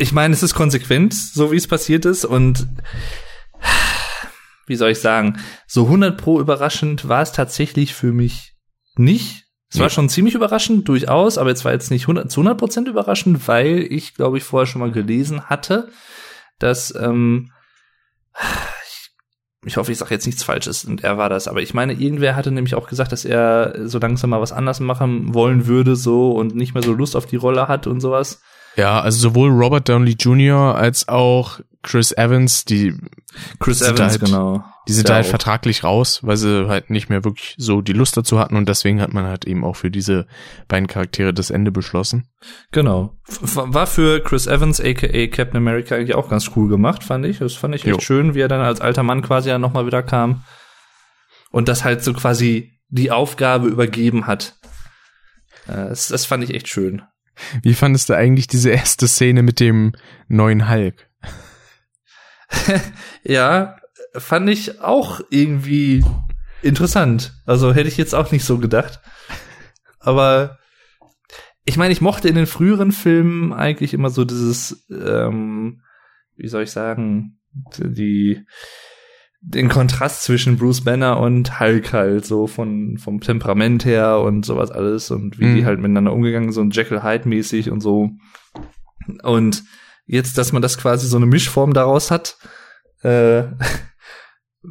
[0.00, 2.66] ich meine, es ist konsequent, so wie es passiert ist und
[4.66, 8.54] wie soll ich sagen, so 100 pro überraschend war es tatsächlich für mich
[8.96, 9.44] nicht.
[9.72, 12.88] Es war schon ziemlich überraschend, durchaus, aber es war jetzt nicht 100, zu 100 Prozent
[12.88, 15.90] überraschend, weil ich, glaube ich, vorher schon mal gelesen hatte,
[16.58, 17.52] dass, ähm,
[18.34, 19.10] ich,
[19.66, 22.34] ich hoffe, ich sage jetzt nichts Falsches und er war das, aber ich meine, irgendwer
[22.34, 26.32] hatte nämlich auch gesagt, dass er so langsam mal was anders machen wollen würde, so
[26.32, 28.40] und nicht mehr so Lust auf die Rolle hat und sowas.
[28.76, 30.74] Ja, also sowohl Robert Downey Jr.
[30.76, 32.94] als auch Chris Evans, die,
[33.58, 34.64] Chris Sind Evans, halt- genau.
[34.86, 35.30] die sind da halt auch.
[35.30, 39.00] vertraglich raus, weil sie halt nicht mehr wirklich so die Lust dazu hatten und deswegen
[39.00, 40.26] hat man halt eben auch für diese
[40.68, 42.28] beiden Charaktere das Ende beschlossen.
[42.70, 43.16] Genau.
[43.40, 47.38] War für Chris Evans, aka Captain America, eigentlich auch ganz cool gemacht, fand ich.
[47.38, 48.00] Das fand ich echt Jo.
[48.00, 50.44] schön, wie er dann als alter Mann quasi ja nochmal wieder kam.
[51.50, 54.56] Und das halt so quasi die Aufgabe übergeben hat.
[55.66, 57.02] Äh, Das, das fand ich echt schön.
[57.62, 59.92] Wie fandest du eigentlich diese erste Szene mit dem
[60.28, 61.08] neuen Hulk?
[63.22, 63.76] Ja,
[64.14, 66.04] fand ich auch irgendwie
[66.62, 67.34] interessant.
[67.46, 69.00] Also hätte ich jetzt auch nicht so gedacht.
[69.98, 70.58] Aber
[71.64, 75.82] ich meine, ich mochte in den früheren Filmen eigentlich immer so dieses, ähm,
[76.36, 78.44] wie soll ich sagen, die
[79.42, 84.70] den Kontrast zwischen Bruce Banner und Hulk halt so von vom Temperament her und sowas
[84.70, 85.54] alles und wie Mhm.
[85.56, 88.10] die halt miteinander umgegangen sind, Jekyll Hyde mäßig und so.
[89.22, 89.64] Und
[90.06, 92.36] jetzt, dass man das quasi so eine Mischform daraus hat,
[93.02, 93.44] äh,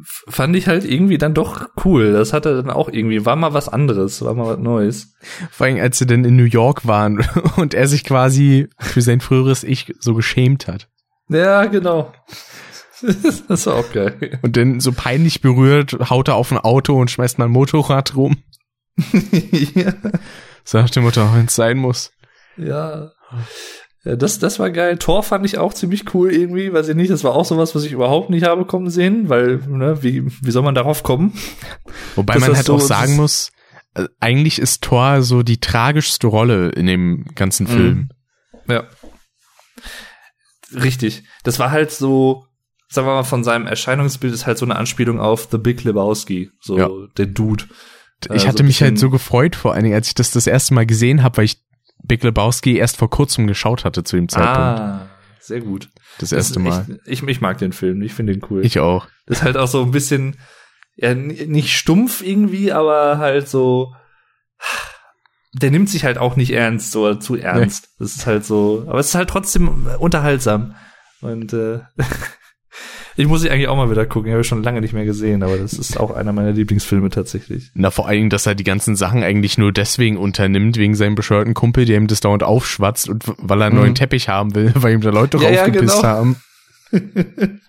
[0.04, 2.12] fand ich halt irgendwie dann doch cool.
[2.12, 5.14] Das hatte dann auch irgendwie, war mal was anderes, war mal was Neues.
[5.50, 7.26] Vor allem, als sie denn in New York waren
[7.56, 10.88] und er sich quasi für sein früheres Ich so geschämt hat.
[11.28, 12.12] Ja, genau.
[13.48, 14.38] das war auch geil.
[14.42, 18.14] Und dann so peinlich berührt, haut er auf ein Auto und schmeißt mal ein Motorrad
[18.16, 18.38] rum.
[19.74, 19.92] ja.
[20.64, 22.12] So nach dem Motto, wenn es sein muss.
[22.56, 23.12] Ja.
[24.04, 24.96] Ja, das, das war geil.
[24.98, 27.10] Tor fand ich auch ziemlich cool irgendwie, weiß ich nicht.
[27.10, 30.50] Das war auch sowas, was ich überhaupt nicht habe kommen sehen, weil, ne, wie, wie
[30.50, 31.34] soll man darauf kommen?
[32.16, 33.52] Wobei man halt so- auch sagen muss,
[33.94, 37.68] äh, eigentlich ist Thor so die tragischste Rolle in dem ganzen Mhm.
[37.70, 38.08] Film.
[38.68, 38.84] Ja.
[40.74, 41.24] Richtig.
[41.44, 42.46] Das war halt so,
[42.92, 46.50] sagen wir mal, von seinem Erscheinungsbild ist halt so eine Anspielung auf The Big Lebowski,
[46.60, 46.88] so Ja.
[47.16, 47.64] der Dude.
[48.24, 50.74] Ich Also hatte mich halt so gefreut, vor allen Dingen, als ich das das erste
[50.74, 51.58] Mal gesehen habe, weil ich
[52.02, 54.58] Big Lebowski erst vor kurzem geschaut hatte zu dem Zeitpunkt.
[54.58, 55.06] Ah,
[55.40, 55.88] sehr gut.
[56.18, 56.80] das Das erste ist Mal.
[57.06, 58.64] Echt, ich, ich mag den Film, ich finde den cool.
[58.66, 59.06] Ich auch.
[59.26, 60.36] Das ist halt auch so ein bisschen,
[60.96, 63.94] ja, nicht stumpf irgendwie, aber halt so,
[65.52, 67.88] der nimmt sich halt auch nicht ernst, so zu ernst.
[67.98, 70.74] Das ist halt so, aber es ist halt trotzdem unterhaltsam.
[71.22, 71.80] Und äh,
[73.20, 74.28] Ich muss sie eigentlich auch mal wieder gucken.
[74.28, 77.70] Ich habe schon lange nicht mehr gesehen, aber das ist auch einer meiner Lieblingsfilme tatsächlich.
[77.74, 81.14] Na, vor allen Dingen, dass er die ganzen Sachen eigentlich nur deswegen unternimmt, wegen seinem
[81.16, 83.94] bescheuerten Kumpel, der ihm das dauernd aufschwatzt und weil er einen neuen Mhm.
[83.96, 86.08] Teppich haben will, weil ihm da Leute Ja, ja, raufgepisst genau.
[86.08, 86.36] haben.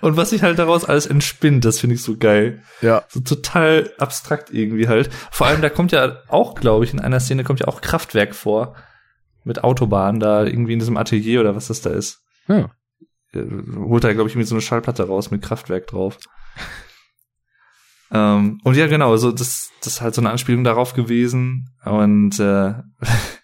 [0.00, 2.62] Und was sich halt daraus alles entspinnt, das finde ich so geil.
[2.82, 3.02] Ja.
[3.08, 5.10] So total abstrakt irgendwie halt.
[5.32, 8.34] Vor allem, da kommt ja auch, glaube ich, in einer Szene kommt ja auch Kraftwerk
[8.34, 8.76] vor.
[9.42, 12.20] Mit Autobahn da irgendwie in diesem Atelier oder was das da ist.
[12.46, 12.70] Ja.
[13.36, 16.18] Äh, holt er, glaube ich, mit so eine Schallplatte raus mit Kraftwerk drauf.
[18.10, 21.70] ähm, und ja, genau, so das, das ist halt so eine Anspielung darauf gewesen.
[21.84, 22.74] Und äh,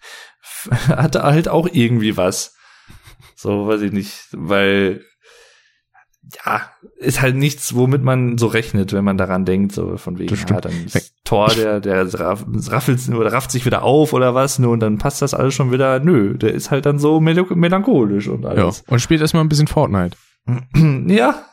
[0.87, 2.55] hatte halt auch irgendwie was.
[3.35, 5.03] So, weiß ich nicht, weil
[6.45, 6.61] ja,
[6.97, 10.61] ist halt nichts, womit man so rechnet, wenn man daran denkt, so von wegen, ah,
[10.61, 14.69] dann ist Thor, der, der raff- raffelt oder rafft sich wieder auf oder was, ne,
[14.69, 18.27] und dann passt das alles schon wieder, nö, der ist halt dann so mel melancholisch
[18.27, 18.49] und ja.
[18.49, 18.83] alles.
[18.87, 20.17] Und spielt erstmal ein bisschen Fortnite.
[21.07, 21.45] Ja,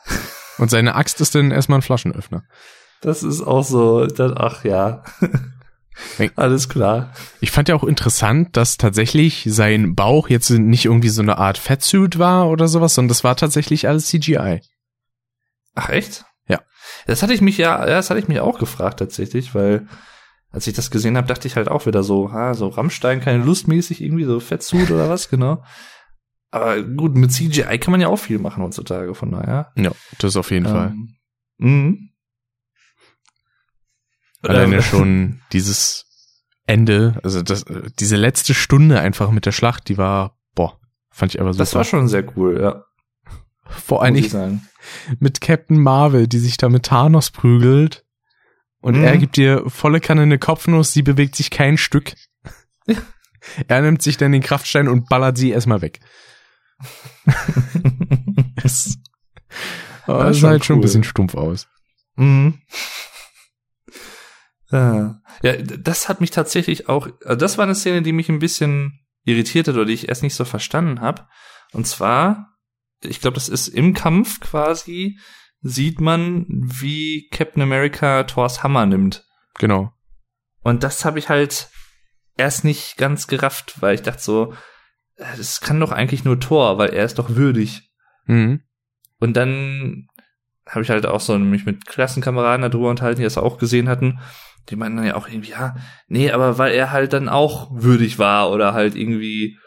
[0.57, 2.43] Und seine Axt ist dann erstmal ein Flaschenöffner.
[3.01, 5.03] das ist auch so, das, ach ja.
[6.35, 7.13] Alles klar.
[7.39, 11.57] Ich fand ja auch interessant, dass tatsächlich sein Bauch jetzt nicht irgendwie so eine Art
[11.57, 14.61] Fettsuit war oder sowas, sondern das war tatsächlich alles CGI.
[15.75, 16.25] Ach echt?
[16.47, 16.61] Ja.
[17.07, 19.87] Das hatte ich mich ja, das hatte ich mich auch gefragt tatsächlich, weil
[20.51, 23.43] als ich das gesehen habe, dachte ich halt auch wieder so, ha, so Rammstein, keine
[23.43, 25.63] Lust mäßig irgendwie so Fettsuit oder was, genau.
[26.51, 29.71] Aber gut, mit CGI kann man ja auch viel machen heutzutage, von daher.
[29.77, 30.93] Ja, das auf jeden Fall.
[31.61, 32.10] Ähm,
[34.43, 34.49] mhm.
[34.49, 36.05] Alleine schon dieses
[36.65, 37.65] Ende, also das,
[37.99, 41.61] diese letzte Stunde einfach mit der Schlacht, die war, boah, fand ich aber super.
[41.61, 42.83] Das war schon sehr cool, ja.
[43.65, 48.05] Vor allen muss ich mit Captain Marvel, die sich da mit Thanos prügelt.
[48.81, 49.03] Und Mhm.
[49.03, 52.13] er gibt ihr volle Kanne eine Kopfnuss, sie bewegt sich kein Stück.
[53.67, 55.99] er nimmt sich dann den Kraftstein und ballert sie erstmal weg.
[58.63, 58.97] Es
[60.07, 60.83] das sah schon halt schon ein cool.
[60.83, 61.67] bisschen stumpf aus.
[62.15, 62.59] Mhm.
[64.71, 65.21] Ja.
[65.41, 68.99] ja, das hat mich tatsächlich auch, also das war eine Szene, die mich ein bisschen
[69.23, 71.27] irritiert hat oder die ich erst nicht so verstanden habe.
[71.73, 72.57] Und zwar,
[73.03, 75.19] ich glaube, das ist im Kampf quasi,
[75.61, 79.25] sieht man, wie Captain America Thors Hammer nimmt.
[79.59, 79.91] Genau.
[80.61, 81.69] Und das habe ich halt
[82.37, 84.53] erst nicht ganz gerafft, weil ich dachte so,
[85.17, 87.91] äh, das kann doch eigentlich nur Thor, weil er ist doch würdig.
[88.25, 88.61] Mhm.
[89.19, 90.07] Und dann
[90.67, 94.19] habe ich halt auch so mich mit Klassenkameraden darüber unterhalten, die das auch gesehen hatten.
[94.69, 95.75] Die meinten dann ja auch irgendwie, ja,
[96.07, 99.57] nee, aber weil er halt dann auch würdig war oder halt irgendwie,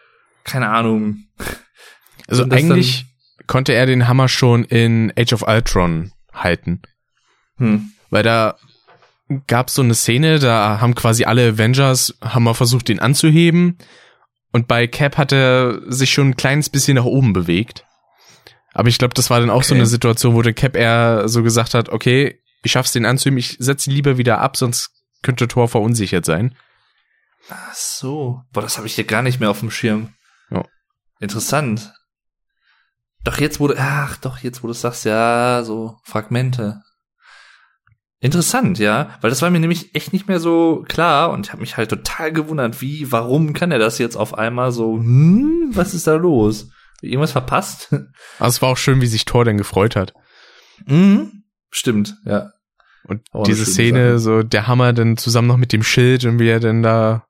[0.44, 1.24] keine Ahnung.
[2.26, 3.04] Also eigentlich
[3.46, 6.80] konnte er den Hammer schon in Age of Ultron halten.
[7.58, 7.90] Hm.
[8.08, 8.56] Weil da
[9.46, 13.76] gab's so eine Szene, da haben quasi alle Avengers, haben mal versucht, den anzuheben.
[14.52, 17.84] Und bei Cap hat er sich schon ein kleines bisschen nach oben bewegt.
[18.72, 19.80] Aber ich glaube, das war dann auch so Okay.
[19.80, 23.56] eine Situation, wo der Cap eher so gesagt hat, okay, ich schaff's den anzuheben, ich
[23.58, 24.90] setze ihn lieber wieder ab, sonst
[25.22, 26.56] könnte Thor verunsichert sein.
[27.48, 28.42] Ach so.
[28.52, 30.14] Boah, das habe ich hier gar nicht mehr auf dem Schirm.
[30.50, 30.64] Ja.
[31.20, 31.92] Interessant.
[33.22, 36.82] Doch jetzt wurde, ach doch, jetzt wo du es sagst, ja, so Fragmente.
[38.20, 41.60] Interessant, ja, weil das war mir nämlich echt nicht mehr so klar und ich habe
[41.60, 45.92] mich halt total gewundert, wie, warum kann er das jetzt auf einmal so, hm, was
[45.92, 46.70] ist da los?
[47.02, 47.92] Irgendwas verpasst?
[48.38, 50.14] Aber es war auch schön, wie sich Thor dann gefreut hat.
[50.86, 51.43] mhm.
[51.76, 52.52] Stimmt, ja.
[53.06, 54.18] Und eine diese Szene, Sache.
[54.20, 57.26] so der Hammer dann zusammen noch mit dem Schild und wie er dann da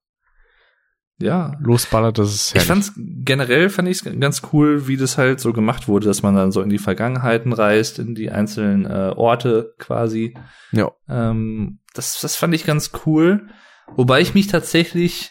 [1.19, 2.69] Ja, losballert, das ist Ich herrlich.
[2.69, 6.53] fand's generell fand ich ganz cool, wie das halt so gemacht wurde, dass man dann
[6.53, 10.35] so in die Vergangenheiten reist, in die einzelnen äh, Orte quasi.
[10.73, 10.91] ja.
[11.09, 13.49] Ähm, das, das fand ich ganz cool.
[13.97, 15.31] Wobei ich mich tatsächlich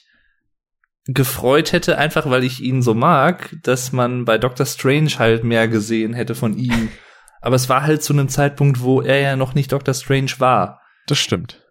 [1.06, 5.68] gefreut hätte, einfach weil ich ihn so mag, dass man bei Doctor Strange halt mehr
[5.68, 6.90] gesehen hätte von ihm.
[7.44, 10.82] Aber es war halt zu einem Zeitpunkt, wo er ja noch nicht Doctor Strange war.
[11.08, 11.62] Das stimmt.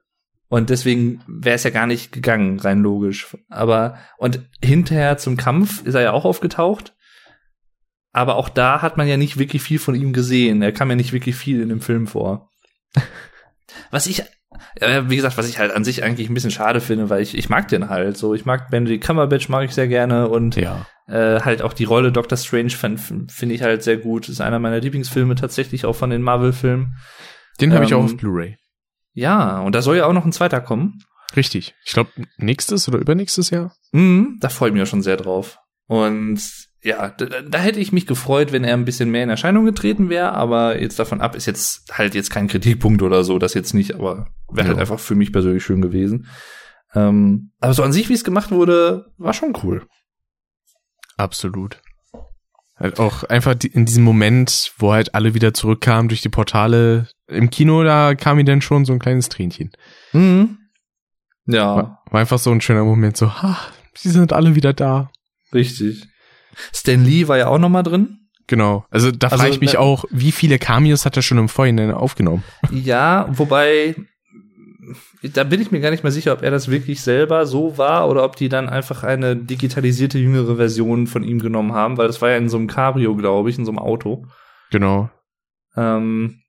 [0.48, 3.34] Und deswegen wäre es ja gar nicht gegangen, rein logisch.
[3.48, 6.94] Aber, und hinterher zum Kampf ist er ja auch aufgetaucht.
[8.12, 10.60] Aber auch da hat man ja nicht wirklich viel von ihm gesehen.
[10.60, 12.50] Er kam ja nicht wirklich viel in dem Film vor.
[13.90, 14.24] Was ich,
[14.80, 17.36] ja, wie gesagt, was ich halt an sich eigentlich ein bisschen schade finde, weil ich,
[17.36, 18.34] ich mag den halt so.
[18.34, 20.86] Ich mag Benedict Cumberbatch mag ich sehr gerne und Ja.
[21.08, 23.00] äh, halt auch die Rolle Doctor Strange finde
[23.32, 24.28] find ich halt sehr gut.
[24.28, 26.96] Ist einer meiner Lieblingsfilme tatsächlich auch von den Marvel-Filmen.
[27.60, 28.56] Den habe ich auch Ähm, auf Blu-ray.
[29.14, 30.98] Ja, und da soll ja auch noch ein zweiter kommen.
[31.36, 31.74] Richtig.
[31.84, 33.74] Ich glaube, nächstes oder übernächstes Jahr.
[33.92, 35.58] Mhm, da freue ich mich auch schon sehr drauf.
[35.86, 36.40] Und
[36.82, 40.08] ja, da, da hätte ich mich gefreut, wenn er ein bisschen mehr in Erscheinung getreten
[40.08, 43.72] wäre, aber jetzt davon ab ist jetzt halt jetzt kein Kritikpunkt oder so, das jetzt
[43.72, 44.80] nicht, aber wäre halt Ja.
[44.80, 46.26] einfach für mich persönlich schön gewesen.
[46.94, 49.86] Ähm, aber so an sich, wie es gemacht wurde, war schon cool.
[51.16, 51.80] Absolut.
[52.76, 57.06] Halt auch einfach in diesem Moment, wo halt alle wieder zurückkamen durch die Portale.
[57.28, 59.70] Im Kino, da kam ihm dann schon so ein kleines Tränchen.
[60.12, 60.58] Mhm.
[61.46, 61.76] Ja.
[61.76, 63.56] War, war einfach so ein schöner Moment, so, ha,
[63.94, 65.10] sie sind alle wieder da.
[65.54, 66.06] Richtig.
[66.72, 68.18] Stan Lee war ja auch noch mal drin.
[68.46, 68.84] Genau.
[68.90, 71.92] Also da also, frage ich mich auch, wie viele Cameos hat er schon im Vorhinein
[71.92, 72.44] aufgenommen?
[72.70, 73.94] Ja, wobei
[75.22, 78.08] da bin ich mir gar nicht mehr sicher, ob er das wirklich selber so war
[78.08, 82.20] oder ob die dann einfach eine digitalisierte jüngere Version von ihm genommen haben, weil das
[82.20, 84.26] war ja in so einem Cabrio, glaube ich, in so einem Auto.
[84.70, 85.10] Genau.
[85.76, 86.40] Ähm,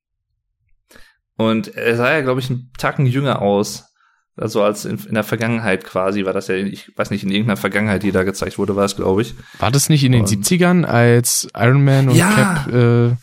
[1.37, 3.92] und er sah ja, glaube ich, einen Tacken jünger aus.
[4.35, 7.57] Also als in, in, der Vergangenheit quasi war das ja, ich weiß nicht, in irgendeiner
[7.57, 9.35] Vergangenheit, die da gezeigt wurde, war es, glaube ich.
[9.59, 12.65] War das nicht in den und 70ern, als Iron Man und ja.
[12.65, 13.15] Cap äh,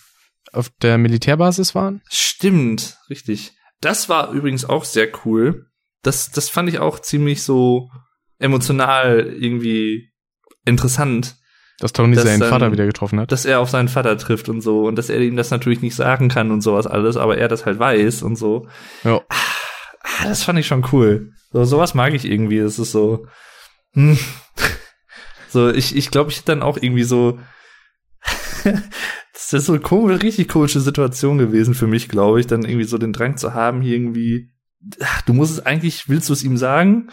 [0.53, 2.01] auf der Militärbasis waren?
[2.09, 3.53] Stimmt, richtig.
[3.81, 5.67] Das war übrigens auch sehr cool.
[6.03, 7.91] Das, das fand ich auch ziemlich so
[8.39, 10.13] emotional irgendwie
[10.65, 11.37] interessant.
[11.81, 13.33] Dass Tony dass seinen dann, Vater wieder getroffen hat.
[13.33, 14.87] Dass er auf seinen Vater trifft und so.
[14.87, 17.67] Und dass er ihm das natürlich nicht sagen kann und sowas alles, aber er das
[17.67, 18.69] halt weiß und so.
[19.03, 19.23] Ja.
[19.29, 19.35] Ah,
[20.25, 21.33] das fand ich schon cool.
[21.53, 22.59] So, sowas mag ich irgendwie.
[22.59, 23.27] Das ist so.
[23.93, 24.19] Hm.
[25.53, 27.37] So, ich, ich glaube, ich hätte dann auch irgendwie so
[29.33, 32.85] das ist so eine komische, richtig komische Situation gewesen für mich, glaube ich, dann irgendwie
[32.85, 34.53] so den Drang zu haben, hier irgendwie,
[35.03, 37.09] ach, du musst es eigentlich, willst du es ihm sagen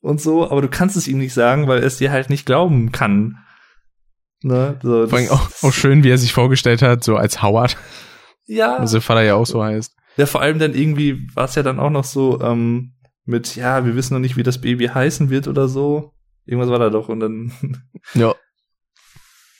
[0.00, 2.46] und so, aber du kannst es ihm nicht sagen, weil er es dir halt nicht
[2.46, 3.38] glauben kann.
[4.42, 4.78] Ne?
[4.82, 7.76] So, Vor allem auch, auch schön, wie er sich vorgestellt hat, so als Howard.
[8.46, 8.76] Ja.
[8.76, 9.94] Also Vater ja auch so heißt.
[10.16, 13.84] Ja, vor allem dann irgendwie war es ja dann auch noch so ähm, mit, ja,
[13.84, 16.12] wir wissen noch nicht, wie das Baby heißen wird oder so.
[16.44, 17.52] Irgendwas war da doch und dann.
[18.14, 18.34] Ja.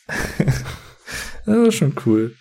[1.45, 2.37] Das ist schon cool.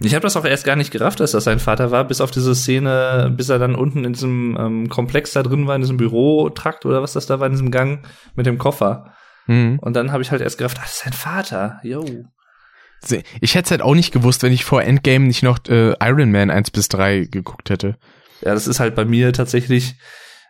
[0.00, 2.30] Ich habe das auch erst gar nicht gerafft, dass das sein Vater war, bis auf
[2.30, 5.96] diese Szene, bis er dann unten in diesem ähm, Komplex da drin war, in diesem
[5.96, 9.14] Bürotrakt oder was das da war, in diesem Gang mit dem Koffer.
[9.46, 9.78] Mhm.
[9.80, 11.80] Und dann habe ich halt erst gerafft, ach, das ist sein Vater.
[11.82, 12.04] Yo.
[13.40, 16.30] Ich hätte es halt auch nicht gewusst, wenn ich vor Endgame nicht noch äh, Iron
[16.30, 17.96] Man 1 bis 3 geguckt hätte.
[18.42, 19.96] Ja, das ist halt bei mir tatsächlich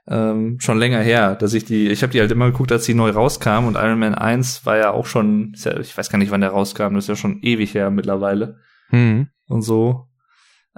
[0.08, 2.94] ähm, schon länger her, dass ich die, ich habe die halt immer geguckt, als die
[2.94, 6.30] neu rauskam und Iron Man 1 war ja auch schon, ja, ich weiß gar nicht,
[6.30, 8.58] wann der rauskam, das ist ja schon ewig her mittlerweile.
[8.90, 9.28] Mhm.
[9.46, 10.08] Und so.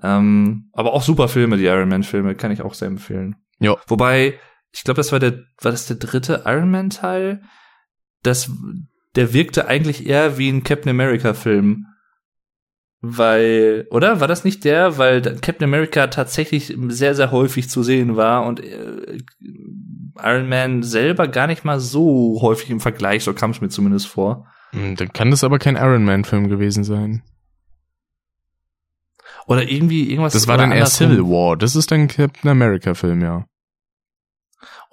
[0.02, 3.36] Ähm, aber auch super Filme, die Iron Man Filme, kann ich auch sehr empfehlen.
[3.60, 3.76] Ja.
[3.86, 4.38] Wobei,
[4.72, 7.42] ich glaube, das war der, war das der dritte Iron Man Teil?
[8.22, 8.50] Das,
[9.16, 11.86] der wirkte eigentlich eher wie ein Captain America Film
[13.06, 14.20] weil, oder?
[14.20, 18.60] War das nicht der, weil Captain America tatsächlich sehr, sehr häufig zu sehen war und
[18.60, 19.18] äh,
[20.22, 24.06] Iron Man selber gar nicht mal so häufig im Vergleich, so kam es mir zumindest
[24.06, 24.46] vor.
[24.70, 27.22] Hm, dann kann das aber kein Iron Man-Film gewesen sein.
[29.46, 30.32] Oder irgendwie irgendwas.
[30.32, 31.58] Das war dann eher Civil War.
[31.58, 33.44] Das ist dann Captain America-Film, ja.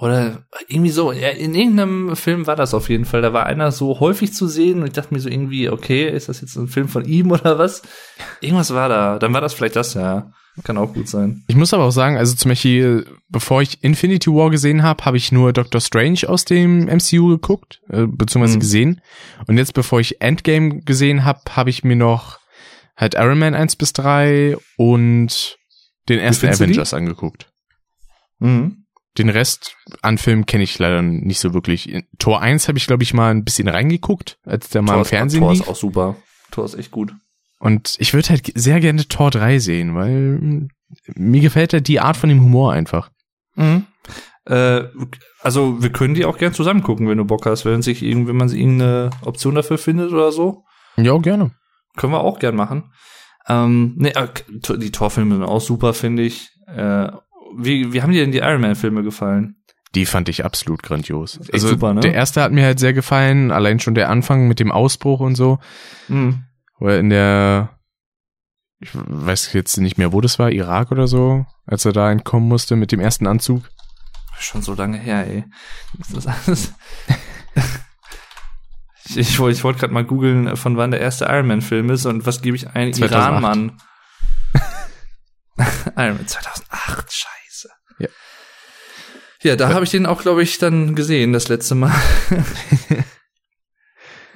[0.01, 3.21] Oder irgendwie so, ja, in irgendeinem Film war das auf jeden Fall.
[3.21, 6.27] Da war einer so häufig zu sehen und ich dachte mir so irgendwie, okay, ist
[6.27, 7.83] das jetzt ein Film von ihm oder was?
[8.39, 9.19] Irgendwas war da.
[9.19, 10.31] Dann war das vielleicht das, ja.
[10.63, 11.43] Kann auch gut sein.
[11.47, 15.17] Ich muss aber auch sagen, also zum Beispiel, bevor ich Infinity War gesehen habe, habe
[15.17, 18.59] ich nur Doctor Strange aus dem MCU geguckt, äh, beziehungsweise mhm.
[18.59, 19.01] gesehen.
[19.45, 22.39] Und jetzt, bevor ich Endgame gesehen habe, habe ich mir noch
[22.97, 25.57] halt Iron Man 1 bis 3 und
[26.09, 27.51] den ersten Avengers angeguckt.
[28.39, 28.80] Mhm.
[29.17, 31.89] Den Rest an Filmen kenne ich leider nicht so wirklich.
[31.89, 35.01] In Tor 1 habe ich, glaube ich, mal ein bisschen reingeguckt, als der mal Tor
[35.01, 35.61] im Fernsehen Tor lief.
[35.61, 36.15] ist auch super.
[36.51, 37.13] Tor ist echt gut.
[37.59, 40.69] Und ich würde halt sehr gerne Tor 3 sehen, weil hm,
[41.15, 43.11] mir gefällt halt die Art von dem Humor einfach.
[43.55, 43.85] Mhm.
[44.45, 44.83] Äh,
[45.41, 48.29] also wir können die auch gern zusammen gucken, wenn du Bock hast, wenn sich irgendwie,
[48.29, 50.63] wenn man irgendeine Option dafür findet oder so.
[50.97, 51.51] Ja, gerne.
[51.97, 52.91] Können wir auch gern machen.
[53.47, 54.27] Ähm, nee, äh,
[54.77, 56.49] die Torfilme sind auch super, finde ich.
[56.67, 57.11] Äh,
[57.57, 59.55] wie, wie haben dir denn die Iron Man-Filme gefallen?
[59.93, 61.37] Die fand ich absolut grandios.
[61.37, 61.99] Echt also super, ne?
[61.99, 65.35] Der erste hat mir halt sehr gefallen, allein schon der Anfang mit dem Ausbruch und
[65.35, 65.59] so.
[66.07, 66.45] Mhm.
[66.79, 67.77] Wo er in der,
[68.79, 72.47] ich weiß jetzt nicht mehr, wo das war, Irak oder so, als er da entkommen
[72.47, 73.69] musste mit dem ersten Anzug.
[74.39, 75.43] Schon so lange her, ey.
[76.09, 76.73] Das alles.
[79.05, 82.05] ich, ich wollte ich wollt gerade mal googeln, von wann der erste Iron Man-Film ist
[82.05, 82.91] und was gebe ich ein?
[82.91, 83.77] Iran-Mann.
[85.97, 87.40] Iron Man 2008, scheiße.
[89.43, 89.55] Ja.
[89.55, 91.95] Da habe ich den auch, glaube ich, dann gesehen, das letzte Mal.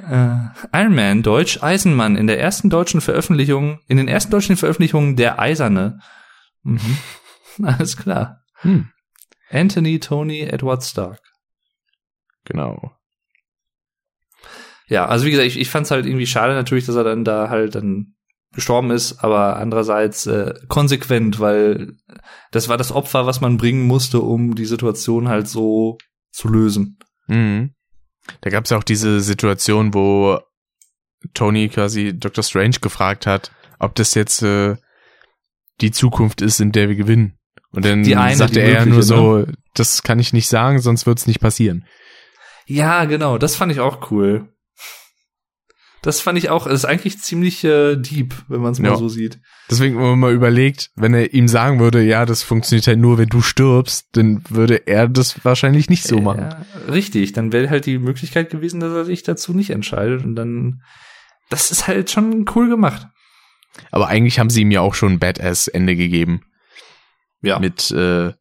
[0.10, 0.38] äh,
[0.74, 5.40] Iron Man, Deutsch, Eisenmann, in der ersten deutschen Veröffentlichung, in den ersten deutschen Veröffentlichungen der
[5.40, 6.00] Eiserne.
[6.64, 6.98] Mhm.
[7.64, 8.44] Alles klar.
[8.62, 8.90] Hm.
[9.50, 11.22] Anthony Tony Edward Stark.
[12.46, 12.92] Genau.
[14.88, 17.24] Ja, also wie gesagt, ich, ich fand es halt irgendwie schade natürlich, dass er dann
[17.24, 18.16] da halt dann
[18.56, 21.94] gestorben ist, aber andererseits äh, konsequent, weil
[22.52, 25.98] das war das Opfer, was man bringen musste, um die Situation halt so
[26.32, 26.98] zu lösen.
[27.28, 27.74] Mhm.
[28.42, 30.40] Da gab es ja auch diese Situation, wo
[31.34, 32.44] Tony quasi Dr.
[32.44, 34.78] Strange gefragt hat, ob das jetzt äh,
[35.82, 37.38] die Zukunft ist, in der wir gewinnen.
[37.72, 41.28] Und dann eine, sagte er ja nur so, das kann ich nicht sagen, sonst wird's
[41.28, 41.86] nicht passieren.
[42.68, 44.55] Ja, genau, das fand ich auch cool.
[46.06, 48.96] Das fand ich auch, es ist eigentlich ziemlich äh, deep, wenn man es mal Ja.
[48.96, 49.40] so sieht.
[49.72, 53.18] Deswegen, wenn man mal überlegt, wenn er ihm sagen würde, ja, das funktioniert halt nur,
[53.18, 56.42] wenn du stirbst, dann würde er das wahrscheinlich nicht so machen.
[56.42, 60.36] Ja, richtig, dann wäre halt die Möglichkeit gewesen, dass er sich dazu nicht entscheidet und
[60.36, 60.82] dann
[61.50, 63.08] das ist halt schon cool gemacht.
[63.92, 66.42] Aber eigentlich haben sie ihm ja auch schon ein Badass-Ende gegeben.
[67.42, 67.60] Ja.
[67.60, 68.34] Mit äh,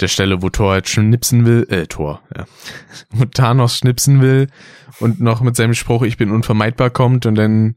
[0.00, 2.46] der Stelle, wo Thor halt schnipsen will, äh, Thor, ja.
[3.10, 4.48] wo Thanos schnipsen will
[5.00, 7.76] und noch mit seinem Spruch, ich bin unvermeidbar kommt und dann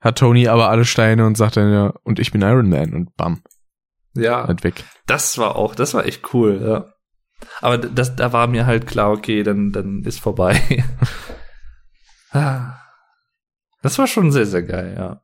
[0.00, 3.16] hat Tony aber alle Steine und sagt dann ja, und ich bin Iron Man und
[3.16, 3.42] bam,
[4.14, 4.46] ja.
[4.46, 4.84] halt weg.
[5.06, 6.92] Das war auch, das war echt cool, ja.
[7.60, 10.84] Aber das, da war mir halt klar, okay, dann, dann ist vorbei.
[12.30, 12.78] Ah.
[13.80, 15.22] das war schon sehr, sehr geil, ja.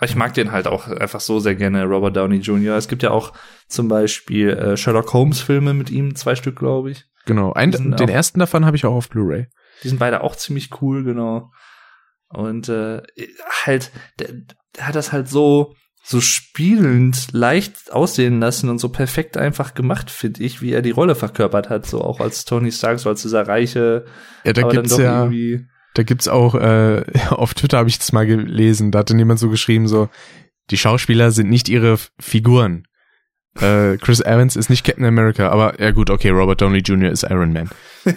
[0.00, 2.74] Aber ich mag den halt auch einfach so sehr gerne, Robert Downey Jr.
[2.76, 3.34] Es gibt ja auch
[3.68, 7.04] zum Beispiel äh, Sherlock Holmes Filme mit ihm, zwei Stück, glaube ich.
[7.26, 9.48] Genau, ein, den auch- ersten davon habe ich auch auf Blu-ray.
[9.84, 11.50] Die sind beide auch ziemlich cool, genau.
[12.28, 13.02] Und äh,
[13.66, 14.28] halt, der,
[14.76, 20.10] der hat das halt so so spielend leicht aussehen lassen und so perfekt einfach gemacht,
[20.10, 23.20] finde ich, wie er die Rolle verkörpert hat, so auch als Tony Stark, so als
[23.20, 24.06] dieser reiche,
[24.44, 28.12] Ja, da gibt's doch ja, irgendwie da gibt's auch, äh, auf Twitter habe ich das
[28.12, 30.08] mal gelesen, da hatte jemand so geschrieben, so,
[30.70, 32.84] die Schauspieler sind nicht ihre Figuren.
[33.60, 37.10] Äh, Chris Evans ist nicht Captain America, aber ja gut, okay, Robert Downey Jr.
[37.10, 37.68] ist Iron Man.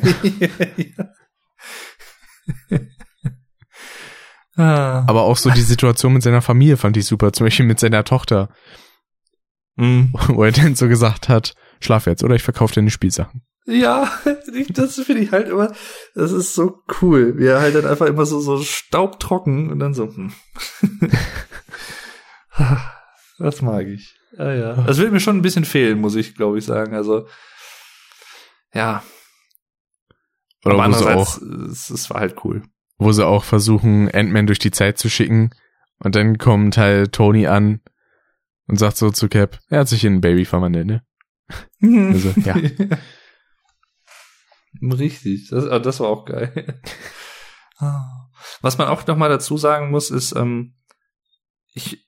[4.55, 5.03] ah.
[5.07, 8.03] Aber auch so die Situation mit seiner Familie fand ich super, zum Beispiel mit seiner
[8.03, 8.49] Tochter,
[9.75, 10.13] Mm.
[10.27, 13.41] wo er dann so gesagt hat, schlaf jetzt oder ich verkaufe deine Spielsachen.
[13.65, 14.11] Ja,
[14.69, 15.71] das finde ich halt immer,
[16.15, 17.37] das ist so cool.
[17.37, 20.33] wie er halt dann einfach immer so, so staubtrocken und dann so, hm.
[23.39, 24.15] Das mag ich.
[24.37, 24.73] Ja, ja.
[24.83, 26.95] Das wird mir schon ein bisschen fehlen, muss ich, glaube ich, sagen.
[26.95, 27.27] Also,
[28.73, 29.03] ja.
[30.63, 32.63] Oder aber wo sie, andererseits, auch, es, es war halt cool.
[32.97, 35.51] wo sie auch versuchen, Ant-Man durch die Zeit zu schicken
[35.99, 37.81] und dann kommt halt Tony an
[38.67, 41.03] und sagt so zu Cap, er hat sich in ein Baby verwandelt, ne?
[41.81, 42.55] Also, ja.
[44.91, 46.81] Richtig, das, ah, das war auch geil.
[47.79, 48.29] Ah.
[48.61, 50.75] Was man auch noch mal dazu sagen muss, ist, ähm,
[51.73, 52.07] ich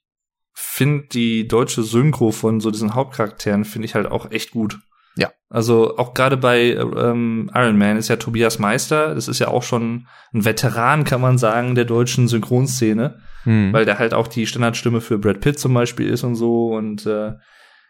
[0.53, 4.79] finde die deutsche Synchro von so diesen Hauptcharakteren finde ich halt auch echt gut.
[5.17, 5.31] Ja.
[5.49, 9.63] Also auch gerade bei ähm, Iron Man ist ja Tobias Meister, das ist ja auch
[9.63, 13.71] schon ein Veteran, kann man sagen, der deutschen Synchronszene Hm.
[13.73, 17.05] weil der halt auch die Standardstimme für Brad Pitt zum Beispiel ist und so und
[17.05, 17.33] äh,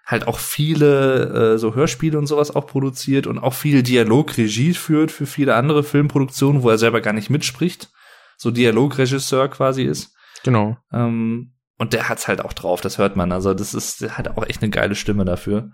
[0.06, 5.12] halt auch viele äh, so Hörspiele und sowas auch produziert und auch viel Dialogregie führt
[5.12, 7.90] für viele andere Filmproduktionen, wo er selber gar nicht mitspricht,
[8.38, 10.16] so Dialogregisseur quasi ist.
[10.44, 10.78] Genau.
[10.94, 13.32] Ähm, und der hat's halt auch drauf, das hört man.
[13.32, 15.72] Also das ist, der hat auch echt eine geile Stimme dafür.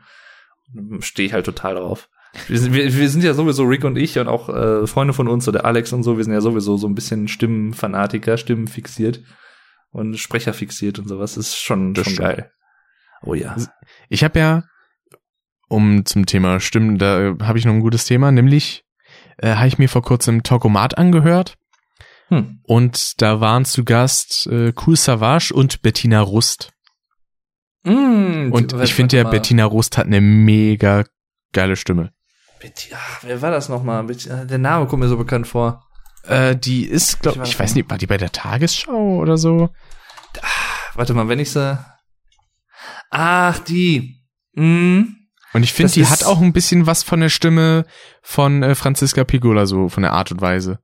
[1.02, 2.10] Stehe ich halt total drauf.
[2.48, 5.28] Wir sind, wir, wir sind ja sowieso Rick und ich und auch äh, Freunde von
[5.28, 8.68] uns, so der Alex und so, wir sind ja sowieso so ein bisschen Stimmenfanatiker, Stimmen
[8.68, 9.22] fixiert
[9.92, 11.36] und Sprecher fixiert und sowas.
[11.36, 12.52] Das ist schon, Das schon geil.
[13.24, 13.56] Oh ja.
[14.10, 14.64] Ich habe ja,
[15.68, 18.84] um zum Thema Stimmen, da äh, habe ich noch ein gutes Thema, nämlich
[19.38, 21.56] äh, habe ich mir vor kurzem Tokomat angehört
[22.30, 22.62] Hm.
[22.64, 26.72] und da waren zu Gast äh, Cool Savage und Bettina Rust.
[27.84, 29.24] Mm, Und ich finde ja.
[29.26, 31.04] Bettina Rust hat eine mega
[31.52, 32.12] geile Stimme.
[32.62, 34.04] Bettina, wer war das nochmal?
[34.06, 35.84] Bettina- Der Name kommt mir so bekannt vor.
[36.24, 39.38] Äh, die ist, glaub, Ich ich, weiß weiß nicht, war die bei der Tagesschau oder
[39.38, 39.70] so?
[40.94, 41.78] Warte mal, wenn ich sie.
[43.10, 44.24] Ach, die.
[44.54, 45.02] Mm.
[45.54, 47.86] Und ich finde, die hat auch ein bisschen was von der Stimme
[48.22, 50.80] von äh, Franziska Pigula, so von der Art und Weise.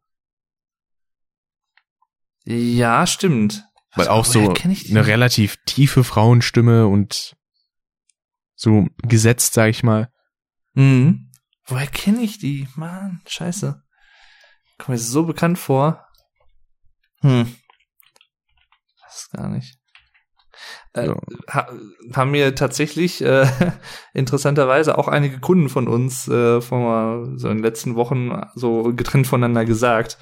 [2.44, 3.64] Ja, stimmt.
[3.96, 7.36] Weil Was- auch so eine relativ tiefe Frauenstimme und
[8.56, 10.12] so gesetzt, sag ich mal.
[10.74, 11.32] Mhm.
[11.66, 12.68] Woher kenne ich die?
[12.76, 13.82] Mann, scheiße.
[14.78, 16.08] Kommt mir so bekannt vor.
[17.22, 17.54] Hm.
[19.04, 19.77] Das ist gar nicht.
[20.98, 21.14] Äh,
[21.50, 21.68] ha,
[22.14, 23.46] haben mir tatsächlich äh,
[24.14, 29.28] interessanterweise auch einige Kunden von uns äh, vor so in den letzten Wochen so getrennt
[29.28, 30.18] voneinander gesagt,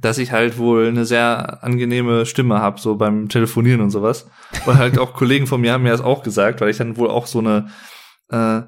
[0.00, 4.30] dass ich halt wohl eine sehr angenehme Stimme habe, so beim Telefonieren und sowas.
[4.64, 7.10] Weil halt auch Kollegen von mir haben mir das auch gesagt, weil ich dann wohl
[7.10, 7.68] auch so eine
[8.28, 8.62] äh,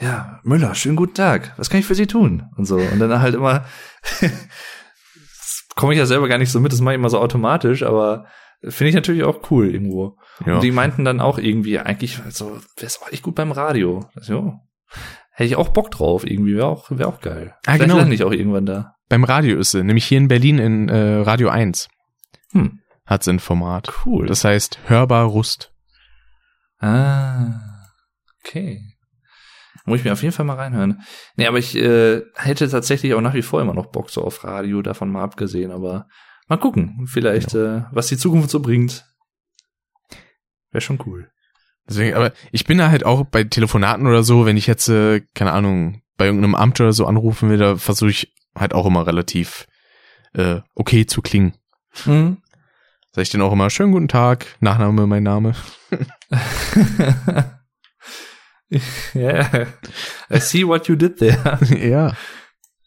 [0.00, 1.52] ja, Müller, schönen guten Tag.
[1.56, 2.44] Was kann ich für Sie tun?
[2.56, 2.76] Und so.
[2.76, 3.64] Und dann halt immer,
[4.20, 7.82] das komme ich ja selber gar nicht so mit, das mache ich immer so automatisch,
[7.82, 8.26] aber
[8.68, 10.16] finde ich natürlich auch cool irgendwo.
[10.46, 10.54] Ja.
[10.54, 14.06] Und die meinten dann auch irgendwie, eigentlich, so, wäre es auch echt gut beim Radio.
[14.22, 14.60] Ja,
[15.32, 17.54] hätte ich auch Bock drauf irgendwie, wäre auch, wäre auch geil.
[17.66, 18.10] Ah, Vielleicht genau.
[18.10, 18.94] ich auch irgendwann da.
[19.08, 21.88] beim Radio ist sie, nämlich hier in Berlin in äh, Radio 1.
[22.52, 22.80] Hm.
[23.04, 23.92] Hat sie ein Format.
[24.04, 24.26] Cool.
[24.26, 25.72] Das heißt Hörbar Rust.
[26.78, 27.60] Ah,
[28.44, 28.80] okay.
[29.84, 31.02] Muss ich mir auf jeden Fall mal reinhören.
[31.36, 34.44] Nee, aber ich äh, hätte tatsächlich auch nach wie vor immer noch Bock so auf
[34.44, 36.06] Radio, davon mal abgesehen, aber
[36.48, 39.04] mal gucken, vielleicht, äh, was die Zukunft so bringt.
[40.70, 41.30] Wäre schon cool.
[41.88, 45.22] Deswegen, aber ich bin da halt auch bei Telefonaten oder so, wenn ich jetzt, äh,
[45.34, 49.06] keine Ahnung, bei irgendeinem Amt oder so anrufen will, da versuche ich halt auch immer
[49.06, 49.66] relativ
[50.34, 51.54] äh, okay zu klingen.
[52.06, 52.38] Mhm.
[53.10, 55.54] Sag ich dann auch immer, schönen guten Tag, Nachname, mein Name.
[59.14, 59.66] yeah.
[60.30, 61.58] I see what you did there.
[61.78, 62.16] ja.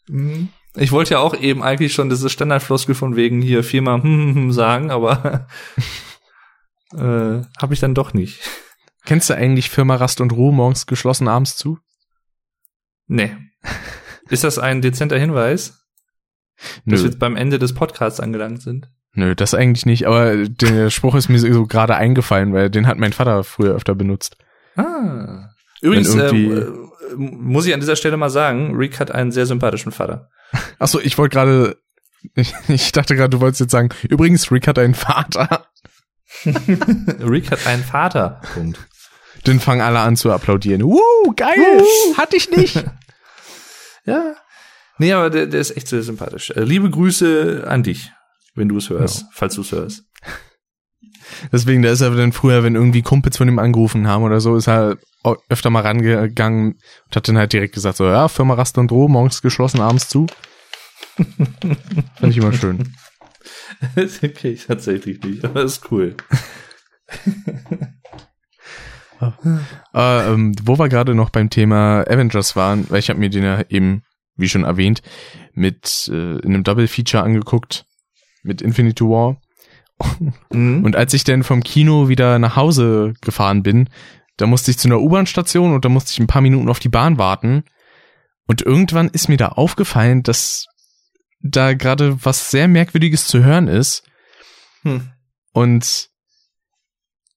[0.08, 0.48] Mhm.
[0.76, 4.34] Ich wollte ja auch eben eigentlich schon diese Standardfloskel von wegen hier viermal hm, hm,
[4.34, 5.46] hm sagen, aber
[6.92, 8.40] äh, habe ich dann doch nicht.
[9.04, 11.78] Kennst du eigentlich Firma Rast und Ruhe morgens geschlossen, abends zu?
[13.06, 13.36] Nee.
[14.28, 15.82] Ist das ein dezenter Hinweis?
[16.84, 18.90] Dass wir jetzt beim Ende des Podcasts angelangt sind?
[19.12, 22.98] Nö, das eigentlich nicht, aber der Spruch ist mir so gerade eingefallen, weil den hat
[22.98, 24.36] mein Vater früher öfter benutzt.
[24.76, 25.50] Ah.
[25.80, 26.66] Übrigens, äh,
[27.16, 30.30] muss ich an dieser Stelle mal sagen, Rick hat einen sehr sympathischen Vater.
[30.78, 31.76] Achso, ich wollte gerade,
[32.34, 35.66] ich, ich dachte gerade, du wolltest jetzt sagen, übrigens, Rick hat einen Vater.
[36.44, 38.40] Rick hat einen Vater.
[38.54, 38.78] Punkt.
[39.44, 40.82] Dann fangen alle an zu applaudieren.
[40.82, 41.54] Woo, geil!
[41.56, 42.16] Woo.
[42.16, 42.76] Hatte ich nicht.
[44.04, 44.34] ja.
[44.98, 46.50] Nee, aber der, der ist echt sehr sympathisch.
[46.50, 48.10] Äh, liebe Grüße an dich,
[48.54, 49.28] wenn du es hörst, ja.
[49.32, 50.04] falls du es hörst.
[51.52, 54.56] Deswegen, da ist er dann früher, wenn irgendwie Kumpels von ihm angerufen haben oder so,
[54.56, 54.96] ist er
[55.48, 59.08] öfter mal rangegangen und hat dann halt direkt gesagt, so, ja, Firma Rast und Droh,
[59.08, 60.26] morgens geschlossen, abends zu.
[61.16, 62.94] Fand ich immer schön.
[63.94, 66.16] Das kenne ich tatsächlich nicht, aber das ist cool.
[69.20, 69.28] äh,
[70.32, 73.62] ähm, wo wir gerade noch beim Thema Avengers waren, weil ich habe mir den ja
[73.68, 74.02] eben,
[74.36, 75.02] wie schon erwähnt,
[75.52, 77.86] mit äh, in einem Double Feature angeguckt
[78.42, 79.40] mit Infinity War.
[80.50, 80.84] Mhm.
[80.84, 83.88] Und als ich dann vom Kino wieder nach Hause gefahren bin,
[84.36, 86.88] da musste ich zu einer U-Bahn-Station und da musste ich ein paar Minuten auf die
[86.88, 87.64] Bahn warten.
[88.46, 90.66] Und irgendwann ist mir da aufgefallen, dass
[91.40, 94.04] da gerade was sehr Merkwürdiges zu hören ist.
[94.82, 95.10] Hm.
[95.52, 96.10] Und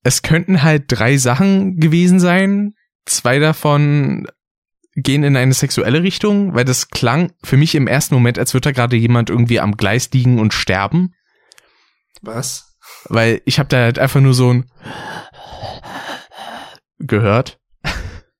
[0.03, 2.73] es könnten halt drei Sachen gewesen sein.
[3.05, 4.27] Zwei davon
[4.95, 8.65] gehen in eine sexuelle Richtung, weil das klang für mich im ersten Moment, als würde
[8.65, 11.13] da gerade jemand irgendwie am Gleis liegen und sterben.
[12.21, 12.77] Was?
[13.05, 14.69] Weil ich habe da halt einfach nur so ein
[16.99, 17.59] gehört.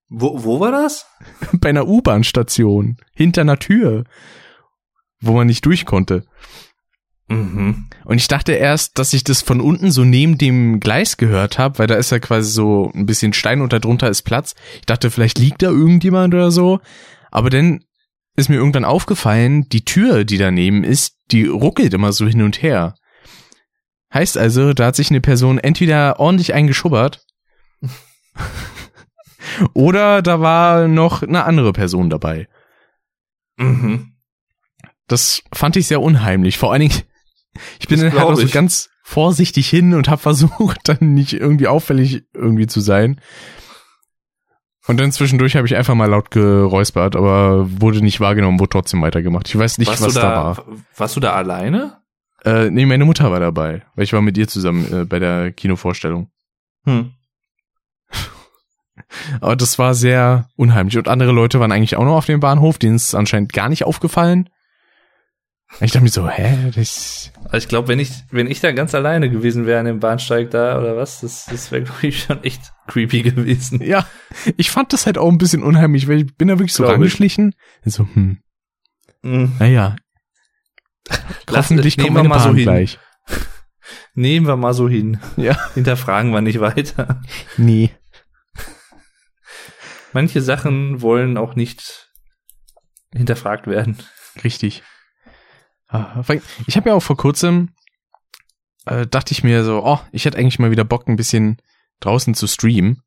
[0.10, 1.06] Wo, wo war das?
[1.54, 2.98] Bei einer U-Bahn-Station.
[3.14, 4.04] Hinter einer Tür.
[5.22, 6.26] Wo man nicht durch konnte.
[7.28, 7.90] Mhm.
[8.06, 11.78] Und ich dachte erst, dass ich das von unten so neben dem Gleis gehört habe,
[11.78, 14.56] weil da ist ja quasi so ein bisschen Stein und darunter ist Platz.
[14.80, 16.80] Ich dachte, vielleicht liegt da irgendjemand oder so.
[17.30, 17.84] Aber dann
[18.36, 22.62] ist mir irgendwann aufgefallen, die Tür, die daneben ist, die ruckelt immer so hin und
[22.64, 22.96] her.
[24.14, 27.26] Heißt also, da hat sich eine Person entweder ordentlich eingeschubbert
[29.74, 32.48] oder da war noch eine andere Person dabei.
[33.58, 34.14] Mhm.
[35.08, 36.58] Das fand ich sehr unheimlich.
[36.58, 37.02] Vor allen Dingen,
[37.80, 41.68] ich bin dann halt auch so ganz vorsichtig hin und habe versucht, dann nicht irgendwie
[41.68, 43.20] auffällig irgendwie zu sein.
[44.88, 49.04] Und dann zwischendurch habe ich einfach mal laut geräuspert, aber wurde nicht wahrgenommen, wurde trotzdem
[49.04, 49.48] weitergemacht.
[49.48, 50.66] Ich weiß nicht, warst was da, da, war.
[50.96, 52.02] Warst du da alleine?
[52.46, 55.52] Äh, nee, meine Mutter war dabei, weil ich war mit ihr zusammen äh, bei der
[55.52, 56.30] Kinovorstellung.
[56.86, 57.12] Hm.
[59.42, 60.98] aber das war sehr unheimlich.
[60.98, 63.84] Und andere Leute waren eigentlich auch noch auf dem Bahnhof, denen ist anscheinend gar nicht
[63.84, 64.50] aufgefallen.
[65.82, 66.72] Ich dachte mir so, hä?
[66.76, 70.00] Das also ich glaube, wenn ich, wenn ich da ganz alleine gewesen wäre an dem
[70.00, 73.82] Bahnsteig da oder was, das, das wäre, glaube ich, schon echt creepy gewesen.
[73.82, 74.06] Ja,
[74.58, 76.96] ich fand das halt auch ein bisschen unheimlich, weil ich bin da wirklich so glaub
[76.96, 77.54] rangeschlichen.
[77.84, 77.94] Ich.
[77.94, 78.40] So, hm.
[79.22, 79.54] Mhm.
[79.60, 79.96] Naja.
[81.50, 83.00] Hoffentlich kommt meine Bahn so gleich.
[84.14, 85.20] Nehmen wir mal so hin.
[85.38, 85.58] Ja.
[85.74, 87.22] Hinterfragen wir nicht weiter.
[87.58, 87.92] Nee.
[90.14, 92.10] Manche Sachen wollen auch nicht
[93.14, 93.98] hinterfragt werden.
[94.44, 94.84] Richtig.
[95.88, 96.24] Ah,
[96.68, 97.74] ich habe ja auch vor kurzem,
[98.86, 101.58] äh, dachte ich mir so, oh, ich hätte eigentlich mal wieder Bock, ein bisschen
[102.00, 103.02] draußen zu streamen.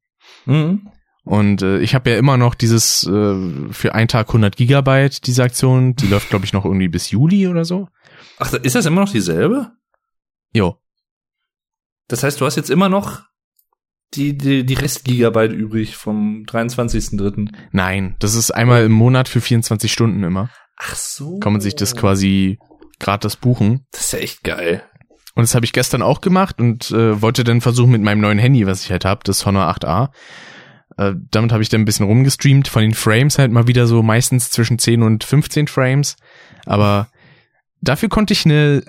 [0.47, 0.91] Mhm.
[1.25, 5.45] Und äh, ich habe ja immer noch dieses äh, für einen Tag 100 Gigabyte, diese
[5.45, 7.89] Aktion, die läuft glaube ich noch irgendwie bis Juli oder so.
[8.39, 9.71] Ach, ist das immer noch dieselbe?
[10.53, 10.79] Jo.
[12.09, 13.23] Das heißt, du hast jetzt immer noch
[14.15, 17.51] die, die, die Rest-Gigabyte übrig vom 23.3.
[17.71, 20.51] Nein, das ist einmal im Monat für 24 Stunden immer.
[20.77, 21.39] Ach so.
[21.39, 22.59] Kann man sich das quasi
[22.99, 23.87] gratis buchen.
[23.93, 24.83] Das ist ja echt geil.
[25.35, 28.39] Und das habe ich gestern auch gemacht und äh, wollte dann versuchen mit meinem neuen
[28.39, 30.11] Handy, was ich halt habe, das Honor 8a.
[30.97, 34.03] Äh, damit habe ich dann ein bisschen rumgestreamt, von den Frames halt mal wieder so
[34.03, 36.17] meistens zwischen 10 und 15 Frames.
[36.67, 37.09] Aber
[37.81, 38.83] dafür konnte ich eine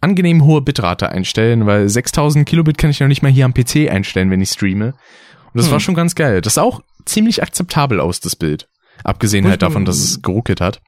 [0.00, 3.90] angenehm hohe Bitrate einstellen, weil 6000 Kilobit kann ich noch nicht mal hier am PC
[3.90, 4.88] einstellen, wenn ich streame.
[4.88, 5.72] Und das Hm.
[5.72, 6.40] war schon ganz geil.
[6.42, 8.68] Das sah auch ziemlich akzeptabel aus, das Bild.
[9.04, 10.80] Abgesehen Muss halt davon, dass es geruckelt hat.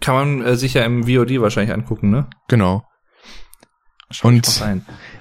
[0.00, 2.28] Kann man äh, sich ja im VOD wahrscheinlich angucken, ne?
[2.48, 2.84] Genau.
[4.10, 4.62] Schau Und-.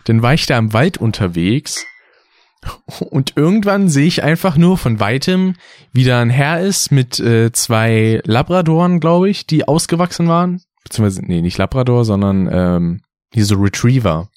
[0.06, 1.86] Dann war ich da im Wald unterwegs
[3.10, 5.56] und irgendwann sehe ich einfach nur von weitem,
[5.92, 10.62] wie da ein Herr ist mit äh, zwei Labradoren, glaube ich, die ausgewachsen waren.
[10.84, 13.02] Beziehungsweise, nee, nicht Labrador, sondern ähm,
[13.34, 14.30] hier so Retriever.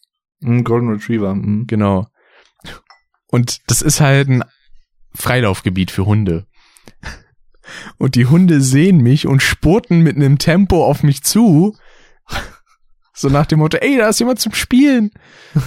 [0.43, 1.35] Ein Golden Retriever.
[1.35, 1.67] mhm.
[1.67, 2.07] Genau.
[3.31, 4.43] Und das ist halt ein
[5.15, 6.47] Freilaufgebiet für Hunde.
[7.99, 11.77] Und die Hunde sehen mich und spurten mit einem Tempo auf mich zu.
[13.19, 15.11] So nach dem Motto, ey, da ist jemand zum Spielen.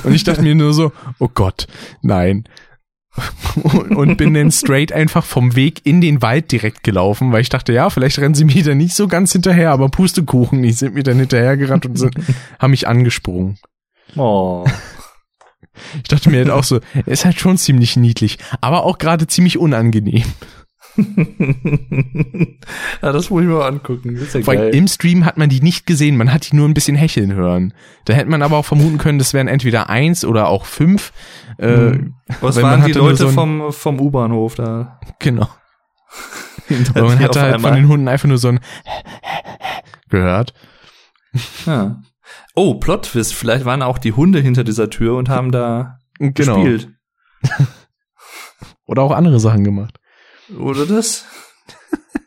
[0.05, 1.67] Und ich dachte mir nur so, oh Gott,
[2.01, 2.45] nein.
[3.89, 7.73] Und bin dann straight einfach vom Weg in den Wald direkt gelaufen, weil ich dachte,
[7.73, 11.03] ja, vielleicht rennen sie mir da nicht so ganz hinterher, aber Pustekuchen, die sind mir
[11.03, 12.15] dann hinterhergerannt und sind,
[12.57, 13.57] haben mich angesprungen.
[14.15, 14.65] Oh.
[15.95, 19.57] Ich dachte mir halt auch so, ist halt schon ziemlich niedlich, aber auch gerade ziemlich
[19.57, 20.23] unangenehm.
[23.01, 24.17] ja, das muss ich mir mal angucken.
[24.17, 26.73] Ja Vor allem im Stream hat man die nicht gesehen, man hat die nur ein
[26.73, 27.73] bisschen hecheln hören.
[28.05, 31.11] Da hätte man aber auch vermuten können, das wären entweder eins oder auch fünf.
[31.57, 32.15] Äh, Mhm.
[32.41, 34.99] Was waren die hatte Leute so vom, vom U-Bahnhof da?
[35.19, 35.47] Genau.
[36.95, 38.59] Aber man Die hat auf halt einmal- von den Hunden einfach nur so ein
[40.09, 40.53] gehört.
[41.65, 42.01] Ja.
[42.55, 43.33] Oh, Plot-Twist.
[43.33, 46.55] Vielleicht waren auch die Hunde hinter dieser Tür und haben da Genau.
[46.63, 46.89] gespielt.
[48.85, 49.99] Oder auch andere Sachen gemacht.
[50.57, 51.25] Oder das?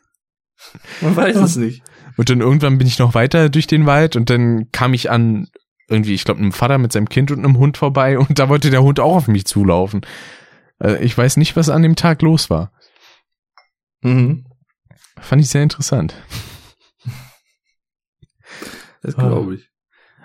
[1.01, 1.83] Man weiß es nicht.
[2.17, 5.47] Und dann irgendwann bin ich noch weiter durch den Wald und dann kam ich an
[5.87, 8.69] irgendwie, ich glaube, einem Vater mit seinem Kind und einem Hund vorbei und da wollte
[8.69, 10.01] der Hund auch auf mich zulaufen.
[10.81, 12.71] Äh, Ich weiß nicht, was an dem Tag los war.
[14.01, 14.45] Mhm.
[15.19, 16.15] Fand ich sehr interessant.
[19.01, 19.69] Das glaube ich.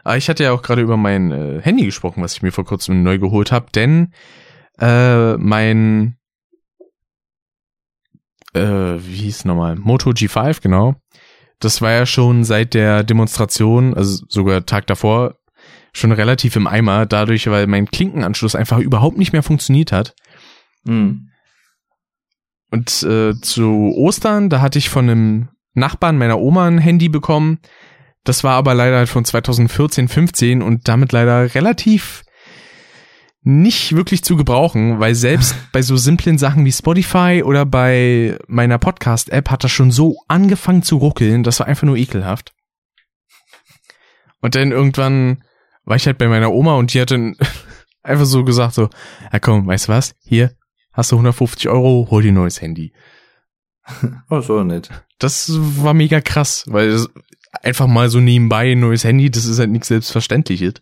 [0.04, 2.64] Aber ich hatte ja auch gerade über mein äh, Handy gesprochen, was ich mir vor
[2.64, 4.14] kurzem neu geholt habe, denn
[4.78, 6.16] äh, mein
[8.54, 9.76] äh, wie hieß nochmal?
[9.76, 10.96] Moto G5, genau.
[11.58, 15.36] Das war ja schon seit der Demonstration, also sogar Tag davor,
[15.92, 20.14] schon relativ im Eimer, dadurch, weil mein Klinkenanschluss einfach überhaupt nicht mehr funktioniert hat.
[20.84, 21.28] Mhm.
[22.70, 27.58] Und äh, zu Ostern, da hatte ich von einem Nachbarn meiner Oma ein Handy bekommen.
[28.24, 32.22] Das war aber leider von 2014, 15 und damit leider relativ
[33.42, 38.78] nicht wirklich zu gebrauchen, weil selbst bei so simplen Sachen wie Spotify oder bei meiner
[38.78, 42.52] Podcast-App hat das schon so angefangen zu ruckeln, das war einfach nur ekelhaft.
[44.40, 45.42] Und dann irgendwann
[45.84, 47.36] war ich halt bei meiner Oma und die hat dann
[48.02, 48.88] einfach so gesagt so,
[49.32, 50.52] ja komm, weißt du was, hier,
[50.92, 52.92] hast du 150 Euro, hol dir ein neues Handy.
[54.28, 54.88] Oh, so nett.
[55.18, 57.04] Das war mega krass, weil
[57.62, 60.74] einfach mal so nebenbei ein neues Handy, das ist halt nichts Selbstverständliches.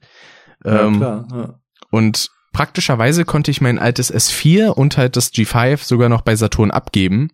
[0.65, 1.29] Ja, Ähm, klar.
[1.33, 1.61] Ja.
[1.91, 2.29] und
[2.59, 7.31] praktischerweise konnte ich mein altes S4 und halt das G5 sogar noch bei Saturn abgeben.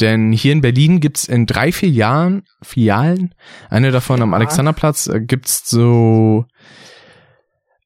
[0.00, 3.34] Denn hier in Berlin gibt's in drei, vier Jahren Filialen,
[3.70, 4.34] eine davon am.
[4.34, 6.44] Alexanderplatz, äh, gibt's so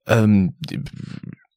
[0.08, 0.56] ähm,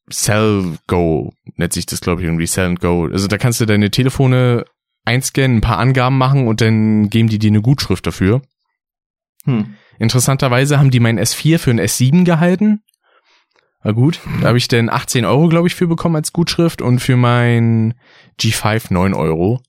[0.07, 3.07] Sell Go, nennt sich das, glaube ich, irgendwie Sell and Go.
[3.11, 4.65] Also da kannst du deine Telefone
[5.03, 8.43] einscannen, ein paar Angaben machen und dann geben die dir eine Gutschrift dafür.
[9.45, 9.77] Hm.
[9.97, 12.83] Interessanterweise haben die mein S4 für ein S7 gehalten.
[13.87, 16.99] Na gut, da habe ich dann 18 Euro, glaube ich, für bekommen als Gutschrift und
[16.99, 17.93] für mein
[18.37, 19.61] G5 9 Euro.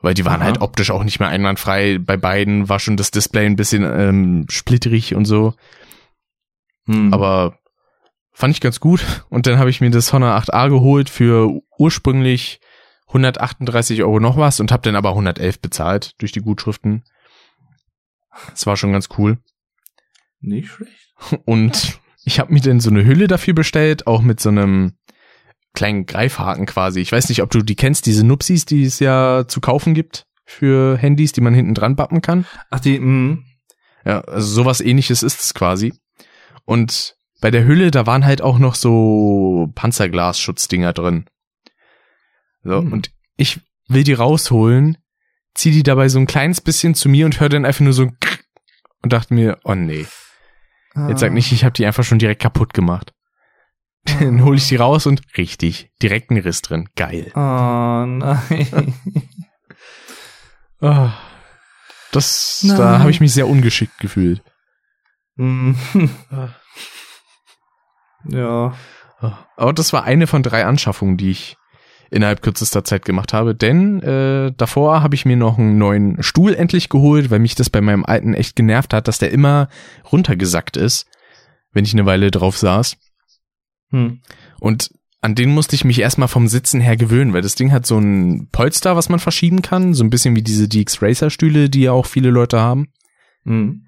[0.00, 0.44] Weil die waren Aha.
[0.44, 1.98] halt optisch auch nicht mehr einwandfrei.
[1.98, 5.54] Bei beiden war schon das Display ein bisschen ähm, splitterig und so.
[6.86, 7.12] Hm.
[7.12, 7.58] Aber
[8.30, 9.04] fand ich ganz gut.
[9.30, 12.60] Und dann habe ich mir das Honor 8a geholt für ursprünglich
[13.08, 17.02] 138 Euro noch was und habe dann aber 111 bezahlt durch die Gutschriften.
[18.50, 19.38] Das war schon ganz cool.
[20.38, 21.16] nicht schlecht.
[21.44, 24.94] Und ich habe mir dann so eine Hülle dafür bestellt, auch mit so einem
[25.74, 27.00] kleinen Greifhaken quasi.
[27.00, 30.26] Ich weiß nicht, ob du die kennst, diese Nupsis, die es ja zu kaufen gibt
[30.44, 32.46] für Handys, die man hinten dran bappen kann.
[32.70, 33.44] Ach, die, hm.
[34.04, 35.94] Ja, also sowas ähnliches ist es quasi.
[36.64, 41.24] Und bei der Hülle, da waren halt auch noch so Panzerglasschutzddinger drin.
[42.62, 42.92] So, Hm.
[42.92, 44.98] und ich will die rausholen,
[45.54, 48.04] zieh die dabei so ein kleines bisschen zu mir und hör dann einfach nur so
[48.04, 48.16] ein
[49.02, 50.06] und dachte mir, oh nee.
[51.08, 53.12] Jetzt sag nicht, ich habe die einfach schon direkt kaputt gemacht.
[54.04, 56.88] Dann hole ich die raus und richtig, direkt ein Riss drin.
[56.96, 57.32] Geil.
[57.34, 57.40] Oh
[58.06, 58.94] nein.
[60.80, 61.14] Ah,
[62.12, 62.76] das, Nein.
[62.76, 64.42] da habe ich mich sehr ungeschickt gefühlt.
[65.36, 65.76] Hm.
[68.28, 68.74] ja.
[69.18, 69.38] Ah.
[69.56, 71.56] Aber das war eine von drei Anschaffungen, die ich
[72.10, 73.54] innerhalb kürzester Zeit gemacht habe.
[73.54, 77.70] Denn äh, davor habe ich mir noch einen neuen Stuhl endlich geholt, weil mich das
[77.70, 79.68] bei meinem alten echt genervt hat, dass der immer
[80.10, 81.06] runtergesackt ist,
[81.72, 82.96] wenn ich eine Weile drauf saß.
[83.90, 84.20] Hm.
[84.60, 87.86] Und an den musste ich mich erstmal vom Sitzen her gewöhnen, weil das Ding hat
[87.86, 91.70] so ein Polster, was man verschieben kann, so ein bisschen wie diese DX Racer Stühle,
[91.70, 92.88] die ja auch viele Leute haben.
[93.44, 93.86] Hm.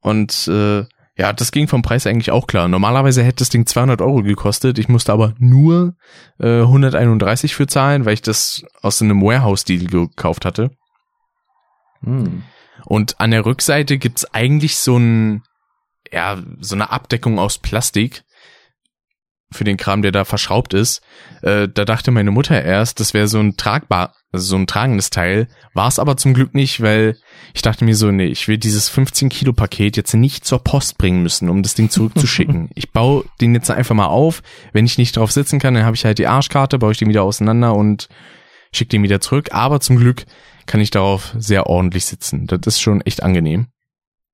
[0.00, 0.84] Und äh,
[1.18, 2.68] ja, das ging vom Preis eigentlich auch klar.
[2.68, 4.78] Normalerweise hätte das Ding 200 Euro gekostet.
[4.78, 5.96] Ich musste aber nur
[6.38, 10.70] äh, 131 für zahlen, weil ich das aus einem Warehouse-Deal gekauft hatte.
[12.04, 12.44] Hm.
[12.84, 15.42] Und an der Rückseite gibt's eigentlich so ein,
[16.12, 18.22] ja, so eine Abdeckung aus Plastik
[19.50, 21.02] für den Kram, der da verschraubt ist.
[21.42, 25.10] Äh, da dachte meine Mutter erst, das wäre so ein tragbar, also so ein tragendes
[25.10, 25.48] Teil.
[25.72, 27.16] War es aber zum Glück nicht, weil
[27.54, 30.98] ich dachte mir so, nee, ich will dieses 15 Kilo Paket jetzt nicht zur Post
[30.98, 32.70] bringen müssen, um das Ding zurückzuschicken.
[32.74, 34.42] ich baue den jetzt einfach mal auf.
[34.72, 37.08] Wenn ich nicht drauf sitzen kann, dann habe ich halt die Arschkarte, baue ich den
[37.08, 38.08] wieder auseinander und
[38.72, 39.48] schicke den wieder zurück.
[39.52, 40.26] Aber zum Glück
[40.66, 42.46] kann ich darauf sehr ordentlich sitzen.
[42.46, 43.68] Das ist schon echt angenehm.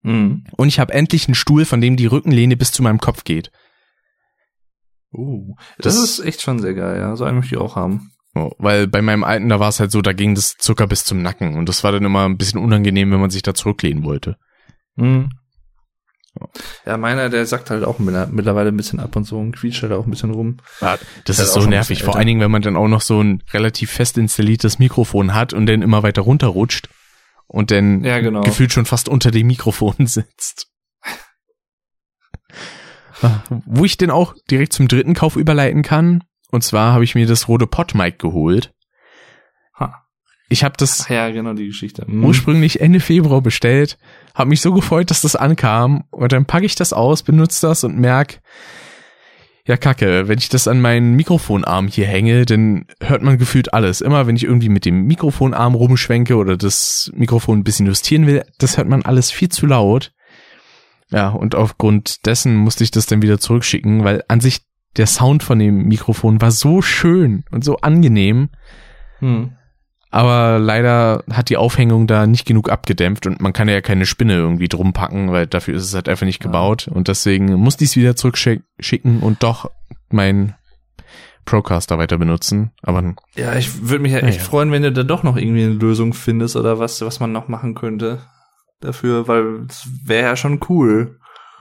[0.03, 0.45] Hm.
[0.57, 3.51] Und ich habe endlich einen Stuhl, von dem die Rückenlehne bis zu meinem Kopf geht.
[5.15, 7.15] Uh, das, Das- ist echt schon sehr geil, ja.
[7.17, 8.11] So einen möchte ich auch haben.
[8.35, 11.05] Oh, weil bei meinem alten, da war es halt so, da ging das Zucker bis
[11.05, 14.03] zum Nacken und das war dann immer ein bisschen unangenehm, wenn man sich da zurücklehnen
[14.05, 14.37] wollte.
[14.97, 15.29] Hm.
[16.85, 19.83] Ja, meiner, der sagt halt auch mittler- mittlerweile ein bisschen ab und so und quietscht
[19.83, 20.57] halt auch ein bisschen rum.
[20.81, 22.89] Ja, das Ist ist halt auch so nervig, vor allen Dingen, wenn man dann auch
[22.89, 26.89] noch so ein relativ fest installiertes Mikrofon hat und dann immer weiter runterrutscht
[27.47, 28.41] und dann Ja, genau.
[28.41, 30.67] gefühlt schon fast unter dem Mikrofon sitzt.
[33.67, 37.27] Wo ich denn auch direkt zum dritten Kauf überleiten kann, und zwar habe ich mir
[37.27, 38.73] das Rode Podmic geholt.
[39.79, 40.05] Ha.
[40.49, 42.07] Ich habe das Ach ja, genau die Geschichte.
[42.07, 42.25] Hm.
[42.25, 43.99] ursprünglich Ende Februar bestellt,
[44.35, 47.85] habe mich so gefreut, dass das ankam und dann packe ich das aus, benutze das
[47.85, 48.41] und merk,
[49.67, 54.01] ja kacke, wenn ich das an meinen Mikrofonarm hier hänge, dann hört man gefühlt alles.
[54.01, 58.45] Immer wenn ich irgendwie mit dem Mikrofonarm rumschwenke oder das Mikrofon ein bisschen justieren will,
[58.59, 60.13] das hört man alles viel zu laut.
[61.15, 64.63] Ja, und aufgrund dessen musste ich das dann wieder zurückschicken, weil an sich
[64.97, 68.49] der Sound von dem Mikrofon war so schön und so angenehm.
[69.21, 69.53] Hm.
[70.11, 74.35] Aber leider hat die Aufhängung da nicht genug abgedämpft und man kann ja keine Spinne
[74.35, 76.89] irgendwie drum packen, weil dafür ist es halt einfach nicht gebaut.
[76.89, 79.71] Und deswegen musste ich es wieder zurückschicken und doch
[80.11, 80.55] mein
[81.45, 82.73] Procaster weiter benutzen.
[82.83, 84.45] Aber Ja, ich würde mich ja Ja, echt ja.
[84.45, 87.47] freuen, wenn du da doch noch irgendwie eine Lösung findest oder was, was man noch
[87.47, 88.21] machen könnte
[88.85, 91.19] dafür, weil es wäre ja schon cool.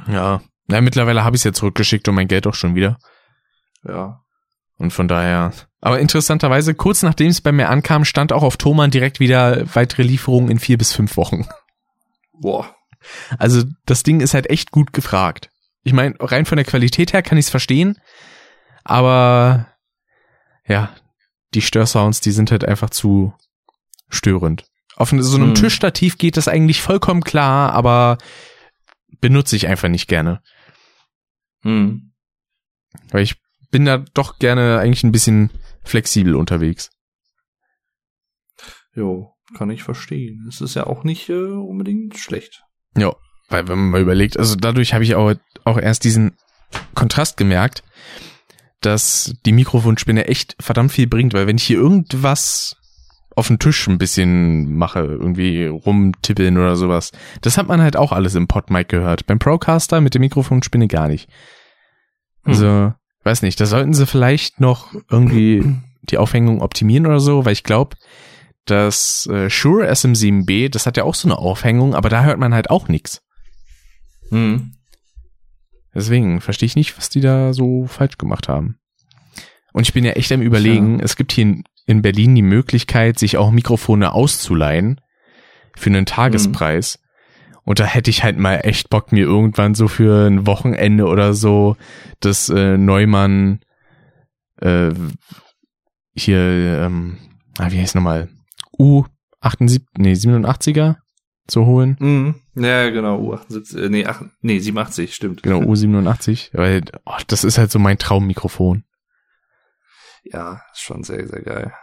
[0.08, 2.98] ja, na, mittlerweile habe ich es ja zurückgeschickt und mein Geld auch schon wieder.
[3.88, 4.22] Ja.
[4.78, 5.54] Und von daher.
[5.82, 10.04] Aber interessanterweise, kurz nachdem es bei mir ankam, stand auch auf Thomann direkt wieder weitere
[10.04, 11.48] Lieferungen in vier bis fünf Wochen.
[12.34, 12.76] Boah.
[13.38, 15.50] Also das Ding ist halt echt gut gefragt.
[15.84, 18.00] Ich meine, rein von der Qualität her kann ich es verstehen,
[18.86, 19.68] aber
[20.66, 20.96] ja,
[21.54, 23.34] die Störsounds, die sind halt einfach zu
[24.10, 24.66] störend.
[24.96, 25.56] Auf so einem Hm.
[25.56, 28.18] Tischstativ geht das eigentlich vollkommen klar, aber
[29.22, 30.42] benutze ich einfach nicht gerne.
[31.62, 32.14] Hm.
[33.10, 33.36] Weil ich
[33.72, 35.50] bin da doch gerne eigentlich ein bisschen
[35.84, 36.92] flexibel unterwegs.
[38.96, 40.46] Jo, kann ich verstehen.
[40.48, 42.64] Es ist ja auch nicht äh, unbedingt schlecht.
[42.96, 43.16] Ja,
[43.50, 46.38] weil wenn man mal überlegt, also dadurch habe ich auch, auch erst diesen
[46.94, 47.84] Kontrast gemerkt,
[48.82, 52.76] dass die Mikrofonspinne echt verdammt viel bringt, weil wenn ich hier irgendwas
[53.36, 58.12] auf den Tisch ein bisschen mache, irgendwie rumtippeln oder sowas, das hat man halt auch
[58.12, 59.26] alles im Podmic gehört.
[59.26, 61.30] Beim Procaster mit der Mikrofonspinne gar nicht.
[62.44, 65.64] Also, weiß nicht, da sollten sie vielleicht noch irgendwie
[66.04, 67.96] die Aufhängung optimieren oder so, weil ich glaube,
[68.66, 72.54] das äh, Shure SM7B, das hat ja auch so eine Aufhängung, aber da hört man
[72.54, 73.22] halt auch nichts.
[74.30, 74.74] Hm.
[75.94, 78.78] Deswegen verstehe ich nicht, was die da so falsch gemacht haben.
[79.74, 83.20] Und ich bin ja echt am überlegen, es gibt hier in, in Berlin die Möglichkeit,
[83.20, 85.02] sich auch Mikrofone auszuleihen
[85.76, 87.00] für einen Tagespreis.
[87.64, 91.34] Und da hätte ich halt mal echt Bock, mir irgendwann so für ein Wochenende oder
[91.34, 91.78] so
[92.20, 93.62] das äh, Neumann
[94.60, 94.92] äh,
[96.16, 97.18] hier, ähm,
[97.58, 98.30] ah, wie heißt nochmal?
[98.78, 100.98] U78, nee, 87er
[101.48, 101.98] zu holen.
[102.00, 102.36] Mhm.
[102.56, 105.44] Ja, genau, U78, äh, nee, ach, nee, 87, stimmt.
[105.44, 106.50] Genau, U87.
[106.54, 108.84] Weil oh, das ist halt so mein Traummikrofon.
[110.24, 111.74] Ja, ist schon sehr, sehr geil.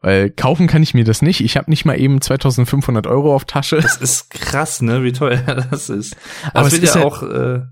[0.00, 1.40] Weil kaufen kann ich mir das nicht.
[1.40, 3.76] Ich habe nicht mal eben 2500 Euro auf Tasche.
[3.80, 5.38] Das ist krass, ne, wie teuer
[5.70, 6.16] das ist.
[6.48, 7.62] Aber Aber es es wird ja auch äh,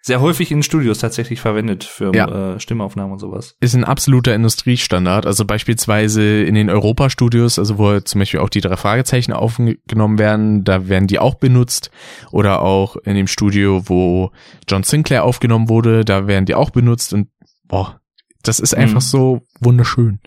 [0.00, 2.54] sehr häufig in Studios tatsächlich verwendet für Ja.
[2.54, 3.56] äh, Stimmaufnahmen und sowas.
[3.60, 5.26] Ist ein absoluter Industriestandard.
[5.26, 10.64] Also beispielsweise in den Europa-Studios, also wo zum Beispiel auch die drei Fragezeichen aufgenommen werden,
[10.64, 11.90] da werden die auch benutzt.
[12.30, 14.30] Oder auch in dem Studio, wo
[14.68, 17.12] John Sinclair aufgenommen wurde, da werden die auch benutzt.
[17.12, 17.28] Und
[17.66, 18.00] boah,
[18.42, 19.00] das ist einfach Mhm.
[19.00, 20.20] so wunderschön.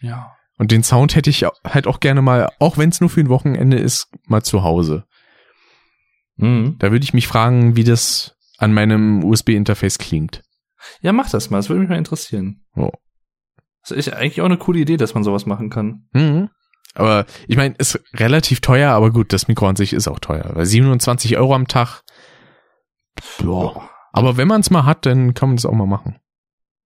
[0.00, 0.32] Ja.
[0.58, 3.28] Und den Sound hätte ich halt auch gerne mal, auch wenn es nur für ein
[3.28, 5.04] Wochenende ist, mal zu Hause.
[6.36, 6.76] Mhm.
[6.78, 10.42] Da würde ich mich fragen, wie das an meinem USB-Interface klingt.
[11.00, 11.58] Ja, mach das mal.
[11.58, 12.64] Das würde mich mal interessieren.
[12.76, 12.90] Oh.
[13.82, 16.08] Das ist eigentlich auch eine coole Idee, dass man sowas machen kann.
[16.12, 16.48] Mhm.
[16.94, 20.50] Aber ich meine, ist relativ teuer, aber gut, das Mikro an sich ist auch teuer.
[20.54, 22.02] Weil 27 Euro am Tag.
[23.38, 23.88] Boah.
[24.12, 26.18] Aber wenn man es mal hat, dann kann man das auch mal machen.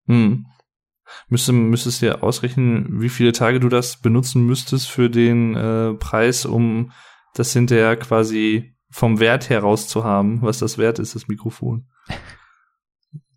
[0.09, 0.47] Hm.
[1.29, 6.45] Müsste, müsstest dir ausrechnen, wie viele Tage du das benutzen müsstest für den äh, Preis,
[6.45, 6.93] um
[7.35, 11.89] das hinterher quasi vom Wert heraus zu haben, was das wert ist, das Mikrofon.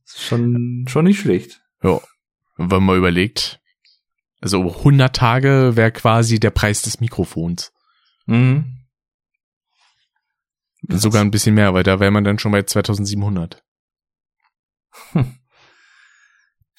[0.06, 1.62] Ist schon, schon nicht schlecht.
[1.84, 2.00] Ja.
[2.58, 3.62] Und wenn man überlegt,
[4.42, 7.74] also 100 Tage wäre quasi der Preis des Mikrofons.
[8.26, 8.78] Mhm.
[10.88, 13.64] Sogar ein bisschen mehr, weil da wäre man dann schon bei 2700.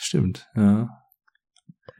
[0.04, 0.88] Stimmt, ja.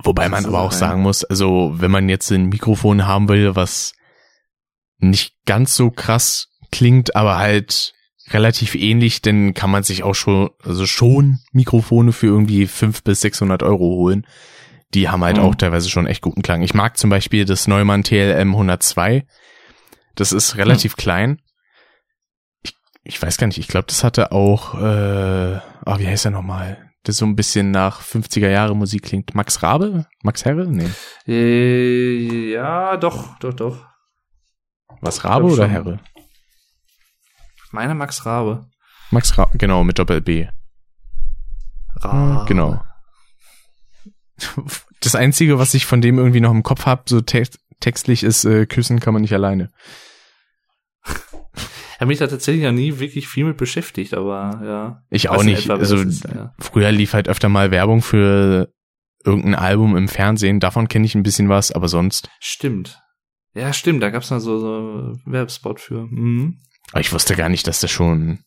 [0.02, 3.94] Wobei man aber auch sagen muss, also wenn man jetzt ein Mikrofon haben will, was
[4.98, 7.94] nicht ganz so krass klingt, aber halt
[8.30, 13.20] relativ ähnlich, dann kann man sich auch schon, also schon Mikrofone für irgendwie 500 bis
[13.20, 14.26] 600 Euro holen.
[14.94, 15.44] Die haben halt Mhm.
[15.44, 16.62] auch teilweise schon echt guten Klang.
[16.62, 19.24] Ich mag zum Beispiel das Neumann TLM 102.
[20.16, 21.40] Das ist relativ klein.
[22.62, 22.74] Ich,
[23.04, 26.88] ich weiß gar nicht, ich glaube, das hatte auch, äh, ah, wie heißt er nochmal?
[27.04, 29.34] Das so ein bisschen nach 50er Jahre Musik klingt.
[29.34, 30.06] Max Rabe?
[30.22, 30.68] Max Herre?
[30.68, 30.88] Nee.
[31.26, 33.86] Äh, ja, doch, doch, doch.
[35.00, 35.70] Was Rabe oder schon.
[35.70, 36.00] Herre?
[37.72, 38.66] Meine Max Rabe.
[39.10, 40.46] Max Rabe, genau, mit Doppel B.
[41.96, 42.44] Rabe.
[42.46, 42.84] Genau.
[45.00, 47.44] Das Einzige, was ich von dem irgendwie noch im Kopf habe, so te
[47.80, 49.72] textlich, ist, äh, küssen kann man nicht alleine.
[52.02, 55.02] Habe mich da tatsächlich noch nie wirklich viel mit beschäftigt, aber ja.
[55.08, 55.66] Ich auch nicht.
[55.66, 56.52] etwa, also ist, ja.
[56.58, 58.72] früher lief halt öfter mal Werbung für
[59.24, 60.58] irgendein Album im Fernsehen.
[60.58, 62.28] Davon kenne ich ein bisschen was, aber sonst.
[62.40, 63.00] Stimmt.
[63.54, 66.08] Ja, stimmt, da gab's mal so, so Werbespot für.
[66.10, 66.58] Mhm.
[66.90, 68.40] Aber ich wusste gar nicht, dass der schon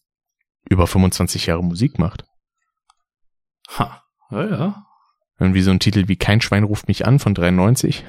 [0.69, 2.25] über 25 Jahre Musik macht.
[3.77, 4.03] Ha.
[4.31, 4.85] Ja, ja.
[5.39, 8.03] Irgendwie so ein Titel wie Kein Schwein ruft mich an von 93.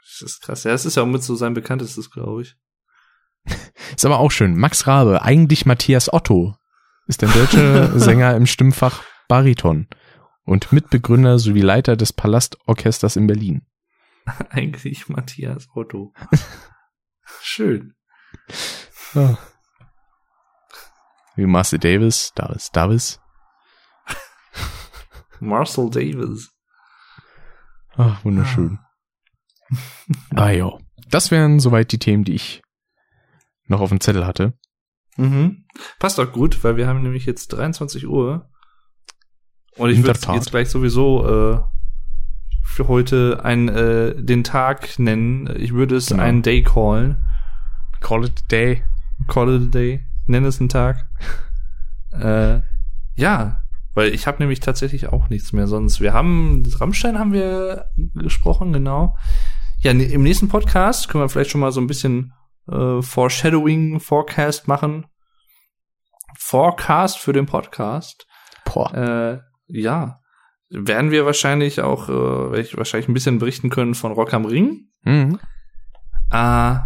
[0.00, 0.64] Das ist krass.
[0.64, 2.56] Ja, das ist ja auch mit so sein bekanntestes, glaube ich.
[3.96, 4.56] Ist aber auch schön.
[4.56, 6.54] Max Rabe, eigentlich Matthias Otto,
[7.06, 9.88] ist ein deutscher Sänger im Stimmfach Bariton
[10.44, 13.66] und Mitbegründer sowie Leiter des Palastorchesters in Berlin.
[14.50, 16.12] Eigentlich Matthias Otto.
[17.40, 17.94] Schön.
[21.34, 23.20] Wie Marcel Davis, Davis, Davis.
[25.40, 26.50] Marcel Davis.
[27.96, 28.78] Ach, wunderschön.
[30.34, 30.78] Ah ja.
[31.08, 32.62] Das wären soweit die Themen, die ich
[33.70, 34.52] noch auf dem Zettel hatte.
[35.16, 35.64] Mhm.
[35.98, 38.48] Passt doch gut, weil wir haben nämlich jetzt 23 Uhr.
[39.76, 41.60] Und ich würde jetzt gleich sowieso äh,
[42.64, 45.48] für heute ein, äh, den Tag nennen.
[45.56, 46.22] Ich würde es Genau.
[46.22, 47.16] einen Day callen.
[48.00, 48.82] Call it a day.
[49.28, 50.04] Call it a day.
[50.26, 51.06] Nenn es einen Tag.
[52.12, 52.60] äh,
[53.14, 53.62] ja,
[53.94, 56.00] weil ich habe nämlich tatsächlich auch nichts mehr sonst.
[56.00, 59.16] Wir haben, Rammstein haben wir gesprochen, genau.
[59.80, 62.32] Ja, ne- im nächsten Podcast können wir vielleicht schon mal so ein bisschen
[62.70, 65.06] äh, Foreshadowing, Forecast machen.
[66.38, 68.26] Forecast für den Podcast.
[68.64, 68.94] Boah.
[68.94, 70.20] Äh, ja,
[70.70, 74.88] werden wir wahrscheinlich auch, äh, wahrscheinlich ein bisschen berichten können von Rock am Ring.
[75.02, 75.38] Mhm.
[76.30, 76.76] Äh,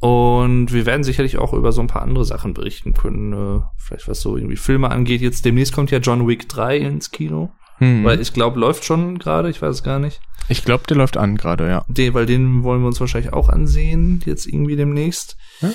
[0.00, 3.32] und wir werden sicherlich auch über so ein paar andere Sachen berichten können.
[3.32, 5.20] Äh, vielleicht was so irgendwie Filme angeht.
[5.20, 7.52] Jetzt demnächst kommt ja John Wick 3 ins Kino.
[7.82, 8.04] Mhm.
[8.04, 10.20] Weil ich glaube, läuft schon gerade, ich weiß es gar nicht.
[10.48, 11.84] Ich glaube, der läuft an gerade, ja.
[11.88, 15.36] Den, weil den wollen wir uns wahrscheinlich auch ansehen, jetzt irgendwie demnächst.
[15.60, 15.70] Ja.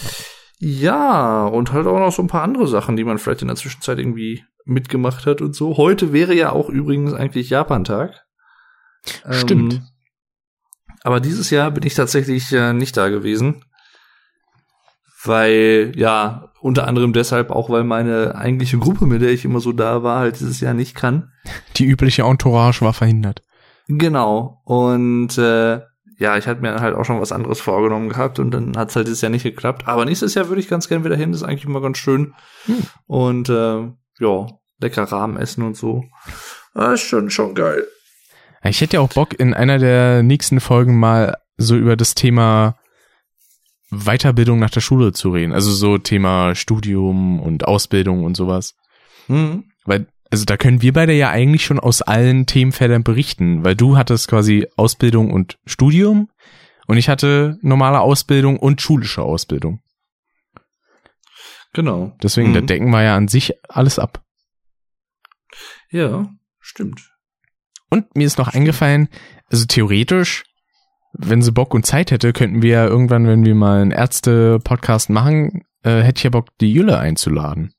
[0.60, 3.58] Ja, und halt auch noch so ein paar andere Sachen, die man vielleicht in der
[3.58, 5.76] Zwischenzeit irgendwie mitgemacht hat und so.
[5.76, 8.26] Heute wäre ja auch übrigens eigentlich Japan-Tag.
[9.30, 9.74] Stimmt.
[9.74, 9.88] Ähm,
[11.04, 13.66] aber dieses Jahr bin ich tatsächlich äh, nicht da gewesen.
[15.28, 19.72] Weil, ja, unter anderem deshalb auch, weil meine eigentliche Gruppe, mit der ich immer so
[19.72, 21.32] da war, halt dieses Jahr nicht kann.
[21.76, 23.44] Die übliche Entourage war verhindert.
[23.88, 24.62] Genau.
[24.66, 25.82] Und äh,
[26.20, 29.08] ja, ich hatte mir halt auch schon was anderes vorgenommen gehabt und dann hat's halt
[29.08, 29.88] dieses Jahr nicht geklappt.
[29.88, 32.34] Aber nächstes Jahr würde ich ganz gern wieder hin, das ist eigentlich immer ganz schön.
[32.66, 32.84] Hm.
[33.06, 33.88] Und äh,
[34.20, 34.48] ja,
[34.80, 36.04] lecker Rahmen essen und so.
[36.74, 37.86] Ah, ist schon, schon geil.
[38.64, 42.76] Ich hätte ja auch Bock, in einer der nächsten Folgen mal so über das Thema
[43.90, 45.54] Weiterbildung nach der Schule zu reden.
[45.54, 48.76] Also so Thema Studium und Ausbildung und sowas.
[49.28, 49.66] Mhm.
[49.86, 53.98] Weil, also da können wir beide ja eigentlich schon aus allen Themenfeldern berichten, weil du
[53.98, 56.30] hattest quasi Ausbildung und Studium
[56.88, 59.82] und ich hatte normale Ausbildung und schulische Ausbildung.
[61.74, 62.16] Genau.
[62.24, 62.54] Deswegen, Mhm.
[62.54, 64.24] da decken wir ja an sich alles ab.
[65.90, 67.10] Ja, stimmt.
[67.90, 69.08] Und mir ist noch eingefallen,
[69.50, 70.44] also theoretisch,
[71.18, 75.10] wenn sie Bock und Zeit hätte, könnten wir ja irgendwann, wenn wir mal einen Ärzte-Podcast
[75.10, 77.74] machen, äh, hätte ich ja Bock, die Jülle einzuladen.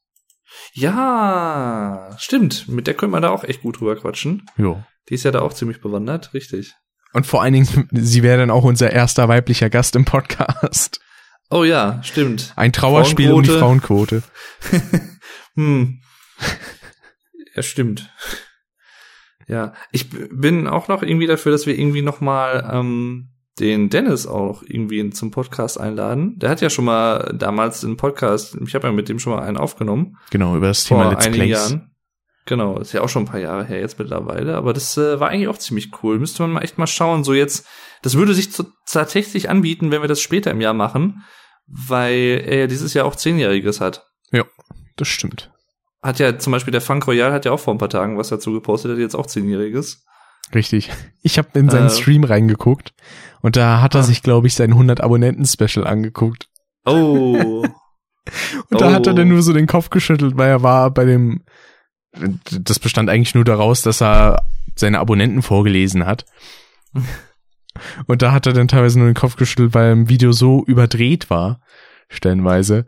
[0.72, 2.68] Ja, stimmt.
[2.68, 4.46] Mit der könnte man da auch echt gut drüber quatschen.
[4.56, 4.82] Jo.
[5.08, 6.74] Die ist ja da auch ziemlich bewandert, richtig.
[7.12, 11.00] Und vor allen Dingen, sie wäre dann auch unser erster weiblicher Gast im Podcast.
[11.50, 12.52] Oh ja, stimmt.
[12.56, 14.22] Ein Trauerspiel um die Frauenquote.
[15.54, 16.00] hm.
[17.54, 18.10] Ja, stimmt.
[19.48, 24.26] Ja, ich bin auch noch irgendwie dafür, dass wir irgendwie noch mal ähm, den Dennis
[24.26, 26.38] auch irgendwie zum Podcast einladen.
[26.38, 29.42] Der hat ja schon mal damals einen Podcast, ich habe ja mit dem schon mal
[29.42, 30.16] einen aufgenommen.
[30.30, 31.50] Genau, über das Thema Let's Plays.
[31.50, 31.90] Jahren.
[32.44, 35.28] Genau, ist ja auch schon ein paar Jahre her jetzt mittlerweile, aber das äh, war
[35.28, 36.18] eigentlich auch ziemlich cool.
[36.18, 37.66] Müsste man mal echt mal schauen, so jetzt,
[38.02, 41.24] das würde sich zu, tatsächlich anbieten, wenn wir das später im Jahr machen,
[41.66, 44.06] weil er ja dieses Jahr auch Zehnjähriges hat.
[44.30, 44.44] Ja,
[44.96, 45.50] das stimmt.
[46.02, 48.28] Hat ja zum Beispiel der Funk Royal hat ja auch vor ein paar Tagen was
[48.28, 50.04] dazu gepostet, hat jetzt auch Zehnjähriges.
[50.54, 50.90] Richtig.
[51.22, 52.94] Ich habe in seinen äh, Stream reingeguckt
[53.42, 54.04] und da hat er ah.
[54.04, 56.48] sich, glaube ich, sein 100 Abonnenten-Special angeguckt.
[56.86, 57.64] Oh.
[58.70, 59.34] und da hat er dann oh.
[59.34, 61.42] nur so den Kopf geschüttelt, weil er war bei dem
[62.12, 64.42] das bestand eigentlich nur daraus, dass er
[64.74, 66.24] seine Abonnenten vorgelesen hat.
[68.06, 71.30] Und da hat er dann teilweise nur den Kopf geschüttelt, weil im Video so überdreht
[71.30, 71.60] war,
[72.08, 72.86] stellenweise.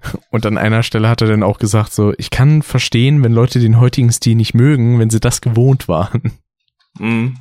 [0.30, 3.60] Und an einer Stelle hat er dann auch gesagt, so, ich kann verstehen, wenn Leute
[3.60, 6.32] den heutigen Stil nicht mögen, wenn sie das gewohnt waren.
[6.98, 7.38] Mhm.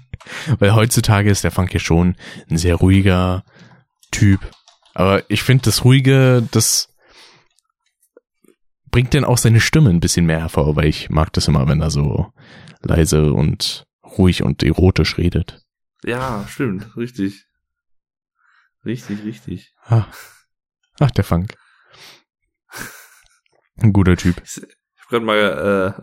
[0.60, 2.16] Weil heutzutage ist der Funk ja schon
[2.50, 3.44] ein sehr ruhiger
[4.11, 4.40] Typ.
[4.94, 6.94] Aber ich finde das Ruhige, das
[8.90, 11.82] bringt denn auch seine Stimme ein bisschen mehr hervor, weil ich mag das immer, wenn
[11.82, 12.34] er so
[12.82, 15.61] leise und ruhig und erotisch redet.
[16.03, 17.45] Ja, stimmt, richtig.
[18.86, 19.74] Richtig, richtig.
[19.86, 20.08] Ach,
[21.00, 21.56] Ach der Funk.
[23.81, 24.41] Ein guter Typ.
[24.43, 24.61] Ich
[25.01, 25.97] hab gerade mal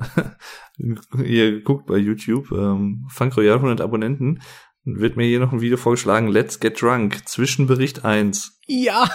[0.79, 4.41] äh, hier geguckt bei YouTube, ähm, Funk Royal 100 Abonnenten.
[4.85, 8.61] Wird mir hier noch ein Video vorgeschlagen, Let's Get Drunk, Zwischenbericht 1.
[8.67, 9.09] Ja.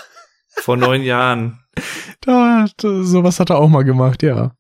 [0.48, 1.60] Vor neun Jahren.
[2.22, 4.54] Da, da, sowas hat er auch mal gemacht, ja.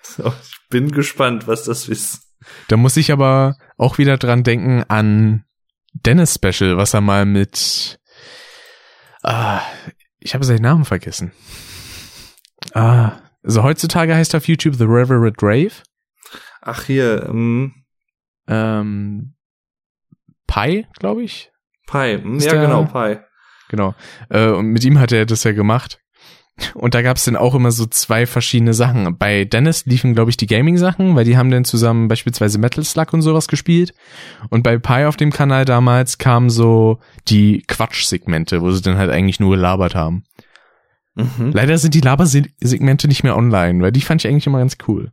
[0.00, 2.22] So, ich bin gespannt, was das ist.
[2.68, 5.44] Da muss ich aber auch wieder dran denken an
[5.92, 8.00] Dennis Special, was er mal mit
[9.22, 9.60] ah,
[10.20, 11.32] ich habe seinen Namen vergessen.
[12.72, 13.12] Ah,
[13.46, 15.72] also heutzutage heißt er auf YouTube The Reverend Rave.
[16.60, 17.74] Ach hier, ähm,
[18.48, 19.34] ähm
[20.46, 21.50] Pi, glaube ich.
[21.86, 23.18] Pi, hm, ja genau, Pi.
[23.68, 23.94] Genau.
[24.28, 26.00] Äh, und mit ihm hat er das ja gemacht.
[26.74, 29.18] Und da gab es dann auch immer so zwei verschiedene Sachen.
[29.18, 33.12] Bei Dennis liefen, glaube ich, die Gaming-Sachen, weil die haben dann zusammen beispielsweise Metal Slug
[33.12, 33.92] und sowas gespielt.
[34.48, 39.10] Und bei Pi auf dem Kanal damals kamen so die Quatsch-Segmente, wo sie dann halt
[39.10, 40.24] eigentlich nur gelabert haben.
[41.16, 41.50] Mhm.
[41.52, 45.10] Leider sind die Labersegmente nicht mehr online, weil die fand ich eigentlich immer ganz cool.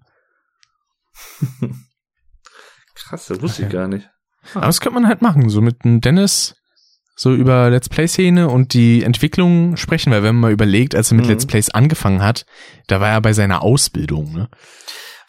[2.96, 4.10] Krass, das wusste ich gar nicht.
[4.54, 4.58] Ah.
[4.58, 6.56] Aber das könnte man halt machen, so mit einem Dennis
[7.16, 11.16] so über Let's Play-Szene und die Entwicklung sprechen, weil wenn man mal überlegt, als er
[11.16, 11.32] mit mhm.
[11.32, 12.46] Let's Plays angefangen hat,
[12.88, 14.34] da war er bei seiner Ausbildung.
[14.34, 14.50] Ne?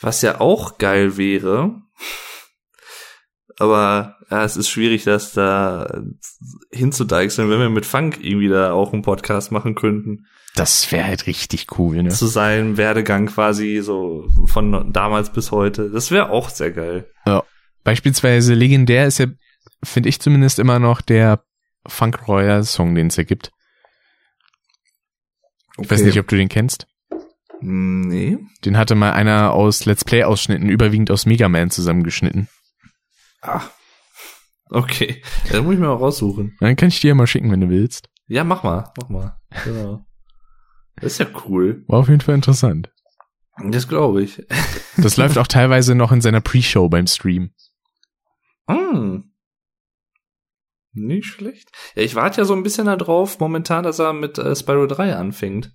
[0.01, 1.83] Was ja auch geil wäre,
[3.59, 6.03] aber ja, es ist schwierig, das da
[6.71, 10.27] hinzudeichseln, wenn wir mit Funk irgendwie da auch einen Podcast machen könnten.
[10.55, 12.11] Das wäre halt richtig cool, ne?
[12.11, 15.91] Zu seinem Werdegang quasi so von damals bis heute.
[15.91, 17.11] Das wäre auch sehr geil.
[17.27, 17.43] Ja.
[17.83, 19.27] Beispielsweise legendär ist ja,
[19.83, 21.45] finde ich zumindest immer noch der
[21.87, 23.51] Funk Royal Song, den es ja gibt.
[25.77, 25.85] Okay.
[25.85, 26.87] Ich weiß nicht, ob du den kennst.
[27.61, 28.39] Nee.
[28.65, 32.49] Den hatte mal einer aus Let's Play Ausschnitten, überwiegend aus Mega Man zusammengeschnitten.
[33.43, 33.63] Ah.
[34.71, 35.23] Okay.
[35.51, 36.57] Das muss ich mir mal raussuchen.
[36.61, 38.09] Dann kann ich dir ja mal schicken, wenn du willst.
[38.29, 39.41] Ja, mach mal, mach mal.
[39.65, 40.07] Genau.
[40.97, 41.85] Das ist ja cool.
[41.89, 42.91] War auf jeden Fall interessant.
[43.63, 44.43] Das glaube ich.
[44.97, 47.51] Das läuft auch teilweise noch in seiner Pre-Show beim Stream.
[48.67, 49.19] Mm.
[50.93, 51.71] Nicht schlecht.
[51.95, 55.17] Ja, ich warte ja so ein bisschen darauf, momentan, dass er mit äh, Spyro 3
[55.17, 55.73] anfängt.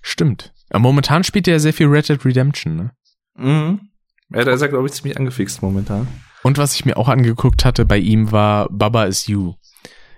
[0.00, 0.54] Stimmt.
[0.70, 2.90] Aber momentan spielt er ja sehr viel Red Dead Redemption, ne?
[3.36, 3.80] Mhm.
[4.30, 6.08] Ja, da ist er, glaube ich, ziemlich angefixt momentan.
[6.42, 9.54] Und was ich mir auch angeguckt hatte bei ihm war Baba is You.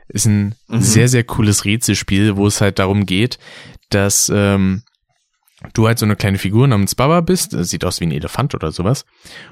[0.09, 0.81] Ist ein mhm.
[0.81, 3.39] sehr, sehr cooles Rätselspiel, wo es halt darum geht,
[3.91, 4.83] dass ähm,
[5.75, 7.53] du halt so eine kleine Figur namens Baba bist.
[7.53, 9.05] Das sieht aus wie ein Elefant oder sowas.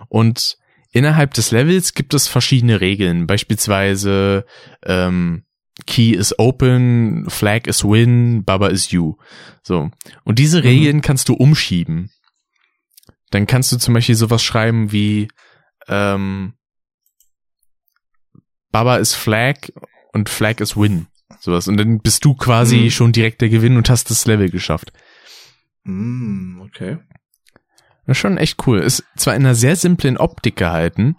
[0.09, 0.59] Und
[0.97, 4.47] Innerhalb des Levels gibt es verschiedene Regeln, beispielsweise
[4.83, 5.45] ähm,
[5.87, 9.17] Key is open, Flag is win, Baba is you.
[9.63, 9.91] So.
[10.25, 10.67] Und diese mhm.
[10.67, 12.11] Regeln kannst du umschieben.
[13.31, 15.29] Dann kannst du zum Beispiel sowas schreiben wie
[15.87, 16.55] ähm,
[18.71, 19.57] Baba is Flag
[20.15, 21.09] und Flag is win.
[21.41, 21.69] Sowas.
[21.69, 22.91] Und dann bist du quasi mhm.
[22.91, 24.93] schon direkt der Gewinn und hast das Level geschafft.
[25.85, 26.99] Mm, okay.
[28.07, 28.79] Das ist schon echt cool.
[28.79, 31.17] Ist zwar in einer sehr simplen Optik gehalten,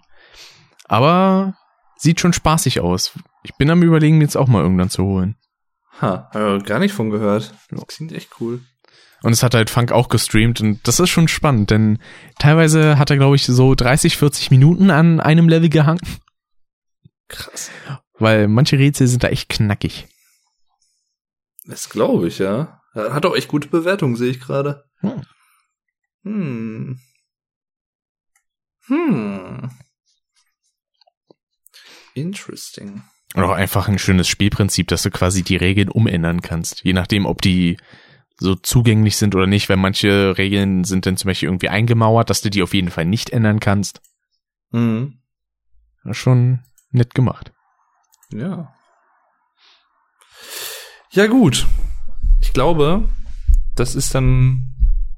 [0.84, 1.54] Aber
[1.96, 3.12] sieht schon spaßig aus.
[3.42, 5.36] Ich bin am überlegen, mir jetzt auch mal irgendwann zu holen.
[6.00, 7.52] Ha, hab ich gar nicht von gehört.
[7.70, 8.60] Das klingt echt cool.
[9.22, 11.98] Und es hat halt Funk auch gestreamt und das ist schon spannend, denn
[12.38, 16.00] teilweise hat er, glaube ich, so 30, 40 Minuten an einem Level gehangen.
[17.26, 17.70] Krass.
[18.18, 20.08] Weil manche Rätsel sind da echt knackig.
[21.64, 22.80] Das glaube ich, ja.
[22.94, 24.84] Hat auch echt gute Bewertungen, sehe ich gerade.
[25.00, 25.22] Hm.
[26.24, 27.00] Hm.
[28.86, 29.70] Hm.
[32.14, 33.02] Interesting.
[33.34, 36.82] Und auch einfach ein schönes Spielprinzip, dass du quasi die Regeln umändern kannst.
[36.82, 37.76] Je nachdem, ob die
[38.40, 42.40] so zugänglich sind oder nicht, weil manche Regeln sind dann zum Beispiel irgendwie eingemauert, dass
[42.40, 44.00] du die auf jeden Fall nicht ändern kannst.
[44.70, 45.20] Mhm.
[46.12, 47.52] Schon nett gemacht.
[48.32, 48.72] Ja.
[51.10, 51.66] Ja, gut.
[52.40, 53.08] Ich glaube,
[53.74, 54.74] das ist dann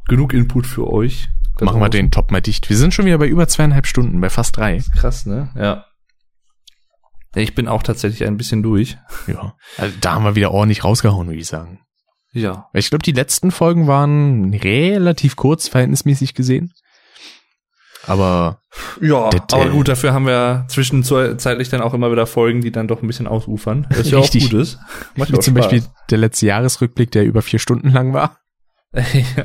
[0.09, 1.29] genug Input für euch.
[1.61, 2.71] Machen wir den Top mal dicht.
[2.71, 4.83] Wir sind schon wieder bei über zweieinhalb Stunden, bei fast drei.
[4.97, 5.51] Krass, ne?
[5.55, 5.85] Ja.
[7.35, 8.97] Ich bin auch tatsächlich ein bisschen durch.
[9.27, 9.55] Ja.
[9.77, 11.81] Also da haben wir wieder ordentlich rausgehauen, würde ich sagen.
[12.33, 12.69] Ja.
[12.73, 16.73] Ich glaube, die letzten Folgen waren relativ kurz, verhältnismäßig gesehen.
[18.07, 18.61] Aber
[19.01, 23.03] Ja, aber gut, dafür haben wir zwischenzeitlich dann auch immer wieder Folgen, die dann doch
[23.03, 23.87] ein bisschen ausufern.
[23.91, 24.79] Das ja auch gut ist.
[25.17, 25.69] Macht wie zum Spaß.
[25.69, 28.39] Beispiel der letzte Jahresrückblick, der über vier Stunden lang war.
[28.93, 29.45] ja.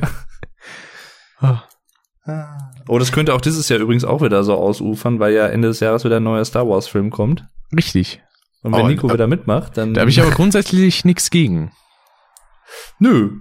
[2.88, 5.80] Oh, das könnte auch dieses Jahr übrigens auch wieder so ausufern, weil ja Ende des
[5.80, 7.46] Jahres wieder ein neuer Star Wars Film kommt.
[7.76, 8.22] Richtig.
[8.64, 11.72] Und wenn Oh, Nico wieder mitmacht, dann Da habe ich aber grundsätzlich nichts gegen.
[13.00, 13.40] nö.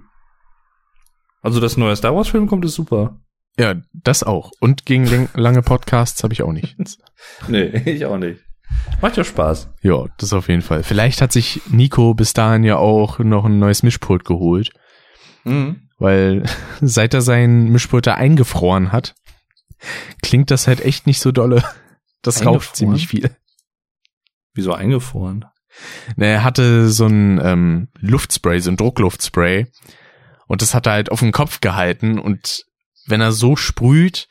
[1.41, 3.19] Also das neue Star Wars Film kommt ist super.
[3.57, 4.51] Ja, das auch.
[4.59, 6.97] Und gegen lang- lange Podcasts habe ich auch nichts.
[7.47, 8.41] Nee, ich auch nicht.
[9.01, 9.69] Macht ja Spaß.
[9.81, 10.83] Ja, das auf jeden Fall.
[10.83, 14.69] Vielleicht hat sich Nico bis dahin ja auch noch ein neues Mischpult geholt,
[15.43, 15.87] Mhm.
[15.97, 16.43] weil
[16.81, 19.15] seit er sein Mischpult da eingefroren hat,
[20.21, 21.63] klingt das halt echt nicht so dolle.
[22.21, 23.35] Das raucht ziemlich viel.
[24.53, 25.45] Wieso eingefroren?
[26.15, 29.67] Ne, Er hatte so ein ähm, Luftspray, so ein Druckluftspray.
[30.47, 32.17] Und das hat er halt auf den Kopf gehalten.
[32.19, 32.63] Und
[33.07, 34.27] wenn er so sprüht,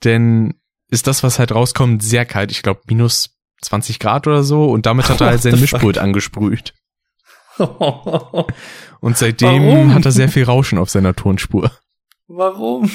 [0.00, 0.54] dann
[0.88, 2.50] ist das, was halt rauskommt, sehr kalt.
[2.52, 4.64] Ich glaube, minus 20 Grad oder so.
[4.70, 6.74] Und damit hat er halt sein Mischpult angesprüht.
[7.58, 9.94] Und seitdem Warum?
[9.94, 11.70] hat er sehr viel Rauschen auf seiner Tonspur.
[12.26, 12.90] Warum?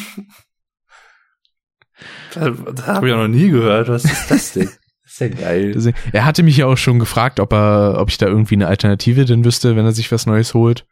[2.34, 3.90] Das, das habe ich ja noch nie gehört.
[3.90, 4.70] Was ist das denn?
[5.04, 5.72] Das ist ja geil.
[5.76, 8.68] Deswegen- Er hatte mich ja auch schon gefragt, ob er, ob ich da irgendwie eine
[8.68, 10.86] Alternative denn wüsste, wenn er sich was Neues holt.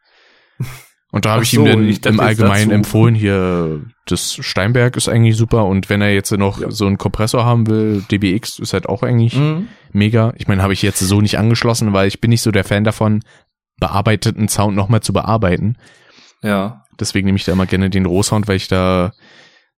[1.11, 5.07] Und da habe ich so, ihm dann ich im Allgemeinen empfohlen, hier, das Steinberg ist
[5.07, 6.69] eigentlich super und wenn er jetzt noch Ja.
[6.69, 9.69] so einen Kompressor haben will, DBX ist halt auch eigentlich Mhm.
[9.93, 10.33] mega.
[10.37, 12.83] Ich meine, habe ich jetzt so nicht angeschlossen, weil ich bin nicht so der Fan
[12.83, 13.23] davon,
[13.79, 15.77] bearbeiteten Sound nochmal zu bearbeiten.
[16.43, 16.83] Ja.
[16.99, 19.11] Deswegen nehme ich da immer gerne den Rohsound, weil ich da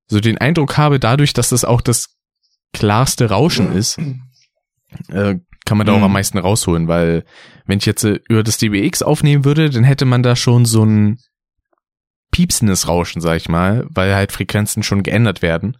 [0.08, 2.16] so den Eindruck habe, dadurch, dass das auch das
[2.74, 4.00] klarste Rauschen ist,
[5.10, 5.36] äh,
[5.70, 6.04] kann man da auch Mhm.
[6.06, 7.24] am meisten rausholen, weil
[7.68, 10.84] wenn ich jetzt äh, über das DBX aufnehmen würde, dann hätte man da schon so
[10.84, 11.20] ein
[12.32, 15.78] piepsendes Rauschen, sag ich mal, weil halt Frequenzen schon geändert werden.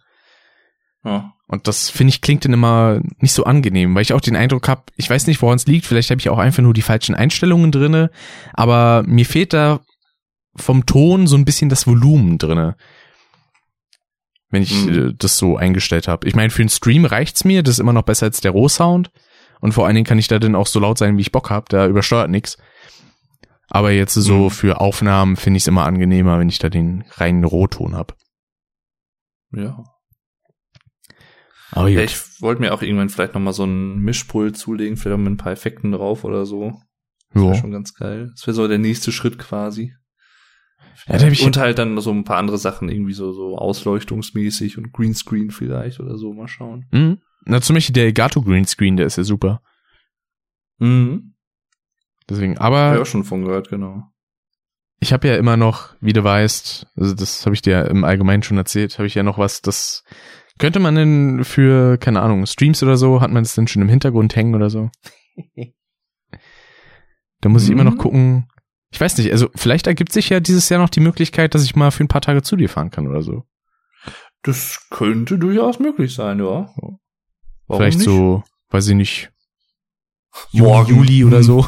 [1.04, 1.32] ja.
[1.52, 4.68] Und das finde ich klingt dann immer nicht so angenehm, weil ich auch den Eindruck
[4.68, 7.16] habe, ich weiß nicht, woran es liegt, vielleicht habe ich auch einfach nur die falschen
[7.16, 8.12] Einstellungen drinne,
[8.52, 9.80] aber mir fehlt da
[10.54, 12.76] vom Ton so ein bisschen das Volumen drinne.
[14.50, 15.08] Wenn ich Mhm.
[15.08, 16.28] äh, das so eingestellt habe.
[16.28, 19.10] Ich meine, für einen Stream reicht's mir, das ist immer noch besser als der Rohsound.
[19.60, 21.50] Und vor allen Dingen kann ich da dann auch so laut sein, wie ich Bock
[21.50, 22.56] hab, da übersteuert nix.
[23.68, 24.50] Aber jetzt so Mhm.
[24.50, 28.16] für Aufnahmen finde ich es immer angenehmer, wenn ich da den reinen Rohton hab.
[29.52, 29.84] Ja.
[31.72, 35.14] Aber Ja, ich wollte mir auch irgendwann vielleicht noch mal so einen Mischpult zulegen, vielleicht
[35.14, 36.72] auch mit ein paar Effekten drauf oder so.
[37.32, 37.60] Das wäre Ja.
[37.60, 38.30] schon ganz geil.
[38.34, 39.94] Das wäre so der nächste Schritt quasi.
[41.06, 44.92] Ja, ich und halt dann so ein paar andere Sachen, irgendwie so, so ausleuchtungsmäßig und
[44.92, 46.32] Greenscreen vielleicht oder so.
[46.32, 46.86] Mal schauen.
[46.90, 47.20] Mhm.
[47.44, 49.62] Na, zum Beispiel der Elgato Greenscreen, der ist ja super.
[50.78, 51.34] Mhm.
[52.28, 54.04] Deswegen, Hab ich aber auch schon von gehört, genau.
[55.00, 58.42] ich habe ja immer noch, wie du weißt, also das habe ich dir im Allgemeinen
[58.42, 60.04] schon erzählt, habe ich ja noch was, das
[60.58, 63.88] könnte man denn für, keine Ahnung, Streams oder so, hat man es denn schon im
[63.88, 64.90] Hintergrund hängen oder so?
[67.40, 67.98] da muss ich immer noch Mhm.
[67.98, 68.48] gucken.
[68.92, 71.76] Ich weiß nicht, also vielleicht ergibt sich ja dieses Jahr noch die Möglichkeit, dass ich
[71.76, 73.44] mal für ein paar Tage zu dir fahren kann oder so.
[74.42, 76.72] Das könnte durchaus möglich sein, ja.
[77.70, 78.06] Warum vielleicht nicht?
[78.06, 79.30] so, weiß ich nicht,
[80.50, 80.96] Juni, Morgen.
[80.96, 81.66] Juli oder so.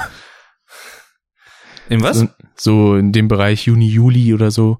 [1.88, 2.18] In was?
[2.18, 4.78] So, so in dem Bereich Juni, Juli oder so.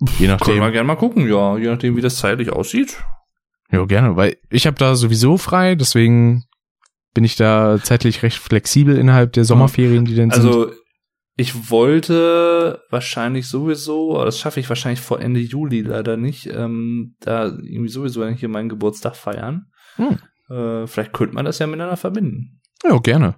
[0.00, 0.60] Je Können nachdem.
[0.60, 1.56] wir gerne mal gucken, ja.
[1.56, 3.02] Je nachdem, wie das zeitlich aussieht.
[3.70, 6.44] Ja, gerne, weil ich habe da sowieso frei, deswegen
[7.14, 10.44] bin ich da zeitlich recht flexibel innerhalb der Sommerferien, die denn sind.
[10.44, 10.72] Also,
[11.36, 17.14] ich wollte wahrscheinlich sowieso, aber das schaffe ich wahrscheinlich vor Ende Juli leider nicht, ähm,
[17.20, 19.66] da irgendwie sowieso hier meinen Geburtstag feiern.
[19.96, 20.18] Hm.
[20.48, 22.60] äh, vielleicht könnte man das ja miteinander verbinden.
[22.84, 23.36] Ja, gerne.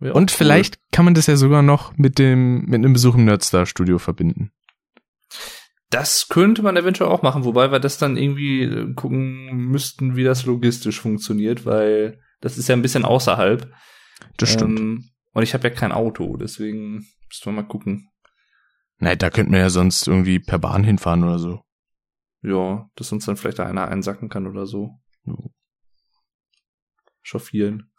[0.00, 0.36] Und cool.
[0.36, 3.98] vielleicht kann man das ja sogar noch mit dem, mit einem Besuch im Nerdstar Studio
[3.98, 4.52] verbinden.
[5.90, 10.24] Das könnte man eventuell auch machen, wobei wir das dann irgendwie äh, gucken müssten, wie
[10.24, 13.72] das logistisch funktioniert, weil das ist ja ein bisschen außerhalb.
[14.36, 14.80] Das stimmt.
[14.80, 18.10] Ähm, und ich habe ja kein Auto, deswegen müssen wir mal gucken.
[18.98, 21.60] Nein, da könnten wir ja sonst irgendwie per Bahn hinfahren oder so.
[22.42, 25.00] Ja, dass uns dann vielleicht da einer einsacken kann oder so.
[27.24, 27.90] Chauffieren.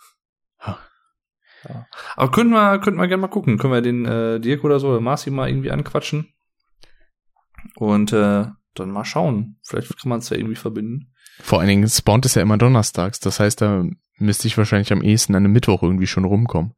[0.59, 0.79] Ha.
[1.67, 1.87] Ja.
[2.15, 3.57] Aber könnten wir, könnten wir gerne mal gucken.
[3.57, 6.33] Können wir den äh, Dirk oder so, oder Marci mal irgendwie anquatschen.
[7.75, 8.45] Und äh,
[8.75, 9.57] dann mal schauen.
[9.63, 11.11] Vielleicht kann man es ja irgendwie verbinden.
[11.41, 13.19] Vor allen Dingen spawnt es ja immer donnerstags.
[13.19, 13.83] Das heißt, da
[14.17, 16.73] müsste ich wahrscheinlich am ehesten an einem Mittwoch irgendwie schon rumkommen.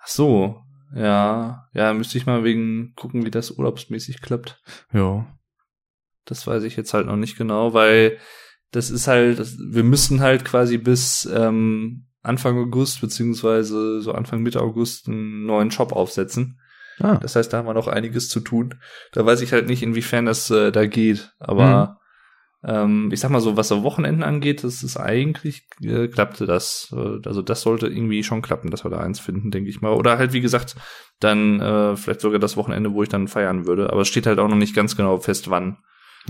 [0.00, 0.62] Ach so.
[0.94, 4.62] Ja, ja, müsste ich mal wegen gucken, wie das urlaubsmäßig klappt.
[4.92, 5.26] Ja.
[6.24, 8.18] Das weiß ich jetzt halt noch nicht genau, weil
[8.72, 14.42] das ist halt, das, wir müssten halt quasi bis ähm, Anfang August beziehungsweise so Anfang
[14.42, 16.60] Mitte August einen neuen Shop aufsetzen.
[16.98, 18.74] Ah, Das heißt, da haben wir noch einiges zu tun.
[19.12, 21.34] Da weiß ich halt nicht, inwiefern das äh, da geht.
[21.38, 22.00] Aber
[22.64, 26.92] ähm, ich sag mal so, was so Wochenenden angeht, das ist eigentlich äh, klappte das.
[26.96, 29.92] Äh, also das sollte irgendwie schon klappen, dass wir da eins finden, denke ich mal.
[29.92, 30.74] Oder halt wie gesagt,
[31.20, 33.90] dann äh, vielleicht sogar das Wochenende, wo ich dann feiern würde.
[33.92, 35.78] Aber es steht halt auch noch nicht ganz genau fest, wann.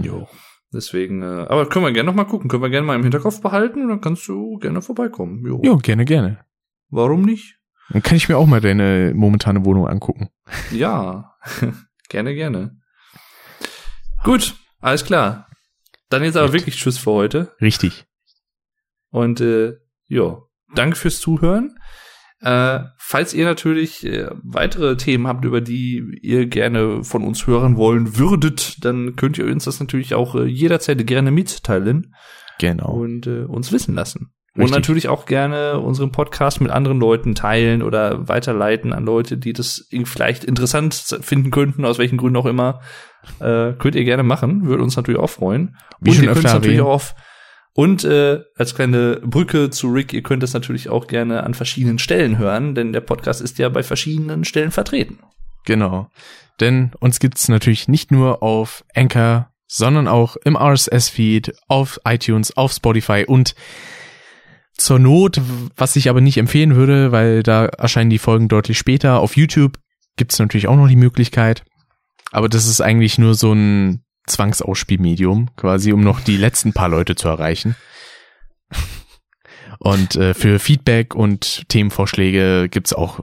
[0.00, 0.28] Jo.
[0.72, 2.50] Deswegen, äh, aber können wir gerne noch mal gucken.
[2.50, 5.46] Können wir gerne mal im Hinterkopf behalten und dann kannst du gerne vorbeikommen.
[5.46, 5.60] Jo.
[5.62, 6.44] Jo, gerne, gerne.
[6.90, 7.58] Warum nicht?
[7.90, 10.28] Dann kann ich mir auch mal deine momentane Wohnung angucken.
[10.72, 11.32] Ja,
[12.08, 12.80] gerne, gerne.
[14.24, 15.48] Gut, alles klar.
[16.08, 16.54] Dann jetzt aber Gut.
[16.54, 17.54] wirklich Tschüss für heute.
[17.60, 18.06] Richtig.
[19.10, 19.74] Und äh,
[20.08, 20.42] ja,
[20.74, 21.78] danke fürs Zuhören.
[22.40, 27.76] Äh, falls ihr natürlich äh, weitere Themen habt, über die ihr gerne von uns hören
[27.76, 32.14] wollen würdet, dann könnt ihr uns das natürlich auch äh, jederzeit gerne mitteilen
[32.58, 32.90] Genau.
[32.90, 34.32] und äh, uns wissen lassen.
[34.54, 34.76] Und Richtig.
[34.76, 39.86] natürlich auch gerne unseren Podcast mit anderen Leuten teilen oder weiterleiten an Leute, die das
[40.04, 42.80] vielleicht interessant finden könnten, aus welchen Gründen auch immer.
[43.38, 45.76] Äh, könnt ihr gerne machen, würde uns natürlich auch freuen.
[46.00, 47.14] Wie und ihr könnt es natürlich auch auf
[47.76, 51.98] und äh, als kleine Brücke zu Rick, ihr könnt es natürlich auch gerne an verschiedenen
[51.98, 55.18] Stellen hören, denn der Podcast ist ja bei verschiedenen Stellen vertreten.
[55.66, 56.08] Genau.
[56.58, 62.72] Denn uns gibt's natürlich nicht nur auf Anchor, sondern auch im RSS-Feed, auf iTunes, auf
[62.72, 63.54] Spotify und
[64.78, 65.42] zur Not,
[65.76, 69.20] was ich aber nicht empfehlen würde, weil da erscheinen die Folgen deutlich später.
[69.20, 69.78] Auf YouTube
[70.16, 71.62] gibt's natürlich auch noch die Möglichkeit.
[72.32, 77.14] Aber das ist eigentlich nur so ein Zwangsausspielmedium, quasi, um noch die letzten paar Leute
[77.14, 77.76] zu erreichen.
[79.78, 83.20] Und äh, für Feedback und Themenvorschläge gibt's auch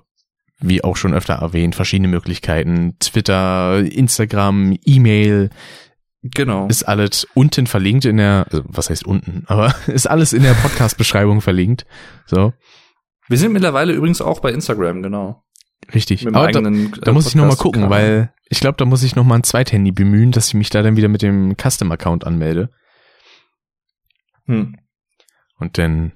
[0.59, 2.95] wie auch schon öfter erwähnt, verschiedene Möglichkeiten.
[2.99, 5.49] Twitter, Instagram, E-Mail,
[6.21, 6.67] Genau.
[6.67, 10.53] ist alles unten verlinkt in der, also was heißt unten, aber ist alles in der
[10.53, 11.85] Podcast-Beschreibung verlinkt.
[12.27, 12.53] So,
[13.27, 15.42] Wir sind mittlerweile übrigens auch bei Instagram, genau.
[15.93, 16.27] Richtig.
[16.27, 19.03] Aber da, eigenen, da äh, muss ich noch mal gucken, weil ich glaube, da muss
[19.03, 22.25] ich noch mal ein Zweithandy bemühen, dass ich mich da dann wieder mit dem Custom-Account
[22.25, 22.69] anmelde.
[24.45, 24.77] Hm.
[25.59, 26.13] Und dann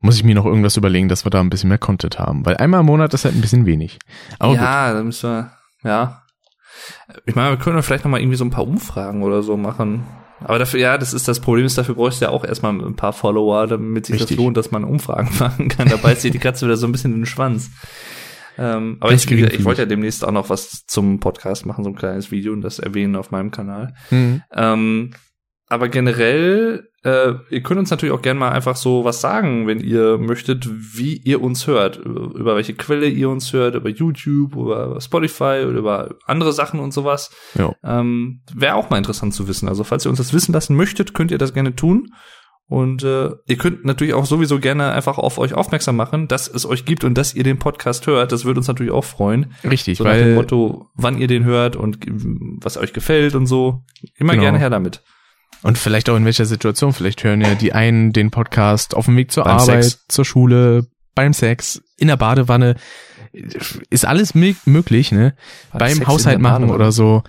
[0.00, 2.44] muss ich mir noch irgendwas überlegen, dass wir da ein bisschen mehr Content haben.
[2.44, 3.98] Weil einmal im Monat ist halt ein bisschen wenig.
[4.38, 4.62] Aber gut.
[4.62, 5.52] ja, da müssen wir,
[5.84, 6.22] ja.
[7.24, 10.04] Ich meine, wir können vielleicht noch mal irgendwie so ein paar Umfragen oder so machen.
[10.40, 12.96] Aber dafür, ja, das ist das Problem, ist, dafür bräuchst du ja auch erstmal ein
[12.96, 14.36] paar Follower, damit sich Richtig.
[14.36, 15.88] das lohnt, dass man Umfragen machen kann.
[15.88, 17.70] Da beißt sich die Katze wieder so ein bisschen in den Schwanz.
[18.58, 21.96] Ähm, aber ich, ich wollte ja demnächst auch noch was zum Podcast machen, so ein
[21.96, 23.94] kleines Video und das erwähnen auf meinem Kanal.
[24.08, 24.42] Hm.
[24.52, 25.10] Ähm,
[25.68, 29.80] aber generell, äh, ihr könnt uns natürlich auch gerne mal einfach so was sagen, wenn
[29.80, 34.54] ihr möchtet, wie ihr uns hört, über über welche Quelle ihr uns hört, über YouTube,
[34.54, 37.30] über Spotify oder über andere Sachen und sowas.
[37.54, 37.74] Ja.
[37.82, 39.68] Ähm, Wäre auch mal interessant zu wissen.
[39.68, 42.12] Also falls ihr uns das wissen lassen möchtet, könnt ihr das gerne tun.
[42.68, 46.66] Und äh, ihr könnt natürlich auch sowieso gerne einfach auf euch aufmerksam machen, dass es
[46.66, 48.32] euch gibt und dass ihr den Podcast hört.
[48.32, 49.52] Das würde uns natürlich auch freuen.
[49.62, 51.98] Richtig, So nach dem weil Motto, wann ihr den hört und
[52.60, 53.84] was euch gefällt und so.
[54.16, 54.42] Immer Genau.
[54.42, 55.02] gerne her damit.
[55.62, 56.92] Und vielleicht auch in welcher Situation.
[56.92, 60.04] Vielleicht hören ja die einen den Podcast auf dem Weg zur Beim Arbeit, Sex.
[60.08, 62.74] zur Schule, beim Sex, in der Badewanne.
[63.90, 65.34] Ist alles mö- möglich, ne?
[65.72, 67.22] Beim Beim Haushalt machen oder so.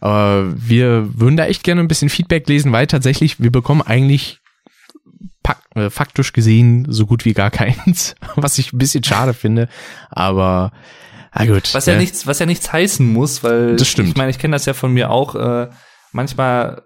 [0.00, 4.40] Aber wir würden da echt gerne ein bisschen Feedback lesen, weil tatsächlich wir bekommen eigentlich
[5.90, 9.68] faktisch gesehen so gut wie gar keins, was ich ein bisschen schade finde.
[10.10, 10.72] Aber
[11.34, 11.72] na gut.
[11.74, 14.08] Was ja äh, nichts, was ja nichts heißen muss, weil Das stimmt.
[14.08, 15.34] ich meine, ich kenne das ja von mir auch.
[15.34, 15.70] Äh,
[16.12, 16.82] manchmal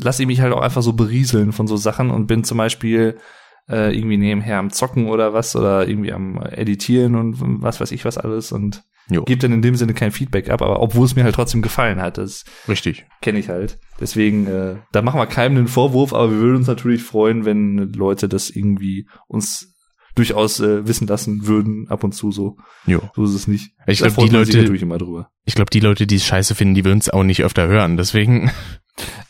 [0.00, 3.18] lasse ich mich halt auch einfach so berieseln von so Sachen und bin zum Beispiel
[3.72, 8.04] äh, irgendwie nebenher am Zocken oder was oder irgendwie am Editieren und was weiß ich
[8.04, 9.24] was alles und Jo.
[9.24, 12.00] Gebe dann in dem Sinne kein Feedback ab, aber obwohl es mir halt trotzdem gefallen
[12.00, 13.04] hat, das Richtig.
[13.20, 13.78] kenne ich halt.
[14.00, 17.92] Deswegen, äh, da machen wir keinem einen Vorwurf, aber wir würden uns natürlich freuen, wenn
[17.94, 19.74] Leute das irgendwie uns
[20.14, 22.56] durchaus äh, wissen lassen würden, ab und zu so.
[22.86, 23.00] Jo.
[23.16, 23.72] So ist es nicht.
[23.88, 25.30] Ich glaube, die Leute, natürlich immer drüber.
[25.44, 27.96] ich glaube, die Leute, die es scheiße finden, die würden es auch nicht öfter hören.
[27.96, 28.52] Deswegen,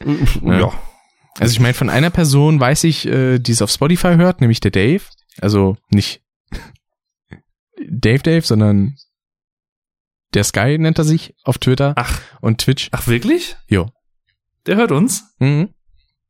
[0.42, 0.72] Ja.
[1.38, 4.60] Also ich meine, von einer Person weiß ich, äh, die es auf Spotify hört, nämlich
[4.60, 5.02] der Dave.
[5.40, 6.22] Also nicht
[7.88, 8.96] Dave Dave, sondern
[10.34, 12.88] der Sky nennt er sich auf Twitter Ach, und Twitch.
[12.92, 13.56] ach wirklich?
[13.66, 13.90] Jo.
[14.66, 15.34] Der hört uns?
[15.38, 15.70] Mhm.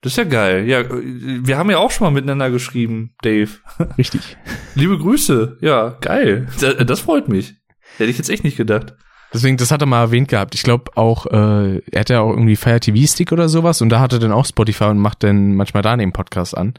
[0.00, 0.66] Das ist ja geil.
[0.68, 3.50] Ja, wir haben ja auch schon mal miteinander geschrieben, Dave.
[3.98, 4.36] Richtig.
[4.74, 5.58] Liebe Grüße.
[5.60, 6.48] Ja, geil.
[6.58, 7.54] Das, das freut mich.
[7.98, 8.94] Hätte ich jetzt echt nicht gedacht.
[9.32, 10.54] Deswegen, das hat er mal erwähnt gehabt.
[10.54, 13.88] Ich glaube auch, äh, er hat ja auch irgendwie Fire TV Stick oder sowas und
[13.88, 16.74] da hat er dann auch Spotify und macht dann manchmal da den Podcast an.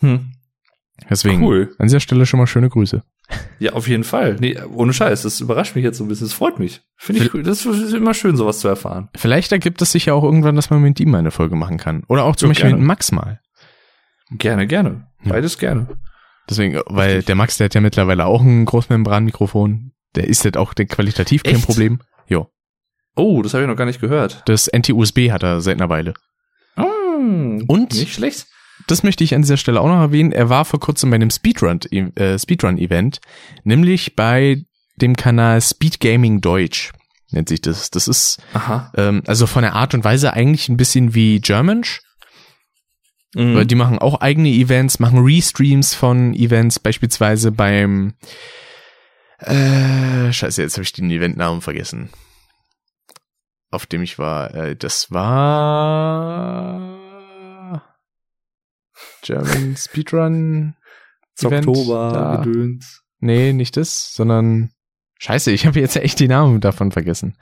[0.00, 0.32] Hm.
[1.08, 1.74] Deswegen Cool.
[1.78, 3.02] an dieser Stelle schon mal schöne Grüße.
[3.58, 4.36] Ja, auf jeden Fall.
[4.40, 5.22] Nee, ohne Scheiß.
[5.22, 6.26] Das überrascht mich jetzt so ein bisschen.
[6.26, 6.82] Das freut mich.
[6.96, 7.42] Finde ich, cool.
[7.42, 9.08] das ist immer schön, sowas zu erfahren.
[9.16, 12.02] Vielleicht ergibt es sich ja auch irgendwann, dass man mit ihm eine Folge machen kann.
[12.08, 12.78] Oder auch zum Ja, Beispiel gerne.
[12.80, 13.40] mit Max mal.
[14.32, 15.06] Gerne, gerne.
[15.24, 15.32] Ja.
[15.32, 15.86] Beides gerne.
[16.48, 19.92] Deswegen, weil der Max, der hat ja mittlerweile auch ein Großmembranmikrofon.
[20.16, 21.66] Der ist jetzt auch der qualitativ kein Echt?
[21.66, 22.00] Problem.
[22.26, 22.48] Jo.
[23.16, 24.42] Oh, das habe ich noch gar nicht gehört.
[24.46, 26.14] Das NT-USB hat er seit einer Weile.
[26.76, 27.94] Mm, Und?
[27.94, 28.46] Nicht schlecht.
[28.86, 30.32] Das möchte ich an dieser Stelle auch noch erwähnen.
[30.32, 33.20] Er war vor kurzem bei einem Speedrun, äh, Speedrun-Event,
[33.62, 34.62] nämlich bei
[34.96, 36.92] dem Kanal Speed Gaming Deutsch,
[37.30, 37.90] nennt sich das.
[37.90, 38.90] Das ist, Aha.
[38.96, 42.00] ähm, also von der Art und Weise eigentlich ein bisschen wie Germansch,
[43.34, 43.68] Mhm.
[43.68, 48.14] die machen auch eigene Events, machen Restreams von Events, beispielsweise beim,
[49.40, 52.10] äh, scheiße, jetzt habe ich den Eventnamen vergessen.
[53.70, 56.90] Auf dem ich war, äh, das war
[59.22, 60.74] German Speedrun
[61.40, 61.68] Event.
[61.68, 62.36] Oktober, da.
[62.42, 63.02] Gedöns.
[63.20, 64.72] Nee, nicht das, sondern
[65.18, 67.36] Scheiße, ich habe jetzt echt die Namen davon vergessen.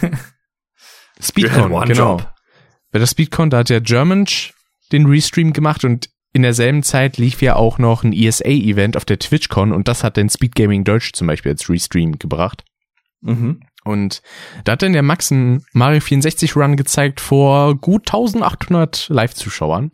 [1.20, 2.16] Speedcon, genau.
[2.16, 2.34] Job.
[2.90, 4.54] Bei der Speedcon, da hat der Germanch
[4.90, 9.18] den Restream gemacht und in derselben Zeit lief ja auch noch ein ESA-Event auf der
[9.18, 12.64] TwitchCon und das hat den Speed Gaming Deutsch zum Beispiel als Restream gebracht.
[13.20, 13.60] Mhm.
[13.84, 14.22] Und
[14.64, 19.92] da hat dann der Max einen Mario 64 Run gezeigt vor gut 1800 Live-Zuschauern.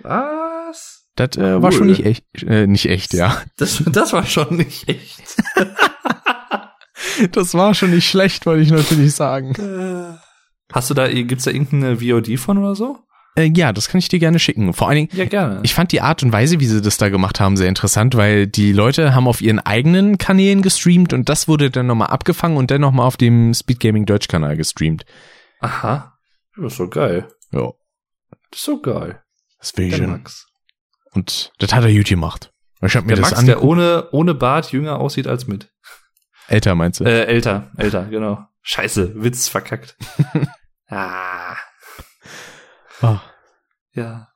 [0.00, 1.08] Was?
[1.16, 1.78] Das äh, war Cool.
[1.78, 3.42] schon nicht echt, äh, nicht echt, ja.
[3.56, 5.36] Das, das war schon nicht echt.
[7.32, 10.18] Das war schon nicht schlecht, wollte ich natürlich sagen.
[10.72, 12.98] Hast du da, gibt's da irgendeine VOD von oder so?
[13.36, 14.72] Äh, ja, das kann ich dir gerne schicken.
[14.72, 15.60] Vor allen Dingen, Ja, gerne.
[15.62, 18.46] ich fand die Art und Weise, wie sie das da gemacht haben, sehr interessant, weil
[18.46, 22.70] die Leute haben auf ihren eigenen Kanälen gestreamt und das wurde dann nochmal abgefangen und
[22.70, 25.04] dann nochmal auf dem Speed Gaming Deutsch Kanal gestreamt.
[25.60, 26.14] Aha.
[26.56, 27.28] Das ist so geil.
[27.52, 27.72] Ja,
[28.50, 29.22] Das ist so geil.
[29.58, 30.10] das Der Vision.
[30.10, 30.46] Max.
[31.12, 32.52] Und das hat er gut gemacht.
[32.82, 33.46] Ich hab mir Der das Max, an.
[33.46, 35.70] der ohne, ohne Bart jünger aussieht als mit.
[36.48, 37.04] Älter meinst du?
[37.04, 38.46] Äh, älter, älter, genau.
[38.62, 39.96] Scheiße, Witz verkackt.
[40.88, 41.56] ah,
[43.02, 43.20] Ah.
[43.94, 44.28] ja.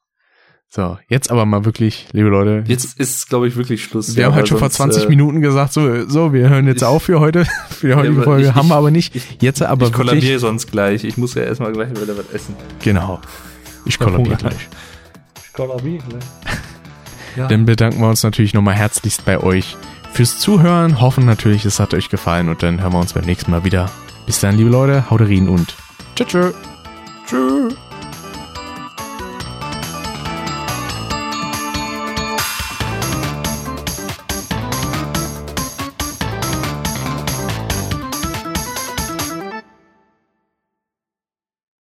[0.72, 2.62] So, jetzt aber mal wirklich, liebe Leute.
[2.68, 4.14] Jetzt ist, glaube ich, wirklich Schluss.
[4.14, 6.68] wir ja, haben halt schon vor sonst, 20 äh, Minuten gesagt, so, so, wir hören
[6.68, 9.16] jetzt ich- auf für heute, für die heutige aber Folge, ich- haben wir aber nicht.
[9.16, 11.02] ich- Jetzt aber ich wirklich, kollabiere sonst gleich.
[11.02, 12.54] Ich muss ja erstmal gleich wieder was essen.
[12.82, 13.20] genau.
[13.84, 14.68] Ich kollabiere gleich.
[15.44, 16.24] Ich kollabiere gleich.
[17.36, 17.46] Ja.
[17.46, 19.76] Dann bedanken wir uns natürlich nochmal herzlichst bei euch
[20.12, 21.00] fürs Zuhören.
[21.00, 23.88] Hoffen natürlich, es hat euch gefallen und dann hören wir uns beim nächsten Mal wieder.
[24.26, 25.76] Bis dann, liebe Leute, haut rein und
[26.16, 26.26] tschüss.
[26.26, 26.54] tschüss.
[27.28, 27.74] Tschüss.